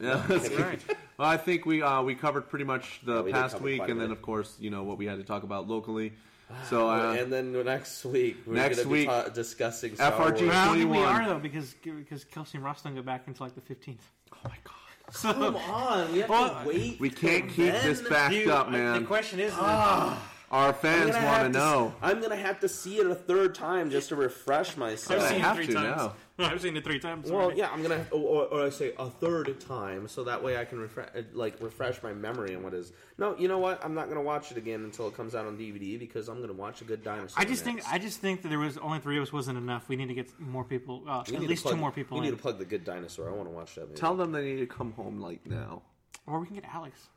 Yeah. 0.00 0.22
that's. 0.28 0.48
Right. 0.50 0.80
Well, 1.18 1.28
I 1.28 1.36
think 1.36 1.66
we 1.66 1.82
uh, 1.82 2.02
we 2.02 2.14
covered 2.14 2.48
pretty 2.48 2.64
much 2.64 3.00
the 3.04 3.22
we 3.22 3.32
did 3.32 3.40
past 3.40 3.54
cover 3.54 3.64
week, 3.64 3.78
quite 3.78 3.88
a 3.88 3.92
and 3.92 4.00
then 4.00 4.08
bit. 4.08 4.16
of 4.16 4.22
course 4.22 4.56
you 4.60 4.70
know 4.70 4.84
what 4.84 4.96
we 4.96 5.06
had 5.06 5.18
to 5.18 5.24
talk 5.24 5.42
about 5.42 5.68
locally. 5.68 6.12
So 6.70 6.88
uh, 6.88 7.12
and 7.18 7.30
then 7.30 7.52
next 7.64 8.04
week, 8.06 8.38
we're 8.46 8.54
next 8.54 8.78
gonna 8.78 8.88
be 8.88 8.92
week, 9.00 9.08
ta- 9.08 9.28
discussing 9.28 9.94
Star 9.96 10.12
FRG 10.12 10.18
Wars. 10.18 10.40
Well, 10.40 10.50
I 10.50 10.64
don't 10.64 10.76
think 10.78 10.90
we 10.90 10.96
21. 10.96 11.04
are 11.14 11.28
though, 11.28 11.38
because 11.40 11.74
because 11.84 12.24
Kelsey 12.24 12.56
and 12.56 12.64
Ross 12.64 12.80
don't 12.80 12.94
go 12.94 13.02
back 13.02 13.24
until 13.26 13.44
like 13.46 13.54
the 13.54 13.60
15th. 13.60 13.98
oh 14.32 14.36
my 14.44 14.56
god, 14.64 14.72
Come 15.14 15.56
on, 15.56 16.12
we 16.12 16.18
have 16.20 16.28
Well, 16.30 16.62
to 16.62 16.68
wait. 16.68 17.00
we 17.00 17.10
can't 17.10 17.48
keep 17.48 17.72
then? 17.72 17.86
this 17.86 18.02
backed 18.02 18.34
You- 18.34 18.52
up, 18.52 18.70
man. 18.70 19.00
The 19.00 19.06
question 19.06 19.40
is, 19.40 19.52
ah. 19.56 20.22
Our 20.50 20.72
fans 20.72 21.14
want 21.14 21.42
to 21.48 21.52
to- 21.52 21.58
know. 21.58 21.94
I'm 22.00 22.20
gonna 22.22 22.36
have 22.36 22.60
to 22.60 22.68
see 22.68 22.98
it 22.98 23.06
a 23.06 23.14
third 23.14 23.54
time 23.54 23.90
just 23.90 24.08
to 24.10 24.16
refresh 24.16 24.70
I've 24.70 24.78
myself. 24.78 25.22
I 25.22 25.28
seen 25.32 25.40
have 25.40 25.58
it 25.58 25.64
three 25.64 25.74
to 25.74 25.80
times. 25.80 25.96
now. 25.98 26.12
I've 26.46 26.60
seen 26.60 26.76
it 26.76 26.84
three 26.84 27.00
times. 27.00 27.30
Well, 27.30 27.42
already. 27.42 27.58
yeah, 27.58 27.70
I'm 27.72 27.82
gonna, 27.82 28.06
or, 28.12 28.46
or 28.46 28.64
I 28.66 28.70
say 28.70 28.92
a 28.98 29.10
third 29.10 29.60
time, 29.60 30.06
so 30.06 30.22
that 30.24 30.42
way 30.42 30.56
I 30.56 30.64
can 30.64 30.78
refresh, 30.78 31.08
like 31.32 31.60
refresh 31.60 32.00
my 32.02 32.12
memory 32.12 32.54
on 32.54 32.62
what 32.62 32.74
is. 32.74 32.92
No, 33.18 33.36
you 33.36 33.48
know 33.48 33.58
what? 33.58 33.84
I'm 33.84 33.94
not 33.94 34.08
gonna 34.08 34.22
watch 34.22 34.52
it 34.52 34.56
again 34.56 34.84
until 34.84 35.08
it 35.08 35.16
comes 35.16 35.34
out 35.34 35.46
on 35.46 35.58
DVD 35.58 35.98
because 35.98 36.28
I'm 36.28 36.40
gonna 36.40 36.52
watch 36.52 36.80
a 36.80 36.84
good 36.84 37.02
dinosaur. 37.02 37.42
I 37.42 37.44
just 37.44 37.64
think. 37.64 37.82
I 37.90 37.98
just 37.98 38.20
think 38.20 38.42
that 38.42 38.48
there 38.48 38.58
was 38.60 38.78
only 38.78 39.00
three 39.00 39.16
of 39.16 39.22
us 39.24 39.32
wasn't 39.32 39.58
enough. 39.58 39.88
We 39.88 39.96
need 39.96 40.08
to 40.08 40.14
get 40.14 40.28
more 40.38 40.62
people. 40.64 41.02
Uh, 41.08 41.20
at 41.20 41.40
least 41.40 41.62
plug- 41.62 41.74
two 41.74 41.80
more 41.80 41.90
people 41.90 42.16
We 42.18 42.22
need 42.22 42.28
in, 42.28 42.36
to 42.36 42.40
plug 42.42 42.58
the 42.58 42.64
good 42.64 42.84
dinosaur. 42.84 43.28
I 43.28 43.32
want 43.32 43.48
to 43.48 43.54
watch 43.54 43.74
that. 43.74 43.88
Movie. 43.88 43.94
Tell 44.00 44.14
them 44.14 44.30
they 44.32 44.44
need 44.44 44.60
to 44.60 44.66
come 44.66 44.92
home 44.92 45.20
like 45.20 45.44
now. 45.46 45.82
or 46.26 46.38
we 46.38 46.46
can 46.46 46.54
get 46.54 46.66
Alex. 46.72 47.08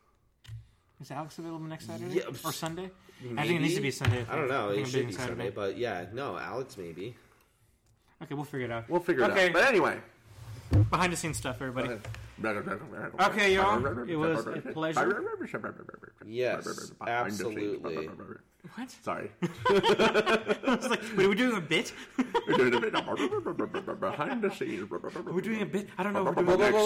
Is 1.00 1.10
Alex 1.12 1.38
available 1.40 1.66
next 1.66 1.88
Saturday 1.88 2.16
Yeah, 2.16 2.24
or 2.46 2.52
Sunday? 2.52 2.92
I 3.38 3.44
think 3.48 3.60
it 3.60 3.62
needs 3.62 3.76
to 3.76 3.82
be 3.82 3.92
Sunday. 3.92 4.26
I 4.30 4.36
don't 4.36 4.48
know. 4.48 4.70
It 4.70 4.88
should 4.88 5.08
be 5.08 5.14
Saturday. 5.14 5.46
Sunday, 5.46 5.50
but 5.50 5.78
yeah, 5.78 6.06
no, 6.14 6.38
Alex 6.38 6.78
maybe. 6.78 7.16
Okay, 8.24 8.36
we'll 8.36 8.44
figure 8.44 8.66
it 8.68 8.72
out. 8.72 8.90
We'll 8.90 9.02
figure 9.02 9.24
it 9.24 9.32
okay. 9.32 9.48
out. 9.48 9.54
But 9.54 9.66
anyway. 9.66 9.98
Behind 10.90 11.12
the 11.12 11.18
scenes 11.18 11.38
stuff, 11.38 11.58
everybody. 11.62 11.90
Okay, 11.90 12.00
Okay, 13.20 13.56
y'all. 13.56 13.86
It 14.08 14.16
was 14.16 14.48
a 14.48 14.62
pleasure. 14.74 15.24
Yes, 16.26 16.92
absolutely. 17.06 18.10
What? 18.76 18.92
Sorry. 19.04 19.32
I 19.42 20.78
was 20.80 20.88
like, 20.88 21.02
wait, 21.18 21.26
are 21.26 21.30
we 21.30 21.36
doing 21.36 21.58
a 21.58 21.62
bit? 21.62 21.92
We're 22.48 22.58
doing 22.58 22.76
a 22.76 22.80
bit 22.80 22.94
behind 24.00 24.44
the 24.44 24.52
scenes. 24.52 24.88
we're 24.88 25.42
doing 25.42 25.64
a 25.64 25.66
bit? 25.66 25.90
I 25.98 26.04
don't 26.04 26.14
know. 26.14 26.24
What 26.26 26.36
we're 26.38 26.46
doing. 26.46 26.60
Next 26.60 26.86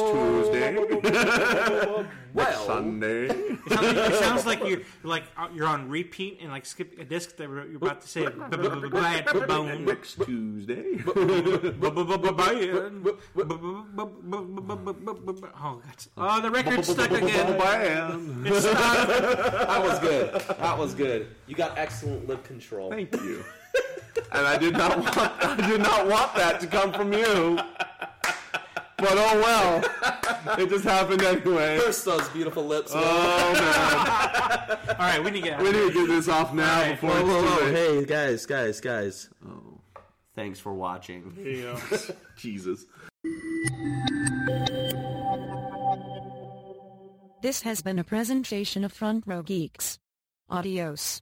Tuesday. 1.11 2.05
Well, 2.33 2.65
Sunday. 2.65 3.25
It 3.25 3.69
sounds 3.69 3.83
like, 3.83 3.97
it 3.97 4.15
sounds 4.15 4.45
like 4.45 4.65
you're 4.65 4.81
like 5.03 5.23
uh, 5.37 5.47
you're 5.53 5.67
on 5.67 5.89
repeat 5.89 6.39
and 6.41 6.49
like 6.49 6.65
skip 6.65 6.97
a 6.97 7.03
disc 7.03 7.35
that 7.37 7.43
you're 7.43 7.75
about 7.75 8.01
to 8.01 8.07
say. 8.07 8.25
Next 9.85 10.15
Tuesday. 10.25 11.03
Oh, 15.57 15.81
God. 15.81 15.81
Oh, 16.17 16.41
the 16.41 16.51
record's 16.51 16.87
stuck 16.87 17.11
again. 17.11 17.57
Bam. 17.57 18.45
That 19.25 19.83
was 19.83 19.99
good. 19.99 20.33
That 20.33 20.77
was 20.77 20.93
good. 20.93 21.27
You 21.47 21.55
got 21.55 21.77
excellent 21.77 22.27
lip 22.27 22.43
control. 22.43 22.89
Thank 22.89 23.13
you. 23.21 23.43
And 24.31 24.45
I 24.47 24.57
did 24.57 24.73
not 24.73 24.97
want 24.97 25.17
I 25.17 25.67
did 25.69 25.81
not 25.81 26.07
want 26.07 26.33
that 26.35 26.59
to 26.61 26.67
come 26.67 26.93
from 26.93 27.11
you. 27.13 27.57
But 28.97 29.11
oh 29.11 29.39
well. 29.41 30.57
It 30.57 30.69
just 30.69 30.85
happened 30.85 31.21
anyway. 31.21 31.79
First, 31.79 32.05
those 32.05 32.27
beautiful 32.29 32.65
lips. 32.65 32.91
Oh 32.95 33.53
man. 33.53 34.77
All 34.89 34.95
right, 35.05 35.23
we 35.23 35.31
need 35.31 35.41
to 35.43 35.49
get 35.49 35.59
We 35.61 35.71
need 35.71 35.87
to 35.87 35.93
get 35.93 36.07
this 36.07 36.29
off 36.29 36.53
now 36.53 36.77
Alright. 36.81 37.01
before 37.01 37.09
Whoa, 37.09 37.19
it's 37.19 37.27
whoa, 37.27 37.55
whoa. 37.57 37.65
late. 37.65 37.75
Hey, 37.75 38.05
guys, 38.05 38.45
guys, 38.45 38.79
guys. 38.79 39.29
Oh, 39.45 39.79
Thanks 40.35 40.59
for 40.59 40.73
watching. 40.73 41.33
Jesus. 42.37 42.85
This 47.45 47.61
has 47.61 47.83
been 47.83 47.99
a 47.99 48.03
presentation 48.03 48.83
of 48.83 48.91
Front 48.91 49.27
Row 49.27 49.43
Geeks. 49.43 49.99
Adios. 50.49 51.21